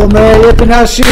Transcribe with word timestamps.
Evo 0.00 0.08
me, 0.08 0.38
lijepi 0.38 0.66
naši! 0.66 1.02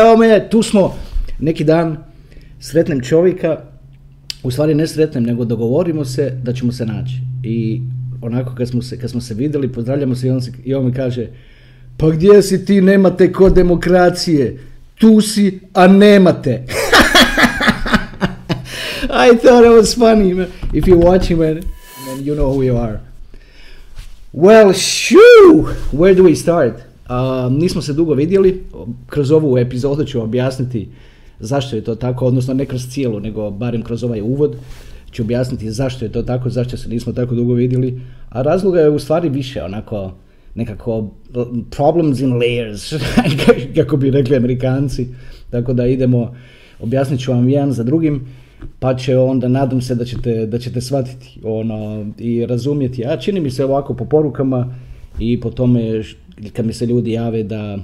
evo 0.00 0.16
me, 0.16 0.48
tu 0.50 0.62
smo. 0.62 0.94
Neki 1.38 1.64
dan 1.64 1.96
sretnem 2.60 3.00
čovjeka, 3.00 3.58
u 4.42 4.50
stvari 4.50 4.74
ne 4.74 4.86
sretnem, 4.86 5.24
nego 5.24 5.44
dogovorimo 5.44 6.04
se 6.04 6.30
da 6.42 6.52
ćemo 6.52 6.72
se 6.72 6.86
naći. 6.86 7.14
I 7.42 7.82
onako 8.22 8.54
kad 8.54 8.68
smo 8.68 8.82
se, 8.82 8.98
kad 8.98 9.10
smo 9.10 9.20
se 9.20 9.34
vidjeli, 9.34 9.72
pozdravljamo 9.72 10.14
se 10.14 10.26
i 10.64 10.74
on, 10.74 10.86
mi 10.86 10.92
kaže 10.92 11.26
pa 11.96 12.10
gdje 12.10 12.42
si 12.42 12.64
ti, 12.64 12.80
nemate 12.80 13.32
kod 13.32 13.54
demokracije, 13.54 14.58
tu 14.98 15.20
si, 15.20 15.60
a 15.72 15.86
nemate. 15.86 16.64
I 19.26 19.36
thought 19.36 19.64
it 19.64 19.72
was 19.72 19.94
funny, 19.94 20.34
man. 20.34 20.46
If 20.72 20.84
you're 20.84 21.04
watching, 21.04 21.38
man, 21.38 21.60
then 22.06 22.24
you 22.24 22.34
know 22.34 22.52
who 22.52 22.62
you 22.62 22.76
are. 22.76 23.05
Well, 24.36 24.74
shoo! 24.74 25.62
Where 25.92 26.14
do 26.14 26.22
we 26.22 26.34
start? 26.34 26.74
Uh, 27.08 27.52
nismo 27.52 27.82
se 27.82 27.92
dugo 27.92 28.14
vidjeli, 28.14 28.64
kroz 29.06 29.30
ovu 29.30 29.58
epizodu 29.58 30.04
ću 30.04 30.22
objasniti 30.22 30.88
zašto 31.40 31.76
je 31.76 31.84
to 31.84 31.94
tako, 31.94 32.26
odnosno 32.26 32.54
ne 32.54 32.66
kroz 32.66 32.88
cijelu, 32.88 33.20
nego 33.20 33.50
barem 33.50 33.82
kroz 33.82 34.04
ovaj 34.04 34.20
uvod 34.20 34.56
ću 35.12 35.22
objasniti 35.22 35.70
zašto 35.70 36.04
je 36.04 36.12
to 36.12 36.22
tako, 36.22 36.50
zašto 36.50 36.76
se 36.76 36.88
nismo 36.88 37.12
tako 37.12 37.34
dugo 37.34 37.52
vidjeli, 37.54 38.00
a 38.28 38.42
razloga 38.42 38.80
je 38.80 38.90
u 38.90 38.98
stvari 38.98 39.28
više, 39.28 39.62
onako, 39.62 40.12
nekako 40.54 41.10
problems 41.70 42.20
in 42.20 42.30
layers, 42.30 42.98
kako 43.76 43.96
bi 43.96 44.10
rekli 44.10 44.36
amerikanci, 44.36 45.08
tako 45.50 45.72
da 45.72 45.86
idemo, 45.86 46.36
objasnit 46.80 47.20
ću 47.20 47.32
vam 47.32 47.48
jedan 47.48 47.72
za 47.72 47.82
drugim, 47.82 48.26
pa 48.78 48.94
će 48.94 49.18
onda, 49.18 49.48
nadam 49.48 49.80
se 49.80 49.94
da 49.94 50.04
ćete, 50.04 50.46
da 50.46 50.58
ćete 50.58 50.80
shvatiti 50.80 51.40
ono, 51.44 52.06
i 52.18 52.46
razumjeti, 52.46 53.06
a 53.06 53.16
čini 53.16 53.40
mi 53.40 53.50
se 53.50 53.64
ovako 53.64 53.94
po 53.94 54.04
porukama 54.04 54.74
i 55.18 55.40
po 55.40 55.50
tome 55.50 56.02
kad 56.52 56.66
mi 56.66 56.72
se 56.72 56.86
ljudi 56.86 57.12
jave 57.12 57.42
da, 57.42 57.78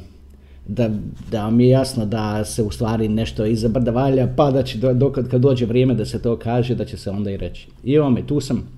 da, 0.69 0.91
da 1.31 1.51
mi 1.51 1.65
je 1.65 1.71
jasno 1.71 2.07
da 2.07 2.45
se 2.45 2.63
u 2.63 2.71
stvari 2.71 3.09
nešto 3.09 3.47
iza 3.47 3.69
brda 3.69 3.91
valja, 3.91 4.35
pa 4.37 4.51
da 4.51 4.63
će 4.63 4.79
dokad 4.79 5.29
kad 5.29 5.41
dođe 5.41 5.67
vrijeme 5.67 5.95
da 5.95 6.05
se 6.05 6.23
to 6.23 6.37
kaže, 6.37 6.75
da 6.75 6.85
će 6.85 6.97
se 6.97 7.11
onda 7.11 7.31
i 7.31 7.37
reći. 7.37 7.69
I 7.85 7.95
evo 7.95 8.11
me, 8.11 8.27
tu 8.27 8.41
sam. 8.41 8.69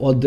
Od, 0.00 0.24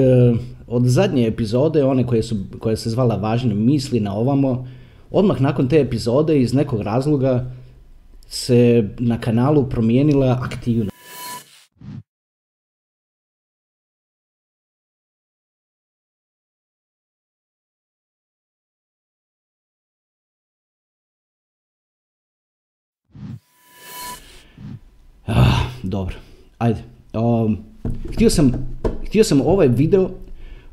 od 0.68 0.86
zadnje 0.86 1.28
epizode, 1.28 1.84
one 1.84 2.08
koje, 2.08 2.24
su, 2.24 2.36
koje 2.60 2.78
se 2.78 2.90
zvala 2.90 3.16
Važne 3.16 3.56
misli 3.56 4.00
na 4.00 4.16
ovamo, 4.16 4.68
odmah 5.12 5.42
nakon 5.42 5.68
te 5.68 5.80
epizode 5.80 6.40
iz 6.42 6.54
nekog 6.54 6.82
razloga 6.82 7.52
se 8.32 8.90
na 9.00 9.22
kanalu 9.22 9.70
promijenila 9.70 10.40
aktivnost. 10.42 10.92
Ah, 25.28 25.70
dobro, 25.84 26.16
ajde. 26.58 26.84
Um, 27.14 27.58
htio, 28.14 28.30
sam, 28.30 28.52
htio 29.08 29.24
sam 29.24 29.42
ovaj 29.42 29.68
video 29.68 30.10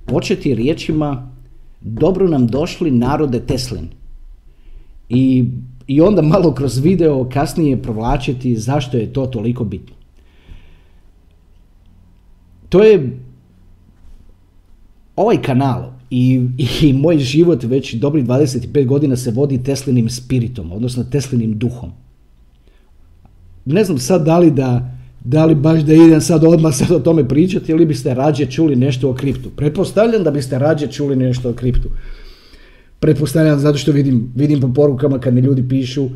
početi 0.06 0.54
riječima 0.54 1.38
Dobro 1.80 2.28
nam 2.28 2.46
došli 2.46 2.90
narode 2.90 3.40
Teslin. 3.40 3.88
I, 5.08 5.44
I 5.88 6.00
onda 6.00 6.22
malo 6.22 6.54
kroz 6.54 6.78
video 6.78 7.28
kasnije 7.32 7.82
provlačiti 7.82 8.56
zašto 8.56 8.96
je 8.96 9.12
to 9.12 9.26
toliko 9.26 9.64
bitno. 9.64 9.96
To 12.68 12.84
je 12.84 13.18
ovaj 15.16 15.42
kanal 15.42 15.90
i, 16.10 16.40
i 16.82 16.92
moj 16.92 17.18
život 17.18 17.62
već 17.62 17.94
dobrih 17.94 18.24
25 18.24 18.86
godina 18.86 19.16
se 19.16 19.30
vodi 19.30 19.62
Teslinim 19.62 20.10
spiritom, 20.10 20.72
odnosno 20.72 21.04
Teslinim 21.04 21.58
duhom 21.58 21.92
ne 23.68 23.84
znam 23.84 23.98
sad 23.98 24.24
da 24.24 24.38
li 24.38 24.50
da, 24.50 24.90
da 25.24 25.44
li 25.44 25.54
baš 25.54 25.80
da 25.80 25.94
idem 25.94 26.20
sad 26.20 26.44
odmah 26.44 26.74
sad 26.74 26.90
o 26.90 26.98
tome 26.98 27.28
pričati 27.28 27.72
ili 27.72 27.86
biste 27.86 28.14
rađe 28.14 28.46
čuli 28.46 28.76
nešto 28.76 29.10
o 29.10 29.14
kriptu. 29.14 29.50
Pretpostavljam 29.56 30.24
da 30.24 30.30
biste 30.30 30.58
rađe 30.58 30.86
čuli 30.86 31.16
nešto 31.16 31.50
o 31.50 31.52
kriptu. 31.52 31.88
Pretpostavljam 33.00 33.58
zato 33.58 33.78
što 33.78 33.92
vidim, 33.92 34.32
vidim 34.34 34.60
po 34.60 34.72
porukama 34.74 35.18
kad 35.18 35.34
mi 35.34 35.40
ljudi 35.40 35.68
pišu 35.68 36.08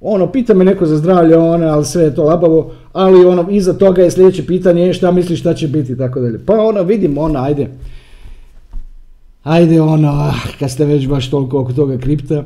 ono, 0.00 0.32
pita 0.32 0.54
me 0.54 0.64
neko 0.64 0.86
za 0.86 0.96
zdravlje, 0.96 1.36
ono, 1.36 1.66
ali 1.66 1.84
sve 1.84 2.04
je 2.04 2.14
to 2.14 2.24
labavo, 2.24 2.72
ali 2.92 3.24
ono, 3.24 3.50
iza 3.50 3.72
toga 3.72 4.02
je 4.02 4.10
sljedeće 4.10 4.46
pitanje, 4.46 4.92
šta 4.92 5.12
misliš 5.12 5.40
šta 5.40 5.54
će 5.54 5.68
biti, 5.68 5.96
tako 5.96 6.20
dalje. 6.20 6.38
Pa 6.46 6.52
ono, 6.52 6.82
vidim, 6.82 7.18
ono, 7.18 7.38
ajde, 7.38 7.68
ajde, 9.42 9.80
ono, 9.80 10.08
ah, 10.08 10.34
kad 10.58 10.70
ste 10.70 10.84
već 10.84 11.08
baš 11.08 11.30
toliko 11.30 11.60
oko 11.60 11.72
toga 11.72 11.98
kripta, 11.98 12.44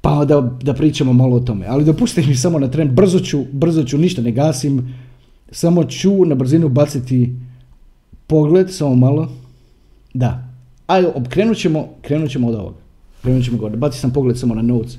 pa 0.00 0.24
da, 0.24 0.50
da 0.62 0.74
pričamo 0.74 1.12
malo 1.12 1.36
o 1.36 1.40
tome. 1.40 1.66
Ali 1.68 1.84
dopustite 1.84 2.28
mi 2.28 2.34
samo 2.34 2.58
na 2.58 2.68
tren, 2.68 2.94
brzo 2.94 3.20
ću, 3.20 3.44
brzo 3.52 3.84
ću, 3.84 3.98
ništa 3.98 4.22
ne 4.22 4.32
gasim, 4.32 4.94
samo 5.50 5.84
ću 5.84 6.24
na 6.24 6.34
brzinu 6.34 6.68
baciti 6.68 7.32
pogled, 8.26 8.72
samo 8.72 8.94
malo. 8.94 9.28
Da. 10.14 10.51
Ajde, 10.86 11.08
krenut 11.28 11.56
ćemo, 11.56 11.88
krenut 12.02 12.30
ćemo 12.30 12.48
od 12.48 12.54
ovoga. 12.54 12.76
Krenut 13.22 13.44
ćemo 13.44 13.58
gore. 13.58 13.76
Baci 13.76 13.98
sam 13.98 14.12
pogled 14.12 14.38
samo 14.38 14.54
na 14.54 14.62
notes. 14.62 14.98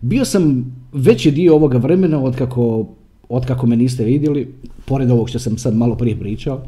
Bio 0.00 0.24
sam 0.24 0.74
veći 0.92 1.30
dio 1.30 1.54
ovoga 1.54 1.78
vremena 1.78 2.22
od 2.22 2.36
kako, 2.36 2.86
od 3.28 3.46
kako 3.46 3.66
me 3.66 3.76
niste 3.76 4.04
vidjeli, 4.04 4.54
pored 4.84 5.10
ovog 5.10 5.28
što 5.28 5.38
sam 5.38 5.58
sad 5.58 5.76
malo 5.76 5.96
prije 5.96 6.18
pričao, 6.18 6.62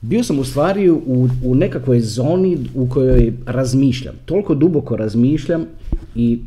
bio 0.00 0.24
sam 0.24 0.38
u 0.38 0.44
stvari 0.44 0.90
u, 0.90 1.28
u 1.44 1.54
nekakvoj 1.54 2.00
zoni 2.00 2.58
u 2.74 2.88
kojoj 2.88 3.32
razmišljam. 3.46 4.14
Toliko 4.24 4.54
duboko 4.54 4.96
razmišljam 4.96 5.64
i 6.14 6.38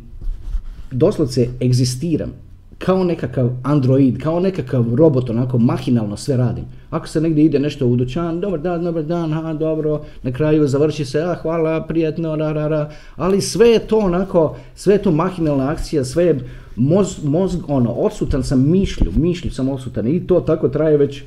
doslovce 0.90 1.48
egzistiram 1.62 2.32
kao 2.78 3.04
nekakav 3.04 3.50
android, 3.62 4.22
kao 4.22 4.40
nekakav 4.40 4.94
robot, 4.94 5.30
onako 5.30 5.58
mahinalno 5.58 6.16
sve 6.16 6.36
radim. 6.36 6.64
Ako 6.90 7.08
se 7.08 7.20
negdje 7.20 7.44
ide 7.44 7.58
nešto 7.58 7.86
u 7.86 7.96
dućan, 7.96 8.40
dobar 8.40 8.60
dan, 8.60 8.84
dobar 8.84 9.02
dan, 9.02 9.32
ha, 9.32 9.52
dobro, 9.52 10.00
na 10.22 10.32
kraju 10.32 10.68
završi 10.68 11.04
se, 11.04 11.20
a 11.20 11.34
hvala, 11.34 11.86
prijatno, 11.86 12.36
ra, 12.36 12.52
ra, 12.52 12.68
ra, 12.68 12.90
ali 13.16 13.40
sve 13.40 13.68
je 13.68 13.78
to 13.78 13.98
onako, 13.98 14.56
sve 14.74 14.94
je 14.94 15.02
to 15.02 15.10
mahinalna 15.10 15.70
akcija, 15.70 16.04
sve 16.04 16.24
je 16.24 16.40
mozg, 16.76 17.24
mozg 17.24 17.60
ono, 17.68 17.92
odsutan 17.92 18.42
sam 18.42 18.70
mišlju, 18.70 19.12
mišlju 19.16 19.50
sam 19.50 19.68
odsutan 19.68 20.06
i 20.06 20.26
to 20.26 20.40
tako 20.40 20.68
traje 20.68 20.96
već 20.96 21.22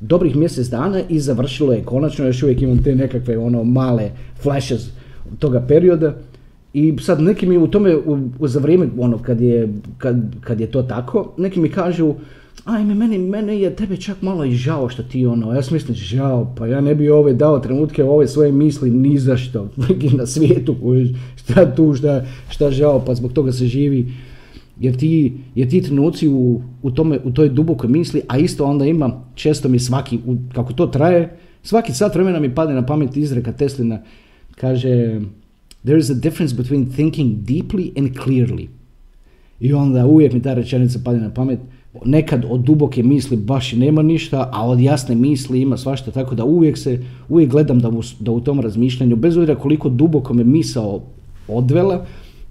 dobrih 0.00 0.36
mjesec 0.36 0.68
dana 0.68 1.00
i 1.08 1.20
završilo 1.20 1.72
je. 1.72 1.84
Konačno, 1.84 2.26
još 2.26 2.42
uvijek 2.42 2.62
imam 2.62 2.82
te 2.82 2.94
nekakve 2.94 3.38
ono 3.38 3.64
male 3.64 4.10
flashes 4.42 4.88
toga 5.38 5.60
perioda 5.68 6.14
i 6.76 6.94
sad 7.00 7.20
neki 7.20 7.46
mi 7.46 7.58
u 7.58 7.66
tome, 7.66 7.96
u, 7.96 8.48
za 8.48 8.60
vrijeme 8.60 8.88
ono 8.98 9.18
kad 9.18 9.40
je, 9.40 9.68
kad, 9.98 10.16
kad 10.40 10.60
je 10.60 10.66
to 10.66 10.82
tako, 10.82 11.34
neki 11.38 11.60
mi 11.60 11.68
kažu 11.68 12.14
ajme, 12.64 12.94
meni, 12.94 13.18
mene 13.18 13.60
je 13.60 13.76
tebe 13.76 13.96
čak 13.96 14.22
malo 14.22 14.44
i 14.44 14.52
žao 14.52 14.88
što 14.88 15.02
ti 15.02 15.26
ono, 15.26 15.54
ja 15.54 15.62
sam 15.62 15.74
mislim 15.74 15.94
žao, 15.94 16.54
pa 16.58 16.66
ja 16.66 16.80
ne 16.80 16.94
bi 16.94 17.10
ove 17.10 17.32
dao 17.32 17.58
trenutke 17.58 18.04
ove 18.04 18.28
svoje 18.28 18.52
misli 18.52 18.90
ni 18.90 19.18
za 19.18 19.36
što 19.36 19.68
na 20.18 20.26
svijetu, 20.26 20.76
šta 21.36 21.74
tu, 21.74 21.94
šta, 21.94 22.24
šta 22.48 22.70
žao, 22.70 23.04
pa 23.06 23.14
zbog 23.14 23.32
toga 23.32 23.52
se 23.52 23.66
živi. 23.66 24.12
Jer 24.80 24.96
ti, 24.96 25.32
jer 25.54 25.70
ti 25.70 25.82
trenuci 25.82 26.28
u, 26.28 26.62
u, 26.82 26.90
tome, 26.90 27.18
u 27.24 27.30
toj 27.30 27.48
dubokoj 27.48 27.88
misli, 27.88 28.22
a 28.28 28.38
isto 28.38 28.64
onda 28.64 28.84
ima, 28.84 29.24
često 29.34 29.68
mi 29.68 29.78
svaki, 29.78 30.18
u, 30.26 30.36
kako 30.54 30.72
to 30.72 30.86
traje, 30.86 31.36
svaki 31.62 31.92
sat 31.92 32.14
vremena 32.14 32.40
mi 32.40 32.54
padne 32.54 32.74
na 32.74 32.86
pamet 32.86 33.16
izreka 33.16 33.52
Teslina, 33.52 34.02
kaže 34.56 35.20
there 35.86 35.98
is 35.98 36.10
a 36.10 36.14
difference 36.14 36.56
between 36.56 36.92
thinking 36.96 37.44
deeply 37.44 37.92
and 37.96 38.18
clearly. 38.24 38.68
I 39.60 39.72
onda 39.72 40.06
uvijek 40.06 40.32
mi 40.32 40.42
ta 40.42 40.54
rečenica 40.54 40.98
padne 41.04 41.20
na 41.20 41.30
pamet, 41.34 41.58
nekad 42.04 42.44
od 42.50 42.60
duboke 42.60 43.02
misli 43.02 43.36
baš 43.36 43.72
i 43.72 43.76
nema 43.76 44.02
ništa, 44.02 44.50
a 44.52 44.66
od 44.66 44.80
jasne 44.80 45.14
misli 45.14 45.60
ima 45.60 45.76
svašta, 45.76 46.10
tako 46.10 46.34
da 46.34 46.44
uvijek 46.44 46.78
se, 46.78 46.98
uvijek 47.28 47.50
gledam 47.50 47.78
da 47.78 47.88
u, 47.88 48.02
da 48.20 48.30
u 48.30 48.40
tom 48.40 48.60
razmišljanju, 48.60 49.16
bez 49.16 49.36
obzira 49.36 49.54
koliko 49.54 49.88
duboko 49.88 50.34
me 50.34 50.44
misao 50.44 51.02
odvela, 51.48 52.06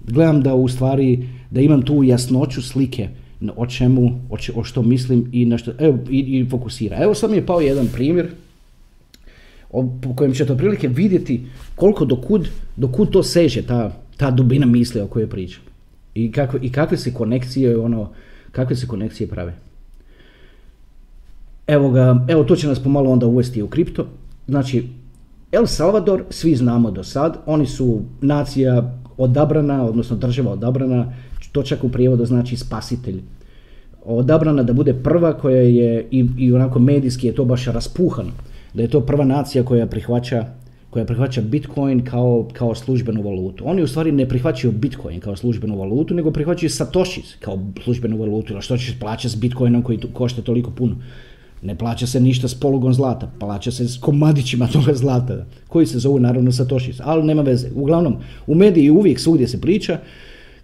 gledam 0.06 0.42
da 0.42 0.54
u 0.54 0.68
stvari 0.68 1.28
da 1.50 1.60
imam 1.60 1.82
tu 1.82 2.04
jasnoću 2.04 2.62
slike 2.62 3.08
o 3.56 3.66
čemu, 3.66 4.20
o, 4.30 4.36
o 4.54 4.64
što 4.64 4.82
mislim 4.82 5.28
i 5.32 5.44
na 5.44 5.58
što, 5.58 5.72
evo, 5.78 5.98
i, 6.10 6.18
i 6.18 6.46
fokusira. 6.50 6.96
Evo 7.02 7.14
sad 7.14 7.30
mi 7.30 7.36
je 7.36 7.46
pao 7.46 7.60
jedan 7.60 7.88
primjer 7.92 8.28
po 10.02 10.14
kojem 10.14 10.34
ćete 10.34 10.52
otprilike 10.52 10.88
vidjeti 10.88 11.46
koliko 11.74 12.04
dokud, 12.04 12.48
dokud 12.76 13.10
to 13.10 13.22
seže, 13.22 13.62
ta, 13.62 13.92
ta 14.16 14.30
dubina 14.30 14.66
misli 14.66 15.00
o 15.00 15.06
kojoj 15.06 15.30
pričam. 15.30 15.62
I, 16.14 16.32
kako, 16.32 16.58
I 16.62 16.72
kakve 16.72 16.98
se 16.98 17.14
konekcije, 17.14 17.78
ono, 17.78 18.10
kakve 18.52 18.76
se 18.76 18.86
konekcije 18.86 19.28
prave. 19.28 19.54
Evo 21.66 21.90
ga, 21.90 22.24
evo 22.28 22.44
to 22.44 22.56
će 22.56 22.68
nas 22.68 22.82
pomalo 22.82 23.10
onda 23.10 23.26
uvesti 23.26 23.62
u 23.62 23.68
kripto. 23.68 24.06
Znači, 24.48 24.88
El 25.52 25.66
Salvador, 25.66 26.24
svi 26.30 26.56
znamo 26.56 26.90
do 26.90 27.04
sad, 27.04 27.38
oni 27.46 27.66
su 27.66 28.02
nacija 28.20 28.98
odabrana, 29.16 29.84
odnosno 29.84 30.16
država 30.16 30.52
odabrana, 30.52 31.12
to 31.52 31.62
čak 31.62 31.84
u 31.84 31.88
prijevodu 31.88 32.24
znači 32.24 32.56
spasitelj. 32.56 33.22
Odabrana 34.04 34.62
da 34.62 34.72
bude 34.72 34.94
prva 34.94 35.32
koja 35.32 35.60
je, 35.60 36.06
i, 36.10 36.26
i 36.38 36.52
onako 36.52 36.78
medijski 36.78 37.26
je 37.26 37.34
to 37.34 37.44
baš 37.44 37.64
raspuhano, 37.64 38.30
da 38.74 38.82
je 38.82 38.88
to 38.88 39.00
prva 39.00 39.24
nacija 39.24 39.64
koja 39.64 39.86
prihvaća 39.86 40.46
koja 40.90 41.04
prihvaća 41.04 41.40
Bitcoin 41.40 42.04
kao, 42.04 42.48
kao 42.52 42.74
službenu 42.74 43.22
valutu. 43.22 43.64
Oni 43.68 43.82
u 43.82 43.86
stvari 43.86 44.12
ne 44.12 44.28
prihvaćaju 44.28 44.72
Bitcoin 44.72 45.20
kao 45.20 45.36
službenu 45.36 45.78
valutu, 45.78 46.14
nego 46.14 46.30
prihvaćaju 46.30 46.70
Satoshi 46.70 47.22
kao 47.40 47.58
službenu 47.84 48.18
valutu. 48.18 48.56
A 48.56 48.60
što 48.60 48.78
ćeš 48.78 48.98
plaćati 49.00 49.28
s 49.28 49.36
Bitcoinom 49.36 49.82
koji 49.82 49.98
košta 50.12 50.42
toliko 50.42 50.70
puno? 50.70 50.96
Ne 51.62 51.74
plaća 51.78 52.06
se 52.06 52.20
ništa 52.20 52.48
s 52.48 52.54
polugon 52.54 52.94
zlata, 52.94 53.30
plaća 53.40 53.70
se 53.70 53.88
s 53.88 53.98
komadićima 53.98 54.68
toga 54.72 54.94
zlata, 54.94 55.46
koji 55.68 55.86
se 55.86 55.98
zovu 55.98 56.20
naravno 56.20 56.52
Satoshi, 56.52 56.92
ali 57.00 57.24
nema 57.24 57.42
veze. 57.42 57.68
Uglavnom, 57.74 58.16
u 58.46 58.54
mediji 58.54 58.90
uvijek 58.90 59.20
svugdje 59.20 59.48
se 59.48 59.60
priča 59.60 59.98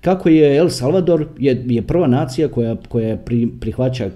kako 0.01 0.29
je 0.29 0.57
El 0.57 0.69
Salvador 0.69 1.27
je, 1.39 1.65
je 1.67 1.83
prva 1.83 2.07
nacija 2.07 2.49
koja, 2.49 2.77
koja 2.89 3.17
pri, 3.17 3.49
prihvaća 3.61 4.11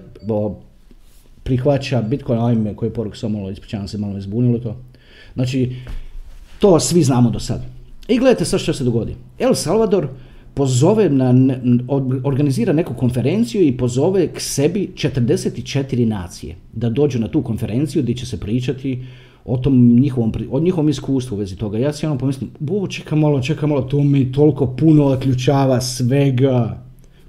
prihvaća 1.47 2.01
Bitcoin, 2.01 2.39
ajme, 2.39 2.75
koji 2.75 2.91
poruk 2.91 3.15
samo 3.15 3.37
malo, 3.37 3.51
ispričavam 3.51 3.87
se, 3.87 3.97
malo 3.97 4.13
me 4.13 4.59
to. 4.59 4.75
Znači, 5.33 5.75
to 6.59 6.79
svi 6.79 7.03
znamo 7.03 7.29
do 7.29 7.39
sada. 7.39 7.63
I 8.07 8.17
gledajte 8.17 8.45
sad 8.45 8.59
što 8.59 8.73
se 8.73 8.83
dogodi. 8.83 9.15
El 9.39 9.53
Salvador 9.53 10.07
pozove 10.53 11.09
na, 11.09 11.33
organizira 12.23 12.73
neku 12.73 12.93
konferenciju 12.93 13.61
i 13.63 13.77
pozove 13.77 14.27
k 14.27 14.39
sebi 14.39 14.89
44 14.95 16.05
nacije 16.05 16.55
da 16.73 16.89
dođu 16.89 17.19
na 17.19 17.27
tu 17.27 17.43
konferenciju 17.43 18.03
gdje 18.03 18.15
će 18.15 18.25
se 18.25 18.39
pričati 18.39 19.05
o 19.45 19.57
tom 19.57 19.99
njihovom, 19.99 20.33
o 20.51 20.59
njihovom 20.59 20.89
iskustvu 20.89 21.35
u 21.35 21.39
vezi 21.39 21.55
toga. 21.55 21.77
Ja 21.77 21.93
si 21.93 22.05
ono 22.05 22.17
pomislim, 22.17 22.49
bo, 22.59 22.87
čeka 22.87 23.15
malo, 23.15 23.41
čeka 23.41 23.67
malo, 23.67 23.81
to 23.81 24.03
mi 24.03 24.31
toliko 24.31 24.67
puno 24.67 25.05
otključava 25.05 25.81
svega. 25.81 26.83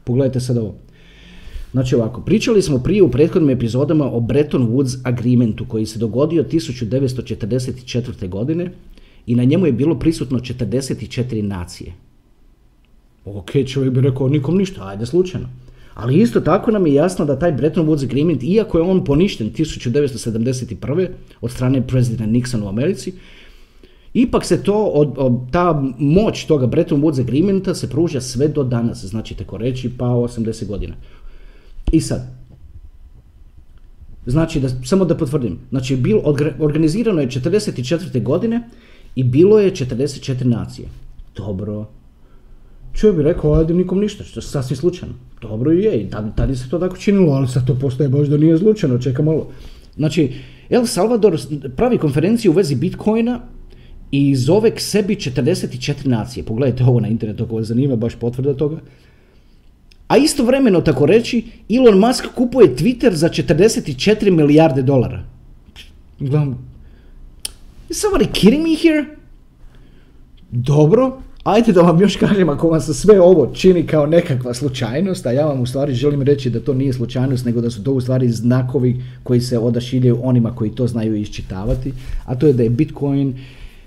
Pogledajte 0.05 0.41
sad 0.41 0.59
ovo. 0.59 0.75
Znači 1.79 1.95
ovako, 1.95 2.21
pričali 2.21 2.63
smo 2.63 2.79
prije 2.79 3.03
u 3.03 3.11
prethodnim 3.11 3.51
epizodama 3.51 4.13
o 4.13 4.21
Bretton 4.21 4.69
Woods 4.69 4.99
Agreementu 5.05 5.65
koji 5.69 5.87
se 5.87 5.99
dogodio 5.99 6.45
1944. 6.45 8.29
godine 8.29 8.71
i 9.27 9.35
na 9.35 9.45
njemu 9.45 9.67
je 9.67 9.73
bilo 9.73 9.99
prisutno 9.99 10.39
44 10.39 11.43
nacije. 11.43 11.93
Ok, 13.25 13.51
čovjek 13.67 13.95
bi 13.95 14.01
rekao 14.01 14.29
nikom 14.29 14.57
ništa, 14.57 14.87
ajde 14.87 15.07
slučajno. 15.07 15.49
Ali 15.95 16.21
isto 16.21 16.41
tako 16.41 16.71
nam 16.71 16.87
je 16.87 16.95
jasno 16.95 17.25
da 17.25 17.39
taj 17.39 17.53
Bretton 17.53 17.87
Woods 17.87 18.05
Agreement, 18.05 18.43
iako 18.43 18.79
je 18.79 18.85
on 18.85 19.05
poništen 19.05 19.53
1971. 19.53 21.09
od 21.41 21.51
strane 21.51 21.87
prezidenta 21.87 22.25
Nixona 22.25 22.65
u 22.65 22.69
Americi, 22.69 23.13
ipak 24.15 24.45
se 24.45 24.63
to, 24.63 24.85
od, 24.85 25.17
ta 25.51 25.83
moć 25.99 26.45
toga 26.45 26.67
Bretton 26.67 27.03
Woods 27.03 27.21
Agreementa 27.21 27.75
se 27.75 27.91
pruža 27.91 28.21
sve 28.21 28.49
do 28.49 28.65
danas, 28.65 29.05
znači 29.05 29.35
tako 29.35 29.57
reći 29.57 29.91
pa 29.99 30.05
80 30.05 30.67
godina. 30.67 30.95
I 31.93 32.01
sad, 32.01 32.27
znači 34.27 34.61
da, 34.61 34.69
samo 34.85 35.05
da 35.05 35.17
potvrdim, 35.17 35.59
znači 35.71 35.97
bil, 35.97 36.19
organizirano 36.59 37.21
je 37.21 37.29
44. 37.29 38.23
godine 38.23 38.69
i 39.15 39.25
bilo 39.25 39.59
je 39.59 39.73
44 39.73 40.45
nacije. 40.45 40.89
Dobro, 41.37 41.87
Čovjek 42.99 43.17
bi 43.17 43.23
rekao, 43.23 43.55
ajde 43.55 43.75
nikom 43.75 44.01
ništa, 44.01 44.25
što 44.25 44.41
je 44.41 44.45
sasvim 44.45 44.77
slučajno. 44.77 45.15
Dobro 45.43 45.73
je, 45.73 46.01
i 46.01 46.11
tada 46.11 46.55
se 46.55 46.71
to 46.71 46.79
tako 46.79 46.97
činilo, 46.97 47.33
ali 47.33 47.49
sad 47.49 47.67
to 47.67 47.75
postaje 47.75 48.09
baš 48.09 48.29
da 48.29 48.37
nije 48.37 48.59
slučajno, 48.59 48.99
čeka 48.99 49.23
malo. 49.23 49.47
Znači, 49.97 50.33
El 50.71 50.87
Salvador 50.87 51.39
pravi 51.77 51.99
konferenciju 51.99 52.51
u 52.51 52.55
vezi 52.55 52.75
Bitcoina 52.75 53.41
i 54.11 54.37
zove 54.37 54.71
k 54.71 54.81
sebi 54.81 55.15
44 55.15 56.07
nacije. 56.07 56.45
Pogledajte 56.45 56.85
ovo 56.85 57.01
na 57.01 57.09
internetu 57.09 57.45
ako 57.45 57.57
vas 57.57 57.67
zanima, 57.67 57.97
baš 57.97 58.15
potvrda 58.15 58.55
toga. 58.55 58.81
A 60.09 60.17
istovremeno, 60.17 60.81
tako 60.81 61.07
reći, 61.07 61.45
Elon 61.69 61.99
Musk 61.99 62.27
kupuje 62.35 62.77
Twitter 62.77 63.13
za 63.13 63.29
44 63.29 64.31
milijarde 64.31 64.83
dolara. 64.83 65.25
Gledam, 66.19 66.59
is 67.89 68.05
somebody 68.05 68.33
kidding 68.33 68.63
me 68.63 68.75
here? 68.75 69.05
Dobro, 70.51 71.21
Ajde 71.49 71.73
da 71.73 71.81
vam 71.81 72.01
još 72.01 72.17
kažem, 72.17 72.49
ako 72.49 72.69
vam 72.69 72.81
se 72.81 72.95
sve 72.95 73.21
ovo 73.21 73.47
čini 73.55 73.87
kao 73.87 74.07
nekakva 74.07 74.55
slučajnost, 74.55 75.27
a 75.27 75.33
ja 75.33 75.47
vam 75.47 75.61
u 75.61 75.67
stvari 75.67 75.95
želim 75.95 76.23
reći 76.23 76.51
da 76.51 76.61
to 76.61 76.75
nije 76.75 76.93
slučajnost, 76.93 77.45
nego 77.45 77.61
da 77.61 77.71
su 77.71 77.85
to 77.85 77.93
u 77.93 78.01
stvari 78.01 78.29
znakovi 78.29 79.03
koji 79.23 79.41
se 79.41 79.59
odašiljaju 79.59 80.19
onima 80.23 80.55
koji 80.55 80.71
to 80.71 80.87
znaju 80.87 81.17
iščitavati, 81.17 81.93
a 82.25 82.35
to 82.35 82.47
je 82.47 82.53
da 82.53 82.63
je 82.63 82.71
Bitcoin 82.71 83.35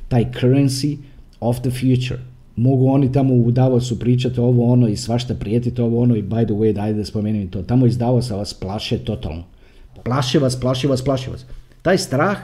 taj 0.08 0.26
currency 0.42 0.98
of 1.40 1.60
the 1.60 1.70
future. 1.70 2.20
Mogu 2.62 2.88
oni 2.88 3.12
tamo 3.12 3.34
u 3.34 3.52
Davosu 3.52 4.00
pričati 4.00 4.40
ovo 4.40 4.74
ono 4.74 4.88
i 4.88 4.98
svašta 4.98 5.36
prijetiti 5.36 5.82
ovo 5.82 6.02
ono 6.02 6.16
i 6.16 6.24
by 6.24 6.46
the 6.46 6.54
way, 6.54 6.82
ajde 6.82 6.98
da 6.98 7.06
spomenem 7.06 7.48
to. 7.48 7.62
Tamo 7.62 7.86
iz 7.86 7.98
Davosa 7.98 8.36
vas 8.36 8.54
plaše 8.54 8.98
totalno. 8.98 9.44
Plaše 10.04 10.40
vas, 10.40 10.60
plaše 10.60 10.88
vas, 10.88 11.02
plaše 11.02 11.32
vas. 11.32 11.46
Taj 11.82 11.98
strah 11.98 12.38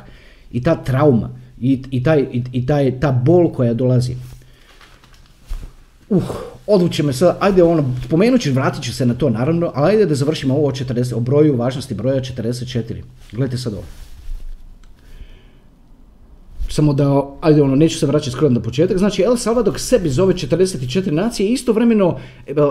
i 0.52 0.64
ta 0.64 0.75
trauma 0.75 1.30
i, 1.62 1.81
i, 1.92 2.04
taj, 2.04 2.22
i, 2.22 2.44
i 2.52 2.66
taj, 2.66 3.00
ta 3.00 3.12
bol 3.12 3.52
koja 3.54 3.74
dolazi 3.74 4.16
Uh, 6.10 6.24
odluče 6.68 7.04
me 7.04 7.14
sad, 7.14 7.38
ajde 7.40 7.64
ono, 7.64 7.96
spomenut 8.06 8.42
ću, 8.42 8.54
vratit 8.54 8.84
ću 8.84 8.94
se 8.94 9.06
na 9.06 9.14
to 9.14 9.30
naravno, 9.30 9.72
ali 9.75 9.90
ajde 9.90 10.06
da 10.06 10.16
završimo 10.16 10.56
ovo 10.56 10.68
o, 10.68 10.72
40, 10.72 11.16
o 11.16 11.19
broju 11.19 11.58
važnosti 11.58 11.94
broja 11.94 12.22
44. 12.22 13.02
Gledajte 13.31 13.58
sad 13.58 13.74
ovo. 13.74 13.84
Samo 16.78 16.94
da, 16.94 17.38
ajde 17.42 17.62
ono, 17.62 17.76
neću 17.76 17.98
se 17.98 18.06
vraćati 18.06 18.32
skoro 18.32 18.50
na 18.50 18.60
početak. 18.60 18.98
Znači, 18.98 19.22
El 19.22 19.36
Salvador 19.36 19.80
sebi 19.80 20.10
zove 20.10 20.34
44 20.34 21.12
nacije 21.12 21.50
i 21.50 21.54
istovremeno 21.54 22.19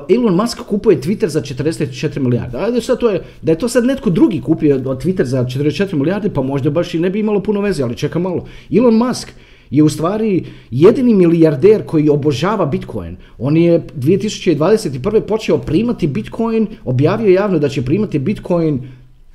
Elon 0.09 0.35
Musk 0.35 0.59
kupuje 0.69 1.01
Twitter 1.01 1.27
za 1.27 1.41
44 1.41 2.19
milijarde. 2.19 2.59
Ajde 2.59 2.81
sad 2.81 3.01
to 3.01 3.11
je, 3.11 3.23
da 3.43 3.53
je 3.53 3.59
to 3.59 3.69
sad 3.69 3.85
netko 3.85 4.11
drugi 4.11 4.41
kupio 4.41 4.79
Twitter 4.79 5.25
za 5.25 5.45
44 5.45 5.95
milijarde, 5.95 6.31
pa 6.31 6.43
možda 6.43 6.71
baš 6.71 6.95
i 6.95 6.99
ne 6.99 7.11
bi 7.11 7.21
imalo 7.21 7.43
puno 7.43 7.61
veze, 7.61 7.83
ali 7.83 7.97
čeka 7.97 8.19
malo. 8.19 8.47
Elon 8.71 8.95
Musk 8.95 9.29
je 9.71 9.83
u 9.83 9.89
stvari 9.89 10.45
jedini 10.71 11.15
milijarder 11.15 11.83
koji 11.87 12.09
obožava 12.09 12.67
Bitcoin. 12.67 13.17
On 13.39 13.57
je 13.57 13.87
2021. 13.97 15.21
počeo 15.21 15.59
primati 15.59 16.07
Bitcoin, 16.07 16.67
objavio 16.85 17.33
javno 17.33 17.59
da 17.59 17.69
će 17.69 17.83
primati 17.83 18.19
Bitcoin 18.19 18.81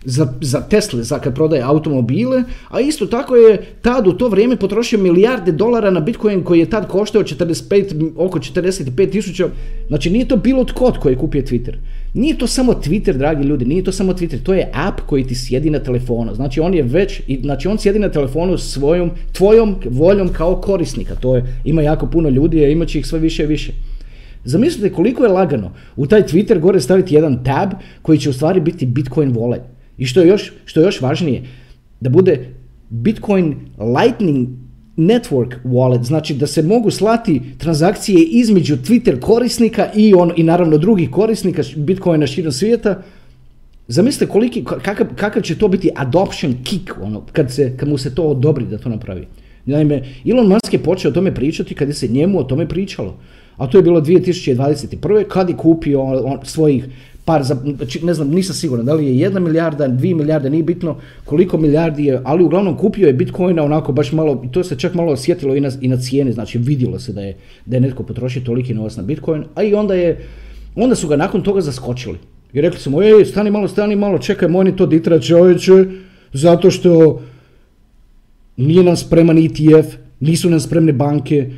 za, 0.06 0.34
za 0.42 0.62
Tesla, 0.62 1.04
za 1.04 1.20
kad 1.20 1.36
prodaje 1.36 1.62
automobile, 1.62 2.44
a 2.70 2.80
isto 2.80 3.06
tako 3.06 3.36
je 3.36 3.66
tad 3.82 4.08
u 4.08 4.14
to 4.14 4.28
vrijeme 4.28 4.56
potrošio 4.56 5.00
milijarde 5.00 5.52
dolara 5.52 5.92
na 5.92 6.00
Bitcoin 6.00 6.44
koji 6.44 6.60
je 6.60 6.70
tad 6.70 6.88
koštao 6.88 7.24
45, 7.24 8.12
oko 8.18 8.40
45 8.40 9.12
tisuća. 9.12 9.50
Znači 9.88 10.10
nije 10.10 10.28
to 10.28 10.38
bilo 10.38 10.64
tko 10.64 10.94
koji 11.02 11.14
je 11.14 11.18
kupio 11.18 11.42
Twitter. 11.42 11.76
Nije 12.14 12.38
to 12.38 12.48
samo 12.48 12.74
Twitter, 12.74 13.18
dragi 13.18 13.44
ljudi, 13.44 13.66
nije 13.66 13.84
to 13.84 13.92
samo 13.92 14.14
Twitter, 14.14 14.44
to 14.44 14.54
je 14.54 14.72
app 14.74 15.00
koji 15.06 15.24
ti 15.24 15.36
sjedi 15.36 15.70
na 15.70 15.80
telefonu. 15.80 16.36
Znači 16.36 16.60
on 16.60 16.74
je 16.74 16.84
već, 16.84 17.22
znači 17.42 17.68
on 17.68 17.78
sjedi 17.78 18.00
na 18.00 18.10
telefonu 18.10 18.58
svojom, 18.58 19.12
tvojom 19.32 19.76
voljom 19.86 20.30
kao 20.30 20.56
korisnika. 20.56 21.16
To 21.16 21.36
je, 21.36 21.44
ima 21.66 21.82
jako 21.82 22.06
puno 22.08 22.30
ljudi, 22.30 22.66
a 22.66 22.70
imat 22.70 22.96
ih 22.96 23.06
sve 23.06 23.20
više 23.20 23.44
i 23.44 23.48
više. 23.48 23.74
Zamislite 24.44 24.96
koliko 24.96 25.24
je 25.24 25.30
lagano 25.30 25.72
u 25.96 26.08
taj 26.08 26.24
Twitter 26.24 26.60
gore 26.60 26.82
staviti 26.82 27.16
jedan 27.16 27.44
tab 27.44 27.70
koji 28.02 28.18
će 28.18 28.30
u 28.30 28.34
stvari 28.34 28.60
biti 28.60 28.86
Bitcoin 28.86 29.34
wallet. 29.34 29.62
I 29.98 30.06
što 30.06 30.22
je 30.22 30.28
još, 30.28 30.52
što 30.66 30.80
je 30.80 30.86
još 30.86 31.02
važnije, 31.02 31.44
da 32.00 32.10
bude 32.10 32.50
Bitcoin 32.90 33.56
Lightning 33.78 34.48
Network 34.98 35.56
wallet, 35.64 36.04
znači 36.04 36.34
da 36.34 36.48
se 36.48 36.62
mogu 36.62 36.92
slati 36.92 37.42
transakcije 37.58 38.24
između 38.32 38.76
Twitter 38.78 39.20
korisnika 39.20 39.90
i, 39.96 40.14
on, 40.14 40.32
i 40.36 40.44
naravno 40.44 40.78
drugih 40.78 41.10
korisnika 41.10 41.62
Bitcoina 41.76 42.28
širom 42.28 42.52
svijeta. 42.52 43.02
Zamislite 43.88 44.32
koliki, 44.32 44.64
kakav, 44.64 45.08
kakav 45.16 45.42
će 45.42 45.58
to 45.58 45.68
biti 45.68 45.90
adoption 45.96 46.56
kick 46.64 46.92
ono, 47.02 47.22
kad, 47.32 47.52
se, 47.52 47.78
kad 47.78 47.90
mu 47.90 47.98
se 47.98 48.16
to 48.16 48.24
odobri 48.24 48.66
da 48.66 48.78
to 48.78 48.90
napravi. 48.90 49.28
Naime, 49.66 50.04
Elon 50.26 50.48
Musk 50.48 50.74
je 50.74 50.84
počeo 50.84 51.12
o 51.12 51.14
tome 51.14 51.36
pričati 51.36 51.76
kad 51.76 51.88
je 51.88 51.94
se 51.94 52.08
njemu 52.08 52.40
o 52.40 52.44
tome 52.44 52.68
pričalo. 52.68 53.18
A 53.58 53.68
to 53.68 53.78
je 53.78 53.84
bilo 53.84 54.02
2021. 54.02 55.24
kad 55.28 55.50
je 55.50 55.58
kupio 55.58 56.02
on, 56.02 56.40
svojih 56.44 56.86
par, 57.26 57.44
za, 57.44 57.58
znači, 57.78 58.06
ne 58.06 58.14
znam, 58.14 58.30
nisam 58.30 58.56
siguran 58.56 58.86
da 58.86 58.94
li 58.94 59.06
je 59.06 59.20
jedna 59.20 59.40
milijarda, 59.40 59.88
dvije 59.88 60.16
milijarde, 60.16 60.50
nije 60.50 60.64
bitno 60.64 60.96
koliko 61.26 61.58
milijardi 61.58 62.06
je, 62.06 62.22
ali 62.24 62.44
uglavnom 62.44 62.78
kupio 62.78 63.08
je 63.08 63.14
Bitcoina 63.14 63.64
onako 63.64 63.92
baš 63.92 64.12
malo, 64.12 64.46
to 64.52 64.64
se 64.64 64.76
čak 64.76 64.94
malo 64.94 65.12
osjetilo 65.12 65.56
i 65.56 65.62
na, 65.62 65.72
i 65.82 65.88
na 65.88 65.98
cijene, 65.98 66.32
znači 66.32 66.58
vidjelo 66.58 67.00
se 67.00 67.14
da 67.14 67.22
je, 67.22 67.38
da 67.66 67.76
je 67.76 67.82
netko 67.82 68.04
potrošio 68.04 68.42
toliki 68.42 68.74
novac 68.74 68.96
na 68.96 69.04
Bitcoin, 69.04 69.44
a 69.56 69.64
i 69.64 69.74
onda 69.74 69.94
je 69.94 70.18
Onda 70.76 70.96
su 70.96 71.08
ga 71.08 71.16
nakon 71.16 71.44
toga 71.44 71.62
zaskočili. 71.62 72.18
I 72.54 72.62
rekli 72.62 72.80
su 72.80 72.90
mu, 72.90 73.02
ej, 73.02 73.26
stani 73.26 73.52
malo, 73.52 73.68
stani 73.68 73.96
malo, 73.96 74.20
čekaj, 74.20 74.50
oni 74.56 74.76
to 74.76 74.86
ditra 74.86 75.20
čovječe, 75.20 75.86
zato 76.34 76.72
što 76.72 77.22
nije 78.58 78.84
nam 78.84 78.98
spreman 78.98 79.38
ETF, 79.38 79.96
nisu 80.20 80.50
nam 80.50 80.60
spremne 80.60 80.94
banke, 80.94 81.50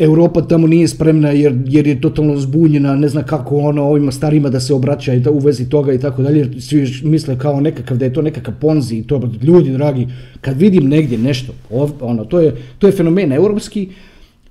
Europa 0.00 0.42
tamo 0.42 0.66
nije 0.66 0.88
spremna 0.88 1.30
jer, 1.30 1.54
jer 1.66 1.86
je 1.86 2.00
totalno 2.00 2.36
zbunjena, 2.36 2.96
ne 2.96 3.08
zna 3.08 3.22
kako 3.22 3.58
ono 3.58 3.84
ovima 3.84 4.12
starima 4.12 4.48
da 4.48 4.60
se 4.60 4.74
obraća 4.74 5.14
i 5.14 5.20
da 5.20 5.30
u 5.30 5.38
vezi 5.38 5.68
toga 5.68 5.92
i 5.92 5.98
tako 5.98 6.22
dalje, 6.22 6.60
svi 6.60 7.00
misle 7.02 7.38
kao 7.38 7.60
nekakav, 7.60 7.96
da 7.96 8.04
je 8.04 8.12
to 8.12 8.22
nekakav 8.22 8.54
ponzi 8.60 8.96
i 8.96 9.02
to, 9.02 9.30
ljudi 9.42 9.70
dragi, 9.70 10.06
kad 10.40 10.60
vidim 10.60 10.88
negdje 10.88 11.18
nešto, 11.18 11.52
ono, 12.00 12.24
to 12.24 12.40
je, 12.40 12.56
to 12.78 12.86
je 12.86 12.92
fenomen 12.92 13.32
europski 13.32 13.88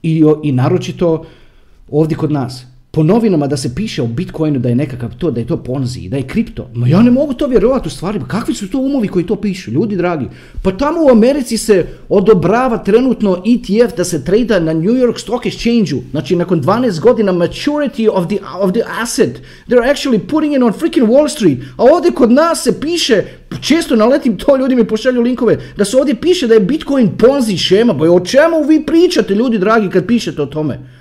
i, 0.04 0.24
i 0.44 0.52
naročito 0.52 1.26
ovdje 1.92 2.18
kod 2.18 2.32
nas 2.32 2.66
po 3.00 3.04
novinama 3.04 3.48
da 3.48 3.58
se 3.58 3.76
piše 3.76 4.02
o 4.02 4.08
Bitcoinu 4.08 4.60
da 4.60 4.70
je 4.70 4.76
nekakav 4.76 5.10
to, 5.18 5.32
da 5.32 5.40
je 5.40 5.48
to 5.48 5.58
ponzi, 5.58 6.10
da 6.10 6.18
je 6.18 6.28
kripto. 6.28 6.68
Ma 6.74 6.88
ja 6.88 7.02
ne 7.02 7.12
mogu 7.12 7.34
to 7.34 7.48
vjerovati 7.48 7.88
u 7.88 7.92
stvari. 7.92 8.20
Kakvi 8.28 8.54
su 8.54 8.70
to 8.70 8.78
umovi 8.78 9.08
koji 9.08 9.26
to 9.26 9.36
pišu, 9.36 9.72
ljudi 9.72 9.96
dragi? 9.96 10.26
Pa 10.62 10.72
tamo 10.72 11.06
u 11.06 11.10
Americi 11.10 11.58
se 11.58 11.86
odobrava 12.10 12.78
trenutno 12.78 13.44
ETF 13.46 13.96
da 13.98 14.04
se 14.04 14.26
trada 14.26 14.60
na 14.60 14.74
New 14.74 14.94
York 14.94 15.20
Stock 15.20 15.46
Exchange-u. 15.46 16.02
Znači 16.12 16.36
nakon 16.36 16.62
12 16.64 17.00
godina 17.00 17.34
maturity 17.34 18.10
of 18.12 18.28
the, 18.28 18.38
of 18.60 18.72
the 18.72 18.82
asset. 19.02 19.42
They're 19.70 19.94
actually 19.94 20.20
putting 20.20 20.56
it 20.56 20.62
on 20.62 20.74
freaking 20.74 21.08
Wall 21.08 21.30
Street. 21.30 21.60
A 21.78 21.84
ovdje 21.84 22.12
kod 22.12 22.32
nas 22.32 22.64
se 22.64 22.80
piše, 22.80 23.24
često 23.62 23.96
naletim 23.96 24.38
to, 24.38 24.58
ljudi 24.58 24.76
mi 24.76 24.88
pošalju 24.88 25.22
linkove, 25.22 25.58
da 25.78 25.86
se 25.86 25.98
ovdje 25.98 26.16
piše 26.16 26.48
da 26.48 26.54
je 26.54 26.60
Bitcoin 26.60 27.18
ponzi 27.18 27.58
šema. 27.58 27.98
Pa 27.98 28.12
o 28.12 28.20
čemu 28.20 28.64
vi 28.68 28.86
pričate, 28.86 29.36
ljudi 29.36 29.58
dragi, 29.58 29.90
kad 29.90 30.08
pišete 30.08 30.42
o 30.42 30.46
tome? 30.46 30.99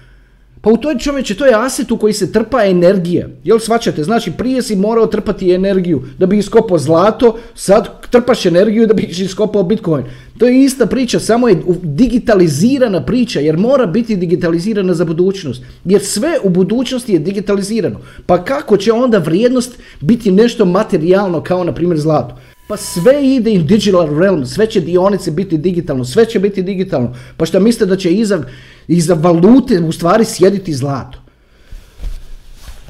Pa 0.69 0.73
u 0.73 0.77
toj 0.77 0.99
čovječe, 0.99 1.35
to 1.35 1.47
je 1.47 1.55
aset 1.55 1.91
u 1.91 1.97
koji 1.97 2.13
se 2.13 2.33
trpa 2.33 2.65
energija. 2.65 3.29
Jel 3.45 3.59
svačate? 3.59 4.05
Znači 4.05 4.31
prije 4.31 4.63
si 4.63 4.77
morao 4.77 5.07
trpati 5.07 5.53
energiju 5.53 6.03
da 6.19 6.27
bi 6.27 6.39
iskopao 6.39 6.79
zlato, 6.79 7.39
sad 7.55 7.89
trpaš 8.11 8.47
energiju 8.47 8.87
da 8.87 8.95
bi 8.95 9.03
iskopao 9.03 9.63
bitcoin. 9.63 10.05
To 10.39 10.47
je 10.47 10.65
ista 10.65 10.87
priča, 10.87 11.21
samo 11.21 11.49
je 11.49 11.63
digitalizirana 11.83 13.05
priča 13.05 13.41
jer 13.41 13.57
mora 13.57 13.87
biti 13.87 14.17
digitalizirana 14.17 14.95
za 14.95 15.05
budućnost. 15.05 15.63
Jer 15.85 16.05
sve 16.05 16.39
u 16.43 16.49
budućnosti 16.49 17.13
je 17.13 17.19
digitalizirano. 17.19 18.01
Pa 18.27 18.45
kako 18.45 18.77
će 18.77 18.93
onda 18.93 19.19
vrijednost 19.19 19.79
biti 20.01 20.31
nešto 20.31 20.65
materijalno 20.65 21.43
kao 21.43 21.65
na 21.65 21.75
primjer 21.75 21.99
zlato? 21.99 22.35
Pa 22.69 22.77
sve 22.77 23.27
ide 23.27 23.51
in 23.51 23.67
digital 23.67 24.19
realm, 24.19 24.47
sve 24.47 24.67
će 24.67 24.81
dionice 24.81 25.31
biti 25.31 25.59
digitalno, 25.59 26.05
sve 26.05 26.27
će 26.27 26.39
biti 26.39 26.63
digitalno. 26.63 27.15
Pa 27.37 27.47
što 27.47 27.61
mislite 27.61 27.87
da 27.87 27.97
će 27.97 28.13
iza, 28.13 28.43
iza 28.89 29.15
valute 29.15 29.81
u 29.81 29.93
stvari 29.93 30.25
sjediti 30.25 30.75
zlato? 30.75 31.19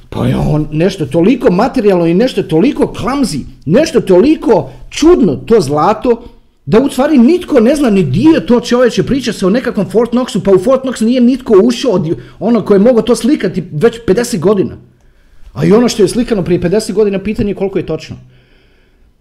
Pa 0.08 0.26
je 0.26 0.36
on 0.36 0.68
nešto 0.72 1.06
toliko 1.06 1.52
materijalno 1.52 2.06
i 2.06 2.14
nešto 2.14 2.42
toliko 2.42 2.92
klamzi, 2.92 3.38
nešto 3.66 4.00
toliko 4.00 4.70
čudno 4.90 5.36
to 5.36 5.60
zlato, 5.60 6.24
da 6.66 6.80
u 6.80 6.90
stvari 6.90 7.18
nitko 7.18 7.60
ne 7.60 7.76
zna 7.76 7.90
ni 7.90 8.02
dio 8.02 8.40
to 8.40 8.60
čovječe, 8.60 9.02
priča 9.02 9.32
se 9.32 9.46
o 9.46 9.50
nekakvom 9.50 9.90
Fort 9.90 10.12
Knoxu, 10.12 10.40
pa 10.44 10.50
u 10.50 10.58
Fort 10.58 10.84
Knox 10.84 11.04
nije 11.04 11.20
nitko 11.20 11.60
ušao 11.64 11.92
od 11.92 12.16
ono 12.38 12.64
koje 12.64 12.76
je 12.76 12.82
mogao 12.82 13.02
to 13.02 13.16
slikati 13.16 13.64
već 13.72 14.00
50 14.06 14.38
godina. 14.38 14.76
A 15.52 15.64
i 15.64 15.72
ono 15.72 15.88
što 15.88 16.02
je 16.02 16.08
slikano 16.08 16.44
prije 16.44 16.60
50 16.60 16.92
godina, 16.92 17.18
pitanje 17.18 17.50
je 17.50 17.54
koliko 17.54 17.78
je 17.78 17.86
točno. 17.86 18.16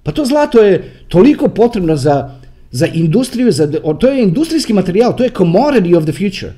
Pa 0.07 0.13
to 0.13 0.25
zlato 0.25 0.63
je 0.63 0.91
toliko 1.07 1.47
potrebno 1.47 1.95
za, 1.95 2.39
za 2.71 2.87
industriju, 2.87 3.51
za, 3.51 3.71
to 3.99 4.07
je 4.09 4.23
industrijski 4.23 4.73
materijal, 4.73 5.15
to 5.15 5.23
je 5.23 5.29
commodity 5.29 5.97
of 5.97 6.03
the 6.03 6.11
future. 6.11 6.53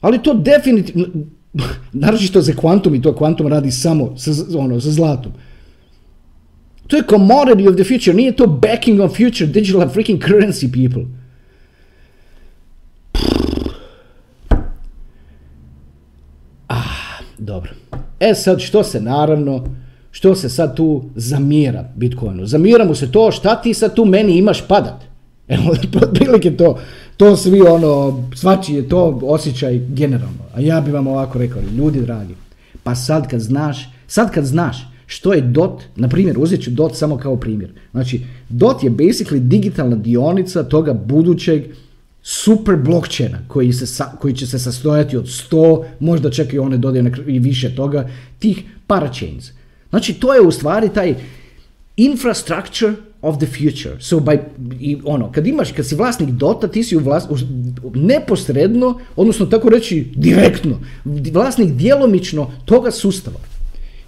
Ali 0.00 0.22
to 0.22 0.34
definitivno, 0.34 1.06
naročito 1.92 2.40
za 2.40 2.52
kvantum 2.52 2.94
i 2.94 3.02
to 3.02 3.14
kvantum 3.14 3.46
radi 3.46 3.70
samo 3.70 4.16
sa, 4.16 4.30
ono, 4.58 4.80
sa 4.80 4.90
zlatom. 4.90 5.32
To 6.86 6.96
je 6.96 7.02
commodity 7.02 7.68
of 7.68 7.76
the 7.76 7.84
future, 7.84 8.16
nije 8.16 8.36
to 8.36 8.46
backing 8.46 9.00
of 9.00 9.16
future 9.16 9.46
digital 9.46 9.88
freaking 9.88 10.22
currency 10.22 10.72
people. 10.72 11.02
Ah, 16.68 17.20
dobro. 17.38 17.70
E 18.20 18.34
sad 18.34 18.60
što 18.60 18.84
se 18.84 19.00
naravno 19.00 19.64
što 20.10 20.34
se 20.34 20.48
sad 20.48 20.76
tu 20.76 21.04
zamjera 21.16 21.84
Bitcoinu? 21.96 22.46
Zamjera 22.46 22.84
mu 22.84 22.94
se 22.94 23.12
to 23.12 23.30
šta 23.30 23.62
ti 23.62 23.74
sad 23.74 23.94
tu 23.94 24.04
meni 24.04 24.38
imaš 24.38 24.68
padat. 24.68 25.02
Evo, 25.48 25.74
otprilike 26.02 26.56
to, 26.56 26.78
to 27.16 27.36
svi 27.36 27.60
ono, 27.60 28.24
svači 28.34 28.74
je 28.74 28.88
to 28.88 29.20
osjećaj 29.22 29.78
generalno. 29.78 30.44
A 30.54 30.60
ja 30.60 30.80
bi 30.80 30.90
vam 30.90 31.06
ovako 31.06 31.38
rekao, 31.38 31.62
ljudi 31.76 32.00
dragi, 32.00 32.34
pa 32.82 32.94
sad 32.94 33.28
kad 33.28 33.40
znaš, 33.40 33.90
sad 34.06 34.30
kad 34.30 34.44
znaš 34.44 34.90
što 35.06 35.32
je 35.32 35.40
DOT, 35.40 35.82
na 35.96 36.08
primjer, 36.08 36.38
uzet 36.38 36.62
ću 36.62 36.70
DOT 36.70 36.96
samo 36.96 37.16
kao 37.16 37.36
primjer. 37.36 37.70
Znači, 37.90 38.20
DOT 38.48 38.84
je 38.84 38.90
basically 38.90 39.38
digitalna 39.38 39.96
dionica 39.96 40.62
toga 40.62 40.92
budućeg 40.92 41.64
super 42.22 42.76
blockchaina 42.76 43.38
koji, 43.48 43.72
se, 43.72 44.04
koji 44.20 44.34
će 44.34 44.46
se 44.46 44.58
sastojati 44.58 45.16
od 45.16 45.24
100, 45.24 45.84
možda 46.00 46.30
čak 46.30 46.52
i 46.52 46.58
one 46.58 46.76
dodaju 46.78 47.12
i 47.26 47.38
više 47.38 47.74
toga, 47.74 48.08
tih 48.38 48.62
parachains. 48.86 49.50
Znači, 49.90 50.14
to 50.14 50.34
je 50.34 50.40
u 50.40 50.50
stvari 50.50 50.88
taj 50.88 51.14
infrastructure 51.96 52.92
of 53.22 53.38
the 53.38 53.46
future. 53.46 54.00
So 54.00 54.16
by, 54.16 54.38
i 54.80 54.98
ono, 55.04 55.32
kad 55.32 55.46
imaš, 55.46 55.72
kad 55.72 55.86
si 55.86 55.94
vlasnik 55.94 56.30
Dota, 56.30 56.68
ti 56.68 56.84
si 56.84 56.96
u 56.96 57.00
vlas, 57.00 57.26
neposredno, 57.94 59.00
odnosno 59.16 59.46
tako 59.46 59.68
reći 59.68 60.06
direktno, 60.14 60.80
vlasnik 61.32 61.72
djelomično 61.72 62.50
toga 62.64 62.90
sustava. 62.90 63.40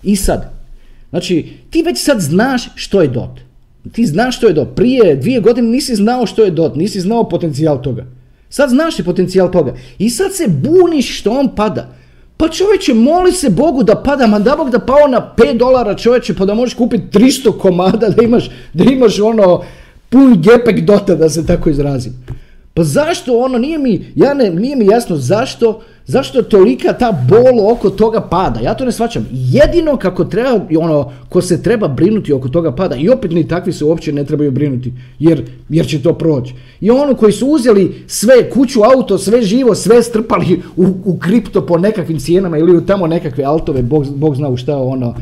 I 0.03 0.17
sad, 0.17 0.53
znači, 1.11 1.53
ti 1.71 1.83
već 1.83 1.99
sad 2.05 2.21
znaš 2.21 2.69
što 2.75 3.03
je 3.03 3.09
DOT. 3.09 3.41
Ti 3.93 4.07
znaš 4.07 4.37
što 4.37 4.47
je 4.47 4.53
DOT. 4.53 4.69
Prije 4.77 5.17
dvije 5.17 5.41
godine 5.41 5.69
nisi 5.69 5.95
znao 5.95 6.27
što 6.27 6.45
je 6.45 6.51
DOT, 6.51 6.77
nisi 6.77 7.01
znao 7.01 7.29
potencijal 7.29 7.83
toga. 7.83 8.07
Sad 8.49 8.71
znaš 8.71 8.99
i 8.99 9.05
potencijal 9.05 9.51
toga. 9.51 9.75
I 9.99 10.11
sad 10.11 10.35
se 10.35 10.49
buniš 10.49 11.19
što 11.19 11.31
on 11.31 11.55
pada. 11.57 11.95
Pa 12.43 12.49
čovječe, 12.49 12.95
moli 12.95 13.33
se 13.33 13.51
Bogu 13.51 13.83
da 13.83 13.95
pada, 13.95 14.27
ma 14.27 14.39
da 14.39 14.57
Bog 14.57 14.71
da 14.71 14.79
pao 14.79 15.09
na 15.09 15.35
5 15.37 15.59
dolara 15.59 15.95
čovječe, 15.95 16.35
pa 16.35 16.45
da 16.45 16.55
možeš 16.55 16.75
kupiti 16.75 17.19
300 17.19 17.59
komada, 17.59 18.09
da 18.09 18.23
imaš, 18.23 18.51
da 18.73 18.85
imaš 18.85 19.21
ono 19.21 19.65
pun 20.09 20.43
gepek 20.43 20.81
dota, 20.81 21.15
da 21.15 21.29
se 21.29 21.47
tako 21.47 21.71
izrazim. 21.71 22.13
Pa 22.75 22.85
zašto 22.85 23.39
ono, 23.39 23.59
nije 23.59 23.79
mi, 23.79 24.13
ja 24.15 24.35
ne, 24.35 24.51
nije 24.51 24.77
mi 24.77 24.87
jasno 24.87 25.17
zašto, 25.17 25.81
zašto 26.06 26.42
tolika 26.42 26.92
ta 26.92 27.26
bol 27.28 27.73
oko 27.73 27.90
toga 27.90 28.21
pada. 28.21 28.61
Ja 28.61 28.75
to 28.75 28.85
ne 28.85 28.92
svačam. 28.92 29.26
Jedino 29.32 29.97
kako 29.97 30.25
treba, 30.25 30.61
ono, 30.78 31.12
ko 31.28 31.42
se 31.42 31.62
treba 31.62 31.88
brinuti 31.88 32.32
oko 32.32 32.49
toga 32.49 32.73
pada, 32.73 32.97
i 32.97 33.09
opet 33.09 33.30
ni 33.30 33.49
takvi 33.49 33.73
se 33.73 33.85
uopće 33.85 34.12
ne 34.12 34.25
trebaju 34.25 34.50
brinuti, 34.50 34.92
jer, 35.18 35.44
jer 35.68 35.87
će 35.87 36.02
to 36.02 36.12
proći. 36.12 36.54
I 36.80 36.90
ono 36.90 37.14
koji 37.14 37.32
su 37.32 37.47
uzeli 37.47 38.04
sve, 38.06 38.50
kuću, 38.50 38.80
auto, 38.82 39.18
sve 39.18 39.42
živo, 39.42 39.75
sve 39.75 40.02
strpali 40.02 40.62
u, 40.76 40.87
u 41.04 41.18
kripto 41.18 41.66
po 41.66 41.78
nekakvim 41.78 42.18
cijenama 42.18 42.59
ili 42.59 42.76
u 42.76 42.87
tamo 42.87 43.06
nekakve 43.06 43.44
altove, 43.44 43.82
Bog, 43.82 44.16
Bog 44.16 44.37
zna 44.37 44.49
u 44.49 44.56
šta 44.56 44.76
ono, 44.76 45.14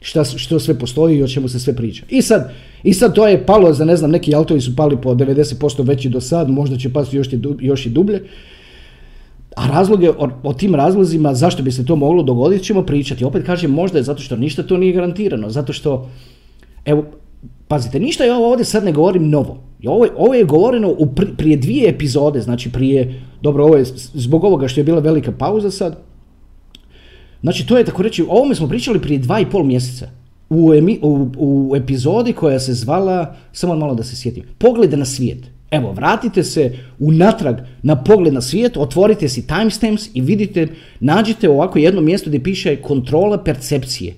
šta, 0.00 0.24
što 0.24 0.60
sve 0.60 0.78
postoji 0.78 1.18
i 1.18 1.22
o 1.22 1.28
čemu 1.28 1.48
se 1.48 1.60
sve 1.60 1.76
priča. 1.76 2.04
I 2.08 2.22
sad, 2.22 2.52
I 2.84 2.92
sad 2.94 3.14
to 3.14 3.26
je 3.26 3.46
palo 3.46 3.72
za 3.72 3.84
ne 3.84 3.96
znam, 3.96 4.10
neki 4.10 4.34
altovi 4.34 4.60
su 4.60 4.76
pali 4.76 4.96
po 4.96 5.14
90% 5.14 5.86
veći 5.86 6.08
do 6.08 6.20
sad, 6.20 6.50
možda 6.50 6.76
će 6.76 6.92
pasti 6.92 7.16
još, 7.16 7.28
još 7.60 7.86
i 7.86 7.90
dublje. 7.90 8.22
A 9.56 9.66
razloge, 9.66 10.10
o, 10.10 10.28
o, 10.42 10.52
tim 10.52 10.74
razlozima 10.74 11.34
zašto 11.34 11.62
bi 11.62 11.72
se 11.72 11.86
to 11.86 11.96
moglo 11.96 12.22
dogoditi 12.22 12.64
ćemo 12.64 12.82
pričati. 12.82 13.24
Opet 13.24 13.46
kažem, 13.46 13.70
možda 13.70 13.98
je 13.98 14.04
zato 14.04 14.22
što 14.22 14.36
ništa 14.36 14.62
to 14.62 14.76
nije 14.76 14.92
garantirano. 14.92 15.50
Zato 15.50 15.72
što, 15.72 16.10
evo, 16.84 17.04
pazite, 17.68 18.00
ništa 18.00 18.24
ja 18.24 18.38
ovdje 18.38 18.64
sad 18.64 18.84
ne 18.84 18.92
govorim 18.92 19.30
novo. 19.30 19.62
Ovo, 19.86 20.06
ovo 20.16 20.34
je 20.34 20.44
govoreno 20.44 20.94
u 20.98 21.08
prije 21.36 21.56
dvije 21.56 21.88
epizode, 21.88 22.40
znači 22.40 22.72
prije, 22.72 23.22
dobro, 23.42 23.64
ovo 23.64 23.76
je 23.76 23.84
zbog 24.14 24.44
ovoga 24.44 24.68
što 24.68 24.80
je 24.80 24.84
bila 24.84 25.00
velika 25.00 25.32
pauza 25.32 25.70
sad. 25.70 25.98
Znači, 27.40 27.66
to 27.66 27.78
je 27.78 27.84
tako 27.84 28.02
reći, 28.02 28.22
o 28.22 28.26
ovome 28.28 28.54
smo 28.54 28.68
pričali 28.68 29.00
prije 29.00 29.18
dva 29.18 29.40
i 29.40 29.50
pol 29.50 29.64
mjeseca 29.64 30.08
u, 30.50 30.74
emi, 30.74 30.98
u, 31.02 31.28
u 31.36 31.76
epizodi 31.76 32.32
koja 32.32 32.60
se 32.60 32.74
zvala, 32.74 33.34
samo 33.52 33.76
malo 33.76 33.94
da 33.94 34.04
se 34.04 34.16
sjetim, 34.16 34.44
Poglede 34.58 34.96
na 34.96 35.04
svijet. 35.04 35.53
Evo, 35.74 35.92
vratite 35.92 36.42
se 36.44 36.78
unatrag 36.98 37.56
na 37.82 38.04
pogled 38.04 38.34
na 38.34 38.40
svijet, 38.40 38.76
otvorite 38.76 39.28
si 39.28 39.46
timestamps 39.46 40.08
i 40.14 40.20
vidite, 40.20 40.68
nađite 41.00 41.48
ovako 41.48 41.78
jedno 41.78 42.00
mjesto 42.00 42.30
gdje 42.30 42.42
piše 42.42 42.76
kontrola 42.76 43.44
percepcije. 43.44 44.14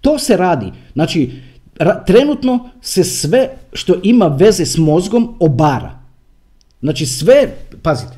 To 0.00 0.18
se 0.18 0.36
radi. 0.36 0.72
Znači, 0.92 1.30
ra, 1.78 2.04
trenutno 2.04 2.70
se 2.80 3.04
sve 3.04 3.48
što 3.72 3.94
ima 4.02 4.26
veze 4.26 4.66
s 4.66 4.78
mozgom 4.78 5.36
obara. 5.40 5.98
Znači 6.80 7.06
sve, 7.06 7.54
pazite, 7.82 8.16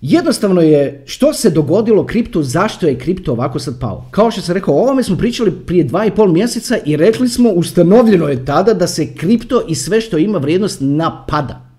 Jednostavno 0.00 0.60
je 0.60 1.02
što 1.06 1.32
se 1.32 1.50
dogodilo 1.50 2.06
kriptu, 2.06 2.42
zašto 2.42 2.86
je 2.86 2.98
kripto 2.98 3.32
ovako 3.32 3.58
sad 3.58 3.80
pao. 3.80 4.08
Kao 4.10 4.30
što 4.30 4.40
sam 4.40 4.54
rekao, 4.54 4.74
o 4.74 4.82
ovome 4.82 5.02
smo 5.02 5.16
pričali 5.16 5.50
prije 5.66 5.84
dva 5.84 6.06
i 6.06 6.10
pol 6.10 6.32
mjeseca 6.32 6.78
i 6.86 6.96
rekli 6.96 7.28
smo, 7.28 7.50
ustanovljeno 7.50 8.28
je 8.28 8.44
tada 8.44 8.74
da 8.74 8.86
se 8.86 9.14
kripto 9.14 9.64
i 9.68 9.74
sve 9.74 10.00
što 10.00 10.18
ima 10.18 10.38
vrijednost 10.38 10.78
napada. 10.80 11.70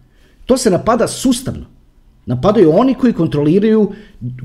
To 0.45 0.57
se 0.57 0.69
napada 0.69 1.07
sustavno. 1.07 1.65
Napadaju 2.25 2.71
oni 2.71 2.93
koji 2.93 3.13
kontroliraju, 3.13 3.91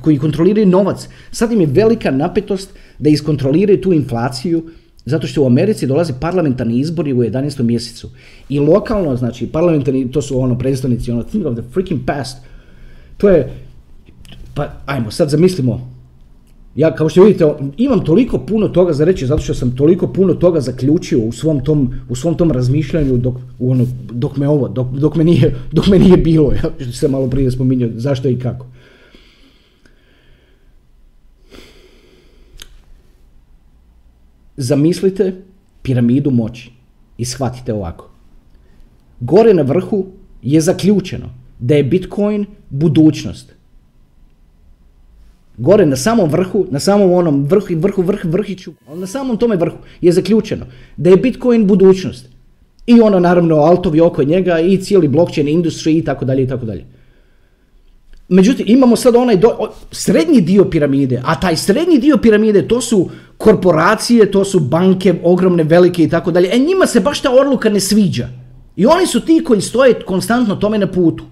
koji 0.01 0.19
kontroliraju 0.19 0.67
novac. 0.67 1.09
Sad 1.31 1.53
im 1.53 1.61
je 1.61 1.67
velika 1.67 2.11
napetost 2.11 2.71
da 2.99 3.11
iskontroliraju 3.11 3.81
tu 3.81 3.93
inflaciju, 3.93 4.63
zato 5.05 5.27
što 5.27 5.43
u 5.43 5.47
Americi 5.47 5.87
dolaze 5.87 6.15
parlamentarni 6.21 6.79
izbori 6.79 7.13
u 7.13 7.17
11. 7.17 7.63
mjesecu. 7.63 8.11
I 8.49 8.59
lokalno, 8.59 9.17
znači, 9.17 9.47
parlamentarni, 9.47 10.11
to 10.11 10.23
su 10.23 10.41
ono 10.41 10.59
predstavnici, 10.59 11.11
ono, 11.11 11.23
think 11.23 11.47
of 11.47 11.55
the 11.55 11.65
freaking 11.73 12.01
past. 12.07 12.39
To 13.17 13.29
je, 13.29 13.66
pa 14.57 14.69
ajmo, 14.87 15.11
sad 15.11 15.31
zamislimo, 15.31 15.97
ja 16.77 16.95
kao 16.95 17.09
što 17.09 17.25
vidite 17.25 17.45
imam 17.77 18.05
toliko 18.05 18.39
puno 18.39 18.69
toga 18.69 18.93
za 18.93 19.05
reći 19.05 19.27
zato 19.27 19.43
što 19.43 19.55
sam 19.55 19.77
toliko 19.77 20.13
puno 20.13 20.35
toga 20.35 20.61
zaključio 20.61 21.19
u 21.19 21.33
svom 21.33 21.65
tom, 21.65 21.95
u 22.09 22.15
svom 22.17 22.37
tom 22.37 22.51
razmišljanju 22.51 23.17
dok, 23.17 23.35
ono, 23.59 23.87
dok 24.13 24.37
me 24.37 24.49
ovo, 24.49 24.69
dok, 24.69 24.89
dok, 24.89 25.17
me 25.17 25.25
nije, 25.25 25.57
dok 25.77 25.87
me 25.87 25.99
nije 25.99 26.17
bilo, 26.17 26.53
ja 26.53 26.71
što 26.81 26.93
sam 26.93 27.11
malo 27.11 27.31
prije 27.31 27.51
spominjao 27.51 27.91
zašto 27.95 28.29
i 28.29 28.39
kako. 28.39 28.67
Zamislite 34.57 35.43
piramidu 35.83 36.31
moći 36.31 36.71
i 37.19 37.25
shvatite 37.25 37.73
ovako. 37.73 38.11
Gore 39.21 39.55
na 39.55 39.63
vrhu 39.63 40.07
je 40.43 40.61
zaključeno 40.61 41.27
da 41.59 41.75
je 41.75 41.85
Bitcoin 41.85 42.47
budućnost 42.71 43.56
gore 45.59 45.87
na 45.87 45.97
samom 45.97 46.31
vrhu, 46.31 46.67
na 46.71 46.81
samom 46.81 47.13
onom 47.13 47.45
vrhu, 47.45 47.77
vrhu, 47.77 48.03
vrh, 48.03 48.25
vrhiću, 48.25 48.73
na 48.95 49.07
samom 49.07 49.37
tome 49.37 49.57
vrhu 49.57 49.77
je 50.01 50.13
zaključeno 50.13 50.67
da 50.97 51.11
je 51.11 51.17
Bitcoin 51.17 51.67
budućnost. 51.67 52.29
I 52.87 53.01
ono 53.01 53.19
naravno 53.21 53.57
altovi 53.57 54.01
oko 54.01 54.23
njega 54.23 54.61
i 54.61 54.79
cijeli 54.79 55.09
blockchain 55.09 55.49
industry 55.49 55.99
i 55.99 56.05
tako 56.05 56.25
dalje 56.25 56.43
i 56.43 56.49
tako 56.49 56.67
dalje. 56.67 56.85
Međutim, 58.29 58.67
imamo 58.69 58.97
sad 58.97 59.17
onaj 59.17 59.37
do, 59.37 59.57
srednji 59.91 60.41
dio 60.41 60.65
piramide, 60.65 61.23
a 61.25 61.41
taj 61.41 61.57
srednji 61.57 61.99
dio 61.99 62.17
piramide 62.17 62.69
to 62.69 62.81
su 62.81 63.11
korporacije, 63.39 64.31
to 64.31 64.45
su 64.45 64.61
banke 64.61 65.15
ogromne, 65.23 65.65
velike 65.65 66.03
i 66.03 66.09
tako 66.09 66.31
dalje. 66.31 66.49
E 66.53 66.59
njima 66.59 66.87
se 66.87 67.01
baš 67.01 67.21
ta 67.21 67.31
odluka 67.31 67.71
ne 67.71 67.81
sviđa. 67.81 68.29
I 68.77 68.87
oni 68.87 69.07
su 69.07 69.21
ti 69.21 69.43
koji 69.45 69.61
stoje 69.61 69.95
konstantno 69.95 70.57
tome 70.57 70.79
na 70.79 70.87
putu. 70.87 71.25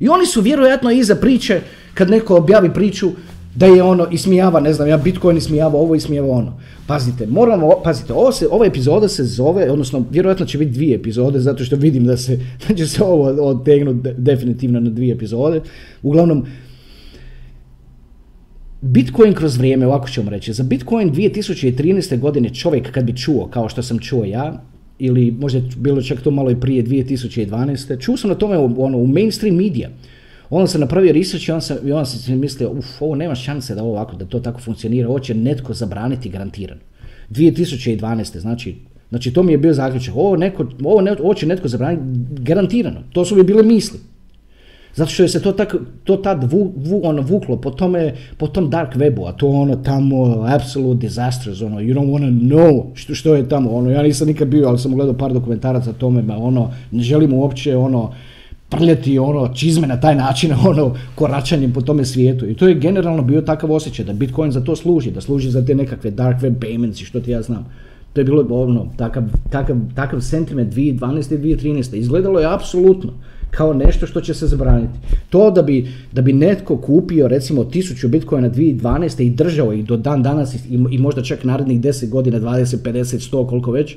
I 0.00 0.08
oni 0.08 0.26
su 0.26 0.40
vjerojatno 0.40 0.90
iza 0.90 1.14
priče, 1.14 1.60
kad 1.94 2.10
neko 2.10 2.36
objavi 2.36 2.74
priču, 2.74 3.10
da 3.54 3.66
je 3.66 3.82
ono 3.82 4.06
ismijava, 4.10 4.60
ne 4.60 4.72
znam, 4.72 4.88
ja 4.88 4.96
Bitcoin 4.96 5.36
ismijava 5.36 5.78
ovo, 5.78 5.94
ismijava 5.94 6.28
ono. 6.28 6.60
Pazite, 6.86 7.26
moramo, 7.26 7.70
pazite, 7.84 8.12
ovo 8.12 8.32
se, 8.32 8.48
ova 8.50 8.66
epizoda 8.66 9.08
se 9.08 9.24
zove, 9.24 9.70
odnosno 9.70 10.04
vjerojatno 10.10 10.46
će 10.46 10.58
biti 10.58 10.70
dvije 10.70 10.96
epizode, 10.96 11.40
zato 11.40 11.64
što 11.64 11.76
vidim 11.76 12.04
da 12.04 12.16
se, 12.16 12.40
da 12.68 12.74
će 12.74 12.86
se 12.86 13.04
ovo 13.04 13.48
otegnuti 13.48 14.08
definitivno 14.16 14.80
na 14.80 14.90
dvije 14.90 15.14
epizode. 15.14 15.60
Uglavnom, 16.02 16.46
Bitcoin 18.80 19.34
kroz 19.34 19.56
vrijeme, 19.56 19.86
ovako 19.86 20.08
ćemo 20.08 20.30
reći, 20.30 20.52
za 20.52 20.62
Bitcoin 20.62 21.12
2013. 21.12 22.18
godine 22.18 22.54
čovjek 22.54 22.90
kad 22.90 23.04
bi 23.04 23.16
čuo, 23.16 23.48
kao 23.48 23.68
što 23.68 23.82
sam 23.82 23.98
čuo 23.98 24.24
ja, 24.24 24.62
ili 24.98 25.30
možda 25.30 25.60
bilo 25.76 26.02
čak 26.02 26.20
to 26.20 26.30
malo 26.30 26.50
i 26.50 26.60
prije 26.60 26.84
2012. 26.84 28.00
Čuo 28.00 28.16
sam 28.16 28.30
na 28.30 28.36
tome 28.36 28.58
ono, 28.58 28.98
u 28.98 29.06
mainstream 29.06 29.56
media. 29.56 29.90
Onda 30.54 30.66
sam 30.66 30.80
napravio 30.80 31.12
research 31.12 31.48
i 31.48 31.52
onda 31.52 31.60
sam, 31.60 31.76
i 31.84 31.92
onda 31.92 32.10
mislio, 32.28 32.70
uf, 32.70 33.02
ovo 33.02 33.14
nema 33.14 33.34
šanse 33.34 33.74
da 33.74 33.82
ovo 33.82 33.92
ovako, 33.92 34.16
da 34.16 34.24
to 34.24 34.40
tako 34.40 34.60
funkcionira, 34.60 35.08
ovo 35.08 35.18
će 35.18 35.34
netko 35.34 35.74
zabraniti 35.74 36.28
garantirano. 36.28 36.80
2012. 37.30 38.38
znači, 38.38 38.74
znači 39.10 39.32
to 39.32 39.42
mi 39.42 39.52
je 39.52 39.58
bio 39.58 39.72
zaključak, 39.72 40.16
ovo, 40.16 40.36
neko, 40.36 40.66
ovo, 40.84 41.00
ne, 41.00 41.16
ovo 41.22 41.34
će 41.34 41.46
netko 41.46 41.68
zabraniti 41.68 42.02
garantirano, 42.42 43.00
to 43.12 43.24
su 43.24 43.36
mi 43.36 43.42
bile 43.42 43.62
misli. 43.62 43.98
Zato 44.94 45.10
što 45.10 45.22
je 45.22 45.28
se 45.28 45.42
to, 45.42 45.52
tak, 45.52 45.74
to 46.04 46.16
tad 46.16 46.52
vu, 46.52 46.72
vu, 46.76 47.00
ono, 47.04 47.22
vuklo 47.22 47.56
po, 47.56 47.70
tome, 47.70 48.14
po 48.36 48.46
tom 48.46 48.70
dark 48.70 48.96
webu, 48.96 49.28
a 49.28 49.32
to 49.32 49.48
ono 49.48 49.76
tamo 49.76 50.44
absolute 50.48 51.00
disasters, 51.00 51.62
ono, 51.62 51.80
you 51.80 51.94
don't 51.94 52.10
wanna 52.10 52.48
know 52.48 52.90
što, 52.94 53.14
što 53.14 53.34
je 53.34 53.48
tamo, 53.48 53.70
ono, 53.70 53.90
ja 53.90 54.02
nisam 54.02 54.26
nikad 54.28 54.48
bio, 54.48 54.68
ali 54.68 54.78
sam 54.78 54.94
gledao 54.94 55.14
par 55.14 55.32
dokumentaraca 55.32 55.90
o 55.90 55.92
tome, 55.92 56.22
ma 56.22 56.36
ono, 56.36 56.70
ne 56.90 57.02
želim 57.02 57.32
uopće, 57.32 57.76
ono, 57.76 58.12
prljati 58.76 59.18
ono 59.18 59.48
čizme 59.54 59.86
na 59.86 60.00
taj 60.00 60.14
način 60.14 60.52
ono 60.68 60.94
koračanjem 61.14 61.72
po 61.72 61.80
tome 61.80 62.04
svijetu 62.04 62.46
i 62.46 62.54
to 62.54 62.68
je 62.68 62.74
generalno 62.74 63.22
bio 63.22 63.40
takav 63.40 63.72
osjećaj 63.72 64.04
da 64.04 64.12
Bitcoin 64.12 64.52
za 64.52 64.60
to 64.60 64.76
služi, 64.76 65.10
da 65.10 65.20
služi 65.20 65.50
za 65.50 65.64
te 65.64 65.74
nekakve 65.74 66.10
dark 66.10 66.42
web 66.42 66.54
payments 66.60 67.02
i 67.02 67.04
što 67.04 67.20
ti 67.20 67.30
ja 67.30 67.42
znam. 67.42 67.66
To 68.12 68.20
je 68.20 68.24
bilo 68.24 68.46
ono, 68.50 68.86
takav, 68.96 69.22
takav, 69.50 69.76
takav 69.94 70.20
sentiment 70.20 70.74
2012. 70.74 71.34
i 71.34 71.56
2013. 71.56 71.96
Izgledalo 71.96 72.40
je 72.40 72.54
apsolutno 72.54 73.12
kao 73.50 73.74
nešto 73.74 74.06
što 74.06 74.20
će 74.20 74.34
se 74.34 74.46
zabraniti. 74.46 74.98
To 75.30 75.50
da 75.50 75.62
bi, 75.62 75.88
da 76.12 76.22
bi 76.22 76.32
netko 76.32 76.76
kupio 76.76 77.28
recimo 77.28 77.64
1000 77.64 78.08
bitcoina 78.08 78.50
2012. 78.50 79.22
i 79.22 79.30
držao 79.30 79.72
ih 79.72 79.84
do 79.84 79.96
dan 79.96 80.22
danas 80.22 80.54
i, 80.54 80.58
i 80.90 80.98
možda 80.98 81.22
čak 81.22 81.44
narednih 81.44 81.80
10 81.80 82.08
godina, 82.08 82.40
20, 82.40 82.76
50, 82.84 83.30
100, 83.32 83.46
koliko 83.48 83.72
već, 83.72 83.96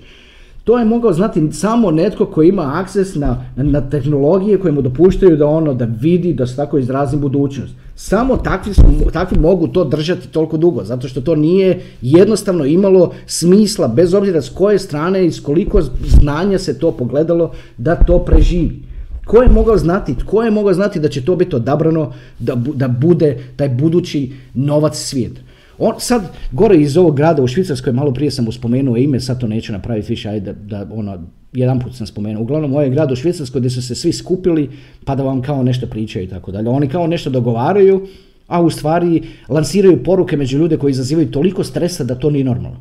to 0.65 0.79
je 0.79 0.85
mogao 0.85 1.13
znati 1.13 1.51
samo 1.51 1.91
netko 1.91 2.25
koji 2.25 2.49
ima 2.49 2.71
akses 2.75 3.15
na, 3.15 3.45
na, 3.55 3.89
tehnologije 3.89 4.59
koje 4.59 4.71
mu 4.71 4.81
dopuštaju 4.81 5.37
da 5.37 5.47
ono 5.47 5.73
da 5.73 5.87
vidi, 6.01 6.33
da 6.33 6.47
se 6.47 6.55
tako 6.55 6.77
izrazim 6.77 7.19
budućnost. 7.19 7.73
Samo 7.95 8.37
takvi, 8.37 8.73
takvi 9.13 9.37
mogu 9.39 9.67
to 9.67 9.83
držati 9.83 10.27
toliko 10.27 10.57
dugo, 10.57 10.83
zato 10.83 11.07
što 11.07 11.21
to 11.21 11.35
nije 11.35 11.81
jednostavno 12.01 12.65
imalo 12.65 13.11
smisla, 13.25 13.87
bez 13.87 14.13
obzira 14.13 14.41
s 14.41 14.49
koje 14.49 14.79
strane 14.79 15.25
i 15.25 15.31
s 15.31 15.39
koliko 15.39 15.81
znanja 16.21 16.59
se 16.59 16.79
to 16.79 16.91
pogledalo, 16.91 17.51
da 17.77 17.95
to 17.95 18.19
preživi. 18.19 18.83
Ko 19.25 19.41
je 19.41 19.49
mogao 19.49 19.77
znati, 19.77 20.15
tko 20.15 20.43
je 20.43 20.51
mogao 20.51 20.73
znati 20.73 20.99
da 20.99 21.09
će 21.09 21.25
to 21.25 21.35
biti 21.35 21.55
odabrano 21.55 22.13
da, 22.39 22.55
da 22.55 22.87
bude 22.87 23.37
taj 23.55 23.69
budući 23.69 24.33
novac 24.53 24.97
svijeta? 24.97 25.41
On, 25.77 25.93
sad, 25.99 26.31
gore 26.51 26.77
iz 26.77 26.97
ovog 26.97 27.15
grada 27.15 27.43
u 27.43 27.47
Švicarskoj, 27.47 27.93
malo 27.93 28.13
prije 28.13 28.31
sam 28.31 28.45
mu 28.45 28.51
spomenuo 28.51 28.97
ime, 28.97 29.19
sad 29.19 29.39
to 29.39 29.47
neću 29.47 29.73
napraviti 29.73 30.09
više, 30.09 30.29
ajde 30.29 30.53
da, 30.53 30.87
ono, 30.91 31.23
jedan 31.53 31.79
put 31.79 31.95
sam 31.95 32.07
spomenuo. 32.07 32.43
Uglavnom, 32.43 32.71
ovo 32.71 32.81
je 32.81 32.89
grad 32.89 33.11
u 33.11 33.15
Švicarskoj 33.15 33.59
gdje 33.59 33.69
su 33.69 33.81
se 33.81 33.95
svi 33.95 34.13
skupili 34.13 34.69
pa 35.05 35.15
da 35.15 35.23
vam 35.23 35.41
kao 35.41 35.63
nešto 35.63 35.87
pričaju 35.87 36.25
i 36.25 36.27
tako 36.27 36.51
dalje. 36.51 36.69
Oni 36.69 36.87
kao 36.87 37.07
nešto 37.07 37.29
dogovaraju, 37.29 38.07
a 38.47 38.61
u 38.61 38.69
stvari 38.69 39.21
lansiraju 39.49 40.03
poruke 40.03 40.37
među 40.37 40.57
ljude 40.57 40.77
koji 40.77 40.91
izazivaju 40.91 41.31
toliko 41.31 41.63
stresa 41.63 42.03
da 42.03 42.15
to 42.15 42.29
nije 42.29 42.43
normalno. 42.43 42.79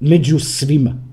Među 0.00 0.38
svima. 0.38 1.11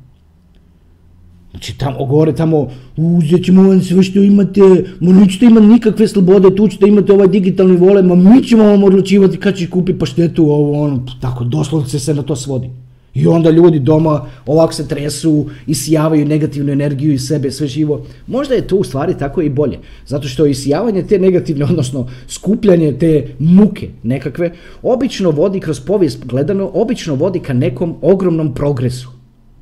Znači 1.51 1.77
tamo 1.77 2.05
gore, 2.05 2.35
tamo, 2.35 2.67
uzet 2.97 3.45
ćemo 3.45 3.63
vam 3.63 3.81
sve 3.81 4.03
što 4.03 4.19
imate, 4.19 4.62
ma 4.99 5.13
nećete 5.13 5.45
imati 5.45 5.67
nikakve 5.67 6.07
slobode, 6.07 6.55
tu 6.55 6.67
ćete 6.67 6.88
imati 6.88 7.12
ovaj 7.12 7.27
digitalni 7.27 7.77
vole, 7.77 8.03
ma 8.03 8.15
mi 8.15 8.43
ćemo 8.43 8.63
vam 8.63 8.83
odlučivati 8.83 9.38
kad 9.38 9.55
će 9.55 9.69
kupiti 9.69 9.99
paštetu, 9.99 10.43
ovo 10.43 10.83
ono, 10.83 11.05
tako, 11.21 11.43
doslovce 11.43 11.99
se 11.99 12.13
na 12.13 12.21
to 12.21 12.35
svodi. 12.35 12.69
I 13.13 13.27
onda 13.27 13.49
ljudi 13.49 13.79
doma 13.79 14.25
ovako 14.45 14.73
se 14.73 14.88
tresu, 14.88 15.45
isijavaju 15.67 16.25
negativnu 16.25 16.71
energiju 16.71 17.13
iz 17.13 17.27
sebe, 17.27 17.51
sve 17.51 17.67
živo. 17.67 18.05
Možda 18.27 18.55
je 18.55 18.67
to 18.67 18.75
u 18.75 18.83
stvari 18.83 19.17
tako 19.19 19.41
i 19.41 19.49
bolje. 19.49 19.79
Zato 20.05 20.27
što 20.27 20.45
isijavanje 20.45 21.03
te 21.03 21.19
negativne, 21.19 21.65
odnosno 21.65 22.07
skupljanje 22.27 22.93
te 22.93 23.27
muke 23.39 23.89
nekakve, 24.03 24.51
obično 24.81 25.31
vodi 25.31 25.59
kroz 25.59 25.79
povijest 25.79 26.25
gledano, 26.25 26.71
obično 26.73 27.15
vodi 27.15 27.39
ka 27.39 27.53
nekom 27.53 27.95
ogromnom 28.01 28.53
progresu. 28.53 29.09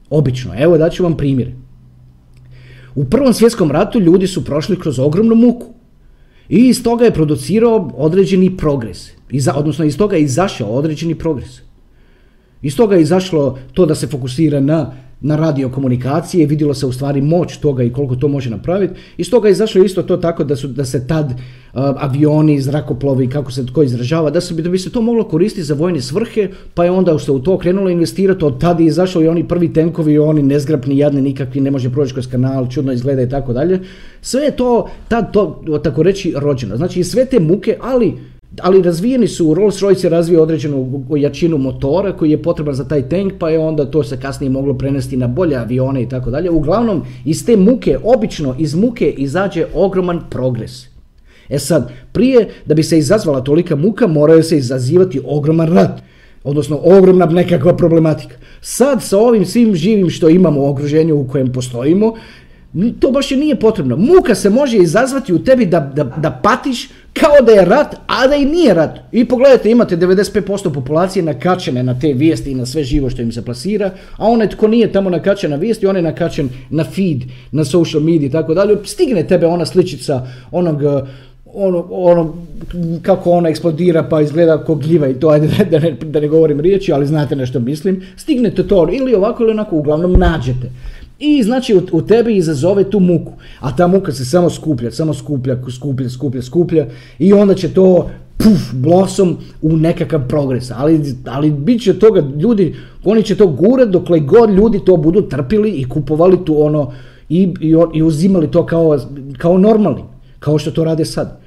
Obično. 0.09 0.51
Evo 0.57 0.77
daću 0.77 1.03
vam 1.03 1.17
primjer. 1.17 1.66
U 2.97 3.05
Prvom 3.05 3.33
svjetskom 3.33 3.71
ratu 3.71 3.99
ljudi 3.99 4.27
su 4.27 4.45
prošli 4.45 4.79
kroz 4.79 4.99
ogromnu 4.99 5.35
muku 5.35 5.67
i 6.49 6.67
iz 6.67 6.83
toga 6.83 7.05
je 7.05 7.13
producirao 7.13 7.91
određeni 7.95 8.57
progres, 8.57 9.09
odnosno 9.55 9.85
iz 9.85 9.97
toga 9.97 10.15
je 10.15 10.23
izašao 10.23 10.69
određeni 10.69 11.15
progres. 11.15 11.59
Iz 12.61 12.75
toga 12.75 12.95
je 12.95 13.01
izašlo 13.01 13.59
to 13.73 13.85
da 13.85 13.95
se 13.95 14.07
fokusira 14.07 14.59
na 14.59 14.93
na 15.21 15.35
radio 15.35 15.69
komunikacije, 15.69 16.45
vidjelo 16.45 16.73
se 16.73 16.85
u 16.85 16.91
stvari 16.91 17.21
moć 17.21 17.57
toga 17.57 17.83
i 17.83 17.91
koliko 17.91 18.15
to 18.15 18.27
može 18.27 18.49
napraviti. 18.49 18.93
I 19.17 19.23
stoga 19.23 19.47
je 19.47 19.51
izašlo 19.51 19.83
isto 19.83 20.03
to 20.03 20.17
tako 20.17 20.43
da, 20.43 20.55
su, 20.55 20.67
da 20.67 20.85
se 20.85 21.07
tad 21.07 21.25
uh, 21.31 21.81
avioni, 21.97 22.61
zrakoplovi, 22.61 23.29
kako 23.29 23.51
se 23.51 23.65
tko 23.65 23.83
izražava, 23.83 24.29
da, 24.29 24.41
su, 24.41 24.53
da 24.53 24.69
bi 24.69 24.77
se 24.77 24.91
to 24.91 25.01
moglo 25.01 25.23
koristiti 25.23 25.63
za 25.63 25.73
vojne 25.73 26.01
svrhe, 26.01 26.49
pa 26.73 26.83
je 26.83 26.91
onda 26.91 27.19
se 27.19 27.31
u 27.31 27.39
to 27.39 27.57
krenulo 27.57 27.89
investirati, 27.89 28.45
od 28.45 28.61
tada 28.61 28.83
je 28.83 28.87
izašao 28.87 29.21
i 29.21 29.27
oni 29.27 29.47
prvi 29.47 29.73
tenkovi, 29.73 30.19
oni 30.19 30.43
nezgrapni, 30.43 30.97
jadni, 30.97 31.21
nikakvi, 31.21 31.61
ne 31.61 31.71
može 31.71 31.89
proći 31.89 32.13
kroz 32.13 32.27
kanal, 32.27 32.67
čudno 32.69 32.93
izgleda 32.93 33.21
i 33.21 33.29
tako 33.29 33.53
dalje. 33.53 33.79
Sve 34.21 34.41
je 34.41 34.51
to 34.51 34.87
tad, 35.07 35.33
to, 35.33 35.63
tako 35.83 36.03
reći, 36.03 36.33
rođeno. 36.37 36.77
Znači 36.77 37.03
sve 37.03 37.25
te 37.25 37.39
muke, 37.39 37.77
ali 37.81 38.13
ali 38.61 38.81
razvijeni 38.81 39.27
su, 39.27 39.53
Rolls 39.53 39.81
Royce 39.81 40.03
je 40.03 40.09
razvio 40.09 40.43
određenu 40.43 41.05
jačinu 41.17 41.57
motora 41.57 42.13
koji 42.17 42.31
je 42.31 42.41
potreban 42.41 42.75
za 42.75 42.87
taj 42.87 43.09
tank, 43.09 43.33
pa 43.39 43.49
je 43.49 43.59
onda 43.59 43.91
to 43.91 44.03
se 44.03 44.19
kasnije 44.19 44.49
moglo 44.49 44.73
prenesti 44.73 45.17
na 45.17 45.27
bolje 45.27 45.55
avione 45.55 46.01
i 46.01 46.09
tako 46.09 46.29
dalje. 46.29 46.49
Uglavnom, 46.49 47.03
iz 47.25 47.45
te 47.45 47.57
muke, 47.57 47.97
obično 48.03 48.55
iz 48.59 48.75
muke 48.75 49.09
izađe 49.09 49.65
ogroman 49.73 50.21
progres. 50.29 50.85
E 51.49 51.59
sad, 51.59 51.91
prije 52.11 52.49
da 52.65 52.75
bi 52.75 52.83
se 52.83 52.97
izazvala 52.97 53.41
tolika 53.41 53.75
muka, 53.75 54.07
moraju 54.07 54.43
se 54.43 54.57
izazivati 54.57 55.21
ogroman 55.25 55.73
rat, 55.73 56.01
odnosno 56.43 56.79
ogromna 56.83 57.25
nekakva 57.25 57.75
problematika. 57.75 58.35
Sad 58.61 59.03
sa 59.03 59.17
ovim 59.17 59.45
svim 59.45 59.75
živim 59.75 60.09
što 60.09 60.29
imamo 60.29 60.61
u 60.61 60.69
okruženju 60.69 61.15
u 61.15 61.27
kojem 61.27 61.51
postojimo, 61.51 62.13
To 62.99 63.11
baš 63.11 63.31
i 63.31 63.35
nije 63.35 63.59
potrebno. 63.59 63.95
Muka 63.95 64.35
se 64.35 64.49
može 64.49 64.77
izazvati 64.77 65.33
u 65.33 65.43
tebi 65.43 65.65
da, 65.65 65.79
da, 65.79 66.03
da 66.03 66.31
patiš 66.43 66.89
kao 67.19 67.45
da 67.45 67.51
je 67.51 67.65
rat, 67.65 67.95
a 68.07 68.27
da 68.27 68.35
i 68.35 68.45
nije 68.45 68.73
rat. 68.73 68.99
I 69.11 69.25
pogledajte, 69.25 69.71
imate 69.71 69.97
95% 69.97 70.73
populacije 70.73 71.23
nakačene 71.23 71.83
na 71.83 71.99
te 71.99 72.13
vijesti 72.13 72.51
i 72.51 72.55
na 72.55 72.65
sve 72.65 72.83
živo 72.83 73.09
što 73.09 73.21
im 73.21 73.31
se 73.31 73.45
plasira, 73.45 73.91
a 74.17 74.27
onaj 74.27 74.49
tko 74.49 74.67
nije 74.67 74.91
tamo 74.91 75.09
nakačen 75.09 75.51
na 75.51 75.57
vijesti, 75.57 75.87
on 75.87 75.95
je 75.95 76.01
nakačen 76.01 76.49
na 76.69 76.83
feed, 76.83 77.23
na 77.51 77.65
social 77.65 78.03
media 78.03 78.27
i 78.27 78.31
tako 78.31 78.53
dalje. 78.53 78.77
Stigne 78.83 79.27
tebe 79.27 79.47
ona 79.47 79.65
sličica 79.65 80.27
onog 80.51 80.81
ono, 81.53 81.87
ono, 81.89 82.33
kako 83.01 83.31
ona 83.31 83.49
eksplodira 83.49 84.03
pa 84.03 84.21
izgleda 84.21 84.63
kao 84.65 84.75
gljiva 84.75 85.07
i 85.07 85.13
to, 85.13 85.29
ajde 85.29 85.47
da 85.71 85.79
ne, 85.79 85.91
da 85.91 86.19
ne 86.19 86.27
govorim 86.27 86.59
riječi, 86.59 86.93
ali 86.93 87.07
znate 87.07 87.35
na 87.35 87.45
što 87.45 87.59
mislim, 87.59 88.01
stignete 88.15 88.67
to 88.67 88.87
ili 88.93 89.15
ovako 89.15 89.43
ili 89.43 89.51
onako, 89.51 89.75
uglavnom 89.75 90.13
nađete. 90.13 90.71
I 91.19 91.43
znači 91.43 91.75
u, 91.75 91.81
u 91.91 92.01
tebi 92.01 92.35
izazove 92.35 92.89
tu 92.89 92.99
muku, 92.99 93.33
a 93.59 93.75
ta 93.75 93.87
muka 93.87 94.11
se 94.11 94.25
samo 94.25 94.49
skuplja, 94.49 94.91
samo 94.91 95.13
skuplja, 95.13 95.57
skuplja, 95.75 96.09
skuplja, 96.09 96.41
skuplja 96.41 96.87
i 97.19 97.33
onda 97.33 97.55
će 97.55 97.73
to 97.73 98.09
puf, 98.37 98.73
blosom 98.73 99.37
u 99.61 99.77
nekakav 99.77 100.27
progres. 100.27 100.71
Ali, 100.71 101.15
ali 101.25 101.51
bit 101.51 101.83
će 101.83 101.99
toga, 101.99 102.23
ljudi, 102.37 102.75
oni 103.03 103.23
će 103.23 103.35
to 103.35 103.47
gurat 103.47 103.89
dokle 103.89 104.19
god 104.19 104.49
ljudi 104.49 104.79
to 104.85 104.97
budu 104.97 105.21
trpili 105.21 105.69
i 105.69 105.89
kupovali 105.89 106.45
tu 106.45 106.63
ono 106.63 106.93
i, 107.29 107.53
i, 107.61 107.75
i 107.93 108.03
uzimali 108.03 108.51
to 108.51 108.65
kao, 108.65 108.99
kao 109.37 109.57
normalni, 109.57 110.03
kao 110.39 110.57
što 110.57 110.71
to 110.71 110.83
rade 110.83 111.05
sad. 111.05 111.46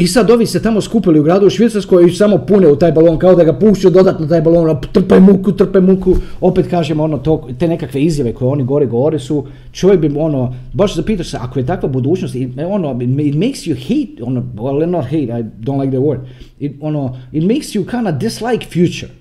I 0.00 0.06
sad 0.06 0.30
ovi 0.30 0.46
se 0.46 0.62
tamo 0.62 0.80
skupili 0.80 1.20
u 1.20 1.22
gradu 1.22 1.46
u 1.46 1.50
Švicarskoj 1.50 2.06
i 2.06 2.10
samo 2.10 2.38
pune 2.38 2.68
u 2.68 2.76
taj 2.76 2.92
balon, 2.92 3.18
kao 3.18 3.34
da 3.34 3.44
ga 3.44 3.52
pušću 3.52 3.90
dodatno 3.90 4.26
taj 4.26 4.40
balon, 4.40 4.70
ono, 4.70 4.80
trpe 4.92 5.20
muku, 5.20 5.52
trpe 5.52 5.80
muku. 5.80 6.14
Opet 6.40 6.66
kažem, 6.70 7.00
ono, 7.00 7.18
to, 7.18 7.48
te 7.58 7.68
nekakve 7.68 8.02
izjave 8.02 8.32
koje 8.32 8.48
oni 8.48 8.64
gore 8.64 8.86
govore 8.86 9.18
su, 9.18 9.44
čovjek 9.72 10.00
bi, 10.00 10.12
ono, 10.16 10.54
baš 10.72 10.96
zapitaš 10.96 11.30
se, 11.30 11.36
ako 11.40 11.58
je 11.58 11.66
takva 11.66 11.88
budućnost, 11.88 12.36
ono, 12.68 12.98
it 13.02 13.34
makes 13.34 13.66
you 13.66 13.76
hate, 13.76 14.24
ono, 14.24 14.42
well, 14.56 14.86
not 14.86 15.04
hate, 15.04 15.40
I 15.40 15.44
don't 15.66 15.80
like 15.80 15.90
the 15.90 16.00
word, 16.00 16.18
it, 16.58 16.72
ono, 16.80 17.16
it 17.32 17.44
makes 17.44 17.74
you 17.74 17.90
kind 17.90 18.08
of 18.08 18.14
dislike 18.14 18.66
future. 18.66 19.12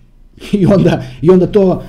I 0.60 0.66
onda, 0.66 1.04
I 1.22 1.30
onda 1.30 1.48
to, 1.48 1.84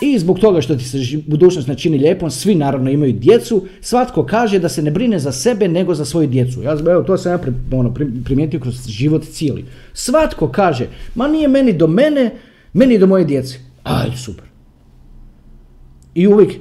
i 0.00 0.18
zbog 0.18 0.38
toga 0.38 0.60
što 0.60 0.76
ti 0.76 0.84
se 0.84 0.98
budućnost 1.26 1.68
načini 1.68 1.98
lijepom, 1.98 2.30
svi 2.30 2.54
naravno 2.54 2.90
imaju 2.90 3.12
djecu, 3.12 3.66
svatko 3.80 4.26
kaže 4.26 4.58
da 4.58 4.68
se 4.68 4.82
ne 4.82 4.90
brine 4.90 5.18
za 5.18 5.32
sebe 5.32 5.68
nego 5.68 5.94
za 5.94 6.04
svoju 6.04 6.28
djecu. 6.28 6.62
Ja, 6.62 6.76
evo, 6.90 7.02
to 7.02 7.18
sam 7.18 7.32
ja 7.32 7.38
ono, 7.72 7.94
primijetio 8.24 8.60
kroz 8.60 8.86
život 8.86 9.24
cijeli. 9.24 9.64
Svatko 9.92 10.48
kaže, 10.48 10.86
ma 11.14 11.28
nije 11.28 11.48
meni 11.48 11.72
do 11.72 11.86
mene, 11.86 12.30
meni 12.72 12.98
do 12.98 13.06
moje 13.06 13.24
djece. 13.24 13.58
Aj, 13.82 14.10
super. 14.16 14.44
I 16.14 16.26
uvijek, 16.26 16.52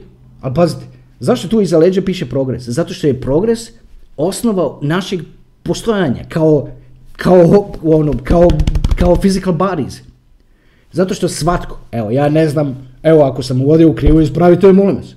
ali 0.42 0.54
pazite, 0.54 0.86
zašto 1.20 1.48
tu 1.48 1.62
iza 1.62 1.78
leđa 1.78 2.02
piše 2.02 2.26
progres? 2.26 2.64
Zato 2.64 2.94
što 2.94 3.08
je 3.08 3.22
progres 3.22 3.70
osnova 4.18 4.80
našeg 4.82 5.20
postojanja, 5.64 6.24
kao, 6.30 6.70
kao, 7.16 7.70
ono, 7.84 8.14
kao, 8.24 8.48
kao 8.96 9.16
physical 9.16 9.52
bodies. 9.58 10.02
Zato 10.92 11.14
što 11.14 11.28
svatko, 11.28 11.80
evo, 11.92 12.12
ja 12.12 12.30
ne 12.30 12.50
znam, 12.50 12.88
Evo, 13.06 13.24
ako 13.24 13.44
sam 13.44 13.62
uvodio 13.62 13.90
u 13.90 13.94
krivu, 13.94 14.22
ispravite 14.22 14.68
je, 14.68 14.74
molim 14.74 14.96
vas. 14.96 15.16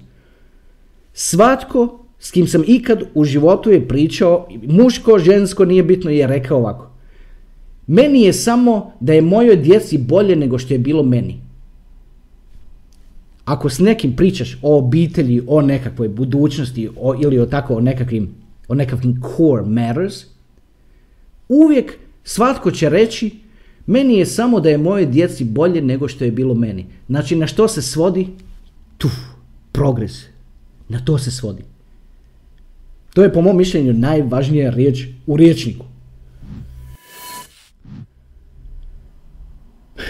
Svatko 1.12 2.04
s 2.18 2.30
kim 2.30 2.46
sam 2.46 2.62
ikad 2.66 3.02
u 3.14 3.24
životu 3.24 3.70
je 3.70 3.88
pričao, 3.88 4.48
muško, 4.66 5.18
žensko, 5.18 5.64
nije 5.64 5.82
bitno, 5.82 6.10
je 6.10 6.26
rekao 6.26 6.58
ovako. 6.58 6.90
Meni 7.86 8.22
je 8.22 8.32
samo 8.32 8.92
da 9.00 9.12
je 9.12 9.22
mojoj 9.22 9.56
djeci 9.56 9.98
bolje 9.98 10.36
nego 10.36 10.58
što 10.58 10.74
je 10.74 10.78
bilo 10.78 11.02
meni. 11.02 11.40
Ako 13.44 13.70
s 13.70 13.78
nekim 13.78 14.16
pričaš 14.16 14.58
o 14.62 14.78
obitelji, 14.78 15.42
o 15.46 15.62
nekakvoj 15.62 16.08
budućnosti 16.08 16.88
o, 16.96 17.14
ili 17.20 17.38
o 17.38 17.46
tako 17.46 17.74
o 17.74 17.80
nekakvim, 17.80 18.28
o 18.68 18.74
nekakvim 18.74 19.22
core 19.36 19.62
matters, 19.62 20.24
uvijek 21.48 21.98
svatko 22.24 22.70
će 22.70 22.88
reći 22.88 23.30
meni 23.88 24.18
je 24.18 24.26
samo 24.26 24.60
da 24.60 24.68
je 24.68 24.78
moje 24.78 25.06
djeci 25.06 25.44
bolje 25.44 25.82
nego 25.82 26.08
što 26.08 26.24
je 26.24 26.30
bilo 26.30 26.54
meni. 26.54 26.86
Znači, 27.06 27.36
na 27.36 27.46
što 27.46 27.68
se 27.68 27.82
svodi? 27.82 28.28
Tuf, 28.98 29.12
progres. 29.72 30.12
Na 30.88 31.04
to 31.04 31.18
se 31.18 31.30
svodi. 31.30 31.62
To 33.14 33.22
je 33.22 33.32
po 33.32 33.42
mom 33.42 33.56
mišljenju 33.56 33.92
najvažnija 33.92 34.70
riječ 34.70 35.06
u 35.26 35.36
riječniku. 35.36 35.86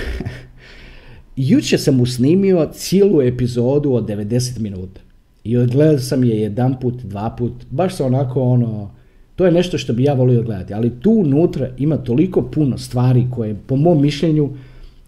Juče 1.36 1.78
sam 1.78 2.00
usnimio 2.00 2.68
cijelu 2.72 3.22
epizodu 3.22 3.92
od 3.92 4.08
90 4.08 4.58
minuta. 4.58 5.00
I 5.44 5.56
odgledao 5.56 5.98
sam 5.98 6.24
je 6.24 6.40
jedan 6.40 6.80
put, 6.80 6.94
dva 7.02 7.36
put, 7.38 7.52
baš 7.70 7.96
se 7.96 8.04
onako 8.04 8.42
ono, 8.42 8.90
to 9.38 9.46
je 9.46 9.52
nešto 9.52 9.78
što 9.78 9.92
bi 9.92 10.02
ja 10.02 10.14
volio 10.14 10.42
gledati, 10.42 10.74
ali 10.74 10.90
tu 11.00 11.10
unutra 11.10 11.68
ima 11.76 11.96
toliko 11.96 12.42
puno 12.42 12.78
stvari 12.78 13.26
koje 13.30 13.56
po 13.66 13.76
mom 13.76 14.02
mišljenju 14.02 14.50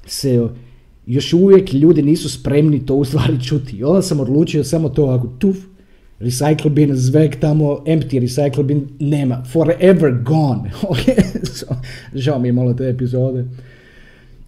se 0.07 0.49
još 1.07 1.33
uvijek 1.33 1.73
ljudi 1.73 2.03
nisu 2.03 2.29
spremni 2.29 2.87
to 2.87 2.95
u 2.95 3.05
stvari 3.05 3.45
čuti. 3.45 3.77
I 3.77 3.85
onda 3.85 4.03
sam 4.03 4.21
odlučio 4.21 4.65
samo 4.65 4.89
to 4.89 5.05
ako 5.05 5.27
tuf, 5.39 5.57
recycle 6.21 6.69
bin, 6.69 6.95
zvek 6.95 7.41
tamo, 7.41 7.65
empty 7.87 8.21
recycle 8.21 8.63
bin, 8.63 8.89
nema, 8.99 9.45
forever 9.53 10.15
gone. 10.25 10.71
Žao 12.23 12.39
mi 12.39 12.49
je 12.49 12.53
malo 12.53 12.75
te 12.75 12.89
epizode. 12.89 13.45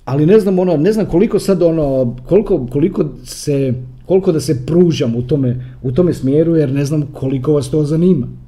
Ali 0.05 0.27
ne 0.27 0.40
znam, 0.40 0.59
ono, 0.59 0.77
ne 0.77 0.92
znam 0.92 1.07
koliko 1.07 1.38
sad 1.38 1.62
ono, 1.62 2.16
koliko, 2.27 2.66
koliko 2.66 3.09
se, 3.25 3.75
koliko 4.07 4.33
da 4.33 4.40
se 4.40 4.66
pružam 4.66 5.16
u 5.16 5.23
tome, 5.23 5.64
u 5.83 5.92
tome 5.92 6.12
smjeru, 6.14 6.57
jer 6.57 6.73
ne 6.73 6.85
znam 6.85 7.03
koliko 7.12 7.53
vas 7.53 7.71
to 7.71 7.85
zanima. 7.85 8.41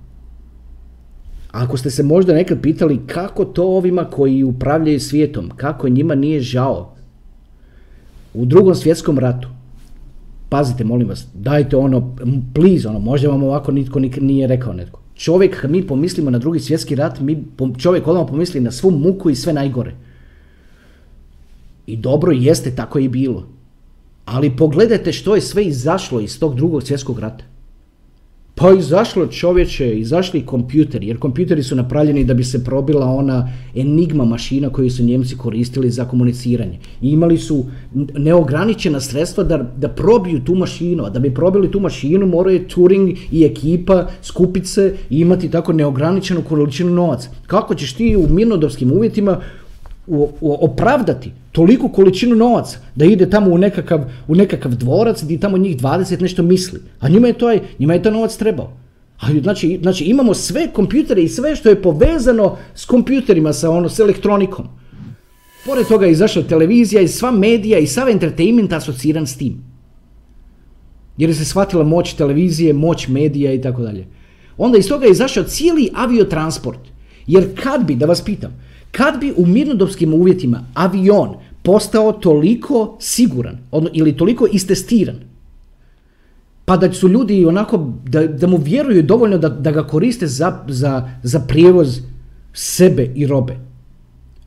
Ako 1.54 1.76
ste 1.76 1.90
se 1.90 2.02
možda 2.02 2.34
nekad 2.34 2.60
pitali 2.60 3.00
kako 3.06 3.44
to 3.44 3.64
ovima 3.64 4.04
koji 4.04 4.42
upravljaju 4.44 5.00
svijetom, 5.00 5.50
kako 5.56 5.88
njima 5.88 6.14
nije 6.14 6.40
žao. 6.40 6.94
U 8.34 8.44
drugom 8.44 8.74
svjetskom 8.74 9.18
ratu, 9.18 9.48
pazite 10.48 10.84
molim 10.84 11.08
vas, 11.08 11.26
dajte 11.34 11.76
ono, 11.76 12.16
please, 12.54 12.88
ono, 12.88 12.98
možda 12.98 13.28
vam 13.28 13.42
ovako 13.42 13.72
nitko 13.72 14.00
nije 14.00 14.46
rekao 14.46 14.72
netko. 14.72 15.00
Čovjek, 15.14 15.64
mi 15.68 15.86
pomislimo 15.86 16.30
na 16.30 16.38
drugi 16.38 16.60
svjetski 16.60 16.94
rat, 16.94 17.20
mi, 17.20 17.44
čovjek 17.78 18.06
odmah 18.06 18.26
pomisli 18.28 18.60
na 18.60 18.70
svu 18.70 18.90
muku 18.90 19.30
i 19.30 19.34
sve 19.34 19.52
najgore. 19.52 19.94
I 21.86 21.96
dobro 21.96 22.32
jeste, 22.32 22.70
tako 22.70 22.98
i 22.98 23.08
bilo. 23.08 23.46
Ali 24.24 24.56
pogledajte 24.56 25.12
što 25.12 25.34
je 25.34 25.40
sve 25.40 25.64
izašlo 25.64 26.20
iz 26.20 26.40
tog 26.40 26.56
drugog 26.56 26.82
svjetskog 26.82 27.18
rata. 27.18 27.44
Pa 28.56 28.72
izašlo 28.72 29.26
čovječe, 29.26 29.98
izašli 29.98 30.46
kompjuteri, 30.46 31.06
jer 31.06 31.18
kompjuteri 31.18 31.62
su 31.62 31.76
napravljeni 31.76 32.24
da 32.24 32.34
bi 32.34 32.44
se 32.44 32.64
probila 32.64 33.06
ona 33.06 33.48
enigma 33.74 34.24
mašina 34.24 34.70
koju 34.70 34.90
su 34.90 35.02
Njemci 35.02 35.36
koristili 35.36 35.90
za 35.90 36.04
komuniciranje. 36.04 36.78
I 37.02 37.10
imali 37.10 37.38
su 37.38 37.64
neograničena 38.18 39.00
sredstva 39.00 39.44
da, 39.44 39.56
da 39.76 39.88
probiju 39.88 40.44
tu 40.44 40.54
mašinu, 40.54 41.04
a 41.04 41.10
da 41.10 41.18
bi 41.18 41.34
probili 41.34 41.70
tu 41.70 41.80
mašinu 41.80 42.26
moraju 42.26 42.68
Turing 42.68 43.18
i 43.32 43.44
ekipa 43.44 44.06
skupiti 44.22 44.66
se 44.66 44.96
i 45.10 45.18
imati 45.20 45.50
tako 45.50 45.72
neograničenu 45.72 46.42
količinu 46.42 46.94
novaca. 46.94 47.28
Kako 47.46 47.74
ćeš 47.74 47.92
ti 47.92 48.16
u 48.16 48.28
mirnodopskim 48.34 48.92
uvjetima 48.92 49.40
opravdati 50.40 51.32
toliku 51.52 51.88
količinu 51.88 52.36
novaca 52.36 52.78
da 52.94 53.04
ide 53.04 53.30
tamo 53.30 53.50
u 53.50 53.58
nekakav, 53.58 54.04
u 54.28 54.34
nekakav 54.34 54.74
dvorac 54.74 55.22
gdje 55.22 55.40
tamo 55.40 55.58
njih 55.58 55.76
20 55.76 56.22
nešto 56.22 56.42
misli. 56.42 56.80
A 57.00 57.08
njima 57.08 57.26
je, 57.26 57.32
to, 57.32 57.54
njima 57.78 57.94
je 57.94 58.02
to 58.02 58.10
novac 58.10 58.36
trebao. 58.36 58.72
A 59.20 59.26
znači, 59.42 59.78
znači 59.82 60.04
imamo 60.04 60.34
sve 60.34 60.68
kompjutere 60.72 61.22
i 61.22 61.28
sve 61.28 61.56
što 61.56 61.68
je 61.68 61.82
povezano 61.82 62.56
s 62.74 62.84
kompjuterima, 62.84 63.52
sa, 63.52 63.70
ono, 63.70 63.88
s 63.88 63.98
elektronikom. 63.98 64.68
Pored 65.66 65.86
toga 65.86 66.06
je 66.06 66.12
izašla 66.12 66.42
televizija 66.42 67.02
i 67.02 67.08
sva 67.08 67.30
medija 67.30 67.78
i 67.78 67.86
sav 67.86 68.08
entertainment 68.08 68.72
asociran 68.72 69.26
s 69.26 69.36
tim. 69.36 69.64
Jer 71.16 71.34
se 71.34 71.44
shvatila 71.44 71.84
moć 71.84 72.14
televizije, 72.14 72.72
moć 72.72 73.08
medija 73.08 73.52
i 73.52 73.60
tako 73.60 73.82
dalje. 73.82 74.06
Onda 74.58 74.78
iz 74.78 74.88
toga 74.88 75.06
je 75.06 75.12
izašao 75.12 75.44
cijeli 75.44 75.90
aviotransport. 75.94 76.80
Jer 77.26 77.62
kad 77.62 77.86
bi, 77.86 77.94
da 77.94 78.06
vas 78.06 78.20
pitam, 78.20 78.52
kad 78.96 79.20
bi 79.20 79.32
u 79.36 79.46
mirnodopskim 79.46 80.14
uvjetima 80.14 80.64
avion 80.74 81.34
postao 81.62 82.12
toliko 82.12 82.96
siguran 83.00 83.58
ili 83.92 84.16
toliko 84.16 84.46
istestiran, 84.52 85.16
pa 86.64 86.76
da 86.76 86.92
su 86.92 87.08
ljudi 87.08 87.44
onako, 87.46 87.92
da, 88.04 88.26
da 88.26 88.46
mu 88.46 88.56
vjeruju 88.56 89.02
dovoljno 89.02 89.38
da, 89.38 89.48
da 89.48 89.70
ga 89.70 89.86
koriste 89.86 90.26
za, 90.26 90.64
za, 90.68 91.10
za 91.22 91.40
prijevoz 91.40 92.00
sebe 92.52 93.12
i 93.14 93.26
robe. 93.26 93.56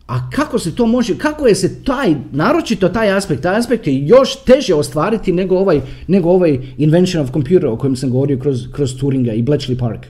A 0.08 0.30
kako 0.30 0.60
se 0.60 0.76
to 0.76 0.86
može, 0.86 1.18
kako 1.18 1.48
je 1.48 1.56
se 1.56 1.84
taj, 1.84 2.16
naročito 2.32 2.90
taj 2.90 3.12
aspekt, 3.12 3.44
taj 3.44 3.58
aspekt 3.58 3.88
je 3.88 4.08
još 4.08 4.44
teže 4.44 4.74
ostvariti 4.74 5.34
nego 5.34 5.58
ovaj, 5.58 5.82
nego 6.08 6.30
ovaj 6.30 6.60
invention 6.78 7.24
of 7.24 7.32
computer 7.32 7.68
o 7.68 7.78
kojem 7.78 7.96
sam 7.96 8.10
govorio 8.10 8.40
kroz, 8.40 8.68
kroz 8.72 8.96
Turinga 9.00 9.34
i 9.34 9.44
Bletchley 9.44 9.80
Park. 9.80 10.06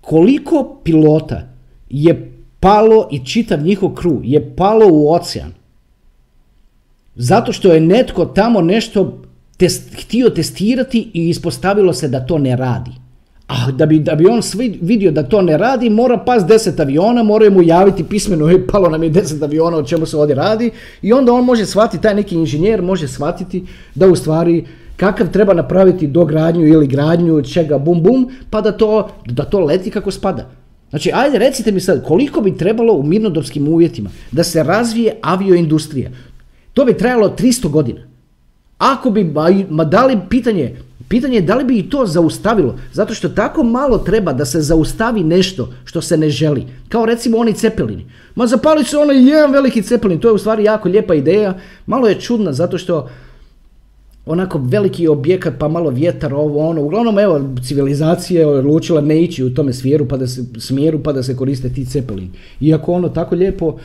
Koliko 0.00 0.80
pilota 0.84 1.48
je 1.90 2.31
palo 2.62 3.08
i 3.10 3.24
čitav 3.24 3.62
njihov 3.62 3.94
kru 3.94 4.20
je 4.22 4.56
palo 4.56 4.86
u 4.90 5.12
ocean. 5.12 5.52
Zato 7.16 7.52
što 7.52 7.72
je 7.72 7.80
netko 7.80 8.24
tamo 8.24 8.60
nešto 8.60 9.22
test, 9.56 9.94
htio 10.04 10.30
testirati 10.30 11.10
i 11.14 11.28
ispostavilo 11.28 11.92
se 11.92 12.08
da 12.08 12.26
to 12.26 12.38
ne 12.38 12.56
radi. 12.56 12.90
A 13.48 13.70
da 13.70 13.86
bi, 13.86 13.98
da 13.98 14.14
bi 14.14 14.26
on 14.26 14.42
svi 14.42 14.78
vidio 14.82 15.10
da 15.10 15.22
to 15.22 15.42
ne 15.42 15.58
radi, 15.58 15.90
mora 15.90 16.18
pas 16.18 16.46
deset 16.46 16.80
aviona, 16.80 17.22
moraju 17.22 17.50
mu 17.50 17.62
javiti 17.62 18.04
pismeno, 18.04 18.48
je 18.48 18.66
palo 18.66 18.88
nam 18.88 19.02
je 19.02 19.10
deset 19.10 19.42
aviona, 19.42 19.76
o 19.76 19.82
čemu 19.82 20.06
se 20.06 20.16
ovdje 20.16 20.34
radi, 20.34 20.70
i 21.02 21.12
onda 21.12 21.32
on 21.32 21.44
može 21.44 21.66
shvatiti, 21.66 22.02
taj 22.02 22.14
neki 22.14 22.34
inženjer 22.34 22.82
može 22.82 23.08
shvatiti 23.08 23.64
da 23.94 24.06
u 24.06 24.16
stvari 24.16 24.64
kakav 24.96 25.32
treba 25.32 25.54
napraviti 25.54 26.06
dogradnju 26.06 26.66
ili 26.66 26.86
gradnju 26.86 27.42
čega 27.42 27.78
bum 27.78 28.02
bum, 28.02 28.30
pa 28.50 28.60
da 28.60 28.72
to, 28.72 29.08
da 29.26 29.44
to 29.44 29.60
leti 29.60 29.90
kako 29.90 30.10
spada. 30.10 30.61
Znači, 30.92 31.10
ajde 31.14 31.38
recite 31.38 31.72
mi 31.72 31.80
sad, 31.80 32.04
koliko 32.04 32.40
bi 32.40 32.56
trebalo 32.56 32.92
u 32.92 33.02
mirnodopskim 33.02 33.68
uvjetima 33.68 34.10
da 34.30 34.44
se 34.44 34.62
razvije 34.62 35.16
avioindustrija? 35.22 36.10
To 36.72 36.84
bi 36.84 36.98
trajalo 36.98 37.36
300 37.38 37.68
godina. 37.68 38.00
Ako 38.78 39.10
bi, 39.10 39.32
ma 39.70 39.84
da 39.84 40.06
li 40.06 40.18
pitanje, 40.30 40.76
pitanje 41.08 41.36
je 41.36 41.40
da 41.40 41.54
li 41.54 41.64
bi 41.64 41.78
i 41.78 41.90
to 41.90 42.06
zaustavilo, 42.06 42.78
zato 42.92 43.14
što 43.14 43.28
tako 43.28 43.62
malo 43.62 43.98
treba 43.98 44.32
da 44.32 44.44
se 44.44 44.60
zaustavi 44.60 45.24
nešto 45.24 45.72
što 45.84 46.00
se 46.00 46.16
ne 46.16 46.30
želi, 46.30 46.66
kao 46.88 47.06
recimo 47.06 47.38
oni 47.38 47.54
cepelini. 47.54 48.06
Ma 48.34 48.46
zapali 48.46 48.84
se 48.84 48.98
onaj 48.98 49.28
jedan 49.28 49.52
veliki 49.52 49.82
cepelin, 49.82 50.20
to 50.20 50.28
je 50.28 50.32
u 50.32 50.38
stvari 50.38 50.64
jako 50.64 50.88
lijepa 50.88 51.14
ideja, 51.14 51.58
malo 51.86 52.08
je 52.08 52.20
čudna 52.20 52.52
zato 52.52 52.78
što 52.78 53.08
onako 54.26 54.58
veliki 54.58 55.08
objekat 55.08 55.54
pa 55.58 55.68
malo 55.68 55.90
vjetar 55.90 56.34
ovo 56.34 56.68
ono. 56.68 56.82
Uglavnom 56.82 57.18
evo 57.18 57.40
civilizacija 57.68 58.40
je 58.40 58.46
odlučila 58.46 59.00
ne 59.00 59.22
ići 59.22 59.44
u 59.44 59.54
tome 59.54 59.72
smjeru 59.72 60.08
pa 60.08 60.16
da 60.16 60.26
se 60.26 60.44
smjeru 60.58 61.02
pa 61.02 61.12
da 61.12 61.22
se 61.22 61.36
koriste 61.36 61.68
ti 61.68 61.86
cepelini 61.86 62.30
iako 62.60 62.92
ono 62.92 63.08
tako 63.08 63.34
lijepo 63.34 63.78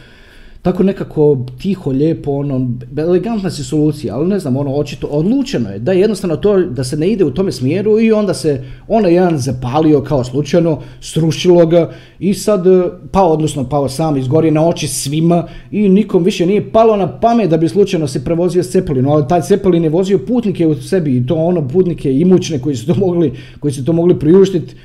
tako 0.67 0.84
nekako 0.84 1.45
tiho, 1.62 1.91
lijepo, 1.91 2.32
ono, 2.32 2.69
elegantna 2.97 3.49
si 3.49 3.63
solucija, 3.63 4.15
ali 4.15 4.27
ne 4.27 4.39
znam, 4.39 4.58
ono, 4.58 4.75
očito, 4.75 5.08
odlučeno 5.08 5.69
je 5.69 5.80
da 5.80 5.91
je 5.91 5.99
jednostavno 5.99 6.36
to, 6.36 6.58
da 6.60 6.84
se 6.84 6.97
ne 6.97 7.08
ide 7.10 7.25
u 7.25 7.32
tome 7.32 7.51
smjeru 7.51 7.99
i 7.99 8.12
onda 8.12 8.34
se 8.34 8.63
onaj 8.88 9.13
jedan 9.13 9.38
zapalio 9.38 10.01
kao 10.01 10.23
slučajno, 10.23 10.80
srušilo 11.01 11.65
ga 11.65 11.91
i 12.19 12.34
sad, 12.34 12.65
pa 13.12 13.23
odnosno 13.23 13.69
pao 13.69 13.89
sam, 13.89 14.17
izgorio 14.17 14.51
na 14.51 14.67
oči 14.67 14.88
svima 14.88 15.47
i 15.71 15.89
nikom 15.89 16.23
više 16.23 16.45
nije 16.45 16.71
palo 16.71 16.97
na 16.97 17.19
pamet 17.19 17.49
da 17.49 17.58
bi 17.58 17.69
slučajno 17.69 18.08
se 18.08 18.25
prevozio 18.25 18.63
s 18.63 18.71
Cepelinom, 18.71 19.12
ali 19.12 19.27
taj 19.27 19.41
Cepelin 19.41 19.84
je 19.84 19.89
vozio 19.89 20.19
putnike 20.27 20.67
u 20.67 20.75
sebi 20.75 21.17
i 21.17 21.25
to 21.25 21.36
ono 21.36 21.67
putnike 21.67 22.12
imućne 22.13 22.60
koji 22.60 22.75
su 22.75 22.88
to 22.88 22.95
mogli, 22.95 23.34
koji 23.60 23.73
su 23.73 23.86
to 23.86 23.93
mogli 23.93 24.19
priuštiti, 24.19 24.75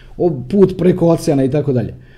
put 0.48 0.78
preko 0.78 1.08
oceana 1.08 1.44
i 1.44 1.50
tako 1.50 1.72
dalje. 1.72 2.11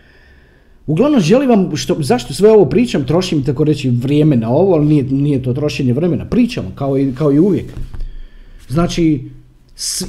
Uglavnom 0.87 1.21
želim 1.21 1.49
vam, 1.49 1.77
što, 1.77 1.97
zašto 2.01 2.35
sve 2.35 2.53
ovo 2.53 2.65
pričam, 2.65 3.07
trošim 3.07 3.45
tako 3.45 3.65
reći 3.65 3.91
vrijeme 3.91 4.37
na 4.37 4.51
ovo, 4.51 4.75
ali 4.75 4.87
nije, 4.87 5.05
nije 5.05 5.43
to 5.43 5.53
trošenje 5.53 5.93
vremena, 5.93 6.25
pričamo 6.25 6.71
kao 6.75 6.99
i, 6.99 7.13
kao 7.15 7.33
i 7.33 7.39
uvijek. 7.39 7.67
Znači, 8.69 9.31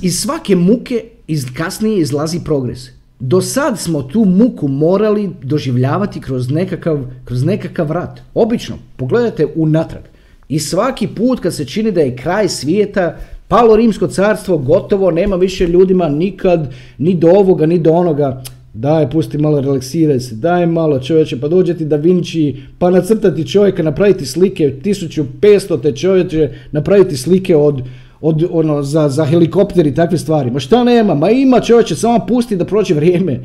iz 0.02 0.20
svake 0.20 0.56
muke 0.56 1.04
iz, 1.28 1.46
kasnije 1.58 2.00
izlazi 2.00 2.40
progres. 2.44 2.90
Do 3.20 3.42
sad 3.42 3.80
smo 3.80 4.02
tu 4.04 4.26
muku 4.26 4.68
morali 4.68 5.30
doživljavati 5.44 6.22
kroz 6.22 6.52
nekakav, 6.52 7.06
kroz 7.26 7.44
nekakav 7.44 7.92
rat. 7.92 8.22
Obično, 8.34 8.76
pogledajte 8.96 9.48
unatrag. 9.56 10.04
I 10.50 10.60
svaki 10.60 11.08
put 11.08 11.40
kad 11.40 11.56
se 11.56 11.66
čini 11.66 11.92
da 11.92 12.02
je 12.02 12.16
kraj 12.16 12.50
svijeta, 12.50 13.18
palo 13.48 13.76
rimsko 13.76 14.08
carstvo, 14.08 14.58
gotovo, 14.58 15.12
nema 15.12 15.36
više 15.36 15.68
ljudima 15.68 16.10
nikad, 16.10 16.74
ni 16.98 17.14
do 17.14 17.28
ovoga, 17.28 17.66
ni 17.66 17.80
do 17.80 17.92
onoga 17.92 18.44
daj, 18.76 19.10
pusti 19.10 19.38
malo, 19.38 19.62
relaksiraj 19.62 20.20
se, 20.20 20.36
daj 20.36 20.66
malo 20.66 21.00
čovječe, 21.00 21.40
pa 21.40 21.48
dođe 21.48 21.74
ti 21.74 21.86
Da 21.86 21.96
Vinci, 21.96 22.56
pa 22.78 22.90
nacrtati 22.90 23.48
čovjeka, 23.48 23.84
napraviti 23.84 24.26
slike, 24.26 24.74
1500 24.84 25.82
te 25.82 25.92
čovječe, 25.92 26.50
napraviti 26.72 27.18
slike 27.18 27.56
od, 27.56 27.82
od, 28.22 28.44
ono, 28.52 28.84
za, 28.84 29.10
za 29.10 29.26
helikopter 29.26 29.88
i 29.88 29.96
takve 29.96 30.18
stvari. 30.18 30.52
Ma 30.52 30.60
šta 30.60 30.84
nema, 30.84 31.14
ma 31.16 31.30
ima 31.30 31.60
čovječe, 31.60 31.96
samo 31.96 32.26
pusti 32.28 32.56
da 32.56 32.66
prođe 32.66 32.94
vrijeme. 32.94 33.40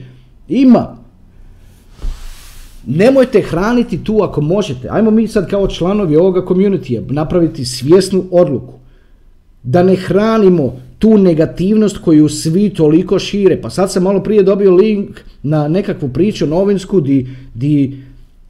Ima. 0.49 0.97
Nemojte 2.87 3.43
hraniti 3.43 4.05
tu 4.05 4.19
ako 4.23 4.41
možete. 4.41 4.89
Ajmo 4.91 5.11
mi 5.11 5.29
sad 5.29 5.51
kao 5.51 5.69
članovi 5.69 6.17
ovoga 6.17 6.47
communitya 6.49 7.03
napraviti 7.11 7.65
svjesnu 7.65 8.25
odluku. 8.31 8.75
Da 9.63 9.83
ne 9.83 9.97
hranimo 9.97 10.81
tu 11.01 11.19
negativnost 11.19 11.99
koju 11.99 12.29
svi 12.29 12.71
toliko 12.71 13.19
šire. 13.19 13.61
Pa 13.61 13.71
sad 13.71 13.93
sam 13.93 14.03
malo 14.03 14.23
prije 14.23 14.43
dobio 14.43 14.75
link 14.75 15.21
na 15.43 15.69
nekakvu 15.69 16.09
priču 16.09 16.47
novinsku 16.47 17.01
di, 17.01 17.29
di, 17.55 18.03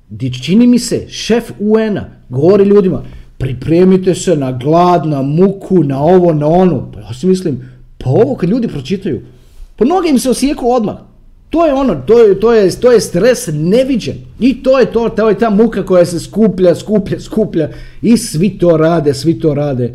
di 0.08 0.32
čini 0.42 0.66
mi 0.66 0.78
se 0.78 1.08
šef 1.08 1.50
UN-a 1.58 2.04
govori 2.28 2.64
ljudima 2.64 3.02
pripremite 3.40 4.14
se 4.14 4.36
na 4.36 4.52
glad, 4.52 5.06
na 5.06 5.22
muku, 5.22 5.82
na 5.84 6.02
ovo, 6.02 6.32
na 6.32 6.46
ono. 6.46 6.90
Pa 6.92 7.00
ja 7.00 7.14
si 7.14 7.26
mislim, 7.26 7.62
pa 7.98 8.10
ovo 8.10 8.34
kad 8.34 8.50
ljudi 8.50 8.68
pročitaju, 8.68 9.20
pa 9.76 9.84
noge 9.84 10.08
im 10.08 10.18
se 10.18 10.30
osijeku 10.30 10.70
odmah. 10.70 10.96
To 11.50 11.66
je 11.66 11.74
ono, 11.74 11.94
to 12.06 12.18
je, 12.18 12.40
to 12.40 12.52
je, 12.52 12.70
to 12.80 12.92
je 12.92 13.00
stres 13.00 13.48
neviđen. 13.52 14.14
I 14.40 14.62
to 14.62 14.78
je 14.78 14.92
to, 14.92 15.08
to 15.08 15.28
je 15.28 15.38
ta 15.38 15.50
muka 15.50 15.86
koja 15.86 16.04
se 16.04 16.20
skuplja, 16.20 16.74
skuplja, 16.74 17.20
skuplja. 17.20 17.70
I 18.02 18.16
svi 18.16 18.58
to 18.58 18.76
rade, 18.76 19.14
svi 19.14 19.38
to 19.40 19.54
rade 19.54 19.94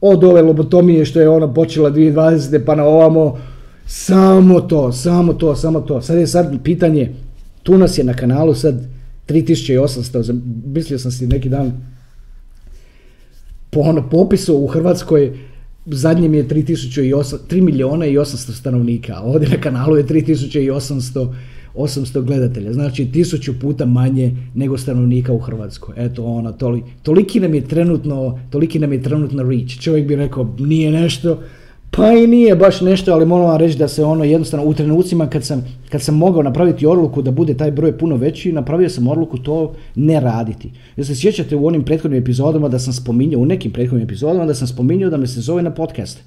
od 0.00 0.24
ove 0.24 0.42
lobotomije 0.42 1.04
što 1.04 1.20
je 1.20 1.28
ona 1.28 1.54
počela 1.54 1.90
2020. 1.90 2.64
pa 2.64 2.74
na 2.74 2.84
ovamo, 2.84 3.38
samo 3.86 4.60
to, 4.60 4.92
samo 4.92 5.32
to, 5.32 5.56
samo 5.56 5.80
to. 5.80 6.02
Sad 6.02 6.18
je 6.18 6.26
sad 6.26 6.62
pitanje, 6.64 7.12
tu 7.62 7.78
nas 7.78 7.98
je 7.98 8.04
na 8.04 8.14
kanalu 8.14 8.54
sad 8.54 8.74
3800, 9.28 10.40
mislio 10.66 10.98
sam 10.98 11.10
si 11.10 11.26
neki 11.26 11.48
dan 11.48 11.72
po 13.70 13.80
ono 13.80 14.08
popisu 14.10 14.56
u 14.56 14.66
Hrvatskoj 14.66 15.38
zadnjem 15.86 16.34
je 16.34 16.48
3 16.48 17.60
milijuna 17.60 18.06
i 18.06 18.16
800 18.16 18.52
stanovnika, 18.52 19.14
a 19.16 19.22
ovdje 19.22 19.48
na 19.48 19.60
kanalu 19.60 19.96
je 19.96 20.06
3800 20.06 21.34
800 21.78 22.22
gledatelja, 22.22 22.72
znači 22.72 23.12
tisuću 23.12 23.60
puta 23.60 23.86
manje 23.86 24.36
nego 24.54 24.78
stanovnika 24.78 25.32
u 25.32 25.38
Hrvatskoj. 25.38 25.94
Eto 25.98 26.24
ona, 26.24 26.52
toli, 26.52 26.82
toliki 27.02 27.40
nam 27.40 27.54
je 27.54 27.68
trenutno, 27.68 28.38
toliki 28.50 28.78
nam 28.78 28.92
je 28.92 29.02
trenutno 29.02 29.42
reach. 29.42 29.80
Čovjek 29.80 30.06
bi 30.06 30.16
rekao 30.16 30.54
nije 30.58 30.90
nešto, 30.90 31.38
pa 31.90 32.12
i 32.12 32.26
nije 32.26 32.56
baš 32.56 32.80
nešto, 32.80 33.12
ali 33.12 33.26
moram 33.26 33.46
vam 33.46 33.56
reći 33.56 33.78
da 33.78 33.88
se 33.88 34.04
ono 34.04 34.24
jednostavno 34.24 34.66
u 34.66 34.74
trenucima 34.74 35.26
kad 35.26 35.44
sam, 35.44 35.64
kad 35.88 36.02
sam 36.02 36.16
mogao 36.16 36.42
napraviti 36.42 36.86
odluku 36.86 37.22
da 37.22 37.30
bude 37.30 37.54
taj 37.54 37.70
broj 37.70 37.98
puno 37.98 38.16
veći, 38.16 38.52
napravio 38.52 38.88
sam 38.88 39.08
odluku 39.08 39.38
to 39.38 39.74
ne 39.94 40.20
raditi. 40.20 40.70
Jer 40.96 41.06
se 41.06 41.14
sjećate 41.14 41.56
u 41.56 41.66
onim 41.66 41.84
prethodnim 41.84 42.22
epizodama 42.22 42.68
da 42.68 42.78
sam 42.78 42.92
spominjao, 42.92 43.40
u 43.40 43.46
nekim 43.46 43.72
prethodnim 43.72 44.04
epizodama 44.04 44.46
da 44.46 44.54
sam 44.54 44.66
spominjao 44.66 45.10
da 45.10 45.16
me 45.16 45.26
se 45.26 45.40
zove 45.40 45.62
na 45.62 45.70
podcast. 45.70 46.18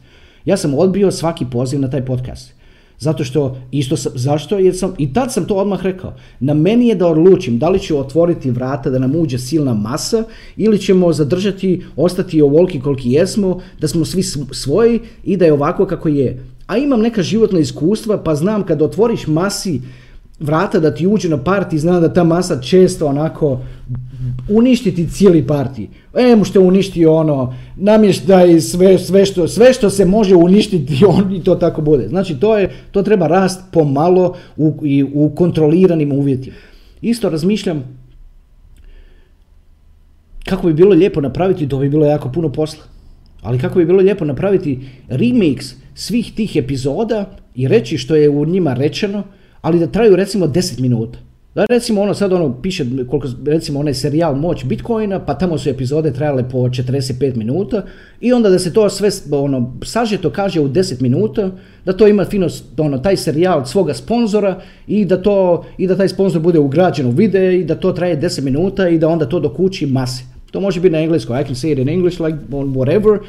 Ja 0.46 0.58
sam 0.58 0.74
odbio 0.74 1.12
svaki 1.12 1.46
poziv 1.52 1.80
na 1.80 1.90
taj 1.90 2.06
podcast. 2.06 2.61
Zato 3.02 3.24
što, 3.24 3.58
isto 3.72 3.98
sam, 3.98 4.12
zašto? 4.16 4.60
Jer 4.60 4.78
sam, 4.78 4.94
i 4.98 5.14
tad 5.14 5.34
sam 5.34 5.46
to 5.46 5.56
odmah 5.56 5.84
rekao. 5.84 6.14
Na 6.40 6.54
meni 6.54 6.88
je 6.88 6.96
da 6.96 7.08
odlučim 7.08 7.60
da 7.60 7.70
li 7.70 7.80
ću 7.80 7.98
otvoriti 8.00 8.52
vrata 8.52 8.90
da 8.90 9.00
nam 9.00 9.16
uđe 9.16 9.40
silna 9.40 9.74
masa 9.74 10.24
ili 10.58 10.80
ćemo 10.80 11.14
zadržati, 11.14 11.82
ostati 11.96 12.42
ovoliki 12.42 12.80
koliki 12.80 13.12
jesmo, 13.12 13.60
da 13.80 13.88
smo 13.88 14.06
svi 14.06 14.24
svoji 14.52 15.00
i 15.24 15.38
da 15.38 15.46
je 15.46 15.54
ovako 15.54 15.86
kako 15.86 16.10
je. 16.10 16.46
A 16.68 16.78
imam 16.78 17.02
neka 17.02 17.24
životna 17.24 17.60
iskustva 17.60 18.18
pa 18.24 18.36
znam 18.36 18.66
kad 18.66 18.82
otvoriš 18.82 19.28
masi 19.28 19.82
vrata 20.42 20.80
da 20.80 20.94
ti 20.94 21.08
uđe 21.08 21.30
na 21.30 21.38
parti, 21.38 21.80
znam 21.80 22.02
da 22.02 22.14
ta 22.14 22.24
masa 22.24 22.62
često 22.62 23.08
onako 23.08 23.60
uništiti 24.50 25.10
cijeli 25.10 25.48
partij. 25.48 25.88
Em 26.14 26.44
što 26.44 26.62
uništi 26.62 27.06
ono, 27.06 27.56
namještaj, 27.76 28.62
sve, 28.62 29.00
sve, 29.00 29.26
što, 29.26 29.48
sve 29.48 29.74
što 29.74 29.90
se 29.90 30.06
može 30.06 30.36
uništiti 30.36 31.06
on, 31.18 31.36
i 31.36 31.44
to 31.44 31.56
tako 31.56 31.82
bude. 31.82 32.08
Znači 32.08 32.40
to, 32.40 32.58
je, 32.58 32.72
to 32.92 33.04
treba 33.04 33.28
rast 33.28 33.62
pomalo 33.72 34.36
u, 34.58 34.74
i 34.84 35.04
u 35.14 35.32
kontroliranim 35.36 36.12
uvjetima. 36.12 36.56
Isto 37.02 37.30
razmišljam 37.30 37.84
kako 40.46 40.68
bi 40.68 40.74
bilo 40.74 40.96
lijepo 40.96 41.22
napraviti, 41.22 41.70
to 41.70 41.78
bi 41.78 41.90
bilo 41.90 42.06
jako 42.06 42.32
puno 42.32 42.52
posla. 42.52 42.84
Ali 43.42 43.60
kako 43.60 43.80
bi 43.80 43.86
bilo 43.86 44.00
lijepo 44.00 44.26
napraviti 44.26 44.80
remix 45.10 45.74
svih 45.94 46.34
tih 46.36 46.56
epizoda 46.56 47.38
i 47.56 47.68
reći 47.68 47.98
što 47.98 48.16
je 48.16 48.30
u 48.30 48.46
njima 48.46 48.74
rečeno, 48.74 49.24
ali 49.62 49.80
da 49.80 49.88
traju 49.88 50.16
recimo 50.16 50.48
10 50.48 50.80
minuta. 50.80 51.20
Da 51.56 51.66
recimo 51.70 52.02
ono 52.02 52.14
sad 52.14 52.34
ono 52.34 52.62
piše 52.62 52.86
koliko 53.10 53.28
recimo 53.46 53.80
onaj 53.80 53.94
serijal 53.94 54.36
Moć 54.36 54.66
Bitcoina 54.66 55.20
pa 55.20 55.34
tamo 55.34 55.58
su 55.58 55.70
epizode 55.70 56.14
trajale 56.14 56.50
po 56.50 56.58
45 56.58 57.36
minuta 57.36 57.84
i 58.22 58.34
onda 58.34 58.50
da 58.50 58.60
se 58.60 58.74
to 58.74 58.90
sve 58.90 59.10
ono 59.32 59.74
sažeto 59.84 60.30
kaže 60.30 60.60
u 60.60 60.70
10 60.70 61.02
minuta 61.02 61.52
da 61.86 61.94
to 61.94 62.08
ima 62.08 62.26
fino 62.26 62.48
ono 62.78 62.98
taj 62.98 63.18
serijal 63.18 63.60
od 63.60 63.70
svoga 63.70 63.94
sponzora 63.94 64.62
i 64.88 65.06
da 65.06 65.22
to 65.22 65.66
i 65.78 65.88
da 65.88 65.98
taj 65.98 66.10
sponzor 66.10 66.42
bude 66.42 66.60
ugrađen 66.60 67.06
u 67.06 67.12
video 67.12 67.52
i 67.52 67.64
da 67.64 67.76
to 67.76 67.92
traje 67.92 68.22
10 68.22 68.42
minuta 68.42 68.90
i 68.90 68.98
da 68.98 69.08
onda 69.08 69.26
to 69.26 69.40
dokući 69.40 69.86
mase. 69.86 70.24
To 70.52 70.60
može 70.60 70.80
biti 70.80 70.94
na 70.94 71.00
engleskom, 71.00 71.40
I 71.40 71.44
can 71.44 71.56
say 71.56 71.72
it 71.72 71.80
in 71.80 71.90
English 71.90 72.22
like 72.22 72.38
whatever, 72.50 73.20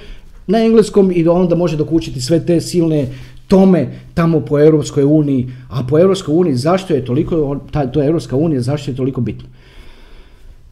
na 0.47 0.59
engleskom 0.59 1.13
i 1.15 1.29
onda 1.29 1.55
može 1.55 1.77
dokučiti 1.77 2.21
sve 2.21 2.47
te 2.47 2.61
silne 2.61 3.07
tome 3.53 3.89
tamo 4.15 4.41
po 4.41 4.59
Europskoj 4.61 5.05
uniji, 5.05 5.49
a 5.69 5.83
po 5.89 5.99
Europskoj 5.99 6.35
uniji 6.35 6.55
zašto 6.57 6.95
je 6.95 7.05
toliko, 7.05 7.59
ta, 7.71 7.87
to 7.87 8.01
je 8.01 8.07
Europska 8.07 8.37
unija, 8.37 8.61
zašto 8.61 8.91
je 8.91 8.97
toliko 8.97 9.21
bitno? 9.21 9.49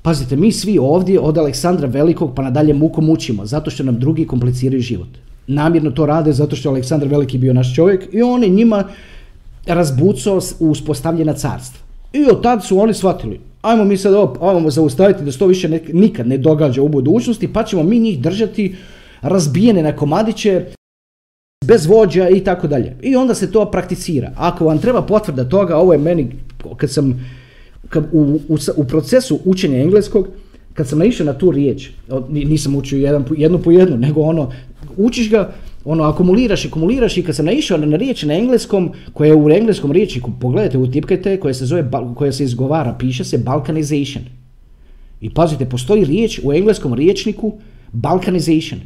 Pazite, 0.03 0.37
mi 0.37 0.53
svi 0.53 0.79
ovdje 0.79 1.21
od 1.21 1.39
Aleksandra 1.39 1.89
Velikog 1.89 2.33
pa 2.37 2.43
nadalje 2.43 2.75
mukom 2.75 3.11
učimo, 3.11 3.47
zato 3.47 3.71
što 3.71 3.85
nam 3.85 3.99
drugi 3.99 4.25
kompliciraju 4.27 4.81
život. 4.81 5.09
Namjerno 5.47 5.91
to 5.91 6.07
rade 6.07 6.33
zato 6.33 6.57
što 6.57 6.69
je 6.69 6.71
Aleksandar 6.71 7.09
Veliki 7.09 7.39
bio 7.39 7.53
naš 7.53 7.75
čovjek 7.75 8.09
i 8.13 8.23
on 8.23 8.43
je 8.43 8.49
njima 8.49 8.85
razbucao 9.67 10.41
uspostavljena 10.59 11.33
carstva. 11.33 11.81
I 12.13 12.25
od 12.31 12.43
tad 12.43 12.65
su 12.65 12.81
oni 12.81 12.95
shvatili, 12.95 13.41
ajmo 13.63 13.85
mi 13.85 13.97
sad 13.97 14.15
ovo, 14.15 14.37
ajmo 14.41 14.71
zaustaviti 14.71 15.25
da 15.25 15.33
se 15.33 15.39
to 15.39 15.47
više 15.47 15.69
nikad 15.93 16.29
ne 16.29 16.39
događa 16.39 16.83
u 16.83 16.89
budućnosti, 16.89 17.53
pa 17.53 17.65
ćemo 17.65 17.83
mi 17.83 17.99
njih 17.99 18.21
držati 18.21 18.75
razbijene 19.23 19.83
na 19.83 19.97
komadiće, 19.97 20.67
bez 21.65 21.87
vođa 21.87 22.29
i 22.29 22.41
tako 22.41 22.67
dalje. 22.67 22.97
I 23.03 23.17
onda 23.17 23.35
se 23.35 23.53
to 23.53 23.71
prakticira. 23.71 24.33
Ako 24.37 24.65
vam 24.65 24.79
treba 24.79 25.03
potvrda 25.03 25.49
toga, 25.49 25.77
ovo 25.77 25.93
je 25.93 25.99
meni, 25.99 26.31
kad 26.77 26.91
sam 26.91 27.27
kad 27.89 28.09
u, 28.13 28.41
u, 28.77 28.85
procesu 28.85 29.41
učenja 29.45 29.79
engleskog, 29.79 30.29
kad 30.75 30.89
sam 30.89 30.99
naišao 30.99 31.27
na 31.27 31.39
tu 31.39 31.51
riječ, 31.51 31.91
nisam 32.29 32.77
učio 32.77 32.99
jedan, 32.99 33.25
jednu 33.37 33.59
po 33.59 33.71
jednu, 33.71 33.97
nego 34.07 34.21
ono, 34.21 34.53
učiš 34.97 35.31
ga, 35.31 35.53
ono, 35.85 36.05
akumuliraš 36.05 36.65
i 36.65 36.69
akumuliraš 36.69 37.17
i 37.17 37.23
kad 37.23 37.37
sam 37.37 37.47
naišao 37.47 37.79
na 37.79 37.97
riječ 37.97 38.23
na 38.23 38.35
engleskom, 38.35 38.93
koja 39.13 39.29
je 39.29 39.35
u 39.35 39.51
engleskom 39.51 39.93
riječniku, 39.93 40.31
pogledajte, 40.41 40.79
utipkajte, 40.79 41.41
koja 41.41 41.55
se 41.55 41.67
zove, 41.67 41.91
koja 42.15 42.33
se 42.33 42.45
izgovara, 42.45 42.97
piše 42.99 43.25
se 43.25 43.39
balkanization. 43.39 44.25
I 45.21 45.31
pazite, 45.31 45.69
postoji 45.69 46.05
riječ 46.05 46.41
u 46.45 46.53
engleskom 46.53 46.95
riječniku 46.95 47.53
balkanization. 47.93 48.81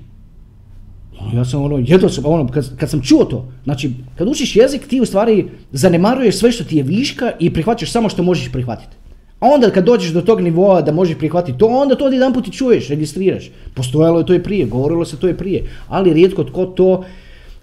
Ja 1.33 1.45
sam 1.45 1.63
ono, 1.63 1.79
jedno 1.87 2.09
sam, 2.09 2.25
ono, 2.27 2.49
kad, 2.49 2.77
kad, 2.77 2.91
sam 2.91 3.03
čuo 3.03 3.25
to, 3.25 3.49
znači, 3.65 3.91
kad 4.19 4.29
učiš 4.29 4.57
jezik, 4.57 4.87
ti 4.87 5.01
u 5.01 5.07
stvari 5.07 5.45
zanemaruješ 5.73 6.37
sve 6.37 6.53
što 6.53 6.65
ti 6.65 6.77
je 6.77 6.83
viška 6.83 7.33
i 7.39 7.53
prihvaćaš 7.53 7.93
samo 7.93 8.09
što 8.09 8.23
možeš 8.23 8.53
prihvatiti. 8.53 8.97
A 9.41 9.47
onda 9.47 9.71
kad 9.71 9.85
dođeš 9.85 10.11
do 10.11 10.21
tog 10.21 10.41
nivoa 10.41 10.83
da 10.83 10.93
možeš 10.93 11.19
prihvatiti 11.19 11.59
to, 11.59 11.67
onda 11.67 11.95
to 11.95 12.09
jedan 12.09 12.33
put 12.33 12.49
i 12.49 12.53
čuješ, 12.53 12.89
registriraš. 12.89 13.51
Postojalo 13.75 14.19
je 14.19 14.27
to 14.27 14.35
i 14.35 14.43
prije, 14.43 14.67
govorilo 14.67 15.05
se 15.05 15.17
to 15.17 15.29
i 15.29 15.35
prije, 15.35 15.65
ali 15.89 16.13
rijetko 16.13 16.45
tko 16.45 16.67
to 16.67 17.05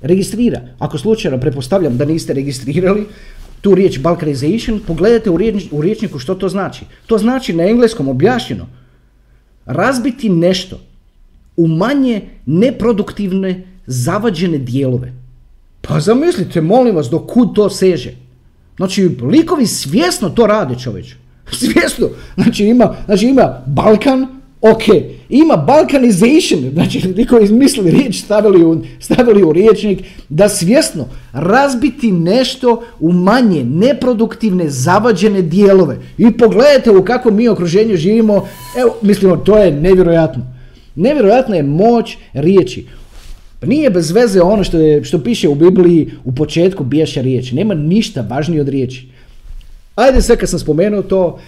registrira. 0.02 0.62
Ako 0.80 0.98
slučajno 0.98 1.40
pretpostavljam 1.40 1.98
da 1.98 2.06
niste 2.06 2.34
registrirali 2.34 3.06
tu 3.62 3.76
riječ 3.76 4.00
balkanization, 4.00 4.80
pogledajte 4.88 5.30
u, 5.30 5.38
u 5.72 5.82
riječniku 5.82 6.20
što 6.20 6.36
to 6.36 6.50
znači. 6.50 6.86
To 7.06 7.18
znači 7.18 7.54
na 7.54 7.64
engleskom 7.64 8.08
objašnjeno 8.08 8.68
razbiti 9.66 10.30
nešto 10.30 10.80
u 11.62 11.68
manje 11.68 12.22
neproduktivne, 12.46 13.68
zavađene 13.86 14.58
dijelove. 14.58 15.14
Pa 15.82 16.00
zamislite, 16.00 16.62
molim 16.62 16.96
vas, 16.96 17.10
do 17.10 17.20
kud 17.20 17.56
to 17.56 17.70
seže. 17.70 18.16
Znači, 18.78 19.10
likovi 19.22 19.68
svjesno 19.68 20.30
to 20.30 20.48
rade, 20.48 20.76
čovječe. 20.80 21.16
Svjesno. 21.60 22.10
Znači 22.36 22.66
ima, 22.66 22.96
znači 23.06 23.28
ima 23.28 23.64
Balkan, 23.66 24.28
ok. 24.62 24.84
Ima 25.30 25.58
Balkanization, 25.58 26.72
znači 26.74 27.14
likovi 27.18 27.44
izmislili 27.44 27.92
riječ, 27.92 28.22
stavili 28.22 28.66
u, 28.66 28.84
stavili 29.00 29.44
u 29.44 29.54
riječnik, 29.54 30.00
da 30.30 30.50
svjesno 30.50 31.08
razbiti 31.34 32.12
nešto 32.12 32.84
u 33.00 33.12
manje 33.14 33.64
neproduktivne, 33.64 34.70
zavađene 34.70 35.42
dijelove. 35.42 35.98
I 36.18 36.32
pogledajte 36.32 36.92
u 36.92 37.06
kakvom 37.06 37.36
mi 37.36 37.48
okruženju 37.48 37.98
živimo, 37.98 38.48
evo, 38.78 38.96
mislimo, 39.02 39.38
to 39.38 39.58
je 39.58 39.72
nevjerojatno. 39.72 40.61
Nevjerojatna 40.96 41.56
je 41.56 41.64
moć 41.64 42.18
riječi. 42.34 42.86
Nije 43.62 43.90
bez 43.90 44.12
veze 44.12 44.42
ono 44.42 44.64
što, 44.64 44.78
je, 44.78 45.04
što 45.04 45.24
piše 45.24 45.50
u 45.50 45.56
Bibliji 45.56 46.12
u 46.24 46.32
početku 46.32 46.84
bijaša 46.84 47.22
riječi. 47.22 47.56
Nema 47.56 47.74
ništa 47.74 48.26
važnije 48.30 48.62
od 48.62 48.70
riječi. 48.70 49.08
Ajde 49.96 50.22
sve 50.22 50.38
kad 50.38 50.50
sam 50.50 50.60
spomenuo 50.60 51.02
to, 51.02 51.40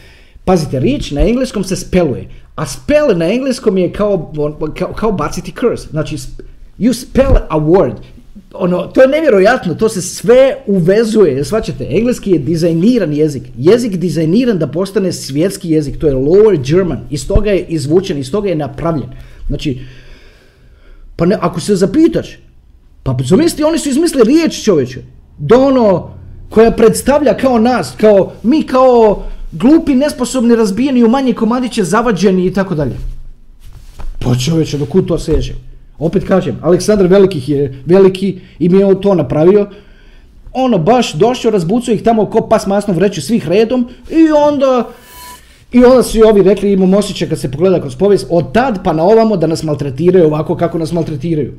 pazite, 0.46 0.80
riječ 0.80 1.12
na 1.12 1.22
engleskom 1.22 1.64
se 1.64 1.76
speluje, 1.76 2.28
a 2.56 2.66
spell 2.66 3.18
na 3.18 3.34
engleskom 3.34 3.78
je 3.78 3.94
kao, 3.94 4.34
kao, 4.78 4.94
kao 4.94 5.12
baciti 5.12 5.54
curse. 5.60 5.88
Znači, 5.90 6.18
you 6.80 6.94
spell 6.94 7.36
a 7.50 7.60
word. 7.60 7.96
Ono, 8.54 8.82
to 8.82 9.02
je 9.02 9.08
nevjerojatno, 9.08 9.76
to 9.76 9.90
se 9.90 10.02
sve 10.02 10.58
uvezuje, 10.68 11.46
shvaćate, 11.46 11.88
engleski 11.90 12.32
je 12.32 12.40
dizajniran 12.40 13.14
jezik, 13.14 13.44
jezik 13.58 13.98
dizajniran 13.98 14.60
da 14.60 14.68
postane 14.68 15.12
svjetski 15.12 15.70
jezik, 15.70 15.98
to 15.98 16.08
je 16.08 16.16
lower 16.16 16.72
German, 16.72 17.00
iz 17.10 17.28
toga 17.28 17.52
je 17.52 17.66
izvučen, 17.70 18.18
iz 18.18 18.32
toga 18.32 18.50
je 18.50 18.56
napravljen. 18.56 19.10
Znači, 19.48 19.80
pa 21.16 21.26
ne, 21.26 21.38
ako 21.42 21.60
se 21.60 21.76
zapitaš, 21.76 22.38
pa 23.04 23.18
zamisli, 23.24 23.64
oni 23.64 23.80
su 23.80 23.90
izmislili 23.90 24.26
riječ 24.26 24.64
čovječe, 24.64 25.02
da 25.38 25.58
ono, 25.60 26.10
koja 26.50 26.72
predstavlja 26.72 27.38
kao 27.38 27.60
nas, 27.60 27.94
kao 27.98 28.32
mi 28.44 28.64
kao 28.64 29.24
glupi, 29.52 29.96
nesposobni, 29.96 30.56
razbijeni 30.56 31.04
u 31.04 31.08
manje 31.08 31.34
komadiće, 31.34 31.84
zavađeni 31.84 32.46
i 32.46 32.54
tako 32.54 32.76
dalje. 32.76 32.96
Pa 34.20 34.36
čovječe, 34.36 34.78
do 34.78 34.86
kud 34.86 35.08
to 35.08 35.20
seže? 35.20 35.54
Opet 36.00 36.28
kažem, 36.28 36.60
Aleksandar 36.62 37.08
Veliki 37.08 37.52
je 37.52 37.84
veliki 37.86 38.40
i 38.60 38.70
mi 38.70 38.78
je 38.80 39.02
to 39.02 39.16
napravio. 39.16 39.70
Ono 40.54 40.78
baš 40.78 41.14
došao, 41.14 41.52
razbucao 41.52 41.94
ih 41.94 42.04
tamo 42.04 42.26
ko 42.26 42.48
pas 42.48 42.68
masno 42.68 42.94
vreću 42.94 43.22
svih 43.22 43.48
redom 43.48 43.90
i 44.10 44.32
onda 44.32 44.90
i 45.74 45.84
onda 45.84 46.04
su 46.04 46.18
i 46.18 46.24
ovi 46.24 46.44
rekli, 46.44 46.72
imamo 46.72 46.98
osjećaj 46.98 47.30
kad 47.30 47.40
se 47.40 47.52
pogleda 47.52 47.82
kroz 47.82 47.96
povijest, 47.96 48.28
od 48.30 48.54
tad 48.54 48.84
pa 48.84 48.94
na 48.94 49.04
ovamo 49.04 49.38
da 49.38 49.48
nas 49.48 49.64
maltretiraju 49.64 50.26
ovako 50.26 50.56
kako 50.56 50.78
nas 50.78 50.92
maltretiraju. 50.92 51.54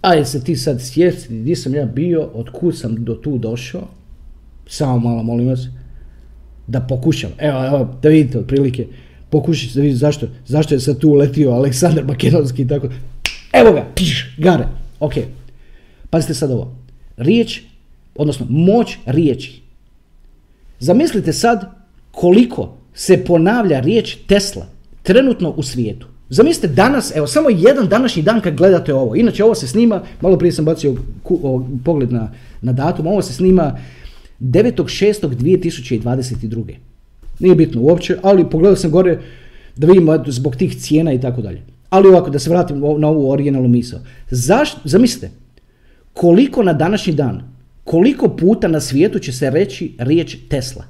Ajde 0.00 0.24
se 0.24 0.44
ti 0.44 0.56
sad 0.56 0.82
sjesti 0.82 1.38
gdje 1.40 1.56
sam 1.56 1.74
ja 1.74 1.86
bio, 1.86 2.30
od 2.34 2.50
kud 2.50 2.78
sam 2.78 3.04
do 3.04 3.14
tu 3.14 3.38
došao. 3.38 3.88
Samo 4.66 4.98
malo 4.98 5.22
molim 5.22 5.48
vas. 5.48 5.60
Da 6.66 6.80
pokušam. 6.80 7.30
Evo, 7.38 7.66
evo 7.66 7.98
da 8.02 8.08
vidite 8.08 8.38
otprilike. 8.38 8.86
Pokušajte 9.30 9.74
da 9.74 9.80
vidite 9.80 9.98
zašto, 9.98 10.26
zašto 10.46 10.74
je 10.74 10.80
sad 10.80 10.98
tu 10.98 11.08
uletio 11.08 11.50
Aleksandar 11.50 12.04
Makedonski 12.04 12.62
i 12.62 12.68
tako. 12.68 12.88
Evo 13.52 13.72
ga, 13.72 13.86
piš, 13.94 14.36
gare. 14.38 14.68
Ok. 15.00 15.12
Pazite 16.10 16.34
sad 16.34 16.50
ovo. 16.50 16.76
Riječ, 17.16 17.60
odnosno 18.14 18.46
moć 18.48 18.96
riječi. 19.06 19.63
Zamislite 20.84 21.32
sad 21.32 21.70
koliko 22.10 22.76
se 22.94 23.24
ponavlja 23.24 23.80
riječ 23.80 24.16
Tesla 24.26 24.66
trenutno 25.02 25.50
u 25.50 25.62
svijetu. 25.62 26.06
Zamislite 26.28 26.74
danas, 26.74 27.16
evo 27.16 27.26
samo 27.26 27.48
jedan 27.50 27.88
današnji 27.88 28.22
dan 28.22 28.40
kad 28.40 28.56
gledate 28.56 28.94
ovo. 28.94 29.16
Inače 29.16 29.44
ovo 29.44 29.54
se 29.54 29.66
snima, 29.66 30.02
malo 30.20 30.38
prije 30.38 30.52
sam 30.52 30.64
bacio 30.64 30.96
pogled 31.84 32.12
na, 32.12 32.32
na 32.62 32.72
datum, 32.72 33.06
ovo 33.06 33.22
se 33.22 33.32
snima 33.32 33.78
9.6.2022. 34.40 36.74
Nije 37.38 37.54
bitno 37.54 37.80
uopće, 37.80 38.16
ali 38.22 38.50
pogledao 38.50 38.76
sam 38.76 38.90
gore 38.90 39.18
da 39.76 39.86
vidimo 39.86 40.24
zbog 40.26 40.56
tih 40.56 40.76
cijena 40.76 41.12
i 41.12 41.20
tako 41.20 41.42
dalje. 41.42 41.62
Ali 41.90 42.08
ovako, 42.08 42.30
da 42.30 42.38
se 42.38 42.50
vratim 42.50 42.80
na 42.98 43.08
ovu 43.08 43.30
originalnu 43.30 43.68
misao. 43.68 44.00
Zašto, 44.30 44.80
zamislite, 44.84 45.30
koliko 46.12 46.62
na 46.62 46.72
današnji 46.72 47.12
dan, 47.12 47.53
koliko 47.84 48.28
puta 48.28 48.68
na 48.68 48.80
svijetu 48.80 49.18
će 49.18 49.32
se 49.32 49.50
reći 49.50 49.94
riječ 49.98 50.36
Tesla? 50.48 50.84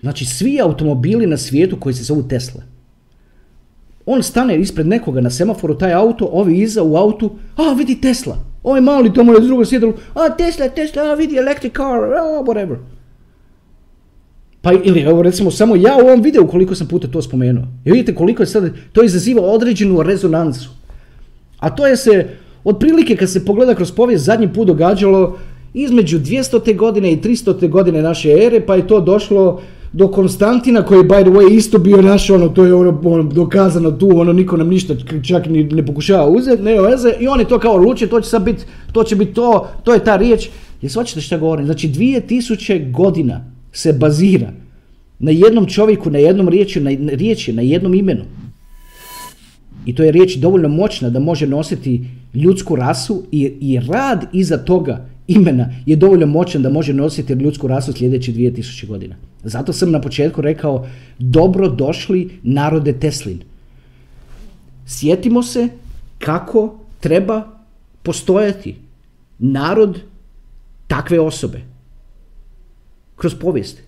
Znači 0.00 0.24
svi 0.24 0.60
automobili 0.60 1.26
na 1.26 1.36
svijetu 1.36 1.76
koji 1.80 1.94
se 1.94 2.02
zovu 2.02 2.28
Tesla. 2.28 2.62
On 4.06 4.22
stane 4.22 4.58
ispred 4.58 4.86
nekoga 4.86 5.20
na 5.20 5.30
semaforu, 5.30 5.78
taj 5.78 5.92
auto, 5.92 6.28
ovi 6.32 6.58
iza 6.58 6.82
u 6.82 6.96
autu, 6.96 7.30
a 7.56 7.72
vidi 7.72 8.00
Tesla. 8.00 8.38
Ovaj 8.62 8.80
mali 8.80 9.14
tamo 9.14 9.32
je 9.32 9.40
drugo 9.40 9.64
sjedalo, 9.64 9.94
a 10.14 10.36
Tesla, 10.36 10.68
Tesla, 10.68 11.02
a 11.02 11.14
vidi 11.14 11.36
electric 11.36 11.72
car, 11.72 12.04
a 12.04 12.42
whatever. 12.46 12.76
Pa 14.62 14.72
ili 14.72 15.00
evo 15.00 15.22
recimo 15.22 15.50
samo 15.50 15.76
ja 15.76 15.96
u 15.96 16.06
ovom 16.06 16.22
videu 16.22 16.46
koliko 16.46 16.74
sam 16.74 16.88
puta 16.88 17.08
to 17.08 17.22
spomenuo. 17.22 17.64
I 17.84 17.90
vidite 17.90 18.14
koliko 18.14 18.42
je 18.42 18.46
sad, 18.46 18.70
to 18.92 19.02
izaziva 19.02 19.42
određenu 19.42 20.02
rezonancu. 20.02 20.70
A 21.58 21.70
to 21.70 21.86
je 21.86 21.96
se, 21.96 22.28
otprilike 22.66 23.16
kad 23.16 23.30
se 23.30 23.44
pogleda 23.44 23.74
kroz 23.74 23.92
povijest, 23.92 24.24
zadnji 24.24 24.52
put 24.52 24.66
događalo 24.66 25.38
između 25.74 26.18
200. 26.18 26.76
godine 26.76 27.12
i 27.12 27.16
300. 27.16 27.68
godine 27.68 28.02
naše 28.02 28.30
ere, 28.30 28.60
pa 28.60 28.74
je 28.74 28.86
to 28.86 29.00
došlo 29.00 29.60
do 29.92 30.08
Konstantina 30.08 30.82
koji 30.82 30.98
je 30.98 31.04
by 31.04 31.22
the 31.22 31.30
way 31.30 31.56
isto 31.56 31.78
bio 31.78 32.02
naš, 32.02 32.30
ono, 32.30 32.48
to 32.48 32.64
je 32.64 32.74
ono, 32.74 33.00
ono 33.04 33.22
dokazano 33.22 33.90
tu, 33.90 34.10
ono, 34.14 34.32
niko 34.32 34.56
nam 34.56 34.68
ništa 34.68 34.94
čak 35.22 35.46
ni 35.46 35.64
ne 35.64 35.86
pokušava 35.86 36.28
uzeti, 36.28 36.62
ne 36.62 36.80
veze, 36.80 37.12
i 37.20 37.28
on 37.28 37.40
je 37.40 37.48
to 37.48 37.58
kao 37.58 37.76
luče, 37.76 38.06
to 38.06 38.20
će 38.20 38.28
sad 38.28 38.42
biti, 38.42 38.64
to 38.92 39.04
će 39.04 39.16
biti 39.16 39.34
to, 39.34 39.68
to 39.84 39.94
je 39.94 40.04
ta 40.04 40.16
riječ. 40.16 40.48
I 40.82 40.88
shvaćate 40.88 41.20
što 41.20 41.38
govorim? 41.38 41.66
Znači 41.66 41.88
2000 41.88 42.92
godina 42.92 43.44
se 43.72 43.92
bazira 43.92 44.52
na 45.18 45.30
jednom 45.30 45.66
čovjeku, 45.66 46.10
na 46.10 46.18
jednom 46.18 46.48
riječi, 46.48 46.80
na, 46.80 46.90
riječi, 47.12 47.52
na 47.52 47.62
jednom 47.62 47.94
imenu. 47.94 48.24
I 49.86 49.94
to 49.94 50.02
je 50.02 50.12
riječ 50.12 50.36
dovoljno 50.36 50.68
moćna 50.68 51.10
da 51.10 51.20
može 51.20 51.46
nositi 51.46 52.04
ljudsku 52.36 52.76
rasu 52.76 53.24
i, 53.32 53.42
i 53.60 53.80
rad 53.80 54.26
iza 54.32 54.56
toga 54.56 55.06
imena 55.26 55.70
je 55.86 55.96
dovoljno 55.96 56.26
moćan 56.26 56.62
da 56.62 56.70
može 56.70 56.92
nositi 56.92 57.32
ljudsku 57.32 57.66
rasu 57.66 57.92
sljedeće 57.92 58.32
2000 58.32 58.86
godina. 58.86 59.14
Zato 59.44 59.72
sam 59.72 59.90
na 59.90 60.00
početku 60.00 60.40
rekao 60.40 60.86
dobro 61.18 61.68
došli 61.68 62.30
narode 62.42 62.92
Teslin. 62.92 63.40
Sjetimo 64.86 65.42
se 65.42 65.68
kako 66.18 66.78
treba 67.00 67.42
postojati 68.02 68.76
narod 69.38 70.00
takve 70.86 71.20
osobe. 71.20 71.60
kroz 73.16 73.34
povijest. 73.34 73.82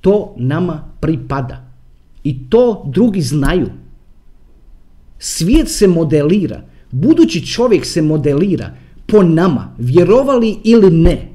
To 0.00 0.34
nama 0.36 0.84
pripada. 1.00 1.64
I 2.24 2.50
to 2.50 2.84
drugi 2.86 3.20
znaju. 3.20 3.70
Svijet 5.18 5.68
se 5.70 5.86
modelira. 5.86 6.62
Budući 6.90 7.46
čovjek 7.46 7.86
se 7.86 8.02
modelira 8.02 8.70
po 9.06 9.22
nama, 9.22 9.74
vjerovali 9.78 10.56
ili 10.64 10.90
ne. 10.90 11.28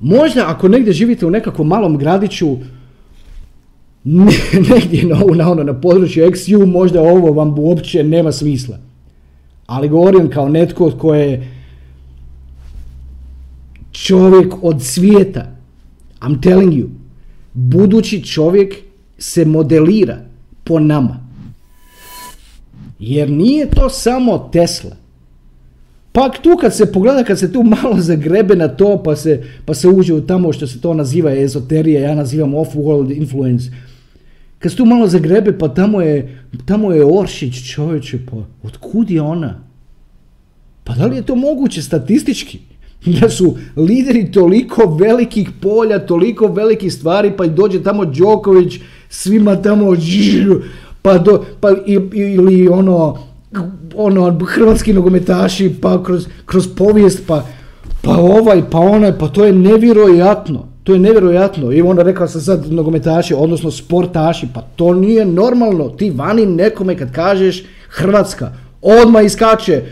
Možda 0.00 0.44
ako 0.46 0.68
negdje 0.68 0.92
živite 0.92 1.26
u 1.26 1.30
nekakvom 1.30 1.68
malom 1.68 1.98
gradiću, 1.98 2.56
negdje 4.70 5.04
na, 5.04 5.20
na, 5.36 5.50
ono, 5.50 5.64
na 5.64 5.80
području 5.80 6.24
XU, 6.26 6.66
možda 6.66 7.02
ovo 7.02 7.32
vam 7.32 7.58
uopće 7.58 8.04
nema 8.04 8.32
smisla. 8.32 8.78
Ali 9.66 9.88
govorim 9.88 10.30
kao 10.30 10.48
netko 10.48 10.90
tko 10.90 11.14
je 11.14 11.48
čovjek 13.92 14.54
od 14.62 14.82
svijeta. 14.82 15.56
I'm 16.20 16.42
telling 16.42 16.72
you. 16.72 16.86
Budući 17.52 18.24
čovjek 18.24 18.74
se 19.18 19.44
modelira 19.44 20.18
po 20.64 20.80
nama. 20.80 21.29
Jer 23.00 23.30
nije 23.30 23.70
to 23.70 23.88
samo 23.88 24.50
Tesla. 24.52 24.96
Pak 26.12 26.38
tu 26.42 26.56
kad 26.60 26.76
se 26.76 26.92
pogleda, 26.92 27.24
kad 27.24 27.38
se 27.38 27.52
tu 27.52 27.62
malo 27.62 28.00
zagrebe 28.00 28.56
na 28.56 28.68
to, 28.68 29.02
pa 29.02 29.16
se, 29.16 29.42
pa 29.64 29.74
se 29.74 29.88
uđe 29.88 30.14
u 30.14 30.26
tamo 30.26 30.52
što 30.52 30.66
se 30.66 30.80
to 30.80 30.94
naziva 30.94 31.32
ezoterija, 31.32 32.00
ja 32.00 32.14
nazivam 32.14 32.50
off-world 32.50 33.16
influence. 33.16 33.70
Kad 34.58 34.72
se 34.72 34.78
tu 34.78 34.84
malo 34.84 35.08
zagrebe, 35.08 35.58
pa 35.58 35.68
tamo 35.68 36.00
je, 36.00 36.44
tamo 36.66 36.92
je 36.92 37.04
Oršić 37.04 37.72
čovječe, 37.72 38.18
pa 38.30 38.36
otkud 38.62 39.10
je 39.10 39.22
ona? 39.22 39.60
Pa 40.84 40.94
da 40.94 41.06
li 41.06 41.16
je 41.16 41.22
to 41.22 41.34
moguće 41.34 41.82
statistički? 41.82 42.58
Da 43.20 43.30
su 43.30 43.56
lideri 43.76 44.32
toliko 44.32 44.96
velikih 45.00 45.50
polja, 45.62 46.06
toliko 46.06 46.46
velikih 46.46 46.92
stvari, 46.92 47.32
pa 47.36 47.46
dođe 47.46 47.82
tamo 47.82 48.04
Đoković, 48.04 48.80
svima 49.08 49.62
tamo 49.62 49.96
pa, 51.02 51.18
do, 51.18 51.44
pa 51.60 51.68
ili 52.12 52.68
ono, 52.68 53.18
ono, 53.96 54.38
hrvatski 54.46 54.92
nogometaši, 54.92 55.74
pa 55.80 56.02
kroz, 56.02 56.26
kroz 56.46 56.68
povijest, 56.76 57.26
pa, 57.26 57.44
pa 58.02 58.16
ovaj, 58.16 58.62
pa 58.70 58.78
onaj, 58.78 59.18
pa 59.18 59.28
to 59.28 59.44
je 59.44 59.52
nevjerojatno. 59.52 60.70
To 60.84 60.92
je 60.92 60.98
nevjerojatno. 60.98 61.72
I 61.72 61.82
onda 61.82 62.02
rekao 62.02 62.28
sam 62.28 62.40
sad 62.40 62.72
nogometaši, 62.72 63.34
odnosno 63.34 63.70
sportaši, 63.70 64.48
pa 64.54 64.60
to 64.76 64.94
nije 64.94 65.24
normalno. 65.24 65.88
Ti 65.88 66.10
vani 66.10 66.46
nekome 66.46 66.96
kad 66.98 67.12
kažeš 67.12 67.64
Hrvatska, 67.88 68.52
odmah 68.82 69.24
iskače 69.24 69.82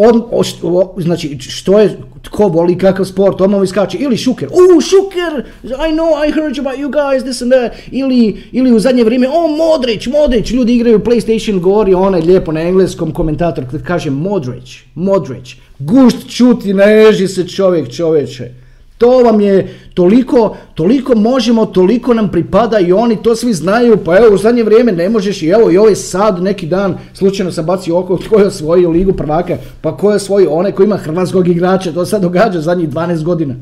on, 0.00 0.22
o, 0.62 0.94
znači, 0.96 1.38
što 1.38 1.78
je, 1.78 1.98
tko 2.22 2.48
voli 2.48 2.78
kakav 2.78 3.04
sport, 3.04 3.40
odmah 3.40 3.62
iskače, 3.64 3.98
ili 3.98 4.16
Šuker, 4.16 4.48
u 4.48 4.80
Šuker, 4.80 5.44
I 5.64 5.92
know, 5.92 6.28
I 6.28 6.32
heard 6.32 6.58
about 6.58 6.78
you 6.78 6.90
guys, 6.90 7.22
this 7.22 7.42
and 7.42 7.52
that, 7.52 7.72
ili, 7.90 8.42
ili 8.52 8.72
u 8.72 8.78
zadnje 8.78 9.04
vrijeme, 9.04 9.28
o 9.28 9.48
Modrić, 9.48 10.06
Modrić, 10.06 10.50
ljudi 10.50 10.74
igraju 10.74 10.98
PlayStation, 10.98 11.60
govori 11.60 11.94
onaj 11.94 12.20
lijepo 12.20 12.52
na 12.52 12.60
engleskom 12.60 13.12
komentator, 13.12 13.64
kad 13.70 13.82
kaže 13.82 14.10
Modrić, 14.10 14.78
Modrić, 14.94 15.56
gust 15.78 16.30
čuti, 16.30 16.74
neži 16.74 17.28
se 17.28 17.48
čovjek, 17.48 17.92
čovječe. 17.92 18.67
To 18.98 19.22
vam 19.22 19.40
je 19.40 19.74
toliko, 19.94 20.56
toliko 20.74 21.14
možemo, 21.14 21.66
toliko 21.66 22.14
nam 22.14 22.30
pripada 22.30 22.78
i 22.78 22.92
oni 22.92 23.22
to 23.22 23.36
svi 23.36 23.52
znaju, 23.54 23.96
pa 24.04 24.16
evo 24.16 24.34
u 24.34 24.38
zadnje 24.38 24.62
vrijeme 24.62 24.92
ne 24.92 25.08
možeš 25.08 25.42
i 25.42 25.48
evo 25.48 25.70
i 25.70 25.78
ovaj 25.78 25.94
sad 25.94 26.42
neki 26.42 26.66
dan 26.66 26.98
slučajno 27.14 27.52
sam 27.52 27.66
bacio 27.66 27.98
oko 27.98 28.16
tko 28.24 28.38
je 28.38 28.46
osvojio 28.46 28.90
ligu 28.90 29.12
prvaka, 29.12 29.56
pa 29.80 29.96
ko 29.96 30.10
je 30.10 30.16
osvojio 30.16 30.50
onaj 30.50 30.72
koji 30.72 30.84
ima 30.84 30.96
hrvatskog 30.96 31.48
igrača, 31.48 31.92
to 31.92 32.06
sad 32.06 32.22
događa 32.22 32.60
zadnjih 32.60 32.88
12 32.88 33.22
godina. 33.22 33.54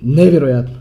Nevjerojatno. 0.00 0.80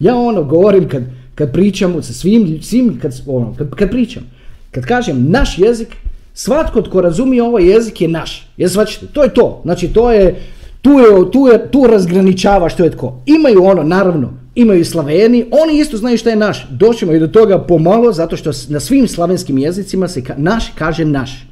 Ja 0.00 0.16
ono 0.16 0.44
govorim 0.44 0.88
kad, 0.88 1.02
kad 1.34 1.52
pričam 1.52 2.02
sa 2.02 2.12
svim, 2.12 2.62
svim 2.62 2.98
kad, 3.02 3.22
ono, 3.26 3.54
kad 3.76 3.90
pričam, 3.90 4.22
kad 4.70 4.86
kažem 4.86 5.30
naš 5.30 5.58
jezik, 5.58 5.88
Svatko 6.34 6.82
tko 6.82 7.00
razumije 7.00 7.42
ovaj 7.42 7.64
jezik 7.64 8.00
je 8.00 8.08
naš. 8.08 8.48
Jel 8.56 8.68
svačite? 8.68 9.06
To 9.06 9.22
je 9.22 9.34
to. 9.34 9.60
Znači 9.62 9.88
to 9.88 10.12
je, 10.12 10.40
tu, 10.82 10.90
je, 10.90 11.30
tu, 11.32 11.46
je, 11.46 11.70
tu 11.70 11.86
razgraničava 11.86 12.68
što 12.68 12.84
je 12.84 12.90
tko. 12.90 13.22
Imaju 13.26 13.64
ono, 13.64 13.82
naravno, 13.82 14.32
imaju 14.54 14.80
i 14.80 14.84
Slaveni, 14.84 15.46
oni 15.50 15.78
isto 15.78 15.96
znaju 15.96 16.18
što 16.18 16.28
je 16.28 16.36
naš. 16.36 16.66
Doćemo 16.70 17.12
i 17.12 17.18
do 17.18 17.26
toga 17.26 17.58
pomalo, 17.58 18.12
zato 18.12 18.36
što 18.36 18.50
na 18.68 18.80
svim 18.80 19.08
slavenskim 19.08 19.58
jezicima 19.58 20.08
se 20.08 20.22
naš 20.36 20.72
kaže 20.74 21.04
naš. 21.04 21.46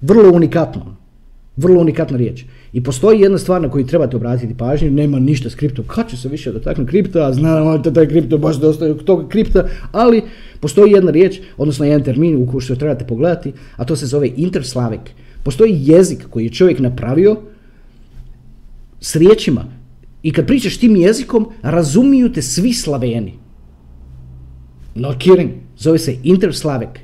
Vrlo 0.00 0.32
unikatno. 0.32 0.96
Vrlo 1.56 1.80
unikatna 1.80 2.16
riječ. 2.16 2.44
I 2.72 2.82
postoji 2.82 3.20
jedna 3.20 3.38
stvar 3.38 3.62
na 3.62 3.70
koju 3.70 3.86
trebate 3.86 4.16
obratiti 4.16 4.56
pažnju, 4.56 4.90
nema 4.90 5.18
ništa 5.18 5.50
s 5.50 5.54
kriptom. 5.54 5.84
Kad 5.88 6.10
ću 6.10 6.16
se 6.16 6.28
više 6.28 6.52
dotaknuti 6.52 6.90
kripta, 6.90 7.32
znam 7.32 7.82
da 7.82 7.92
taj 7.92 8.08
kripto 8.08 8.38
baš 8.38 8.56
dosta 8.56 8.94
toga 8.94 9.28
kripta, 9.28 9.68
ali 9.92 10.22
postoji 10.60 10.92
jedna 10.92 11.10
riječ, 11.10 11.40
odnosno 11.56 11.84
jedan 11.84 12.02
termin 12.02 12.42
u 12.42 12.46
koju 12.46 12.60
što 12.60 12.76
trebate 12.76 13.06
pogledati, 13.06 13.52
a 13.76 13.84
to 13.84 13.96
se 13.96 14.06
zove 14.06 14.30
interslavik. 14.36 15.00
Postoji 15.42 15.78
jezik 15.80 16.26
koji 16.30 16.44
je 16.44 16.52
čovjek 16.52 16.78
napravio 16.78 17.36
s 19.00 19.16
riječima 19.16 19.64
i 20.22 20.32
kad 20.32 20.46
pričaš 20.46 20.76
tim 20.76 20.96
jezikom, 20.96 21.48
razumiju 21.62 22.32
te 22.32 22.42
svi 22.42 22.72
Slaveni. 22.72 23.34
No 24.94 25.14
kidding, 25.18 25.50
zove 25.78 25.98
se 25.98 26.16
interslavik. 26.22 27.00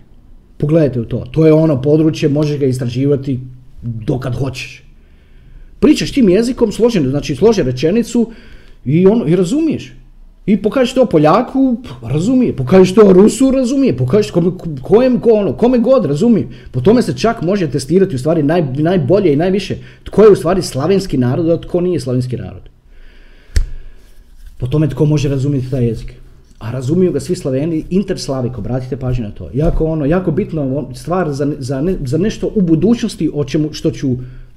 Pogledajte 0.57 1.01
u 1.01 1.05
to. 1.05 1.25
To 1.33 1.47
je 1.47 1.53
ono 1.53 1.83
područje, 1.83 2.29
možeš 2.29 2.59
ga 2.59 2.67
istraživati 2.67 3.41
dokad 3.83 4.35
hoćeš. 4.35 4.88
Pričaš 5.81 6.13
tim 6.13 6.29
jezikom, 6.29 6.73
složen, 6.73 7.11
znači 7.11 7.37
složi 7.37 7.63
rečenicu 7.63 8.31
i, 8.85 9.07
ono, 9.07 9.27
i 9.27 9.37
razumiješ. 9.37 9.93
I 10.49 10.57
pokažeš 10.57 10.95
to 10.95 11.07
Poljaku, 11.07 11.77
razumije. 12.03 12.57
Pokažeš 12.57 12.95
to 12.95 13.13
Rusu, 13.13 13.51
razumije. 13.51 13.97
Pokažeš 13.97 14.31
kojem, 14.83 15.21
ko, 15.21 15.31
ono, 15.31 15.53
kome 15.53 15.79
god, 15.79 16.05
razumije. 16.05 16.49
Po 16.71 16.81
tome 16.81 17.03
se 17.03 17.17
čak 17.17 17.43
može 17.43 17.71
testirati 17.71 18.17
u 18.17 18.19
stvari 18.19 18.43
naj, 18.43 18.63
najbolje 18.79 19.33
i 19.33 19.37
najviše 19.37 19.77
tko 20.05 20.23
je 20.25 20.31
u 20.31 20.37
stvari 20.37 20.63
slavenski 20.63 21.19
narod, 21.19 21.51
a 21.51 21.61
tko 21.61 21.81
nije 21.81 22.01
slavenski 22.01 22.37
narod. 22.37 22.63
Po 24.59 24.67
tome 24.67 24.89
tko 24.89 25.05
može 25.05 25.29
razumjeti 25.29 25.71
taj 25.71 25.87
jezik. 25.87 26.15
A 26.59 26.71
razumiju 26.71 27.13
ga 27.13 27.21
svi 27.21 27.37
Slaveni, 27.37 27.85
interslavik, 27.91 28.59
obratite 28.59 28.97
pažnju 28.97 29.25
na 29.25 29.31
to. 29.31 29.51
Jako 29.55 29.85
ono, 29.85 30.07
jako 30.07 30.31
bitno 30.31 30.89
stvar 30.95 31.33
za, 31.33 31.53
za, 31.59 31.81
ne, 31.81 31.97
za 32.05 32.19
nešto 32.19 32.51
u 32.55 32.61
budućnosti 32.61 33.31
o 33.35 33.45
čemu, 33.45 33.73
što 33.73 33.91
ću 33.91 34.09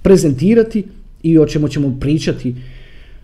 prezentirati 0.02 0.84
i 1.24 1.40
o 1.40 1.46
čemu 1.46 1.68
ćemo 1.68 1.98
pričati. 2.00 2.56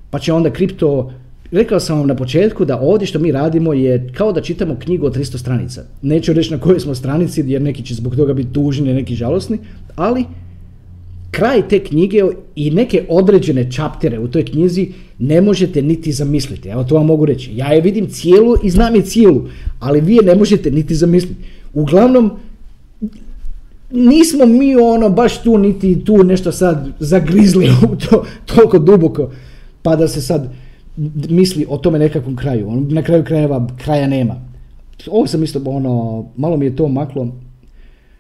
Pa 0.09 0.19
će 0.19 0.33
onda 0.33 0.49
kripto 0.49 1.11
Rekao 1.51 1.79
sam 1.79 1.97
vam 1.97 2.07
na 2.07 2.15
početku 2.15 2.65
da 2.65 2.79
ovdje 2.79 3.07
što 3.07 3.19
mi 3.19 3.31
radimo 3.31 3.73
je 3.73 4.09
kao 4.13 4.31
da 4.31 4.41
čitamo 4.41 4.75
knjigu 4.79 5.05
od 5.05 5.15
300 5.15 5.37
stranica. 5.37 5.83
Neću 6.01 6.33
reći 6.33 6.51
na 6.51 6.59
kojoj 6.59 6.79
smo 6.79 6.95
stranici 6.95 7.43
jer 7.47 7.61
neki 7.61 7.83
će 7.83 7.93
zbog 7.93 8.15
toga 8.15 8.33
biti 8.33 8.53
tužni, 8.53 8.93
neki 8.93 9.15
žalosni, 9.15 9.59
ali 9.95 10.25
kraj 11.31 11.67
te 11.67 11.79
knjige 11.79 12.23
i 12.55 12.71
neke 12.71 13.05
određene 13.09 13.71
čaptere 13.71 14.19
u 14.19 14.27
toj 14.27 14.45
knjizi 14.45 14.87
ne 15.19 15.41
možete 15.41 15.81
niti 15.81 16.11
zamisliti. 16.11 16.69
Evo 16.69 16.83
to 16.83 16.95
vam 16.95 17.05
mogu 17.05 17.25
reći. 17.25 17.51
Ja 17.55 17.67
je 17.73 17.81
vidim 17.81 18.09
cijelu 18.09 18.55
i 18.63 18.69
znam 18.69 18.95
je 18.95 19.01
cijelu, 19.01 19.41
ali 19.79 20.01
vi 20.01 20.15
je 20.15 20.23
ne 20.23 20.35
možete 20.35 20.71
niti 20.71 20.95
zamisliti. 20.95 21.43
Uglavnom, 21.73 22.31
nismo 23.91 24.45
mi 24.45 24.75
ono 24.75 25.09
baš 25.09 25.41
tu 25.43 25.57
niti 25.57 26.05
tu 26.05 26.23
nešto 26.23 26.51
sad 26.51 26.87
zagrizli 26.99 27.69
u 27.91 27.95
to 27.95 28.25
toliko 28.45 28.79
duboko 28.79 29.31
pa 29.81 29.95
da 29.95 30.07
se 30.07 30.21
sad 30.21 30.49
misli 31.29 31.65
o 31.69 31.77
tome 31.77 31.99
nekakvom 31.99 32.35
kraju. 32.35 32.69
On, 32.69 32.87
na 32.89 33.01
kraju 33.01 33.23
krajeva 33.23 33.67
kraja 33.77 34.07
nema. 34.07 34.35
Ovo 35.11 35.27
sam 35.27 35.43
isto, 35.43 35.61
ono, 35.65 36.25
malo 36.37 36.57
mi 36.57 36.65
je 36.65 36.75
to 36.75 36.87
maklo. 36.87 37.35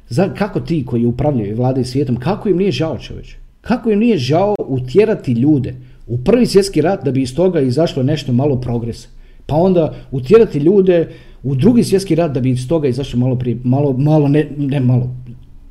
Za, 0.09 0.33
kako 0.33 0.59
ti 0.59 0.85
koji 0.85 1.05
upravljaju 1.05 1.51
i 1.51 1.53
vladaju 1.53 1.85
svijetom, 1.85 2.15
kako 2.15 2.49
im 2.49 2.57
nije 2.57 2.71
žao 2.71 2.97
čovječ? 2.97 3.35
Kako 3.61 3.91
im 3.91 3.99
nije 3.99 4.17
žao 4.17 4.55
utjerati 4.67 5.31
ljude 5.31 5.75
u 6.07 6.17
prvi 6.17 6.45
svjetski 6.45 6.81
rat 6.81 7.05
da 7.05 7.11
bi 7.11 7.21
iz 7.21 7.35
toga 7.35 7.59
izašlo 7.59 8.03
nešto 8.03 8.33
malo 8.33 8.61
progresa? 8.61 9.07
Pa 9.45 9.55
onda 9.55 9.93
utjerati 10.11 10.59
ljude 10.59 11.09
u 11.43 11.55
drugi 11.55 11.83
svjetski 11.83 12.15
rat 12.15 12.31
da 12.31 12.39
bi 12.39 12.49
iz 12.49 12.67
toga 12.67 12.87
izašlo 12.87 13.19
malo 13.19 13.35
prije, 13.35 13.57
malo, 13.63 13.93
malo, 13.93 14.27
ne, 14.27 14.47
ne 14.57 14.79
malo, 14.79 15.15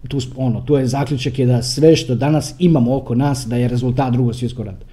tu, 0.09 0.19
ono, 0.37 0.61
tu 0.61 0.77
je 0.77 0.87
zaključak 0.87 1.39
je 1.39 1.47
da 1.47 1.63
sve 1.63 1.97
što 1.97 2.15
danas 2.15 2.55
imamo 2.59 2.97
oko 2.97 3.15
nas 3.15 3.47
da 3.47 3.57
je 3.57 3.69
rezultat 3.69 4.13
drugog 4.13 4.35
svjetskog 4.35 4.67
rata. 4.67 4.87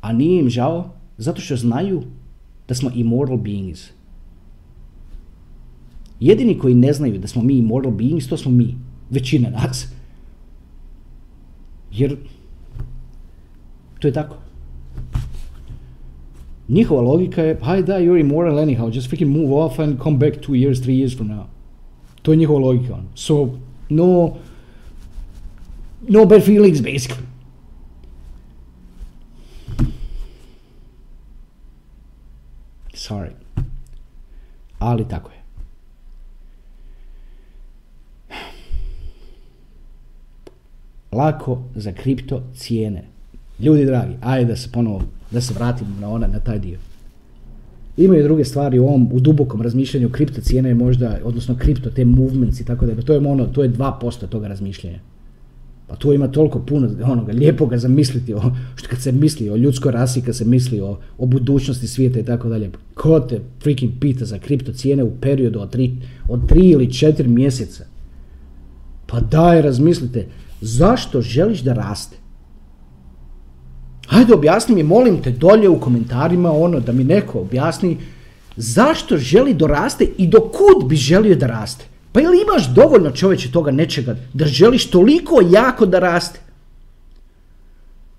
A 0.00 0.12
nije 0.12 0.40
im 0.40 0.50
žao 0.50 0.90
zato 1.16 1.40
što 1.40 1.56
znaju 1.56 2.02
da 2.68 2.74
smo 2.74 2.90
immortal 2.94 3.36
beings. 3.36 3.90
Jedini 6.20 6.58
koji 6.58 6.74
ne 6.74 6.92
znaju 6.92 7.18
da 7.18 7.28
smo 7.28 7.42
mi 7.42 7.58
immortal 7.58 7.92
beings, 7.92 8.28
to 8.28 8.36
smo 8.36 8.50
mi. 8.50 8.76
Većina 9.10 9.50
nas. 9.50 9.86
Jer 11.92 12.16
to 13.98 14.08
je 14.08 14.12
tako. 14.12 14.47
Njihova 16.68 17.02
logika 17.02 17.42
je, 17.42 17.58
haj 17.62 17.82
da, 17.82 17.98
you're 17.98 18.20
immortal 18.20 18.58
anyhow, 18.58 18.90
just 18.94 19.10
freaking 19.10 19.28
move 19.28 19.52
off 19.52 19.78
and 19.78 19.98
come 20.02 20.18
back 20.18 20.42
two 20.42 20.54
years, 20.54 20.82
three 20.82 20.96
years 20.96 21.16
from 21.16 21.28
now. 21.28 21.44
To 22.22 22.32
je 22.32 22.36
njihova 22.36 22.60
logika. 22.60 22.98
So, 23.14 23.48
no, 23.88 24.36
no 26.08 26.26
bad 26.26 26.42
feelings 26.42 26.80
basically. 26.80 27.24
Sorry. 32.94 33.30
Ali 34.78 35.08
tako 35.08 35.30
je. 35.30 35.38
Lako 41.12 41.62
za 41.74 41.92
kripto 41.92 42.42
cijene. 42.54 43.04
Ljudi 43.58 43.84
dragi, 43.84 44.14
ajde 44.20 44.44
da 44.44 44.56
se 44.56 44.72
ponovo, 44.72 45.02
da 45.30 45.40
se 45.40 45.54
vratimo 45.54 45.90
na, 46.00 46.08
ona, 46.08 46.26
na 46.26 46.40
taj 46.40 46.58
dio. 46.58 46.78
Imaju 47.96 48.22
druge 48.22 48.44
stvari 48.44 48.78
u 48.78 48.86
ovom, 48.86 49.08
u 49.12 49.20
dubokom 49.20 49.62
razmišljanju, 49.62 50.08
kripto 50.08 50.40
cijene 50.40 50.68
je 50.68 50.74
možda, 50.74 51.18
odnosno 51.24 51.56
kripto, 51.58 51.90
te 51.90 52.04
movements 52.04 52.60
i 52.60 52.64
tako 52.64 52.86
da, 52.86 53.02
to 53.02 53.12
je 53.12 53.18
ono, 53.18 53.46
to 53.46 53.62
je 53.62 53.72
2% 53.72 54.28
toga 54.28 54.48
razmišljanja. 54.48 54.98
Pa 55.86 55.96
tu 55.96 56.12
ima 56.12 56.28
toliko 56.28 56.58
puno 56.58 56.90
onoga 57.04 57.32
lijepoga 57.32 57.78
za 57.78 57.88
misliti 57.88 58.34
o, 58.34 58.42
što 58.76 58.88
kad 58.88 59.02
se 59.02 59.12
misli 59.12 59.50
o 59.50 59.56
ljudskoj 59.56 59.92
rasi, 59.92 60.22
kad 60.22 60.36
se 60.36 60.44
misli 60.44 60.80
o, 60.80 60.98
o 61.18 61.26
budućnosti 61.26 61.88
svijeta 61.88 62.20
i 62.20 62.24
tako 62.24 62.48
dalje. 62.48 62.70
Ko 62.94 63.20
te 63.20 63.40
freaking 63.62 63.92
pita 64.00 64.24
za 64.24 64.38
kripto 64.38 64.72
cijene 64.72 65.04
u 65.04 65.10
periodu 65.20 65.60
od 65.60 65.70
tri, 65.70 65.96
od 66.28 66.48
tri 66.48 66.68
ili 66.68 66.92
četiri 66.92 67.28
mjeseca? 67.28 67.84
Pa 69.06 69.20
daj, 69.20 69.62
razmislite, 69.62 70.26
zašto 70.60 71.20
želiš 71.20 71.60
da 71.60 71.72
raste? 71.72 72.16
Hajde 74.08 74.34
objasni 74.34 74.74
mi, 74.74 74.82
molim 74.82 75.22
te, 75.22 75.30
dolje 75.30 75.68
u 75.68 75.80
komentarima 75.80 76.52
ono, 76.52 76.80
da 76.80 76.92
mi 76.92 77.04
neko 77.04 77.40
objasni 77.40 77.98
zašto 78.56 79.16
želi 79.16 79.54
da 79.54 79.66
raste 79.66 80.04
i 80.18 80.26
do 80.26 80.40
kud 80.40 80.88
bi 80.88 80.96
želio 80.96 81.36
da 81.36 81.46
raste. 81.46 81.84
Pa 82.12 82.20
ili 82.20 82.42
imaš 82.42 82.68
dovoljno 82.74 83.10
čovječe 83.10 83.52
toga 83.52 83.70
nečega 83.70 84.16
da 84.34 84.46
želiš 84.46 84.90
toliko 84.90 85.42
jako 85.50 85.86
da 85.86 85.98
raste? 85.98 86.40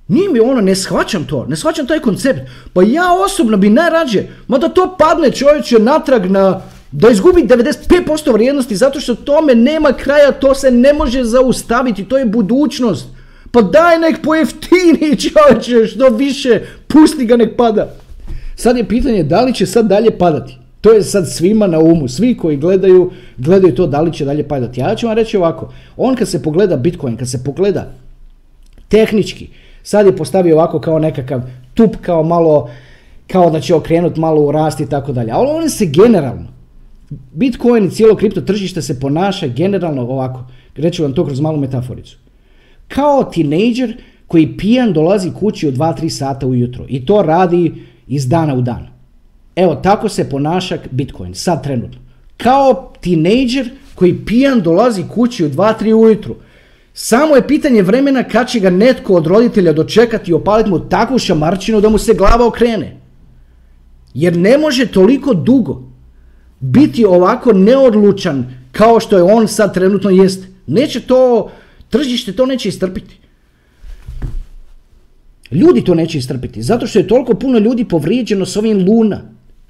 Nije 0.07 0.29
mi 0.29 0.39
ono, 0.39 0.61
ne 0.61 0.75
shvaćam 0.75 1.25
to, 1.25 1.45
ne 1.45 1.55
shvaćam 1.55 1.87
taj 1.87 1.99
koncept. 1.99 2.39
Pa 2.73 2.81
ja 2.83 3.13
osobno 3.25 3.57
bi 3.57 3.69
najrađe, 3.69 4.23
ma 4.47 4.57
da 4.57 4.69
to 4.69 4.95
padne 4.99 5.31
čovječe 5.31 5.79
natrag 5.79 6.31
na, 6.31 6.61
da 6.91 7.09
izgubi 7.09 7.41
95% 7.41 8.33
vrijednosti 8.33 8.75
zato 8.75 8.99
što 8.99 9.15
tome 9.15 9.55
nema 9.55 9.93
kraja, 9.93 10.31
to 10.31 10.55
se 10.55 10.71
ne 10.71 10.93
može 10.93 11.23
zaustaviti, 11.23 12.05
to 12.05 12.17
je 12.17 12.25
budućnost. 12.25 13.07
Pa 13.51 13.61
daj 13.61 13.99
nek 13.99 14.21
pojeftini 14.23 15.17
čovječe, 15.23 15.87
što 15.87 16.09
više, 16.09 16.61
pusti 16.87 17.25
ga 17.25 17.37
nek 17.37 17.55
pada. 17.57 17.93
Sad 18.55 18.77
je 18.77 18.87
pitanje 18.87 19.23
da 19.23 19.41
li 19.41 19.53
će 19.53 19.65
sad 19.65 19.87
dalje 19.87 20.17
padati. 20.17 20.57
To 20.81 20.91
je 20.91 21.03
sad 21.03 21.31
svima 21.31 21.67
na 21.67 21.79
umu, 21.79 22.07
svi 22.07 22.37
koji 22.37 22.57
gledaju, 22.57 23.11
gledaju 23.37 23.75
to 23.75 23.87
da 23.87 24.01
li 24.01 24.13
će 24.13 24.25
dalje 24.25 24.47
padati. 24.47 24.79
Ja 24.79 24.95
ću 24.95 25.07
vam 25.07 25.15
reći 25.15 25.37
ovako, 25.37 25.73
on 25.97 26.15
kad 26.15 26.29
se 26.29 26.43
pogleda 26.43 26.77
Bitcoin, 26.77 27.17
kad 27.17 27.29
se 27.29 27.43
pogleda 27.43 27.91
tehnički, 28.87 29.47
sad 29.83 30.05
je 30.05 30.15
postavio 30.15 30.55
ovako 30.55 30.79
kao 30.79 30.99
nekakav 30.99 31.41
tup, 31.73 31.95
kao 32.01 32.23
malo, 32.23 32.69
kao 33.27 33.49
da 33.49 33.59
će 33.59 33.75
okrenut 33.75 34.17
malo 34.17 34.41
u 34.41 34.51
rast 34.51 34.79
i 34.79 34.89
tako 34.89 35.11
dalje. 35.11 35.31
Ali 35.31 35.47
on 35.49 35.69
se 35.69 35.85
generalno, 35.85 36.47
Bitcoin 37.09 37.85
i 37.85 37.91
cijelo 37.91 38.15
kripto 38.15 38.41
tržište 38.41 38.81
se 38.81 38.99
ponaša 38.99 39.47
generalno 39.47 40.01
ovako, 40.01 40.43
reću 40.75 41.03
vam 41.03 41.13
to 41.13 41.25
kroz 41.25 41.39
malu 41.39 41.57
metaforicu. 41.57 42.17
Kao 42.89 43.23
tinejdžer 43.23 43.97
koji 44.27 44.57
pijan 44.57 44.93
dolazi 44.93 45.31
kući 45.39 45.67
od 45.67 45.73
2-3 45.73 46.09
sata 46.09 46.47
ujutro 46.47 46.85
i 46.87 47.05
to 47.05 47.21
radi 47.21 47.73
iz 48.07 48.27
dana 48.27 48.53
u 48.53 48.61
dan. 48.61 48.87
Evo, 49.55 49.75
tako 49.75 50.09
se 50.09 50.29
ponaša 50.29 50.77
Bitcoin, 50.91 51.33
sad 51.33 51.63
trenutno. 51.63 51.99
Kao 52.37 52.93
tinejdžer 53.01 53.69
koji 53.95 54.25
pijan 54.25 54.61
dolazi 54.61 55.03
kući 55.13 55.45
u 55.45 55.49
2-3 55.49 55.93
ujutru. 55.93 56.35
Samo 56.93 57.35
je 57.35 57.47
pitanje 57.47 57.81
vremena 57.81 58.23
kad 58.23 58.49
će 58.49 58.59
ga 58.59 58.69
netko 58.69 59.13
od 59.13 59.27
roditelja 59.27 59.73
dočekati 59.73 60.31
i 60.31 60.33
opaliti 60.33 60.69
mu 60.69 60.79
takvu 60.79 61.19
šamarčinu 61.19 61.81
da 61.81 61.89
mu 61.89 61.97
se 61.97 62.13
glava 62.13 62.47
okrene. 62.47 62.97
Jer 64.13 64.37
ne 64.37 64.57
može 64.57 64.85
toliko 64.85 65.33
dugo 65.33 65.83
biti 66.59 67.05
ovako 67.05 67.53
neodlučan 67.53 68.55
kao 68.71 68.99
što 68.99 69.17
je 69.17 69.23
on 69.23 69.47
sad 69.47 69.73
trenutno 69.73 70.09
jest. 70.09 70.47
Neće 70.67 70.99
to, 71.01 71.49
tržište 71.89 72.31
to 72.31 72.45
neće 72.45 72.69
istrpiti. 72.69 73.17
Ljudi 75.51 75.83
to 75.83 75.95
neće 75.95 76.17
istrpiti, 76.17 76.61
zato 76.61 76.87
što 76.87 76.99
je 76.99 77.07
toliko 77.07 77.33
puno 77.33 77.59
ljudi 77.59 77.85
povrijeđeno 77.85 78.45
s 78.45 78.57
ovim 78.57 78.85
luna 78.85 79.21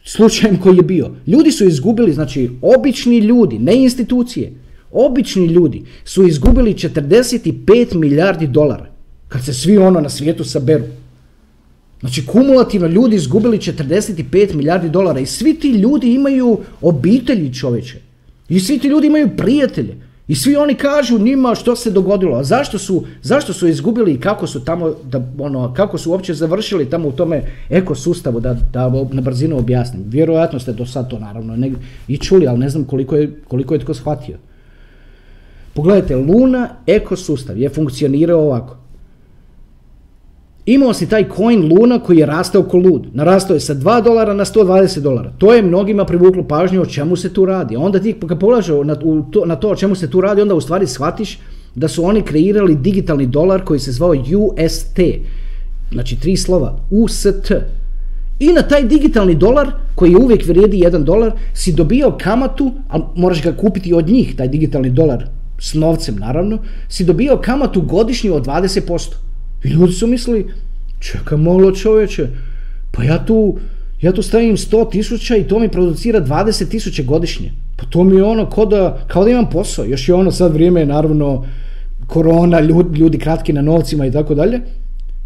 slučajem 0.05 0.59
koji 0.59 0.78
je 0.78 0.84
bio. 0.84 1.11
Ljudi 1.28 1.51
su 1.51 1.67
izgubili, 1.67 2.13
znači 2.13 2.49
obični 2.61 3.17
ljudi, 3.20 3.59
ne 3.59 3.84
institucije, 3.84 4.53
obični 4.91 5.45
ljudi 5.45 5.84
su 6.05 6.28
izgubili 6.28 6.74
45 6.74 7.95
milijardi 7.95 8.47
dolara 8.47 8.89
kad 9.28 9.45
se 9.45 9.53
svi 9.53 9.78
ono 9.78 10.01
na 10.01 10.09
svijetu 10.09 10.43
saberu. 10.43 10.84
Znači 11.99 12.26
kumulativno 12.26 12.88
ljudi 12.88 13.15
izgubili 13.15 13.57
45 13.57 14.53
milijardi 14.53 14.89
dolara 14.89 15.20
i 15.20 15.26
svi 15.26 15.53
ti 15.53 15.70
ljudi 15.70 16.13
imaju 16.13 16.59
obitelji 16.82 17.53
čoveče. 17.53 18.01
I 18.49 18.59
svi 18.59 18.80
ti 18.80 18.88
ljudi 18.88 19.07
imaju 19.07 19.30
prijatelje. 19.38 19.95
I 20.30 20.36
svi 20.36 20.56
oni 20.56 20.76
kažu 20.76 21.20
njima 21.20 21.56
što 21.56 21.76
se 21.76 21.92
dogodilo, 21.92 22.38
a 22.38 22.44
zašto 22.44 22.78
su, 22.78 23.04
zašto 23.22 23.54
su 23.54 23.68
izgubili 23.68 24.14
i 24.14 24.20
kako 24.20 24.48
su 24.48 24.60
tamo, 24.66 24.94
da, 25.04 25.22
ono, 25.40 25.74
kako 25.74 25.98
su 25.98 26.12
uopće 26.12 26.34
završili 26.34 26.90
tamo 26.90 27.08
u 27.08 27.12
tome 27.12 27.44
ekosustavu, 27.70 28.40
da, 28.40 28.54
da 28.74 28.92
na 29.12 29.22
brzinu 29.22 29.58
objasnim. 29.58 30.04
Vjerojatno 30.08 30.60
ste 30.60 30.74
do 30.74 30.86
sad 30.86 31.10
to 31.10 31.20
naravno 31.20 31.56
ne, 31.56 31.72
i 32.08 32.18
čuli, 32.18 32.48
ali 32.48 32.60
ne 32.60 32.70
znam 32.70 32.84
koliko 32.84 33.16
je, 33.16 33.42
koliko 33.48 33.74
je 33.74 33.80
tko 33.80 33.94
shvatio. 33.94 34.38
Pogledajte, 35.74 36.16
Luna 36.16 36.70
ekosustav 36.88 37.58
je 37.58 37.70
funkcionirao 37.70 38.42
ovako. 38.42 38.79
Imao 40.70 40.93
si 40.93 41.09
taj 41.09 41.26
coin 41.36 41.74
Luna 41.74 41.99
koji 41.99 42.17
je 42.17 42.26
rastao 42.26 42.63
ko 42.63 42.78
lud. 42.78 43.07
Narastao 43.13 43.53
je 43.53 43.59
sa 43.59 43.76
2 43.76 44.03
dolara 44.03 44.34
na 44.34 44.45
120 44.45 44.99
dolara. 44.99 45.32
To 45.38 45.53
je 45.53 45.61
mnogima 45.61 46.05
privuklo 46.05 46.43
pažnju 46.43 46.82
o 46.82 46.86
čemu 46.86 47.15
se 47.15 47.34
tu 47.34 47.45
radi. 47.45 47.76
Onda 47.76 47.99
ti 47.99 48.15
kad 48.28 48.39
pogledaš 48.39 48.67
na, 48.67 48.95
na 49.45 49.55
to 49.55 49.70
o 49.70 49.76
čemu 49.76 49.95
se 49.95 50.09
tu 50.09 50.22
radi, 50.22 50.41
onda 50.41 50.55
u 50.55 50.61
stvari 50.61 50.88
shvatiš 50.88 51.39
da 51.76 51.88
su 51.88 52.05
oni 52.05 52.22
kreirali 52.22 52.76
digitalni 52.76 53.26
dolar 53.28 53.63
koji 53.63 53.80
se 53.80 53.91
zvao 53.91 54.13
UST. 54.38 54.99
Znači 55.91 56.20
tri 56.20 56.38
slova. 56.38 56.80
UST. 56.91 57.51
I 58.39 58.53
na 58.53 58.61
taj 58.61 58.84
digitalni 58.84 59.36
dolar, 59.36 59.72
koji 59.95 60.15
uvijek 60.15 60.45
vrijedi 60.47 60.78
1 60.78 61.03
dolar, 61.03 61.32
si 61.53 61.74
dobio 61.74 62.11
kamatu, 62.11 62.72
ali 62.89 63.03
moraš 63.15 63.43
ga 63.43 63.55
kupiti 63.55 63.93
od 63.93 64.09
njih, 64.09 64.36
taj 64.36 64.47
digitalni 64.47 64.89
dolar, 64.89 65.26
s 65.59 65.74
novcem 65.74 66.15
naravno, 66.15 66.57
si 66.89 67.03
dobio 67.03 67.38
kamatu 67.38 67.82
godišnju 67.82 68.36
od 68.36 68.45
20%. 68.45 69.29
I 69.64 69.68
ljudi 69.68 69.93
su 69.93 70.07
mislili, 70.07 70.47
čekaj 70.99 71.38
malo 71.38 71.72
čovječe, 71.72 72.28
pa 72.91 73.03
ja 73.03 73.26
tu, 73.26 73.57
ja 74.01 74.12
tu 74.12 74.22
stavim 74.22 74.57
100 74.57 74.91
tisuća 74.91 75.36
i 75.36 75.43
to 75.43 75.60
mi 75.60 75.70
producira 75.70 76.22
20 76.22 76.70
tisuća 76.70 77.03
godišnje. 77.03 77.51
Pa 77.76 77.86
to 77.86 78.03
mi 78.03 78.16
je 78.16 78.24
ono 78.24 78.49
kao 78.49 78.66
da, 78.66 79.05
kao 79.07 79.24
da 79.24 79.30
imam 79.30 79.49
posao. 79.49 79.86
Još 79.86 80.10
je 80.10 80.16
ono 80.16 80.32
sad 80.32 80.53
vrijeme, 80.53 80.86
naravno, 80.86 81.45
korona, 82.07 82.60
ljudi, 82.60 82.99
ljudi 82.99 83.18
kratki 83.18 83.53
na 83.53 83.62
novcima 83.62 84.05
i 84.05 84.12
tako 84.12 84.36
dalje. 84.36 84.62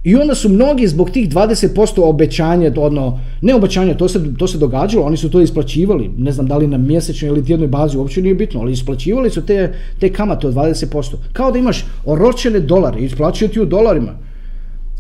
I 0.04 0.16
onda 0.16 0.36
su 0.36 0.50
mnogi 0.50 0.88
zbog 0.88 1.10
tih 1.10 1.30
20% 1.30 2.02
obećanja, 2.02 2.72
ono, 2.76 3.20
ne 3.42 3.56
obećanja, 3.56 3.94
to 3.98 4.08
se, 4.08 4.20
to 4.38 4.48
se 4.48 4.58
događalo, 4.58 5.06
oni 5.06 5.18
su 5.18 5.30
to 5.30 5.42
isplaćivali, 5.42 6.12
ne 6.18 6.32
znam 6.32 6.48
da 6.48 6.58
li 6.58 6.68
na 6.68 6.78
mjesečnoj 6.78 7.30
ili 7.30 7.46
tjednoj 7.46 7.68
bazi, 7.68 7.98
uopće 7.98 8.22
nije 8.22 8.36
bitno, 8.36 8.62
ali 8.62 8.72
isplaćivali 8.72 9.30
su 9.30 9.46
te, 9.46 9.74
te 10.00 10.14
kamate 10.14 10.48
od 10.48 10.54
20%. 10.54 11.16
Kao 11.34 11.52
da 11.52 11.60
imaš 11.60 11.86
oročene 12.06 12.60
dolare, 12.60 13.00
isplaćuju 13.00 13.50
ti 13.50 13.62
u 13.62 13.66
dolarima. 13.66 14.12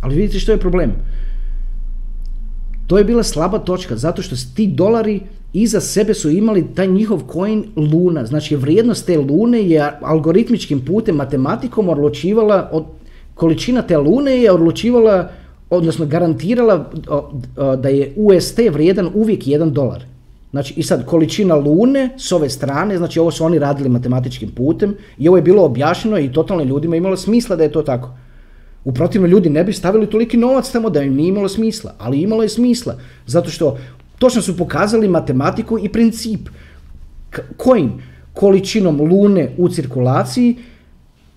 Ali 0.01 0.15
vidite 0.15 0.39
što 0.39 0.51
je 0.51 0.57
problem. 0.57 0.91
To 2.87 2.97
je 2.97 3.03
bila 3.03 3.23
slaba 3.23 3.59
točka, 3.59 3.95
zato 3.95 4.21
što 4.21 4.35
ti 4.55 4.67
dolari 4.67 5.19
iza 5.53 5.81
sebe 5.81 6.13
su 6.13 6.29
imali 6.29 6.65
taj 6.75 6.87
njihov 6.87 7.21
coin 7.33 7.63
luna. 7.75 8.25
Znači 8.25 8.55
vrijednost 8.55 9.05
te 9.05 9.17
lune 9.17 9.61
je 9.61 9.91
algoritmičkim 10.01 10.85
putem, 10.85 11.15
matematikom 11.15 11.89
odlučivala 11.89 12.69
od 12.71 12.83
količina 13.35 13.81
te 13.81 13.97
lune 13.97 14.37
je 14.37 14.51
odlučivala, 14.51 15.29
odnosno 15.69 16.05
garantirala 16.05 16.89
da 17.77 17.89
je 17.89 18.13
UST 18.15 18.59
vrijedan 18.71 19.09
uvijek 19.13 19.43
1 19.43 19.71
dolar. 19.71 20.03
Znači 20.51 20.73
i 20.77 20.83
sad 20.83 21.05
količina 21.05 21.55
lune 21.55 22.09
s 22.17 22.31
ove 22.31 22.49
strane, 22.49 22.97
znači 22.97 23.19
ovo 23.19 23.31
su 23.31 23.45
oni 23.45 23.59
radili 23.59 23.89
matematičkim 23.89 24.51
putem 24.51 24.95
i 25.17 25.27
ovo 25.27 25.37
je 25.37 25.43
bilo 25.43 25.63
objašnjeno 25.65 26.19
i 26.19 26.31
totalno 26.31 26.63
ljudima 26.63 26.95
imalo 26.95 27.17
smisla 27.17 27.55
da 27.55 27.63
je 27.63 27.71
to 27.71 27.81
tako. 27.81 28.09
U 28.85 28.91
protivno 28.91 29.27
ljudi 29.27 29.49
ne 29.49 29.63
bi 29.63 29.73
stavili 29.73 30.09
toliki 30.09 30.37
novac 30.37 30.71
tamo 30.71 30.89
da 30.89 31.01
im 31.01 31.15
nije 31.15 31.29
imalo 31.29 31.49
smisla, 31.49 31.93
ali 31.97 32.21
imalo 32.21 32.43
je 32.43 32.49
smisla, 32.49 32.95
zato 33.25 33.49
što 33.49 33.77
točno 34.19 34.41
su 34.41 34.57
pokazali 34.57 35.07
matematiku 35.07 35.79
i 35.79 35.89
princip. 35.89 36.49
Kojim? 37.57 37.91
Količinom 38.33 39.01
lune 39.01 39.55
u 39.57 39.69
cirkulaciji 39.69 40.57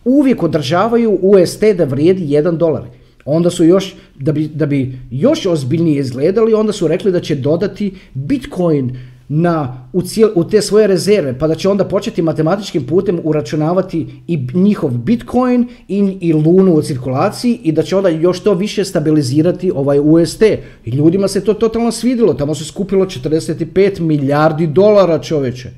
uvijek 0.07 0.43
održavaju 0.43 1.19
UST 1.23 1.65
da 1.77 1.85
vrijedi 1.85 2.27
1 2.27 2.57
dolar. 2.57 2.83
Onda 3.25 3.51
su 3.51 3.65
još, 3.65 3.95
da 4.19 4.33
bi, 4.33 4.49
da 4.49 4.67
bi 4.67 4.99
još 5.11 5.47
ozbiljnije 5.47 6.01
izgledali, 6.01 6.55
onda 6.55 6.73
su 6.73 6.89
rekli 6.89 7.13
da 7.13 7.21
će 7.21 7.35
dodati 7.35 7.95
Bitcoin 8.15 8.97
na, 9.29 9.89
u, 9.93 10.03
u 10.35 10.45
te 10.45 10.63
svoje 10.63 10.87
rezerve, 10.87 11.39
pa 11.39 11.47
da 11.47 11.55
će 11.55 11.69
onda 11.69 11.85
početi 11.85 12.23
matematičkim 12.23 12.87
putem 12.87 13.21
uračunavati 13.25 14.07
i 14.27 14.47
njihov 14.55 14.91
Bitcoin 14.91 15.69
i, 15.89 16.17
i 16.21 16.33
lunu 16.33 16.75
u 16.75 16.83
cirkulaciji 16.83 17.61
i 17.63 17.73
da 17.73 17.83
će 17.83 17.97
onda 17.97 18.09
još 18.09 18.41
to 18.41 18.55
više 18.55 18.85
stabilizirati 18.85 19.73
ovaj 19.75 19.99
UST. 20.03 20.43
I 20.85 20.91
ljudima 20.91 21.29
se 21.29 21.45
to 21.45 21.55
totalno 21.55 21.93
svidilo, 21.93 22.35
tamo 22.35 22.55
se 22.55 22.65
skupilo 22.65 23.05
45 23.05 24.01
milijardi 24.01 24.67
dolara 24.67 25.19
čoveče. 25.19 25.71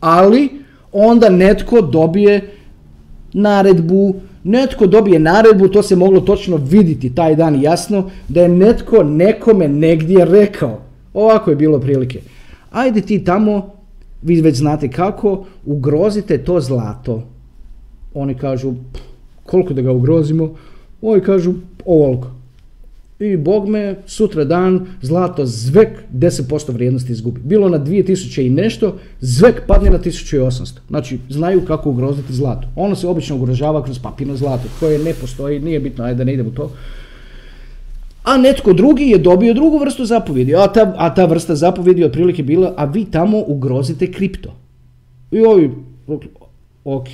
Ali 0.00 0.48
onda 0.92 1.28
netko 1.28 1.80
dobije 1.80 2.57
naredbu, 3.32 4.14
netko 4.44 4.86
dobije 4.86 5.18
naredbu, 5.18 5.68
to 5.68 5.82
se 5.82 5.96
moglo 5.96 6.20
točno 6.20 6.56
vidjeti 6.56 7.14
taj 7.14 7.36
dan 7.36 7.62
jasno, 7.62 8.10
da 8.28 8.42
je 8.42 8.48
netko 8.48 9.02
nekome 9.02 9.68
negdje 9.68 10.24
rekao. 10.24 10.80
Ovako 11.14 11.50
je 11.50 11.56
bilo 11.56 11.80
prilike 11.80 12.20
ajde 12.70 13.00
ti 13.00 13.24
tamo, 13.24 13.70
vi 14.22 14.40
već 14.40 14.56
znate 14.56 14.90
kako, 14.90 15.44
ugrozite 15.66 16.38
to 16.38 16.60
zlato. 16.60 17.22
Oni 18.14 18.34
kažu, 18.34 18.72
koliko 19.44 19.74
da 19.74 19.82
ga 19.82 19.92
ugrozimo? 19.92 20.54
Ovi 21.02 21.20
kažu, 21.20 21.54
ovoliko. 21.84 22.30
I 23.20 23.36
bog 23.36 23.68
me, 23.68 23.96
sutra 24.06 24.44
dan, 24.44 24.86
zlato 25.02 25.46
zvek 25.46 25.88
10% 26.14 26.72
vrijednosti 26.72 27.12
izgubi. 27.12 27.40
Bilo 27.44 27.68
na 27.68 27.78
2000 27.78 28.46
i 28.46 28.50
nešto, 28.50 28.98
zvek 29.20 29.62
padne 29.66 29.90
na 29.90 29.98
1800. 29.98 30.78
Znači, 30.88 31.18
znaju 31.28 31.64
kako 31.64 31.90
ugroziti 31.90 32.32
zlato. 32.32 32.68
Ono 32.76 32.96
se 32.96 33.08
obično 33.08 33.36
ugrožava 33.36 33.84
kroz 33.84 33.98
papirno 33.98 34.36
zlato, 34.36 34.68
koje 34.80 34.98
ne 34.98 35.14
postoji, 35.14 35.60
nije 35.60 35.80
bitno, 35.80 36.04
ajde 36.04 36.18
da 36.18 36.24
ne 36.24 36.34
idemo 36.34 36.50
to 36.50 36.70
a 38.28 38.36
netko 38.36 38.72
drugi 38.72 39.04
je 39.04 39.18
dobio 39.18 39.54
drugu 39.54 39.78
vrstu 39.78 40.04
zapovjedi, 40.04 40.56
a 40.56 40.66
ta, 40.72 40.94
a 40.96 41.14
ta 41.14 41.24
vrsta 41.24 41.54
zapovjedi 41.54 42.04
otprilike 42.04 42.42
bila, 42.42 42.74
a 42.76 42.84
vi 42.84 43.04
tamo 43.04 43.42
ugrozite 43.46 44.12
kripto. 44.12 44.54
I 45.30 45.40
ovi, 45.40 45.70
ok, 46.84 47.08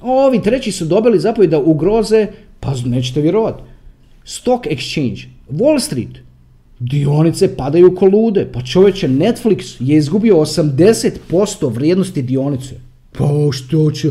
ovi 0.00 0.42
treći 0.42 0.72
su 0.72 0.84
dobili 0.84 1.20
zapovjed 1.20 1.50
da 1.50 1.58
ugroze, 1.58 2.26
pa 2.60 2.74
nećete 2.84 3.20
vjerovati, 3.20 3.62
stock 4.24 4.66
exchange, 4.66 5.26
Wall 5.50 5.80
Street, 5.80 6.18
dionice 6.78 7.56
padaju 7.56 7.94
ko 7.94 8.06
lude, 8.06 8.48
pa 8.52 8.62
čovječe 8.62 9.08
Netflix 9.08 9.76
je 9.80 9.96
izgubio 9.96 10.36
80% 10.36 11.74
vrijednosti 11.74 12.22
dionice. 12.22 12.74
Pa 13.12 13.28
što 13.52 13.90
će... 13.90 14.08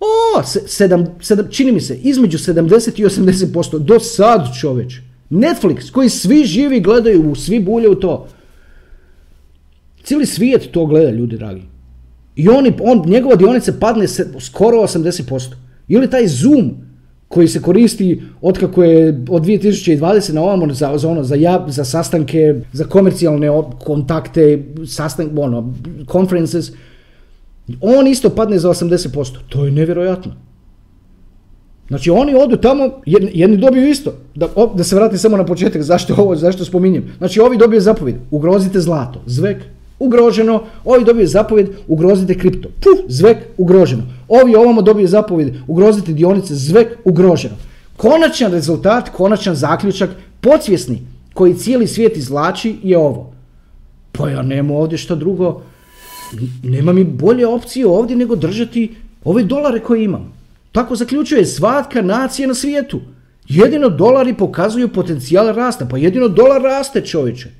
O, 0.00 0.42
sedam, 0.66 1.06
sedam, 1.20 1.46
čini 1.50 1.72
mi 1.72 1.80
se, 1.80 1.96
između 2.02 2.38
70 2.38 3.00
i 3.00 3.04
80%, 3.04 3.78
do 3.78 4.00
sad 4.00 4.46
čovječe. 4.60 5.02
Netflix, 5.30 5.90
koji 5.90 6.08
svi 6.08 6.44
živi 6.44 6.80
gledaju, 6.80 7.34
svi 7.34 7.60
bulje 7.60 7.88
u 7.88 7.94
to. 7.94 8.28
Cijeli 10.02 10.26
svijet 10.26 10.70
to 10.70 10.86
gleda, 10.86 11.10
ljudi 11.10 11.36
dragi. 11.36 11.62
I 12.36 12.48
on, 12.48 12.72
on, 12.80 13.02
njegova 13.06 13.36
dionica 13.36 13.72
padne 13.80 14.08
se, 14.08 14.32
skoro 14.40 14.78
80%. 14.78 15.52
Ili 15.88 16.10
taj 16.10 16.26
Zoom 16.26 16.74
koji 17.28 17.48
se 17.48 17.62
koristi 17.62 18.22
od 18.40 18.58
kako 18.58 18.82
je 18.84 19.24
od 19.30 19.42
2020 19.44 20.32
na 20.32 20.42
ovamo 20.42 20.74
za, 20.74 20.98
za, 20.98 21.08
ono, 21.08 21.24
za, 21.24 21.36
za 21.68 21.84
sastanke, 21.84 22.54
za 22.72 22.84
komercijalne 22.84 23.48
kontakte, 23.84 24.64
sastanke, 24.86 25.40
ono, 25.40 25.74
conferences, 26.12 26.72
on 27.80 28.06
isto 28.06 28.30
padne 28.30 28.58
za 28.58 28.68
80%. 28.68 29.36
To 29.48 29.64
je 29.64 29.70
nevjerojatno. 29.72 30.32
Znači 31.88 32.10
oni 32.10 32.34
odu 32.34 32.56
tamo, 32.56 32.90
jedni, 33.06 33.56
dobiju 33.56 33.88
isto. 33.88 34.12
Da, 34.34 34.48
da 34.74 34.84
se 34.84 34.96
vratim 34.96 35.18
samo 35.18 35.36
na 35.36 35.44
početak, 35.44 35.82
zašto 35.82 36.14
ovo, 36.18 36.36
zašto 36.36 36.64
spominjem. 36.64 37.04
Znači 37.18 37.40
ovi 37.40 37.56
dobiju 37.56 37.80
zapovjed, 37.80 38.16
ugrozite 38.30 38.80
zlato, 38.80 39.22
zvek, 39.26 39.56
ugroženo, 39.98 40.62
ovi 40.84 41.04
dobiju 41.04 41.26
zapovjed, 41.26 41.68
ugrozite 41.88 42.38
kripto, 42.38 42.68
puf, 42.68 42.98
zvek, 43.08 43.38
ugroženo. 43.56 44.02
Ovi 44.28 44.54
ovamo 44.54 44.82
dobiju 44.82 45.08
zapovjed, 45.08 45.54
ugrozite 45.66 46.12
dionice, 46.12 46.54
zvek, 46.54 46.98
ugroženo. 47.04 47.54
Konačan 47.96 48.52
rezultat, 48.52 49.08
konačan 49.08 49.54
zaključak, 49.54 50.10
podsvjesni, 50.40 51.02
koji 51.34 51.54
cijeli 51.54 51.86
svijet 51.86 52.16
izlači 52.16 52.76
je 52.82 52.98
ovo. 52.98 53.32
Pa 54.12 54.30
ja 54.30 54.42
nemam 54.42 54.76
ovdje 54.76 54.98
što 54.98 55.16
drugo, 55.16 55.62
nema 56.62 56.92
mi 56.92 57.04
bolje 57.04 57.46
opcije 57.46 57.86
ovdje 57.86 58.16
nego 58.16 58.36
držati 58.36 58.94
ove 59.24 59.42
dolare 59.42 59.80
koje 59.80 60.04
imam. 60.04 60.32
Tako 60.72 60.96
zaključuje 60.96 61.46
svatka 61.46 62.02
nacija 62.02 62.48
na 62.48 62.54
svijetu. 62.54 63.00
Jedino 63.48 63.88
dolari 63.88 64.34
pokazuju 64.34 64.88
potencijal 64.88 65.46
rasta, 65.54 65.86
pa 65.90 65.98
jedino 65.98 66.28
dolar 66.28 66.62
raste 66.62 67.00
čovječe. 67.00 67.50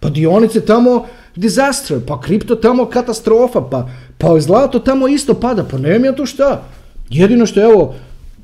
Pa 0.00 0.08
dionice 0.10 0.60
tamo 0.60 1.06
disaster, 1.36 2.00
pa 2.06 2.20
kripto 2.20 2.54
tamo 2.54 2.86
katastrofa, 2.86 3.60
pa, 3.60 3.88
pa 4.18 4.40
zlato 4.40 4.78
tamo 4.78 5.08
isto 5.08 5.34
pada, 5.34 5.64
pa 5.64 5.78
nemam 5.78 6.04
ja 6.04 6.14
tu 6.14 6.26
šta. 6.26 6.62
Jedino 7.10 7.46
što 7.46 7.62
evo, 7.62 7.94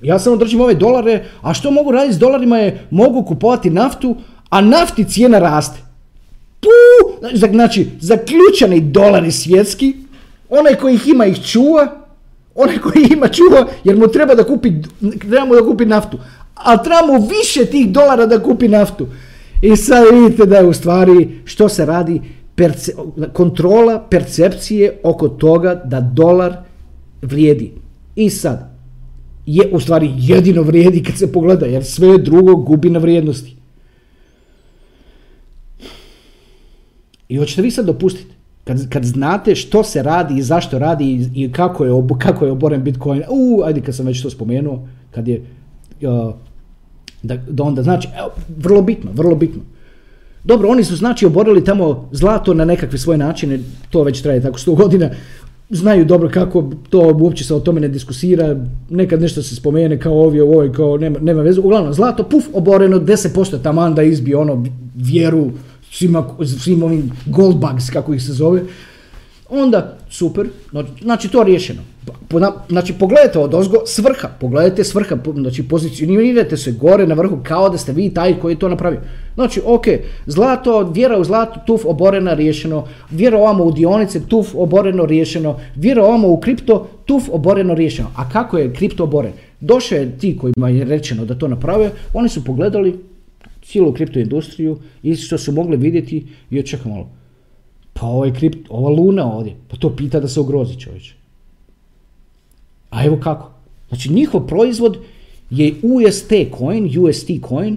ja 0.03 0.19
samo 0.19 0.37
držim 0.37 0.61
ove 0.61 0.75
dolare, 0.75 1.25
a 1.43 1.55
što 1.55 1.71
mogu 1.71 1.91
raditi 1.91 2.15
s 2.15 2.19
dolarima 2.19 2.59
je, 2.59 2.87
mogu 2.91 3.25
kupovati 3.25 3.71
naftu, 3.71 4.17
a 4.51 4.61
nafti 4.61 5.05
cijena 5.05 5.39
raste. 5.39 5.81
Tu, 6.61 6.69
znači, 7.35 7.91
zaključani 8.01 8.81
dolari 8.81 9.33
svjetski, 9.33 9.95
onaj 10.49 10.75
koji 10.75 10.95
ih 10.95 11.09
ima 11.09 11.27
ih 11.27 11.47
čuva, 11.47 12.03
Onaj 12.55 12.79
koji 12.79 13.09
ima 13.13 13.29
čuva 13.29 13.67
jer 13.85 13.97
mu 13.97 14.09
treba 14.09 14.35
da 14.35 14.45
kupi, 14.45 14.73
treba 15.21 15.55
da 15.55 15.67
kupi 15.67 15.87
naftu. 15.87 16.19
A 16.55 16.83
treba 16.83 17.07
mu 17.07 17.29
više 17.29 17.65
tih 17.65 17.91
dolara 17.91 18.27
da 18.27 18.43
kupi 18.43 18.69
naftu. 18.69 19.07
I 19.63 19.77
sad 19.77 20.05
vidite 20.13 20.47
da 20.47 20.57
je 20.57 20.67
u 20.67 20.73
stvari 20.73 21.41
što 21.45 21.69
se 21.69 21.87
radi 21.87 22.21
kontrola 23.33 24.07
percepcije 24.11 25.01
oko 25.03 25.29
toga 25.29 25.75
da 25.85 26.01
dolar 26.01 26.57
vrijedi. 27.23 27.73
I 28.17 28.31
sad, 28.31 28.73
je 29.47 29.69
u 29.73 29.81
stvari 29.81 30.13
jedino 30.17 30.63
vrijedi 30.63 31.03
kad 31.03 31.17
se 31.17 31.33
pogleda, 31.33 31.67
jer 31.67 31.85
sve 31.85 32.19
drugo 32.19 32.57
gubi 32.57 32.91
na 32.91 32.99
vrijednosti. 32.99 33.57
I 37.29 37.37
hoćete 37.37 37.63
vi 37.63 37.71
sad 37.71 37.87
dopustiti 37.87 38.33
kad, 38.65 38.89
kad 38.89 39.05
znate 39.05 39.55
što 39.55 39.85
se 39.85 40.03
radi 40.03 40.39
i 40.39 40.43
zašto 40.43 40.79
radi 40.79 41.29
i, 41.35 41.53
kako, 41.53 41.85
je, 41.85 41.93
kako 42.19 42.45
je 42.45 42.53
oboren 42.53 42.83
Bitcoin, 42.83 43.23
u, 43.29 43.63
ajde 43.65 43.81
kad 43.81 43.97
sam 43.97 44.07
već 44.07 44.23
to 44.23 44.31
spomenuo, 44.31 44.89
kad 45.11 45.29
je, 45.29 45.45
uh, 46.03 46.35
da, 47.23 47.37
da 47.37 47.63
onda 47.63 47.83
znači, 47.83 48.09
evo, 48.19 48.31
vrlo 48.57 48.83
bitno, 48.83 49.11
vrlo 49.15 49.35
bitno. 49.35 49.63
Dobro, 50.45 50.69
oni 50.69 50.85
su 50.85 50.97
znači 50.97 51.27
oborili 51.27 51.65
tamo 51.65 52.09
zlato 52.13 52.55
na 52.55 52.65
nekakve 52.65 52.99
svoje 52.99 53.19
načine, 53.19 53.59
to 53.91 54.03
već 54.03 54.23
traje 54.23 54.43
tako 54.43 54.59
sto 54.59 54.75
godina, 54.75 55.11
znaju 55.71 56.05
dobro 56.05 56.29
kako 56.29 56.71
to 56.91 57.17
uopće 57.21 57.45
se 57.45 57.55
o 57.55 57.61
tome 57.61 57.81
ne 57.81 57.89
diskusira, 57.89 58.57
nekad 58.91 59.21
nešto 59.21 59.43
se 59.43 59.57
spomene 59.57 60.01
kao 60.01 60.23
ovdje, 60.23 60.43
ovoj, 60.43 60.73
kao 60.73 60.97
nema, 60.97 61.19
nema 61.19 61.43
vezu. 61.43 61.61
Uglavnom, 61.61 61.93
zlato, 61.95 62.25
puf, 62.25 62.45
oboreno 62.53 62.99
10% 62.99 63.63
taman 63.63 63.95
da 63.95 64.03
izbije 64.03 64.37
ono 64.37 64.65
vjeru, 64.95 65.51
svima, 65.91 66.25
svim 66.59 66.83
ovim 66.83 67.13
goldbugs, 67.27 67.91
kako 67.91 68.15
ih 68.15 68.23
se 68.23 68.33
zove, 68.33 68.63
onda 69.53 69.99
super, 70.11 70.49
znači 71.03 71.29
to 71.29 71.43
riješeno. 71.43 71.83
Znači 72.69 72.93
pogledajte 72.93 73.39
od 73.39 73.55
ozgo 73.55 73.77
svrha, 73.87 74.29
pogledajte 74.41 74.85
svrha, 74.85 75.17
znači 75.35 75.69
pozicionirajte 75.69 76.57
se 76.57 76.73
gore 76.73 77.07
na 77.07 77.15
vrhu 77.15 77.39
kao 77.43 77.69
da 77.69 77.79
ste 77.79 77.93
vi 77.93 78.11
taj 78.11 78.39
koji 78.41 78.53
je 78.53 78.59
to 78.59 78.69
napravio. 78.69 79.01
Znači 79.35 79.61
ok, 79.65 79.85
zlato, 80.27 80.91
vjera 80.95 81.19
u 81.19 81.25
zlato, 81.25 81.61
tuf 81.67 81.85
oborena, 81.85 82.35
riješeno, 82.35 82.85
vjera 83.11 83.39
ovamo 83.39 83.65
u 83.65 83.73
dionice, 83.73 84.21
tuf 84.29 84.55
oboreno, 84.55 85.07
riješeno, 85.07 85.59
vjera 85.77 86.05
ovamo 86.05 86.29
u 86.29 86.41
kripto, 86.41 86.89
tuf 87.05 87.29
oboreno, 87.33 87.75
riješeno. 87.75 88.11
A 88.17 88.29
kako 88.29 88.59
je 88.59 88.73
kripto 88.75 89.05
oboren? 89.05 89.33
Došao 89.61 89.99
je 89.99 90.19
ti 90.19 90.39
kojima 90.39 90.69
je 90.69 90.85
rečeno 90.85 91.25
da 91.25 91.35
to 91.35 91.49
naprave, 91.49 91.91
oni 92.15 92.29
su 92.29 92.45
pogledali, 92.45 92.99
cijelu 93.63 93.93
kripto 93.93 94.19
industriju 94.19 94.79
i 95.03 95.17
što 95.17 95.39
su 95.39 95.53
mogli 95.53 95.77
vidjeti 95.77 96.27
i 96.51 96.63
čekaj 96.63 96.93
malo. 96.93 97.22
Pa 98.03 98.09
ovaj 98.09 98.33
kript, 98.35 98.67
ova 98.69 98.91
luna 98.91 99.33
ovdje, 99.33 99.57
pa 99.69 99.77
to 99.77 99.97
pita 99.97 100.21
da 100.21 100.29
se 100.29 100.41
ugrozi 100.41 100.79
čovječe. 100.81 101.15
A 102.91 103.05
evo 103.05 103.19
kako. 103.23 103.51
Znači 103.89 104.13
njihov 104.13 104.47
proizvod 104.47 104.99
je 105.51 105.75
UST 105.83 106.33
coin, 106.59 106.99
UST 106.99 107.31
coin, 107.49 107.77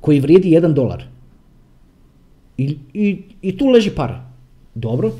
koji 0.00 0.20
vrijedi 0.20 0.50
1 0.50 0.74
dolar. 0.74 1.04
I, 2.58 2.76
i, 2.94 3.22
I 3.42 3.56
tu 3.56 3.68
leži 3.68 3.90
para. 3.90 4.30
Dobro. 4.74 5.12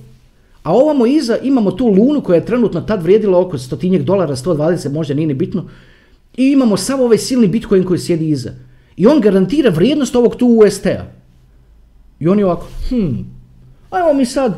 A 0.63 0.73
ovamo 0.75 1.07
iza 1.07 1.39
imamo 1.43 1.71
tu 1.71 1.87
lunu 1.87 2.21
koja 2.21 2.37
je 2.37 2.47
trenutno 2.47 2.81
tad 2.81 3.03
vrijedila 3.03 3.41
oko 3.41 3.59
stotinjeg 3.59 4.03
dolara, 4.03 4.37
120, 4.37 4.93
možda 4.93 5.15
nije 5.15 5.27
ni 5.27 5.35
bitno. 5.35 5.65
I 6.37 6.53
imamo 6.53 6.77
sav 6.77 7.01
ovaj 7.01 7.19
silni 7.19 7.49
bitcoin 7.49 7.85
koji 7.85 7.99
sjedi 7.99 8.29
iza. 8.29 8.53
I 8.97 9.07
on 9.07 9.21
garantira 9.21 9.71
vrijednost 9.71 10.17
ovog 10.17 10.37
tu 10.37 10.47
UST-a. 10.47 11.07
I 12.21 12.29
on 12.29 12.39
je 12.39 12.45
ovako, 12.45 12.67
hm, 12.89 13.42
ajmo 13.93 14.13
mi 14.15 14.27
sad, 14.27 14.53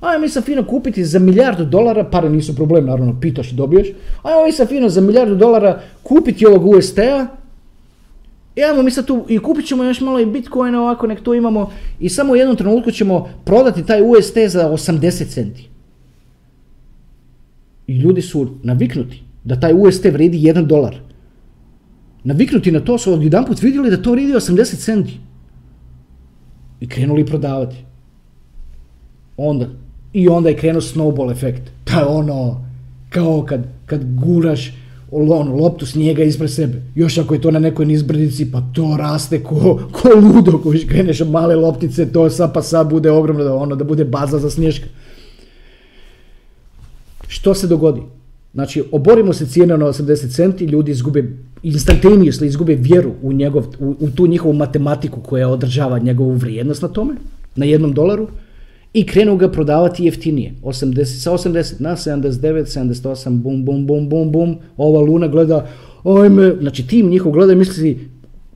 ajmo 0.00 0.20
mi 0.20 0.28
sad 0.28 0.44
fino 0.44 0.64
kupiti 0.64 1.04
za 1.04 1.18
milijardu 1.18 1.64
dolara, 1.64 2.04
pare 2.04 2.30
nisu 2.30 2.56
problem, 2.56 2.86
naravno, 2.86 3.20
pitaš 3.20 3.52
i 3.52 3.54
dobiješ, 3.54 3.88
ajmo 4.22 4.44
mi 4.44 4.52
sad 4.52 4.68
fino 4.68 4.88
za 4.88 5.00
milijardu 5.00 5.34
dolara 5.34 5.80
kupiti 6.02 6.46
ovog 6.46 6.66
UST-a 6.66 7.26
Evo 8.56 8.82
mi 8.82 8.90
sad 8.90 9.06
tu 9.06 9.26
i 9.28 9.38
kupit 9.38 9.66
ćemo 9.66 9.84
još 9.84 10.00
malo 10.00 10.20
i 10.20 10.26
bitcoina 10.26 10.82
ovako, 10.82 11.06
nek 11.06 11.20
to 11.20 11.34
imamo 11.34 11.70
i 12.00 12.08
samo 12.08 12.32
u 12.32 12.36
jednom 12.36 12.56
trenutku 12.56 12.90
ćemo 12.90 13.28
prodati 13.44 13.86
taj 13.86 14.02
UST 14.02 14.38
za 14.48 14.70
80 14.70 15.34
centi. 15.34 15.68
I 17.86 17.96
ljudi 17.96 18.22
su 18.22 18.48
naviknuti 18.62 19.22
da 19.44 19.60
taj 19.60 19.72
UST 19.76 20.04
vredi 20.04 20.38
1 20.38 20.66
dolar. 20.66 20.96
Naviknuti 22.24 22.72
na 22.72 22.80
to 22.80 22.98
su 22.98 23.22
jedan 23.22 23.44
put 23.44 23.62
vidjeli 23.62 23.90
da 23.90 24.02
to 24.02 24.12
vredi 24.12 24.32
80 24.32 24.84
centi. 24.84 25.20
I 26.80 26.88
krenuli 26.88 27.26
prodavati. 27.26 27.84
Onda, 29.36 29.68
I 30.14 30.28
onda 30.28 30.48
je 30.48 30.56
krenuo 30.56 30.80
snowball 30.80 31.32
efekt. 31.32 31.62
To 31.84 31.98
je 31.98 32.06
ono, 32.06 32.64
kao 33.10 33.44
kad, 33.48 33.60
kad 33.86 34.00
guraš 34.14 34.72
ono, 35.10 35.56
loptu 35.56 35.86
snijega 35.86 36.22
ispred 36.22 36.50
sebe. 36.50 36.82
Još 36.94 37.18
ako 37.18 37.34
je 37.34 37.40
to 37.40 37.50
na 37.50 37.58
nekoj 37.58 37.86
nizbrdici, 37.86 38.52
pa 38.52 38.62
to 38.74 38.96
raste 38.98 39.42
ko, 39.42 39.88
ko 39.92 40.08
ludo, 40.22 40.58
ko 40.58 40.72
kreneš 40.88 41.20
male 41.20 41.56
loptice, 41.56 42.12
to 42.12 42.30
sad 42.30 42.54
pa 42.54 42.62
sad 42.62 42.90
bude 42.90 43.10
ogromno, 43.10 43.44
da, 43.44 43.54
ono, 43.54 43.76
da 43.76 43.84
bude 43.84 44.04
baza 44.04 44.38
za 44.38 44.50
sniješka. 44.50 44.86
Što 47.28 47.54
se 47.54 47.66
dogodi? 47.66 48.02
Znači, 48.54 48.82
oborimo 48.92 49.32
se 49.32 49.46
cijena 49.46 49.76
na 49.76 49.86
80 49.86 50.34
centi, 50.34 50.64
ljudi 50.64 50.92
izgube 50.92 51.24
instantaneously 51.62 52.46
izgube 52.46 52.74
vjeru 52.74 53.12
u, 53.22 53.32
njegov, 53.32 53.64
u, 53.78 53.96
u, 54.00 54.10
tu 54.10 54.26
njihovu 54.26 54.54
matematiku 54.54 55.20
koja 55.20 55.48
održava 55.48 55.98
njegovu 55.98 56.32
vrijednost 56.32 56.82
na 56.82 56.88
tome, 56.88 57.14
na 57.56 57.66
jednom 57.66 57.92
dolaru, 57.92 58.28
i 58.94 59.06
krenu 59.06 59.36
ga 59.36 59.48
prodavati 59.50 60.04
jeftinije. 60.04 60.54
80, 60.62 61.04
sa 61.04 61.32
80 61.32 61.80
na 61.80 61.96
79, 61.96 62.64
78, 62.66 63.30
bum, 63.30 63.64
bum, 63.64 63.86
bum, 63.86 64.08
bum, 64.08 64.32
bum. 64.32 64.56
Ova 64.76 65.00
luna 65.00 65.28
gleda, 65.28 65.66
ajme, 66.04 66.56
znači 66.60 66.86
tim 66.86 67.08
njihov 67.08 67.32
gleda 67.32 67.52
i 67.52 67.56
misli, 67.56 68.08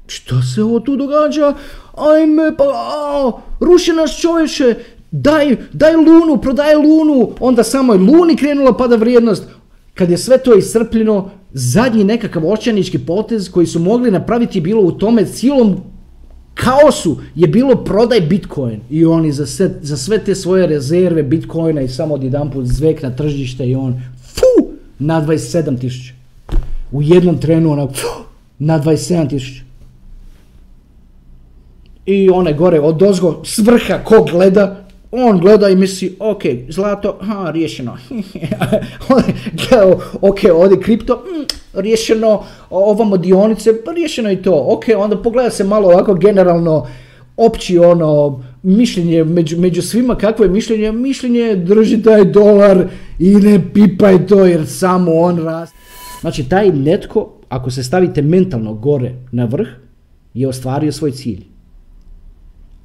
što 0.07 0.43
se 0.43 0.63
ovo 0.63 0.81
tu 0.81 0.97
događa? 0.97 1.55
Ajme, 1.95 2.57
pa, 2.59 2.65
a, 2.65 3.33
ruši 3.61 3.93
nas 3.93 4.21
čovječe, 4.21 4.75
daj, 5.11 5.57
daj 5.73 5.97
lunu, 5.97 6.41
prodaj 6.43 6.75
lunu. 6.75 7.31
Onda 7.41 7.63
samo 7.63 7.93
je 7.93 7.99
luni 7.99 8.37
krenula 8.37 8.77
pada 8.77 8.97
vrijednost. 8.97 9.45
Kad 9.95 10.11
je 10.11 10.19
sve 10.19 10.39
to 10.39 10.55
iscrpljeno, 10.55 11.31
zadnji 11.53 12.05
nekakav 12.05 12.47
očajnički 12.47 12.99
potez 12.99 13.51
koji 13.51 13.67
su 13.67 13.79
mogli 13.79 14.11
napraviti 14.11 14.61
bilo 14.61 14.83
u 14.83 14.93
tome 14.93 15.25
cijelom 15.25 15.77
kaosu 16.65 17.17
je 17.35 17.49
bilo 17.49 17.85
prodaj 17.85 18.21
Bitcoin 18.21 18.81
i 18.91 19.05
oni 19.05 19.33
za 19.33 19.47
sve, 19.47 19.71
za 19.83 19.97
sve 19.97 20.19
te 20.19 20.35
svoje 20.35 20.67
rezerve 20.67 21.23
Bitcoina 21.23 21.81
i 21.81 21.89
samo 21.89 22.15
odjedanput 22.15 22.67
zvek 22.67 23.03
na 23.03 23.11
tržište 23.11 23.67
i 23.67 23.75
on 23.75 24.01
fu, 24.23 24.69
na 24.99 25.27
27 25.27 25.81
tisuća. 25.81 26.13
U 26.93 27.03
jednom 27.03 27.39
trenu 27.39 27.73
onak 27.73 27.91
na 28.59 28.81
27 28.81 29.29
tisuća. 29.29 29.63
I 32.07 32.31
onaj 32.31 32.55
gore 32.55 32.81
od 32.81 33.03
ozgo 33.03 33.43
svrha 33.45 33.99
ko 34.05 34.27
gleda, 34.31 34.88
on 35.11 35.39
gleda 35.39 35.69
i 35.69 35.77
misli, 35.77 36.17
ok, 36.19 36.43
zlato, 36.69 37.19
ha, 37.21 37.51
riješeno. 37.51 37.97
ok, 40.21 40.39
ovdje 40.55 40.81
kripto, 40.81 41.15
mm, 41.15 41.45
riješeno, 41.81 42.45
ovamo 42.71 43.17
dionice, 43.17 43.85
pa 43.85 43.93
riješeno 43.93 44.33
i 44.33 44.43
to. 44.43 44.65
Ok, 44.69 44.85
onda 44.99 45.23
pogleda 45.23 45.51
se 45.51 45.65
malo 45.65 45.89
ovako 45.89 46.15
generalno, 46.15 46.87
opći 47.37 47.79
ono, 47.79 48.43
mišljenje 48.63 49.25
među, 49.25 49.59
među 49.59 49.83
svima, 49.83 50.15
kakvo 50.15 50.45
je 50.45 50.51
mišljenje? 50.51 50.93
Mišljenje 50.93 51.57
drži 51.57 52.03
taj 52.03 52.25
dolar 52.25 52.89
i 53.19 53.35
ne 53.35 53.61
pipaj 53.75 54.27
to 54.27 54.45
jer 54.45 54.67
samo 54.67 55.15
on 55.15 55.45
raste. 55.45 55.77
Znači, 56.21 56.49
taj 56.49 56.73
netko, 56.73 57.33
ako 57.49 57.71
se 57.71 57.85
stavite 57.85 58.23
mentalno 58.23 58.75
gore 58.75 59.15
na 59.33 59.45
vrh, 59.45 59.69
je 60.35 60.49
ostvario 60.49 60.93
svoj 60.93 61.11
cilj. 61.11 61.45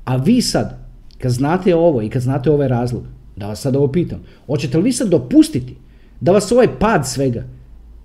A 0.06 0.16
vi 0.16 0.42
sad, 0.42 0.83
kad 1.24 1.32
znate 1.32 1.76
ovo 1.76 2.02
i 2.02 2.10
kad 2.10 2.22
znate 2.22 2.52
ovaj 2.52 2.68
razlog, 2.68 3.04
da 3.36 3.48
vas 3.48 3.62
sad 3.62 3.76
ovo 3.76 3.88
pitam, 3.88 4.20
hoćete 4.48 4.78
li 4.78 4.84
vi 4.84 4.92
sad 4.92 5.10
dopustiti 5.10 5.76
da 6.22 6.32
vas 6.32 6.52
ovaj 6.52 6.68
pad 6.80 7.08
svega 7.08 7.44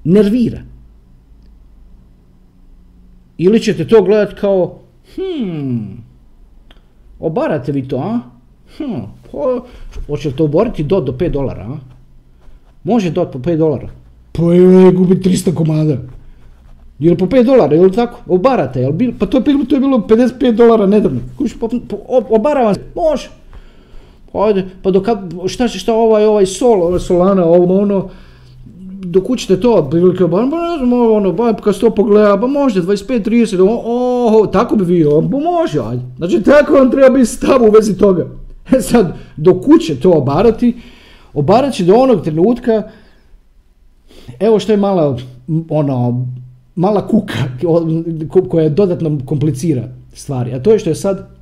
nervira? 0.05 0.61
Ili 3.39 3.61
ćete 3.61 3.89
to 3.89 4.03
gledati 4.03 4.41
kao, 4.41 4.79
hmm, 5.15 6.05
obarate 7.21 7.73
vi 7.73 7.89
to, 7.89 7.97
a? 7.97 8.21
Hmm, 8.77 9.03
po, 9.33 9.65
hoće 10.07 10.33
to 10.33 10.45
oboriti 10.45 10.85
do, 10.85 11.01
do 11.01 11.13
5 11.13 11.33
dolara, 11.33 11.63
a? 11.63 11.79
Može 12.85 13.11
dot 13.11 13.33
po 13.33 13.39
5 13.39 13.57
dolara. 13.57 13.89
Pa 14.33 14.43
je, 14.43 14.93
gubi 14.93 15.15
300 15.15 15.55
komada. 15.55 15.99
Jel 16.99 17.17
po 17.17 17.27
5 17.27 17.45
dolara, 17.45 17.75
jel 17.75 17.91
tako? 17.91 18.21
Obarate, 18.27 18.81
jel 18.81 18.93
bil, 18.93 19.13
pa 19.19 19.27
to 19.27 19.39
je, 19.39 19.41
bilo, 19.41 19.65
to 19.65 19.77
je 19.77 19.81
bilo 19.81 19.99
55 19.99 20.53
dolara 20.53 20.87
nedavno. 20.87 21.21
Kuš, 21.39 21.59
pa, 21.61 21.69
pa, 21.69 21.97
obara 22.09 22.75
može. 22.95 23.31
Ajde, 24.33 24.67
pa 24.83 24.91
dok, 24.91 25.07
šta, 25.47 25.69
šta 25.69 25.95
ovaj, 25.95 26.25
ovaj 26.25 26.47
sol, 26.47 26.83
ovaj 26.83 27.01
solana, 27.01 27.45
ovo 27.45 27.81
ono, 27.81 28.09
dok 29.03 29.31
učite 29.31 29.61
to, 29.61 29.89
prilike, 29.91 30.25
ba, 30.25 30.43
ne 30.43 30.49
znam, 30.79 30.93
ono, 30.93 31.33
ba, 31.33 31.53
kad 31.53 31.75
se 31.75 31.81
to 31.81 31.91
pogleda, 31.91 32.37
ba 32.37 32.47
možda 32.47 32.83
25, 32.83 33.25
30, 33.25 33.61
o, 33.61 34.43
o, 34.43 34.47
tako 34.47 34.77
bi 34.77 34.85
bio, 34.85 35.21
ba 35.21 35.39
može, 35.39 35.81
ajde. 35.81 36.03
Znači, 36.17 36.43
tako 36.43 36.73
vam 36.73 36.91
treba 36.91 37.09
biti 37.09 37.27
stav 37.27 37.63
u 37.63 37.71
vezi 37.71 37.99
toga. 37.99 38.27
E 38.77 38.81
sad, 38.81 39.17
dok 39.37 39.69
uče 39.69 40.01
to 40.01 40.11
obarati, 40.11 40.77
obarat 41.35 41.75
će 41.75 41.85
do 41.85 41.95
onog 41.95 42.25
trenutka, 42.25 42.83
evo 44.41 44.59
što 44.59 44.73
je 44.73 44.77
mala, 44.77 45.17
ono, 45.69 46.27
mala 46.79 47.09
kuka 47.09 47.35
koja 48.49 48.69
dodatno 48.69 49.19
komplicira 49.27 49.89
stvari, 50.13 50.55
a 50.55 50.63
to 50.63 50.73
je 50.73 50.79
što 50.79 50.91
je 50.91 50.95
sad 50.95 51.39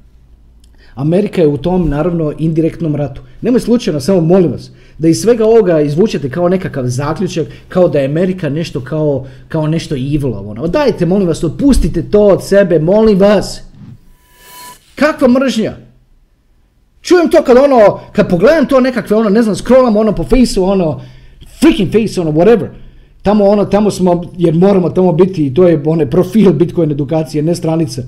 Amerika 0.94 1.40
je 1.40 1.46
u 1.46 1.56
tom 1.56 1.88
naravno 1.88 2.32
indirektnom 2.38 2.96
ratu. 2.96 3.20
Nemoj 3.40 3.60
slučajno, 3.60 4.00
samo 4.00 4.20
molim 4.20 4.52
vas, 4.52 4.70
da 4.98 5.08
iz 5.08 5.20
svega 5.20 5.44
ovoga 5.44 5.80
izvučete 5.80 6.30
kao 6.30 6.48
nekakav 6.48 6.84
zaključak, 6.86 7.46
kao 7.68 7.88
da 7.88 7.98
je 7.98 8.04
Amerika 8.04 8.48
nešto 8.48 8.80
kao, 8.80 9.26
kao 9.48 9.66
nešto 9.66 9.94
evil. 9.94 10.34
Ono. 10.34 10.66
Dajte, 10.66 11.06
molim 11.06 11.28
vas, 11.28 11.44
otpustite 11.44 12.02
to 12.10 12.26
od 12.26 12.44
sebe, 12.44 12.78
molim 12.78 13.18
vas. 13.18 13.60
Kakva 14.94 15.28
mržnja? 15.28 15.76
Čujem 17.00 17.30
to 17.30 17.42
kad 17.42 17.56
ono, 17.56 18.00
kad 18.12 18.28
pogledam 18.28 18.66
to 18.66 18.80
nekakve 18.80 19.16
ono, 19.16 19.28
ne 19.28 19.42
znam, 19.42 19.56
scrollam 19.56 19.96
ono 19.96 20.14
po 20.14 20.24
faceu, 20.24 20.64
ono, 20.64 21.00
freaking 21.60 21.92
face, 21.92 22.20
ono, 22.20 22.30
whatever. 22.30 22.68
Tamo 23.26 23.44
ono, 23.44 23.64
tamo 23.64 23.90
smo, 23.90 24.22
jer 24.36 24.54
moramo 24.54 24.90
tamo 24.90 25.12
biti, 25.12 25.54
to 25.54 25.68
je 25.68 25.82
onaj 25.86 26.10
profil 26.10 26.52
Bitcoin 26.52 26.90
edukacije, 26.90 27.42
ne 27.42 27.54
stranica. 27.54 28.02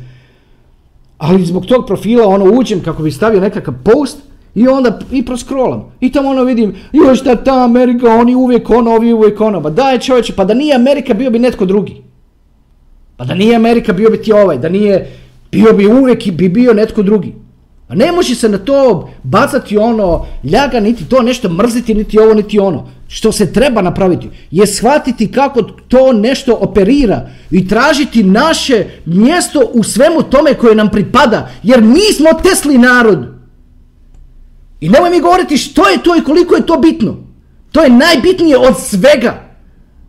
Ali 1.19 1.45
zbog 1.45 1.67
tog 1.67 1.87
profila 1.87 2.27
ono 2.27 2.45
uđem 2.45 2.83
kako 2.83 3.03
bi 3.03 3.11
stavio 3.11 3.41
nekakav 3.41 3.75
post 3.85 4.19
i 4.55 4.69
onda 4.69 4.99
i 5.13 5.25
proskrolam. 5.25 5.85
I 6.01 6.13
tamo 6.13 6.29
ono 6.29 6.45
vidim, 6.45 6.75
joj 6.93 7.15
šta 7.15 7.37
ta 7.37 7.65
Amerika, 7.65 8.15
oni 8.15 8.35
uvijek 8.35 8.71
ono, 8.71 8.91
ovi 8.91 9.13
uvijek 9.13 9.41
ono. 9.41 9.61
Ba 9.61 9.71
daj 9.71 9.99
čovječe, 9.99 10.33
pa 10.37 10.45
da 10.45 10.55
nije 10.55 10.75
Amerika 10.75 11.15
bio 11.15 11.31
bi 11.31 11.39
netko 11.39 11.65
drugi. 11.65 11.97
Pa 13.17 13.25
da 13.25 13.35
nije 13.35 13.57
Amerika 13.57 13.93
bio 13.93 14.11
bi 14.11 14.23
ti 14.23 14.33
ovaj, 14.33 14.59
da 14.59 14.69
nije, 14.69 15.11
bio 15.53 15.73
bi 15.73 15.87
uvijek 15.87 16.31
bi 16.31 16.49
bio 16.49 16.75
netko 16.75 17.03
drugi. 17.03 17.35
A 17.89 17.95
ne 17.95 18.13
može 18.13 18.35
se 18.35 18.49
na 18.49 18.59
to 18.59 19.09
bacati 19.23 19.79
ono 19.79 20.27
ljaga, 20.45 20.81
niti 20.81 21.09
to 21.09 21.23
nešto 21.23 21.49
mrziti, 21.49 21.95
niti 21.95 22.19
ovo, 22.19 22.35
niti 22.35 22.59
ono. 22.59 22.98
Što 23.09 23.33
se 23.33 23.53
treba 23.53 23.83
napraviti 23.83 24.29
je 24.51 24.67
shvatiti 24.67 25.33
kako 25.33 25.63
to 25.63 26.13
nešto 26.13 26.59
operira 26.61 27.29
i 27.51 27.69
tražiti 27.69 28.23
naše 28.23 28.85
mjesto 29.07 29.71
u 29.73 29.83
svemu 29.83 30.23
tome 30.23 30.55
koje 30.55 30.75
nam 30.75 30.91
pripada. 30.91 31.51
Jer 31.63 31.83
mi 31.83 32.13
smo 32.17 32.29
Tesli 32.43 32.79
narod. 32.79 33.27
I 34.81 34.89
nemoj 34.89 35.11
mi 35.11 35.21
govoriti 35.21 35.57
što 35.57 35.89
je 35.89 36.03
to 36.03 36.17
i 36.17 36.25
koliko 36.25 36.57
je 36.57 36.67
to 36.67 36.77
bitno. 36.77 37.17
To 37.73 37.83
je 37.83 37.91
najbitnije 37.91 38.59
od 38.59 38.75
svega. 38.81 39.49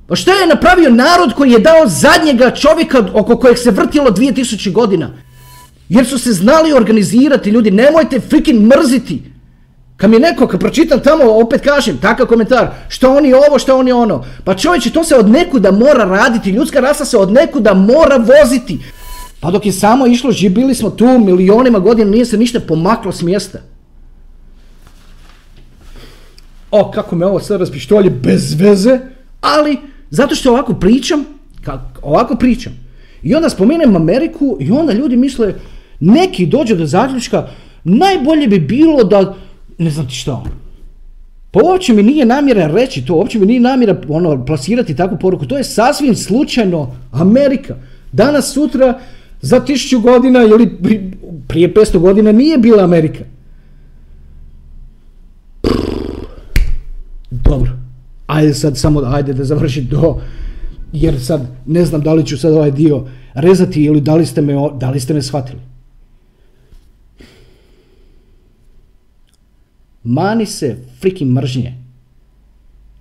Pa 0.07 0.15
što 0.15 0.31
je 0.31 0.47
napravio 0.47 0.89
narod 0.89 1.33
koji 1.33 1.51
je 1.51 1.59
dao 1.59 1.87
zadnjega 1.87 2.51
čovjeka 2.51 3.07
oko 3.13 3.37
kojeg 3.37 3.57
se 3.57 3.71
vrtilo 3.71 4.11
2000 4.11 4.71
godina? 4.71 5.13
Jer 5.89 6.05
su 6.05 6.17
se 6.19 6.33
znali 6.33 6.73
organizirati 6.73 7.49
ljudi, 7.49 7.71
nemojte 7.71 8.19
freaking 8.19 8.61
mrziti. 8.61 9.28
Kad 9.99 10.09
mi 10.09 10.19
neko, 10.19 10.47
kad 10.47 10.59
pročitam 10.59 10.99
tamo, 10.99 11.23
opet 11.43 11.61
kažem, 11.61 11.97
takav 11.97 12.27
komentar, 12.27 12.67
što 12.87 13.15
oni 13.15 13.33
ovo, 13.33 13.59
što 13.59 13.77
oni 13.77 13.91
ono. 13.91 14.25
Pa 14.43 14.55
čovječe, 14.55 14.89
to 14.89 15.03
se 15.03 15.15
od 15.15 15.29
nekuda 15.29 15.71
mora 15.71 16.03
raditi, 16.03 16.49
ljudska 16.49 16.79
rasa 16.79 17.05
se 17.05 17.17
od 17.17 17.31
nekuda 17.31 17.73
mora 17.73 18.17
voziti. 18.17 18.79
Pa 19.39 19.51
dok 19.51 19.65
je 19.65 19.71
samo 19.71 20.07
išlo, 20.07 20.31
živili 20.31 20.75
smo 20.75 20.89
tu 20.89 21.05
milionima 21.05 21.79
godina, 21.79 22.11
nije 22.11 22.25
se 22.25 22.37
ništa 22.37 22.59
pomaklo 22.59 23.11
s 23.11 23.21
mjesta. 23.21 23.59
O, 26.71 26.91
kako 26.91 27.15
me 27.15 27.25
ovo 27.25 27.39
sad 27.39 27.59
raspištolje 27.59 28.09
bez 28.09 28.53
veze, 28.61 28.99
ali 29.41 29.77
zato 30.09 30.35
što 30.35 30.51
ovako 30.51 30.73
pričam, 30.73 31.25
ovako 32.01 32.35
pričam. 32.35 32.73
I 33.23 33.35
onda 33.35 33.49
spomenem 33.49 33.95
Ameriku 33.95 34.57
i 34.59 34.71
onda 34.71 34.93
ljudi 34.93 35.17
misle, 35.17 35.53
neki 35.99 36.45
dođe 36.45 36.75
do 36.75 36.85
zaključka, 36.85 37.47
najbolje 37.83 38.47
bi 38.47 38.59
bilo 38.59 39.03
da, 39.03 39.35
ne 39.79 39.89
znam 39.89 40.07
ti 40.07 40.13
što, 40.13 40.43
pa 41.51 41.59
uopće 41.63 41.93
mi 41.93 42.03
nije 42.03 42.25
namjera 42.25 42.67
reći 42.67 43.05
to, 43.05 43.15
uopće 43.15 43.39
mi 43.39 43.45
nije 43.45 43.59
namjera 43.59 44.01
ono, 44.09 44.45
plasirati 44.45 44.95
takvu 44.95 45.17
poruku, 45.17 45.45
to 45.45 45.57
je 45.57 45.63
sasvim 45.63 46.15
slučajno 46.15 46.95
Amerika. 47.11 47.75
Danas, 48.11 48.53
sutra, 48.53 48.99
Za 49.41 49.59
tisuću 49.59 49.99
godina 49.99 50.43
ili 50.43 50.77
prije 51.47 51.73
500 51.73 51.97
godina 51.97 52.31
nije 52.31 52.57
bila 52.57 52.83
Amerika. 52.83 53.23
Dobro. 57.31 57.71
Ajde 58.27 58.53
sad 58.53 58.77
samo, 58.77 59.01
ajde 59.05 59.33
da 59.33 59.43
završi 59.43 59.89
to, 59.89 60.21
jer 60.93 61.21
sad 61.21 61.47
ne 61.65 61.85
znam 61.85 62.01
da 62.01 62.13
li 62.13 62.25
ću 62.25 62.37
sad 62.37 62.53
ovaj 62.53 62.71
dio 62.71 63.07
rezati 63.33 63.83
ili 63.83 64.01
da 64.01 64.15
li 64.15 64.25
ste 64.25 64.41
me, 64.41 64.53
da 64.79 64.89
li 64.89 64.99
ste 64.99 65.13
me 65.13 65.21
shvatili. 65.21 65.61
Mani 70.03 70.45
se 70.45 70.77
freaking 71.01 71.31
mržnje. 71.31 71.73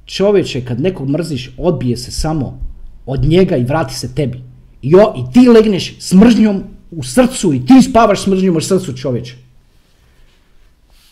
Čovječe, 0.06 0.64
kad 0.64 0.80
nekog 0.80 1.08
mrziš, 1.08 1.50
odbije 1.56 1.96
se 1.96 2.10
samo 2.10 2.60
od 3.06 3.24
njega 3.24 3.56
i 3.56 3.64
vrati 3.64 3.94
se 3.94 4.14
tebi. 4.14 4.42
I, 4.82 4.94
o, 4.94 5.14
i 5.16 5.32
ti 5.32 5.48
legneš 5.48 5.94
s 5.98 6.12
mržnjom 6.12 6.62
u 6.90 7.02
srcu 7.02 7.54
i 7.54 7.66
ti 7.66 7.82
spavaš 7.82 8.22
s 8.22 8.26
mržnjom 8.26 8.56
u 8.56 8.60
srcu 8.60 8.96
čovječe. 8.96 9.36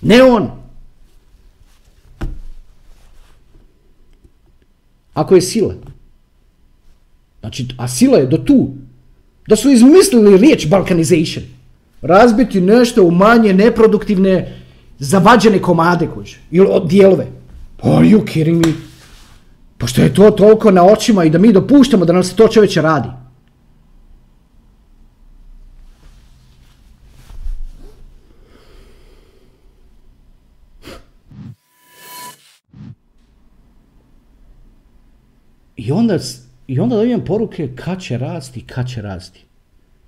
Ne 0.00 0.22
on. 0.22 0.50
Ako 5.14 5.34
je 5.34 5.42
sila. 5.42 5.74
Znači, 7.40 7.68
a 7.78 7.88
sila 7.88 8.18
je 8.18 8.26
do 8.26 8.36
tu. 8.36 8.74
Da 9.48 9.56
su 9.56 9.70
izmislili 9.70 10.38
riječ 10.38 10.66
balkanization. 10.66 11.44
Razbiti 12.02 12.60
nešto 12.60 13.04
u 13.04 13.10
manje 13.10 13.52
neproduktivne 13.52 14.65
zavađene 14.98 15.62
komade 15.62 16.08
kuće. 16.14 16.38
Ili 16.50 16.68
dijelove. 16.86 17.26
Are 17.82 18.06
you 18.08 18.26
kidding? 18.26 18.64
Pa 19.78 19.86
što 19.86 20.02
je 20.02 20.14
to 20.14 20.30
toliko 20.30 20.70
na 20.70 20.84
očima 20.84 21.24
i 21.24 21.30
da 21.30 21.38
mi 21.38 21.52
dopuštamo 21.52 22.04
da 22.04 22.12
nam 22.12 22.24
se 22.24 22.36
to 22.36 22.48
čovječe 22.48 22.82
radi. 22.82 23.08
I 35.76 35.92
onda, 35.92 36.18
i 36.66 36.80
onda 36.80 36.96
dobijem 36.96 37.24
poruke 37.24 37.68
kad 37.76 38.02
će 38.02 38.18
rasti, 38.18 38.60
kad 38.60 38.88
će 38.88 39.02
rasti. 39.02 39.44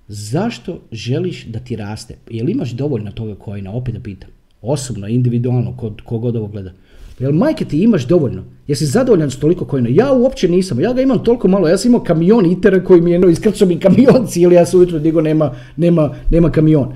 Zašto 0.09 0.80
želiš 0.93 1.45
da 1.45 1.59
ti 1.59 1.76
raste? 1.76 2.16
Jel 2.30 2.49
imaš 2.49 2.70
dovoljno 2.70 3.11
toga 3.11 3.34
kojina? 3.34 3.72
Opet 3.72 3.95
da 3.95 4.01
pitam. 4.01 4.38
Osobno, 4.62 5.09
individualno, 5.09 5.76
kod 5.76 6.00
kogod 6.00 6.36
ovo 6.36 6.46
gleda. 6.46 6.70
Jel 7.18 7.32
majke 7.32 7.64
ti 7.64 7.82
imaš 7.82 8.06
dovoljno? 8.06 8.44
Jesi 8.66 8.86
zadovoljan 8.86 9.30
s 9.30 9.38
toliko 9.38 9.64
kojina? 9.64 9.88
Ja 9.92 10.12
uopće 10.12 10.48
nisam. 10.48 10.80
Ja 10.80 10.92
ga 10.92 11.02
imam 11.02 11.24
toliko 11.24 11.48
malo. 11.48 11.68
Ja 11.68 11.78
sam 11.78 11.90
imao 11.90 12.04
kamion 12.04 12.46
itera 12.46 12.84
koji 12.84 13.00
mi 13.00 13.11
je 13.11 13.18
no, 13.18 13.28
iskrcao 13.28 13.68
mi 13.68 13.80
kamion 13.80 14.26
cijeli. 14.26 14.54
Ja 14.54 14.66
sam 14.66 14.80
ujutro 14.80 14.98
digo 14.98 15.20
nema, 15.20 15.54
nema, 15.76 16.14
nema 16.30 16.50
kamion. 16.50 16.92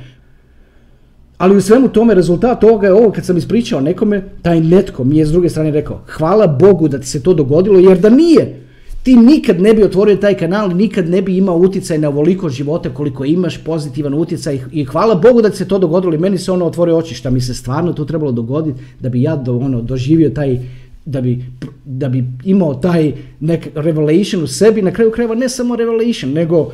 Ali 1.38 1.56
u 1.56 1.60
svemu 1.60 1.88
tome 1.88 2.14
rezultat 2.14 2.60
toga 2.60 2.86
je 2.86 2.92
ovo 2.92 3.10
kad 3.10 3.24
sam 3.24 3.36
ispričao 3.36 3.80
nekome, 3.80 4.22
taj 4.42 4.60
netko 4.60 5.04
mi 5.04 5.16
je 5.18 5.26
s 5.26 5.32
druge 5.32 5.48
strane 5.48 5.70
rekao 5.70 6.00
hvala 6.06 6.46
Bogu 6.46 6.88
da 6.88 6.98
ti 6.98 7.06
se 7.06 7.22
to 7.22 7.34
dogodilo 7.34 7.78
jer 7.78 7.98
da 7.98 8.10
nije, 8.10 8.61
ti 9.02 9.16
nikad 9.16 9.60
ne 9.60 9.74
bi 9.74 9.84
otvorio 9.84 10.16
taj 10.16 10.34
kanal, 10.34 10.76
nikad 10.76 11.08
ne 11.08 11.22
bi 11.22 11.36
imao 11.36 11.56
utjecaj 11.56 11.98
na 11.98 12.08
ovoliko 12.08 12.48
života 12.48 12.94
koliko 12.94 13.24
imaš, 13.24 13.58
pozitivan 13.64 14.14
utjecaj 14.14 14.60
i 14.72 14.84
hvala 14.84 15.14
Bogu 15.14 15.42
da 15.42 15.52
se 15.52 15.68
to 15.68 15.78
dogodilo 15.78 16.14
i 16.14 16.18
meni 16.18 16.38
se 16.38 16.52
ono 16.52 16.66
otvore 16.66 16.94
oči 16.94 17.14
šta 17.14 17.30
mi 17.30 17.40
se 17.40 17.54
stvarno 17.54 17.92
to 17.92 18.04
trebalo 18.04 18.32
dogoditi 18.32 18.80
da 19.00 19.08
bi 19.08 19.22
ja 19.22 19.36
do, 19.36 19.56
ono, 19.56 19.82
doživio 19.82 20.30
taj 20.30 20.58
da 21.04 21.20
bi, 21.20 21.44
da 21.84 22.08
bi 22.08 22.24
imao 22.44 22.74
taj 22.74 23.12
nek 23.40 23.68
revelation 23.74 24.42
u 24.42 24.46
sebi, 24.46 24.82
na 24.82 24.90
kraju 24.90 25.10
krajeva 25.10 25.34
ne 25.34 25.48
samo 25.48 25.76
revelation, 25.76 26.32
nego 26.32 26.70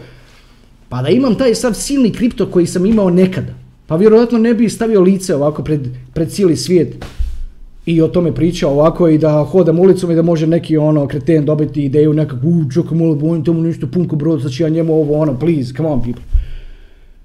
pa 0.89 1.03
da 1.03 1.09
imam 1.09 1.35
taj 1.35 1.55
sav 1.55 1.75
silni 1.75 2.13
kripto 2.13 2.47
koji 2.47 2.67
sam 2.67 2.87
imao 2.87 3.11
nekada. 3.11 3.55
Pa 3.87 3.97
vjerojatno 3.97 4.39
ne 4.39 4.55
bi 4.55 4.69
stavio 4.69 5.01
lice 5.01 5.35
ovako 5.35 5.63
pred, 5.63 5.89
pred 6.15 6.31
cijeli 6.31 6.57
svijet 6.57 7.05
i 7.89 8.03
o 8.03 8.09
tome 8.09 8.33
pričao 8.35 8.73
ovako 8.73 9.09
i 9.09 9.19
da 9.19 9.45
hodam 9.45 9.79
ulicom 9.79 10.11
i 10.11 10.15
da 10.15 10.23
može 10.23 10.47
neki 10.47 10.77
ono 10.77 11.07
kreten 11.07 11.45
dobiti 11.45 11.85
ideju 11.85 12.13
nekako, 12.13 12.47
u 12.47 12.73
čekaj 12.73 12.99
malo 12.99 13.15
bojim 13.15 13.45
tomu 13.45 13.63
nešto 13.63 13.87
punko 13.87 14.17
brod, 14.17 14.41
znači 14.41 14.63
ja 14.63 14.69
njemu 14.69 14.95
ovo 14.95 15.19
ono, 15.19 15.39
please, 15.39 15.73
come 15.77 15.89
on 15.89 16.03
people. 16.03 16.23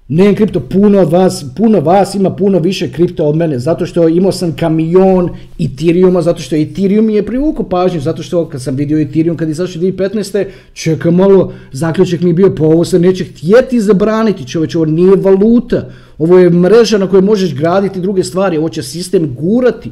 Ne 0.08 0.34
kripto, 0.34 0.60
puno 0.60 1.00
od 1.00 1.10
vas, 1.10 1.44
puno 1.56 1.80
vas 1.80 2.14
ima 2.14 2.30
puno 2.30 2.58
više 2.58 2.92
kripto 2.92 3.26
od 3.26 3.36
mene, 3.36 3.58
zato 3.58 3.86
što 3.86 4.08
imao 4.08 4.32
sam 4.32 4.56
kamion 4.56 5.28
Ethereuma, 5.58 6.22
zato 6.22 6.42
što 6.42 6.56
Ethereum 6.56 7.06
mi 7.06 7.14
je 7.14 7.26
privukao 7.26 7.68
pažnju, 7.68 8.00
zato 8.00 8.22
što 8.22 8.48
kad 8.48 8.62
sam 8.62 8.76
vidio 8.76 8.98
Ethereum 8.98 9.36
kad 9.36 9.48
je 9.48 9.52
izašao 9.52 9.82
2015. 9.82 10.46
čeka 10.72 11.10
malo, 11.10 11.52
zaključak 11.72 12.20
mi 12.20 12.30
je 12.30 12.34
bio, 12.34 12.54
pa 12.54 12.64
ovo 12.64 12.84
se 12.84 12.98
neće 12.98 13.24
htjeti 13.24 13.80
zabraniti, 13.80 14.48
čovječ, 14.48 14.74
ovo 14.74 14.84
nije 14.84 15.16
valuta, 15.16 15.90
ovo 16.18 16.38
je 16.38 16.50
mreža 16.50 16.98
na 16.98 17.06
kojoj 17.06 17.22
možeš 17.22 17.54
graditi 17.54 18.00
druge 18.00 18.24
stvari, 18.24 18.58
ovo 18.58 18.68
će 18.68 18.82
sistem 18.82 19.34
gurati. 19.34 19.90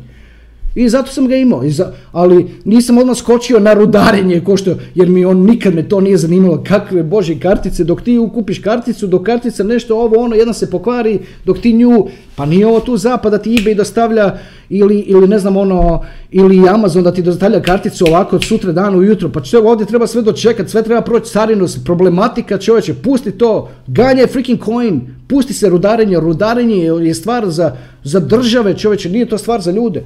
I 0.74 0.88
zato 0.88 1.12
sam 1.12 1.28
ga 1.28 1.36
imao, 1.36 1.62
ali 2.12 2.46
nisam 2.64 2.98
odmah 2.98 3.16
skočio 3.16 3.60
na 3.60 3.74
rudarenje, 3.74 4.40
ko 4.40 4.56
što, 4.56 4.74
jer 4.94 5.08
mi 5.08 5.24
on 5.24 5.38
nikad 5.38 5.74
me 5.74 5.88
to 5.88 6.00
nije 6.00 6.16
zanimalo, 6.16 6.64
kakve 6.68 7.02
bože 7.02 7.38
kartice, 7.38 7.84
dok 7.84 8.02
ti 8.02 8.18
ukupiš 8.18 8.58
karticu, 8.58 9.06
dok 9.06 9.22
kartica 9.22 9.64
nešto 9.64 9.98
ovo 9.98 10.20
ono, 10.20 10.36
jedna 10.36 10.52
se 10.52 10.70
pokvari, 10.70 11.18
dok 11.44 11.58
ti 11.58 11.72
nju, 11.72 12.06
pa 12.36 12.46
nije 12.46 12.66
ovo 12.66 12.80
tu 12.80 12.96
zapada 12.96 13.38
ti 13.38 13.50
eBay 13.50 13.74
dostavlja 13.74 14.38
ili, 14.68 14.98
ili 14.98 15.28
ne 15.28 15.38
znam 15.38 15.56
ono, 15.56 16.04
ili 16.30 16.68
Amazon 16.68 17.04
da 17.04 17.12
ti 17.12 17.22
dostavlja 17.22 17.62
karticu 17.62 18.04
ovako 18.08 18.36
od 18.36 18.44
sutra 18.44 18.72
dan 18.72 18.94
ujutro, 18.94 19.28
pa 19.28 19.44
što 19.44 19.68
ovdje 19.68 19.86
treba 19.86 20.06
sve 20.06 20.22
dočekati, 20.22 20.70
sve 20.70 20.82
treba 20.82 21.00
proći 21.00 21.32
carinu, 21.32 21.66
problematika 21.84 22.58
čovječe, 22.58 22.94
pusti 22.94 23.30
to, 23.30 23.68
ganje 23.86 24.26
freaking 24.26 24.64
coin, 24.64 25.00
pusti 25.28 25.52
se 25.52 25.68
rudarenje, 25.68 26.20
rudarenje 26.20 26.76
je 26.84 27.14
stvar 27.14 27.50
za, 27.50 27.76
za 28.04 28.20
države 28.20 28.78
čovječe, 28.78 29.10
nije 29.10 29.26
to 29.26 29.38
stvar 29.38 29.60
za 29.60 29.70
ljude. 29.70 30.02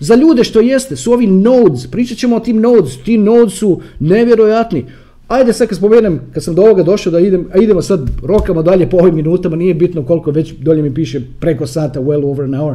Za 0.00 0.14
ljude 0.14 0.44
što 0.44 0.60
jeste, 0.60 0.96
su 0.96 1.12
ovi 1.12 1.26
nodes, 1.26 1.86
pričat 1.86 2.18
ćemo 2.18 2.36
o 2.36 2.40
tim 2.40 2.60
nodes, 2.60 2.96
ti 3.04 3.18
nodes 3.18 3.54
su 3.54 3.80
nevjerojatni. 4.00 4.84
Ajde 5.28 5.52
sad 5.52 5.68
kad 5.68 5.78
spomenem, 5.78 6.20
kad 6.32 6.44
sam 6.44 6.54
do 6.54 6.62
ovoga 6.62 6.82
došao 6.82 7.12
da 7.12 7.20
idem, 7.20 7.48
a 7.52 7.58
idemo 7.58 7.82
sad 7.82 8.10
rokamo 8.22 8.62
dalje 8.62 8.90
po 8.90 8.96
ovim 8.96 9.14
minutama, 9.14 9.56
nije 9.56 9.74
bitno 9.74 10.02
koliko 10.02 10.30
već 10.30 10.52
dolje 10.52 10.82
mi 10.82 10.94
piše 10.94 11.20
preko 11.40 11.66
sata, 11.66 12.00
well 12.00 12.30
over 12.30 12.44
an 12.44 12.54
hour. 12.54 12.74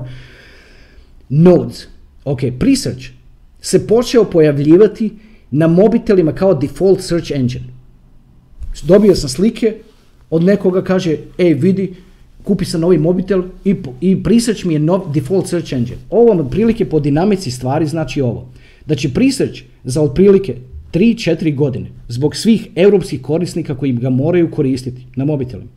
Nodes. 1.29 1.87
Ok, 2.25 2.39
presearch 2.59 3.05
se 3.61 3.87
počeo 3.87 4.23
pojavljivati 4.23 5.11
na 5.51 5.67
mobitelima 5.67 6.31
kao 6.31 6.53
default 6.53 7.01
search 7.01 7.31
engine. 7.31 7.65
Dobio 8.83 9.15
sam 9.15 9.29
slike, 9.29 9.75
od 10.29 10.43
nekoga 10.43 10.83
kaže, 10.83 11.17
ej 11.37 11.53
vidi, 11.53 11.95
kupi 12.43 12.65
se 12.65 12.77
novi 12.77 12.97
mobitel 12.97 13.43
i, 13.65 13.75
i 14.01 14.23
Presearch 14.23 14.65
mi 14.65 14.73
je 14.73 14.79
nov 14.79 15.11
default 15.13 15.47
search 15.47 15.73
engine. 15.73 15.97
Ovo 16.09 16.25
vam 16.25 16.39
otprilike 16.39 16.85
po 16.85 16.99
dinamici 16.99 17.51
stvari 17.51 17.87
znači 17.87 18.21
ovo. 18.21 18.49
Da 18.85 18.95
će 18.95 19.13
Presearch 19.13 19.61
za 19.83 20.01
otprilike 20.01 20.55
3-4 20.93 21.55
godine 21.55 21.89
zbog 22.07 22.35
svih 22.35 22.67
europskih 22.75 23.21
korisnika 23.21 23.75
koji 23.75 23.91
ga 23.91 24.09
moraju 24.09 24.51
koristiti 24.51 25.05
na 25.15 25.25
mobitelima. 25.25 25.69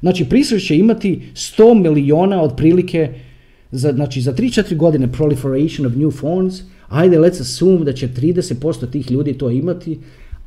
Znači 0.00 0.24
Presearch 0.24 0.66
će 0.66 0.76
imati 0.76 1.20
100 1.34 1.82
miliona 1.82 2.42
otprilike 2.42 3.10
za, 3.70 3.92
znači 3.92 4.20
za 4.20 4.32
3-4 4.32 4.76
godine 4.76 5.12
proliferation 5.12 5.86
of 5.86 5.96
new 5.96 6.10
phones, 6.10 6.62
ajde 6.88 7.18
let's 7.18 7.40
assume 7.40 7.84
da 7.84 7.92
će 7.92 8.08
30% 8.08 8.90
tih 8.90 9.10
ljudi 9.10 9.32
to 9.32 9.50
imati, 9.50 9.98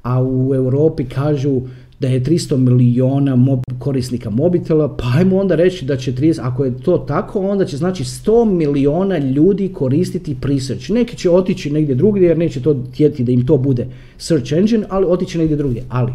a 0.04 0.24
u 0.24 0.56
Europi 0.56 1.06
kažu 1.06 1.62
da 2.00 2.08
je 2.08 2.24
300 2.24 2.58
miliona 2.58 3.36
mob, 3.36 3.60
korisnika 3.80 4.30
mobitela, 4.30 4.98
pa 4.98 5.04
ajmo 5.16 5.38
onda 5.38 5.56
reći 5.56 5.86
da 5.86 5.98
će 5.98 6.14
30, 6.14 6.40
ako 6.42 6.66
je 6.66 6.78
to 6.78 6.98
tako, 6.98 7.40
onda 7.40 7.66
će 7.66 7.78
znači 7.78 8.04
100 8.04 8.46
miliona 8.46 9.18
ljudi 9.18 9.74
koristiti 9.74 10.38
Presearch. 10.42 10.90
Neki 10.90 11.18
će 11.18 11.30
otići 11.30 11.72
negdje 11.72 11.96
drugdje 11.96 12.28
jer 12.28 12.38
neće 12.38 12.62
to 12.62 12.84
tjeti 12.96 13.24
da 13.24 13.32
im 13.32 13.46
to 13.46 13.58
bude 13.58 13.88
search 14.18 14.54
engine, 14.54 14.86
ali 14.90 15.06
otići 15.06 15.38
negdje 15.38 15.58
drugdje. 15.58 15.84
Ali, 15.90 16.14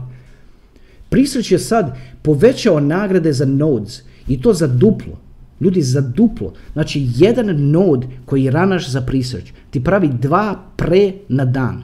Presearch 1.09 1.53
je 1.53 1.59
sad 1.59 1.97
povećao 2.23 2.81
nagrade 2.81 3.33
za 3.33 3.45
nodes 3.45 4.03
i 4.29 4.43
to 4.43 4.53
za 4.53 4.67
duplo. 4.67 5.19
Ljudi, 5.61 5.83
za 5.83 6.01
duplo. 6.01 6.53
Znači, 6.73 7.07
jedan 7.17 7.71
node 7.71 8.07
koji 8.25 8.51
ranaš 8.51 8.91
za 8.91 9.01
Presearch 9.01 9.53
ti 9.71 9.85
pravi 9.85 10.09
dva 10.21 10.63
pre 10.77 11.13
na 11.29 11.45
dan. 11.45 11.83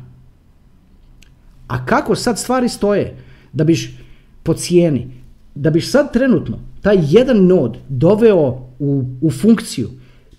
A 1.69 1.87
kako 1.87 2.15
sad 2.15 2.39
stvari 2.39 2.69
stoje? 2.69 3.17
Da 3.53 3.65
biš 3.65 3.91
po 4.43 4.55
cijeni, 4.55 5.11
da 5.55 5.71
biš 5.71 5.91
sad 5.91 6.13
trenutno 6.13 6.59
taj 6.83 6.99
jedan 7.09 7.47
nod 7.47 7.77
doveo 7.89 8.69
u, 8.79 9.05
u 9.21 9.31
funkciju, 9.31 9.91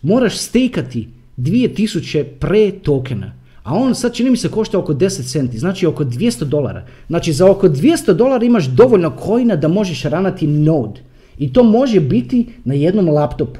moraš 0.02 0.38
stekati 0.38 1.08
2000 1.38 2.24
pre 2.40 2.72
tokena. 2.72 3.34
A 3.64 3.74
on 3.74 3.96
sad 3.96 4.14
čini 4.14 4.30
mi 4.30 4.38
se 4.38 4.50
košta 4.50 4.80
oko 4.80 4.94
10 4.94 5.32
centi, 5.32 5.58
znači 5.58 5.86
oko 5.86 6.04
200 6.04 6.44
dolara. 6.44 6.86
Znači 7.08 7.34
za 7.34 7.52
oko 7.52 7.70
200 7.70 8.14
dolara 8.14 8.46
imaš 8.46 8.66
dovoljno 8.66 9.12
kojina 9.16 9.56
da 9.56 9.68
možeš 9.68 10.04
ranati 10.04 10.48
node. 10.48 11.02
I 11.38 11.54
to 11.54 11.64
može 11.64 12.00
biti 12.00 12.48
na 12.64 12.74
jednom 12.74 13.10
laptopu. 13.10 13.60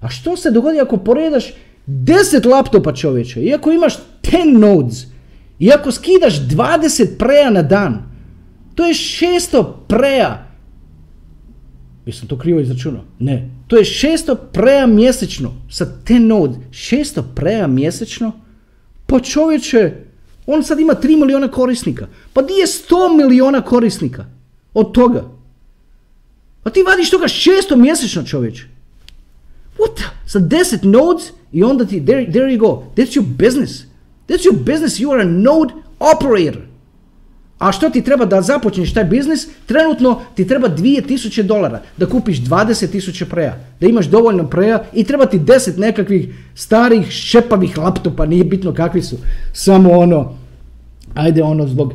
A 0.00 0.08
što 0.08 0.36
se 0.36 0.50
dogodi 0.50 0.80
ako 0.80 0.96
poredaš 0.96 1.52
10 1.86 2.46
laptopa 2.46 2.92
čovječe, 2.92 3.42
iako 3.42 3.72
imaš 3.72 3.94
10 4.22 4.58
nodes, 4.58 5.06
iako 5.58 5.92
skidaš 5.92 6.40
20 6.40 7.18
preja 7.18 7.50
na 7.50 7.62
dan, 7.62 8.11
to 8.74 8.86
je 8.86 8.94
600 8.94 9.72
preja 9.88 10.52
Jesam 12.06 12.28
to 12.28 12.38
krivo 12.38 12.60
izračunao? 12.60 13.04
Ne. 13.18 13.50
To 13.66 13.76
je 13.76 13.84
600 13.84 14.36
preja 14.52 14.86
mjesečno 14.86 15.54
sa 15.70 15.86
te 16.04 16.20
node. 16.20 16.54
600 16.70 17.22
preja 17.34 17.66
mjesečno? 17.66 18.32
Pa 19.06 19.20
čovječe, 19.20 19.92
on 20.46 20.62
sad 20.62 20.80
ima 20.80 20.94
3 20.94 21.20
miliona 21.20 21.48
korisnika. 21.48 22.08
Pa 22.32 22.42
di 22.42 22.52
je 22.52 22.66
100 22.66 23.16
miliona 23.16 23.60
korisnika 23.60 24.26
od 24.74 24.92
toga? 24.92 25.24
Pa 26.62 26.70
ti 26.70 26.82
vadiš 26.82 27.10
toga 27.10 27.24
600 27.24 27.76
mjesečno 27.76 28.22
čovječe. 28.22 28.62
What? 29.78 30.02
Sa 30.26 30.38
10 30.40 30.84
nodes 30.84 31.32
i 31.52 31.62
onda 31.62 31.84
ti, 31.84 32.04
there, 32.04 32.32
there 32.32 32.46
you 32.46 32.58
go. 32.58 32.84
That's 32.96 33.20
your 33.20 33.26
business. 33.26 33.70
That's 34.28 34.44
your 34.44 34.64
business. 34.64 35.00
You 35.00 35.12
are 35.12 35.22
a 35.22 35.24
node 35.24 35.74
operator. 35.98 36.62
A 37.62 37.72
što 37.72 37.90
ti 37.90 38.02
treba 38.02 38.24
da 38.24 38.40
započneš 38.42 38.94
taj 38.94 39.04
biznis? 39.04 39.46
Trenutno 39.66 40.20
ti 40.34 40.46
treba 40.46 40.68
2000 40.68 41.42
dolara 41.42 41.80
da 41.96 42.06
kupiš 42.06 42.40
20.000 42.40 43.24
preja. 43.24 43.58
Da 43.80 43.86
imaš 43.86 44.06
dovoljno 44.06 44.46
preja 44.50 44.82
i 44.92 45.04
treba 45.04 45.26
ti 45.26 45.38
10 45.38 45.78
nekakvih 45.78 46.34
starih 46.54 47.10
šepavih 47.10 47.78
laptopa, 47.78 48.26
nije 48.26 48.44
bitno 48.44 48.74
kakvi 48.74 49.02
su. 49.02 49.16
Samo 49.52 49.90
ono, 49.90 50.34
ajde 51.14 51.42
ono 51.42 51.66
zbog 51.66 51.94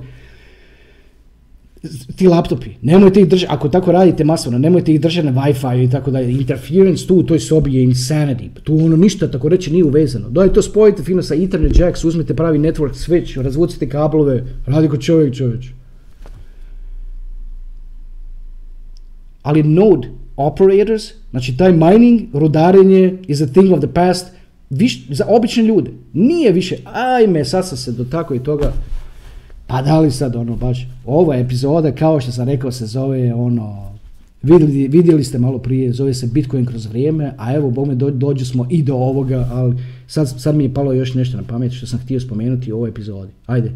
ti 2.16 2.28
laptopi, 2.28 2.70
nemojte 2.82 3.22
ih 3.22 3.28
držati, 3.28 3.54
ako 3.54 3.70
tako 3.70 3.92
radite 3.92 4.24
masovno, 4.24 4.60
nemojte 4.60 4.94
ih 4.94 5.02
držati 5.02 5.28
na 5.28 5.34
Wi-Fi 5.34 5.84
i 5.84 5.90
tako 5.92 6.12
dalje. 6.12 6.32
Interference 6.32 7.08
tu 7.08 7.16
u 7.16 7.24
toj 7.24 7.40
sobi 7.40 7.76
je 7.76 7.88
insanity. 7.88 8.50
Tu 8.64 8.76
ono 8.76 8.96
ništa 8.96 9.32
tako 9.32 9.50
reći 9.50 9.72
nije 9.72 9.84
uvezano. 9.84 10.30
Daj 10.30 10.54
to 10.54 10.62
spojite 10.62 11.04
fino 11.04 11.24
sa 11.24 11.36
Ethernet 11.36 11.80
jacks, 11.80 12.04
uzmite 12.04 12.36
pravi 12.36 12.60
network 12.60 12.94
switch, 12.94 13.42
razvucite 13.42 13.90
kablove, 13.90 14.44
radi 14.66 14.88
ko 14.88 14.98
čovjek 14.98 15.36
čovječ. 15.36 15.66
Ali 19.42 19.64
node 19.64 20.08
operators, 20.36 21.04
znači 21.32 21.58
taj 21.58 21.72
mining, 21.72 22.22
rudarenje 22.34 23.18
is 23.28 23.42
a 23.42 23.48
thing 23.48 23.74
of 23.74 23.80
the 23.80 23.94
past, 23.94 24.28
viš, 24.70 25.08
za 25.10 25.26
obične 25.28 25.64
ljude. 25.64 25.92
Nije 26.14 26.52
više, 26.52 26.78
ajme, 26.94 27.46
sad 27.46 27.68
sam 27.68 27.78
se 27.78 27.92
do 27.92 28.04
tako 28.04 28.36
i 28.36 28.44
toga 28.44 28.74
pa 29.68 29.82
da 29.82 30.00
li 30.00 30.12
sad 30.12 30.36
ono 30.36 30.56
baš, 30.56 30.88
ova 31.06 31.36
epizoda 31.36 31.92
kao 31.92 32.22
što 32.22 32.32
sam 32.32 32.48
rekao 32.48 32.72
se 32.72 32.86
zove 32.86 33.34
ono, 33.34 33.92
vidjeli, 34.42 34.88
vidjeli 34.88 35.24
ste 35.24 35.38
malo 35.38 35.58
prije, 35.60 35.94
zove 35.94 36.14
se 36.14 36.28
Bitcoin 36.28 36.66
kroz 36.66 36.86
vrijeme, 36.86 37.34
a 37.38 37.56
evo 37.56 37.70
bome 37.72 37.96
do, 37.96 38.10
dođu 38.10 38.46
smo 38.46 38.68
i 38.70 38.84
do 38.84 38.96
ovoga, 38.96 39.50
ali 39.52 39.76
sad, 40.08 40.42
sad 40.42 40.56
mi 40.56 40.64
je 40.64 40.74
palo 40.74 40.94
još 40.94 41.14
nešto 41.14 41.38
na 41.38 41.44
pamet 41.44 41.72
što 41.72 41.88
sam 41.88 42.00
htio 42.00 42.20
spomenuti 42.20 42.72
u 42.72 42.76
ovoj 42.76 42.90
epizodi. 42.90 43.32
Ajde. 43.46 43.72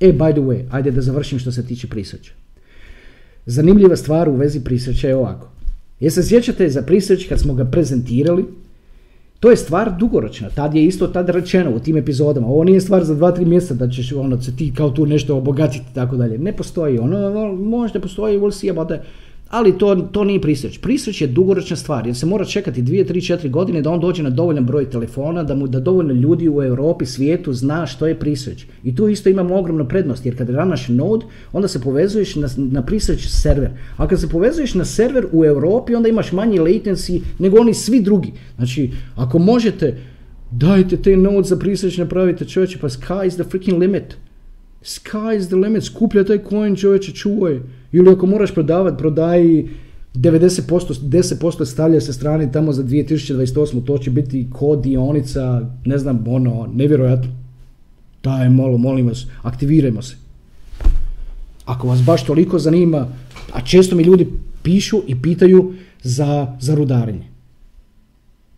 E, 0.00 0.12
by 0.12 0.32
the 0.32 0.40
way, 0.40 0.62
ajde 0.70 0.90
da 0.90 1.00
završim 1.00 1.38
što 1.38 1.52
se 1.52 1.66
tiče 1.66 1.86
prisjeća. 1.86 2.32
Zanimljiva 3.46 3.96
stvar 3.96 4.28
u 4.28 4.36
vezi 4.36 4.60
prisjeća 4.60 5.08
je 5.08 5.16
ovako. 5.16 5.48
Jeste 6.00 6.22
se 6.22 6.28
sjećate 6.28 6.70
za 6.70 6.82
prisjeć 6.82 7.28
kad 7.28 7.40
smo 7.40 7.54
ga 7.54 7.64
prezentirali, 7.64 8.44
to 9.42 9.50
je 9.50 9.56
stvar 9.56 9.92
dugoročna. 9.98 10.50
Tad 10.50 10.74
je 10.74 10.84
isto 10.84 11.06
tad 11.06 11.28
rečeno 11.28 11.70
u 11.70 11.78
tim 11.78 11.96
epizodama. 11.96 12.46
Ovo 12.46 12.64
nije 12.64 12.80
stvar 12.80 13.04
za 13.04 13.14
2-3 13.14 13.46
mjeseca 13.46 13.74
da 13.74 13.90
ćeš 13.90 14.12
ono, 14.12 14.42
se 14.42 14.56
ti 14.56 14.72
kao 14.76 14.90
tu 14.90 15.06
nešto 15.06 15.36
obogatiti 15.36 15.84
i 15.90 15.94
tako 15.94 16.16
dalje. 16.16 16.38
Ne 16.38 16.52
postoji. 16.56 16.98
Ono, 16.98 17.52
možda 17.52 18.00
postoji, 18.00 18.38
we'll 18.38 18.50
see 18.50 18.70
about 18.70 18.88
that 18.88 19.00
ali 19.52 19.78
to, 19.78 19.94
to 19.94 20.24
nije 20.24 20.40
prisreć. 20.40 20.78
Prisreć 20.78 21.20
je 21.20 21.26
dugoročna 21.26 21.76
stvar 21.76 22.06
jer 22.06 22.16
se 22.16 22.26
mora 22.26 22.44
čekati 22.44 22.82
2, 22.82 23.12
3, 23.12 23.36
4 23.36 23.50
godine 23.50 23.82
da 23.82 23.90
on 23.90 24.00
dođe 24.00 24.22
na 24.22 24.30
dovoljan 24.30 24.64
broj 24.64 24.90
telefona, 24.90 25.42
da 25.42 25.54
mu 25.54 25.66
da 25.66 25.80
dovoljno 25.80 26.12
ljudi 26.12 26.48
u 26.48 26.62
Europi, 26.62 27.06
svijetu 27.06 27.52
zna 27.52 27.86
što 27.86 28.06
je 28.06 28.18
prisreć. 28.18 28.66
I 28.84 28.96
tu 28.96 29.08
isto 29.08 29.28
imamo 29.28 29.58
ogromnu 29.58 29.88
prednost 29.88 30.26
jer 30.26 30.38
kad 30.38 30.50
ranaš 30.50 30.88
node, 30.88 31.26
onda 31.52 31.68
se 31.68 31.80
povezuješ 31.80 32.36
na, 32.36 32.48
na 32.56 32.82
prisreć 32.82 33.28
server. 33.28 33.70
A 33.96 34.08
kad 34.08 34.20
se 34.20 34.28
povezuješ 34.28 34.74
na 34.74 34.84
server 34.84 35.26
u 35.32 35.44
Europi, 35.44 35.94
onda 35.94 36.08
imaš 36.08 36.32
manji 36.32 36.58
latency 36.58 37.20
nego 37.38 37.60
oni 37.60 37.74
svi 37.74 38.00
drugi. 38.00 38.32
Znači, 38.56 38.90
ako 39.16 39.38
možete, 39.38 39.96
dajte 40.50 40.96
te 40.96 41.16
node 41.16 41.48
za 41.48 41.56
prisreć, 41.56 41.98
napravite 41.98 42.44
čovječe, 42.44 42.78
pa 42.78 42.88
sky 42.88 43.26
is 43.26 43.34
the 43.34 43.44
freaking 43.44 43.78
limit. 43.78 44.16
Sky 44.82 45.36
is 45.36 45.46
the 45.46 45.56
limit, 45.56 45.84
skuplja 45.84 46.24
taj 46.24 46.38
coin 46.48 46.76
čovječe, 46.76 47.12
čuvaj. 47.12 47.60
Ili 47.92 48.10
ako 48.10 48.26
moraš 48.26 48.54
prodavati, 48.54 48.98
prodaji 48.98 49.68
90%, 50.14 50.94
10% 51.00 51.64
stavlja 51.64 52.00
se 52.00 52.12
strane 52.12 52.52
tamo 52.52 52.72
za 52.72 52.84
2028. 52.84 53.84
To 53.84 53.98
će 53.98 54.10
biti 54.10 54.46
kod 54.50 54.82
dionica, 54.82 55.70
ne 55.84 55.98
znam, 55.98 56.24
ono, 56.28 56.68
nevjerojatno. 56.74 57.30
Daj, 58.22 58.48
malo, 58.48 58.78
molim 58.78 59.06
vas, 59.06 59.26
aktivirajmo 59.42 60.02
se. 60.02 60.16
Ako 61.64 61.88
vas 61.88 62.02
baš 62.02 62.26
toliko 62.26 62.58
zanima, 62.58 63.08
a 63.52 63.60
često 63.60 63.96
mi 63.96 64.02
ljudi 64.02 64.26
pišu 64.62 65.02
i 65.06 65.22
pitaju 65.22 65.72
za, 66.02 66.56
za 66.60 66.74
rudarenje. 66.74 67.32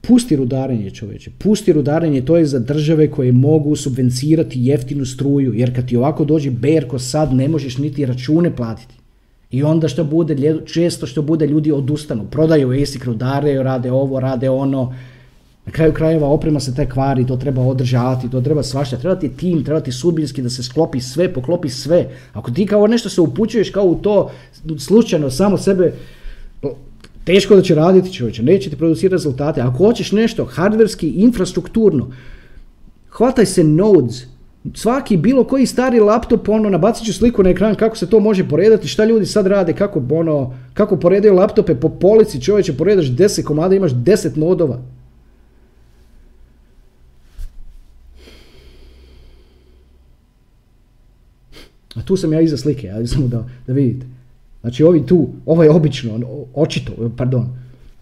Pusti 0.01 0.37
rudarenje 0.37 0.91
čovječe, 0.91 1.31
pusti 1.39 1.73
rudarenje, 1.73 2.25
to 2.25 2.37
je 2.37 2.47
za 2.47 2.59
države 2.59 3.11
koje 3.11 3.33
mogu 3.33 3.77
subvencirati 3.77 4.61
jeftinu 4.61 5.05
struju, 5.05 5.55
jer 5.55 5.75
kad 5.75 5.89
ti 5.89 5.97
ovako 5.97 6.25
dođe 6.25 6.51
berko 6.51 6.99
sad 6.99 7.33
ne 7.33 7.49
možeš 7.49 7.79
niti 7.79 8.07
račune 8.07 8.57
platiti. 8.57 8.95
I 9.55 9.63
onda 9.63 9.89
što 9.89 10.05
bude, 10.05 10.57
često 10.67 11.07
što 11.07 11.23
bude 11.23 11.47
ljudi 11.47 11.73
odustanu, 11.73 12.25
prodaju 12.31 12.83
ASIC 12.83 13.05
rudare, 13.05 13.63
rade 13.63 13.93
ovo, 13.93 14.21
rade 14.21 14.51
ono, 14.51 14.95
na 15.67 15.73
kraju 15.73 15.93
krajeva 15.93 16.29
oprema 16.29 16.61
se 16.61 16.75
te 16.75 16.89
kvari, 16.91 17.27
to 17.27 17.37
treba 17.37 17.63
održavati, 17.63 18.31
to 18.31 18.41
treba 18.41 18.63
svašta, 18.63 18.97
treba 18.97 19.15
ti 19.21 19.29
tim, 19.29 19.65
treba 19.65 19.81
ti 19.81 19.93
sudbinski 19.93 20.43
da 20.43 20.51
se 20.51 20.63
sklopi 20.63 21.01
sve, 21.01 21.29
poklopi 21.33 21.69
sve. 21.69 22.09
Ako 22.33 22.51
ti 22.51 22.67
kao 22.67 22.87
nešto 22.87 23.09
se 23.09 23.21
upućuješ 23.21 23.71
kao 23.71 23.85
u 23.85 23.95
to 23.95 24.31
slučajno 24.79 25.31
samo 25.31 25.59
sebe, 25.59 25.93
teško 27.25 27.57
da 27.57 27.63
će 27.63 27.75
raditi 27.75 28.13
čovječe, 28.13 28.43
neće 28.43 28.71
ti 28.71 28.77
producirati 28.77 29.13
rezultate. 29.13 29.61
Ako 29.61 29.77
hoćeš 29.77 30.13
nešto 30.13 30.45
hardverski, 30.45 31.09
infrastrukturno, 31.09 32.11
hvataj 33.09 33.47
se 33.47 33.65
nodes, 33.65 34.34
svaki 34.75 35.17
bilo 35.17 35.45
koji 35.45 35.67
stari 35.67 36.01
laptop, 36.01 36.49
ono, 36.49 36.71
nabacit 36.71 37.07
ću 37.07 37.13
sliku 37.13 37.43
na 37.43 37.51
ekran 37.51 37.75
kako 37.75 37.97
se 37.97 38.11
to 38.11 38.21
može 38.21 38.49
poredati, 38.49 38.89
šta 38.89 39.05
ljudi 39.05 39.27
sad 39.27 39.47
rade, 39.47 39.73
kako, 39.73 40.03
ono, 40.11 40.55
kako 40.75 40.97
poredaju 40.97 41.35
laptope 41.35 41.75
po 41.75 41.89
polici, 41.89 42.41
čovječe, 42.41 42.77
poredaš 42.77 43.07
10 43.07 43.43
komada, 43.43 43.75
imaš 43.75 43.93
10 43.93 44.37
nodova. 44.37 44.79
A 51.95 52.03
tu 52.05 52.17
sam 52.17 52.33
ja 52.33 52.41
iza 52.41 52.57
slike, 52.57 52.91
ali 52.91 53.07
samo 53.07 53.29
da, 53.29 53.49
da 53.67 53.73
vidite. 53.73 54.07
Znači 54.61 54.85
ovi 54.85 55.07
tu, 55.07 55.29
ovaj 55.47 55.69
obično, 55.69 56.15
ono, 56.15 56.27
očito, 56.55 56.93
pardon, 57.17 57.49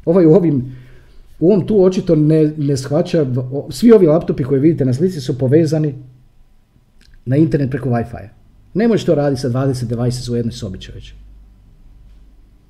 ovaj 0.05 0.27
u 0.27 0.33
ovim, 0.33 0.77
u 1.41 1.53
ovom 1.53 1.67
tu 1.67 1.85
očito 1.85 2.17
ne, 2.17 2.53
ne 2.57 2.77
shvaća, 2.77 3.27
svi 3.71 3.93
ovi 3.93 4.07
laptopi 4.07 4.45
koje 4.45 4.61
vidite 4.61 4.85
na 4.85 4.95
slici 4.95 5.21
su 5.21 5.39
povezani 5.39 5.95
na 7.25 7.37
internet 7.37 7.71
preko 7.71 7.89
Wi-Fi. 7.89 8.29
Ne 8.75 8.89
možeš 8.89 9.05
to 9.05 9.15
raditi 9.15 9.41
sa 9.41 9.49
20 9.49 9.85
devices 9.85 10.29
u 10.29 10.37
jednoj 10.37 10.53
sobi 10.53 10.81
čovječe. 10.81 11.15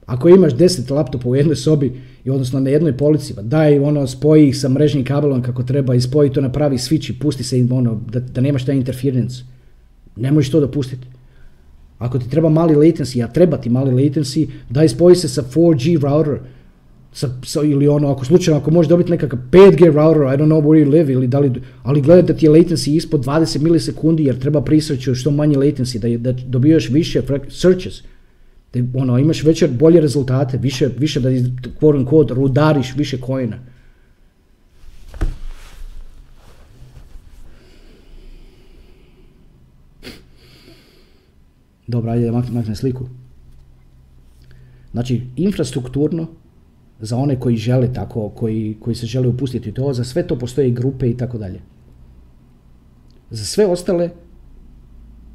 Ako 0.06 0.28
imaš 0.28 0.52
10 0.52 0.94
laptopa 0.94 1.28
u 1.28 1.36
jednoj 1.36 1.56
sobi, 1.56 2.00
i 2.24 2.30
odnosno 2.30 2.60
na 2.60 2.70
jednoj 2.70 2.96
polici, 2.96 3.34
daj 3.42 3.78
ono, 3.78 4.06
spoji 4.06 4.48
ih 4.48 4.58
sa 4.58 4.68
mrežnim 4.68 5.04
kabelom 5.04 5.42
kako 5.42 5.62
treba 5.62 5.94
i 5.94 6.00
spoji 6.00 6.32
to 6.32 6.40
na 6.40 6.52
pravi 6.52 6.76
switch 6.76 7.10
i 7.10 7.18
pusti 7.18 7.44
se 7.44 7.66
ono, 7.70 8.00
da, 8.10 8.20
da 8.20 8.40
nemaš 8.40 8.64
taj 8.64 8.76
interference. 8.76 9.42
Ne 10.16 10.32
možeš 10.32 10.50
to 10.50 10.60
dopustiti. 10.60 11.06
Ako 11.98 12.18
ti 12.18 12.30
treba 12.30 12.48
mali 12.48 12.74
latency, 12.74 13.24
a 13.24 13.28
treba 13.28 13.56
ti 13.56 13.70
mali 13.70 13.90
latency, 13.90 14.48
daj 14.70 14.88
spoji 14.88 15.16
se 15.16 15.28
sa 15.28 15.42
4G 15.42 16.00
router, 16.00 16.38
sa, 17.12 17.28
sa, 17.44 17.62
ili 17.62 17.88
ono, 17.88 18.12
ako 18.12 18.24
slučajno, 18.24 18.60
ako 18.60 18.70
možeš 18.70 18.88
dobiti 18.88 19.10
nekakav 19.10 19.38
5G 19.50 19.92
router, 19.92 20.22
I 20.22 20.36
don't 20.36 20.48
know 20.48 20.62
where 20.62 20.84
you 20.84 20.90
live, 20.90 21.12
ili 21.12 21.26
da 21.26 21.38
li, 21.38 21.52
ali 21.82 22.00
gledaj 22.00 22.22
da 22.22 22.34
ti 22.34 22.46
je 22.46 22.50
latency 22.50 22.96
ispod 22.96 23.24
20 23.24 23.60
milisekundi, 23.60 24.24
jer 24.24 24.38
treba 24.38 24.60
prisreći 24.60 25.14
što 25.14 25.30
manji 25.30 25.56
latency, 25.56 25.98
da, 25.98 26.32
da 26.32 26.38
dobijaš 26.46 26.90
više 26.90 27.22
searches, 27.48 28.02
da 28.74 28.80
ono, 28.94 29.18
imaš 29.18 29.42
veće, 29.42 29.68
bolje 29.68 30.00
rezultate, 30.00 30.58
više, 30.58 30.88
više 30.98 31.20
da 31.20 31.30
quote 31.30 32.04
unquote, 32.04 32.34
rudariš 32.34 32.94
više 32.96 33.20
kojina. 33.20 33.58
Dobro, 41.86 42.10
ajde 42.10 42.26
da 42.26 42.32
maknem 42.32 42.76
sliku. 42.76 43.08
Znači, 44.92 45.22
infrastrukturno, 45.36 46.26
za 47.02 47.16
one 47.16 47.40
koji 47.40 47.56
žele 47.56 47.92
tako, 47.92 48.28
koji, 48.28 48.76
koji 48.80 48.96
se 48.96 49.06
žele 49.06 49.28
upustiti 49.28 49.72
to, 49.72 49.92
za 49.92 50.04
sve 50.04 50.26
to 50.26 50.38
postoje 50.38 50.70
grupe 50.70 51.10
i 51.10 51.16
tako 51.16 51.38
dalje. 51.38 51.60
Za 53.30 53.44
sve 53.44 53.66
ostale 53.66 54.10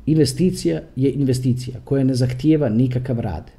investicija 0.06 0.82
je 0.96 1.12
investicija 1.12 1.80
koja 1.84 2.04
ne 2.04 2.16
zahtijeva 2.16 2.70
nikakav 2.70 3.20
rad. 3.20 3.52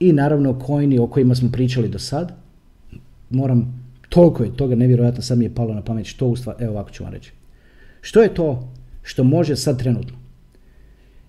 I 0.00 0.12
naravno 0.12 0.58
coini 0.66 0.98
o 0.98 1.06
kojima 1.06 1.34
smo 1.34 1.52
pričali 1.52 1.88
do 1.88 1.98
sad, 1.98 2.32
moram, 3.30 3.84
toliko 4.08 4.44
je 4.44 4.56
toga 4.56 4.74
nevjerojatno, 4.74 5.22
sad 5.22 5.38
mi 5.38 5.44
je 5.44 5.54
palo 5.54 5.74
na 5.74 5.82
pamet 5.82 6.06
što 6.06 6.26
u 6.26 6.36
stvari, 6.36 6.64
evo 6.64 6.72
ovako 6.72 6.90
ću 6.90 7.04
vam 7.04 7.12
reći. 7.12 7.32
Što 8.00 8.22
je 8.22 8.34
to 8.34 8.72
što 9.02 9.24
može 9.24 9.56
sad 9.56 9.78
trenutno 9.78 10.16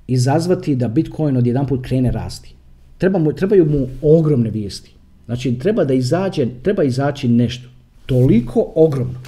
izazvati 0.07 0.75
da 0.75 0.87
Bitcoin 0.87 1.37
odjedanput 1.37 1.85
krene 1.85 2.11
rasti? 2.11 2.55
treba 2.97 3.33
trebaju 3.33 3.65
mu 3.65 3.87
ogromne 4.01 4.49
vijesti. 4.49 4.94
Znači, 5.25 5.59
treba 5.59 5.83
da 5.83 5.93
izađe, 5.93 6.47
treba 6.63 6.83
izaći 6.83 7.27
nešto. 7.27 7.69
Toliko 8.05 8.71
ogromno. 8.75 9.19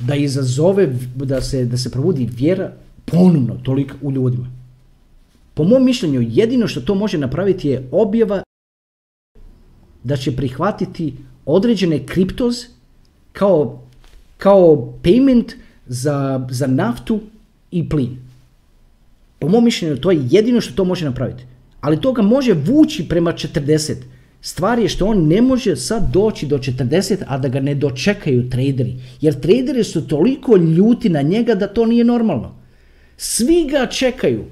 Da 0.00 0.14
izazove, 0.14 0.86
da 1.14 1.40
se, 1.42 1.64
da 1.64 1.76
se 1.76 1.90
provodi 1.90 2.28
vjera 2.32 2.72
ponovno 3.04 3.54
toliko 3.62 3.94
u 4.02 4.12
ljudima. 4.12 4.50
Po 5.54 5.64
mom 5.64 5.84
mišljenju, 5.84 6.26
jedino 6.30 6.68
što 6.68 6.80
to 6.80 6.94
može 6.94 7.18
napraviti 7.18 7.68
je 7.68 7.88
objava 7.90 8.42
da 10.04 10.16
će 10.16 10.36
prihvatiti 10.36 11.14
određene 11.46 12.06
kriptoz 12.06 12.56
kao, 13.32 13.82
kao 14.36 14.94
payment 15.02 15.52
za, 15.86 16.46
za 16.50 16.66
naftu 16.66 17.20
i 17.70 17.88
plin. 17.88 18.18
Po 19.38 19.48
mom 19.48 19.64
mišljenju, 19.64 19.96
to 19.96 20.10
je 20.10 20.26
jedino 20.30 20.60
što 20.60 20.74
to 20.74 20.84
može 20.84 21.04
napraviti. 21.04 21.44
Ali 21.80 22.00
to 22.00 22.12
ga 22.12 22.22
može 22.22 22.52
vući 22.52 23.08
prema 23.08 23.32
40. 23.32 23.94
Stvar 24.46 24.78
je 24.78 24.88
što 24.88 25.06
on 25.06 25.26
ne 25.26 25.40
može 25.42 25.76
sad 25.76 26.12
doći 26.12 26.46
do 26.46 26.58
40, 26.58 27.24
a 27.26 27.38
da 27.38 27.48
ga 27.48 27.60
ne 27.60 27.74
dočekaju 27.74 28.50
traderi. 28.50 28.94
Jer 29.20 29.40
traderi 29.40 29.84
su 29.84 30.06
toliko 30.06 30.56
ljuti 30.56 31.08
na 31.08 31.22
njega 31.22 31.54
da 31.54 31.66
to 31.66 31.86
nije 31.86 32.04
normalno. 32.04 32.54
Svi 33.16 33.64
ga 33.70 33.86
čekaju. 33.86 34.44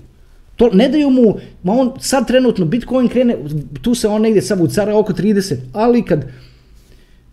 To 0.56 0.70
ne 0.72 0.88
daju 0.88 1.10
mu, 1.10 1.36
ma 1.62 1.72
on 1.72 1.92
sad 2.00 2.26
trenutno 2.26 2.64
Bitcoin 2.64 3.08
krene, 3.08 3.36
tu 3.82 3.94
se 3.94 4.08
on 4.08 4.22
negdje 4.22 4.42
sad 4.42 4.60
ucara 4.60 4.98
oko 4.98 5.12
30, 5.12 5.56
ali 5.72 6.02
kad, 6.02 6.26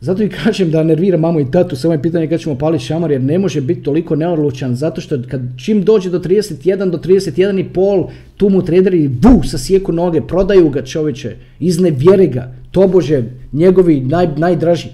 zato 0.01 0.23
i 0.23 0.29
kažem 0.29 0.71
da 0.71 0.83
nervira 0.83 1.17
mamu 1.17 1.39
i 1.39 1.51
tatu, 1.51 1.75
samo 1.75 1.93
je 1.93 2.01
pitanje 2.01 2.27
kad 2.27 2.39
ćemo 2.39 2.57
paliti 2.57 2.83
šamar, 2.83 3.11
jer 3.11 3.21
ne 3.21 3.39
može 3.39 3.61
biti 3.61 3.83
toliko 3.83 4.15
neodlučan, 4.15 4.75
zato 4.75 5.01
što 5.01 5.17
kad 5.29 5.41
čim 5.65 5.83
dođe 5.83 6.09
do 6.09 6.19
31, 6.19 6.89
do 6.89 6.97
31 6.97 7.59
i 7.59 7.73
pol, 7.73 8.07
tu 8.37 8.49
mu 8.49 8.61
traderi 8.65 9.07
bu, 9.07 9.43
sasjeku 9.43 9.91
noge, 9.91 10.21
prodaju 10.21 10.69
ga 10.69 10.85
čovječe, 10.85 11.35
iznevjere 11.59 12.27
ga, 12.27 12.53
tobože 12.71 13.23
njegovi 13.53 13.99
naj, 14.01 14.27
najdraži. 14.37 14.89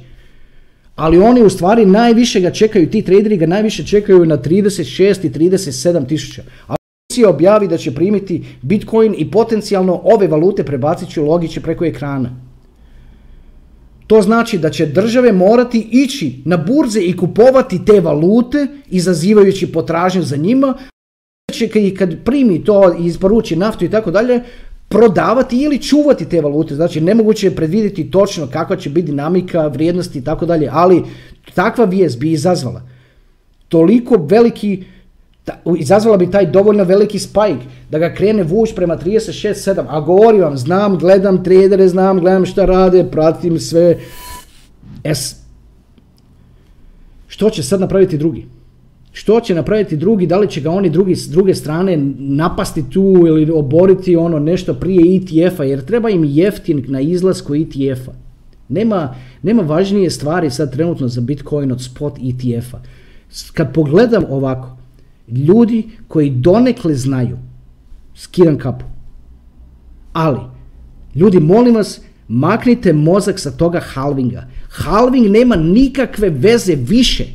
Ali 0.95 1.17
oni 1.17 1.41
u 1.41 1.49
stvari 1.49 1.85
najviše 1.85 2.39
ga 2.39 2.51
čekaju, 2.51 2.89
ti 2.89 3.01
traderi 3.01 3.37
ga 3.37 3.45
najviše 3.45 3.85
čekaju 3.85 4.25
na 4.25 4.37
36 4.37 5.25
i 5.25 5.29
37 5.29 6.07
tisuća. 6.07 6.41
A 6.67 6.75
objavi 7.27 7.67
da 7.67 7.77
će 7.77 7.95
primiti 7.95 8.43
Bitcoin 8.61 9.15
i 9.17 9.31
potencijalno 9.31 10.01
ove 10.03 10.27
valute 10.27 10.63
prebacit 10.63 11.09
ću 11.09 11.25
logiče 11.25 11.61
preko 11.61 11.85
ekrana. 11.85 12.46
To 14.07 14.21
znači 14.21 14.57
da 14.57 14.69
će 14.69 14.85
države 14.85 15.31
morati 15.31 15.87
ići 15.91 16.41
na 16.45 16.57
burze 16.57 17.01
i 17.01 17.17
kupovati 17.17 17.85
te 17.85 17.99
valute, 17.99 18.67
izazivajući 18.89 19.71
potražnju 19.71 20.23
za 20.23 20.37
njima, 20.37 20.73
će 21.53 21.95
kad 21.97 22.23
primi 22.25 22.63
to 22.63 22.95
i 22.99 23.05
isporuči 23.05 23.55
naftu 23.55 23.85
i 23.85 23.89
tako 23.89 24.11
dalje, 24.11 24.41
prodavati 24.89 25.57
ili 25.57 25.81
čuvati 25.81 26.25
te 26.25 26.41
valute. 26.41 26.75
Znači, 26.75 27.01
nemoguće 27.01 27.47
je 27.47 27.55
predvidjeti 27.55 28.11
točno 28.11 28.47
kakva 28.47 28.75
će 28.75 28.89
biti 28.89 29.05
dinamika, 29.05 29.67
vrijednosti 29.67 30.19
i 30.19 30.23
tako 30.23 30.45
dalje, 30.45 30.69
ali 30.71 31.03
takva 31.53 31.85
vijest 31.85 32.19
bi 32.19 32.31
izazvala 32.31 32.81
toliko 33.67 34.15
veliki 34.29 34.83
izazvala 35.77 36.17
bi 36.17 36.31
taj 36.31 36.45
dovoljno 36.45 36.83
veliki 36.83 37.19
spike 37.19 37.65
da 37.91 37.99
ga 37.99 38.13
krene 38.13 38.43
vuć 38.43 38.75
prema 38.75 38.97
36-7, 38.97 39.83
a 39.87 40.01
govorim 40.01 40.41
vam, 40.41 40.57
znam, 40.57 40.97
gledam 40.97 41.43
tradere, 41.43 41.87
znam, 41.87 42.19
gledam 42.19 42.45
šta 42.45 42.65
rade, 42.65 43.03
pratim 43.11 43.59
sve. 43.59 43.97
Es. 45.03 45.35
Što 47.27 47.49
će 47.49 47.63
sad 47.63 47.79
napraviti 47.79 48.17
drugi? 48.17 48.45
Što 49.11 49.39
će 49.39 49.55
napraviti 49.55 49.97
drugi? 49.97 50.27
Da 50.27 50.37
li 50.37 50.49
će 50.49 50.61
ga 50.61 50.71
oni 50.71 50.89
drugi, 50.89 51.15
s 51.15 51.29
druge 51.29 51.55
strane 51.55 51.97
napasti 52.17 52.83
tu 52.89 53.23
ili 53.27 53.51
oboriti 53.51 54.15
ono 54.15 54.39
nešto 54.39 54.73
prije 54.73 55.15
ETF-a? 55.15 55.63
Jer 55.63 55.85
treba 55.85 56.09
im 56.09 56.23
jeftin 56.23 56.85
na 56.87 56.99
izlasku 56.99 57.55
ETF-a. 57.55 58.11
Nema, 58.69 59.15
nema 59.41 59.61
važnije 59.61 60.09
stvari 60.09 60.49
sad 60.49 60.73
trenutno 60.73 61.07
za 61.07 61.21
Bitcoin 61.21 61.71
od 61.71 61.83
spot 61.83 62.13
ETF-a. 62.19 62.79
Kad 63.53 63.73
pogledam 63.73 64.23
ovako, 64.29 64.76
ljudi 65.28 65.89
koji 66.07 66.30
donekle 66.30 66.95
znaju, 66.95 67.38
skidam 68.15 68.57
kapu. 68.57 68.86
Ali, 70.13 70.39
ljudi, 71.15 71.39
molim 71.39 71.75
vas, 71.75 72.01
maknite 72.28 72.93
mozak 72.93 73.39
sa 73.39 73.51
toga 73.51 73.80
halvinga. 73.80 74.47
Halving 74.69 75.30
nema 75.30 75.55
nikakve 75.55 76.30
veze 76.30 76.75
više 76.75 77.25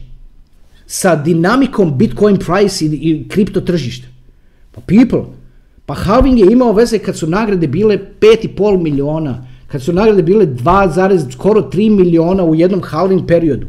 sa 0.86 1.16
dinamikom 1.16 1.99
Bitcoin 1.99 2.36
price 2.36 2.84
i, 2.84 2.88
i 2.88 3.28
kripto 3.28 3.61
tržišta. 3.61 4.09
Pa 4.72 4.80
people, 4.80 5.22
pa 5.86 5.95
halving 5.95 6.38
je 6.38 6.53
imao 6.53 6.72
veze 6.72 6.99
kad 6.99 7.16
su 7.16 7.26
nagrade 7.26 7.66
bile 7.66 7.99
5,5 8.20 8.82
miliona, 8.82 9.47
kad 9.66 9.82
su 9.82 9.93
nagrade 9.93 10.22
bile 10.22 10.47
2, 10.47 11.30
skoro 11.32 11.61
3 11.61 11.97
miliona 11.97 12.45
u 12.45 12.55
jednom 12.55 12.82
halving 12.82 13.26
periodu 13.26 13.66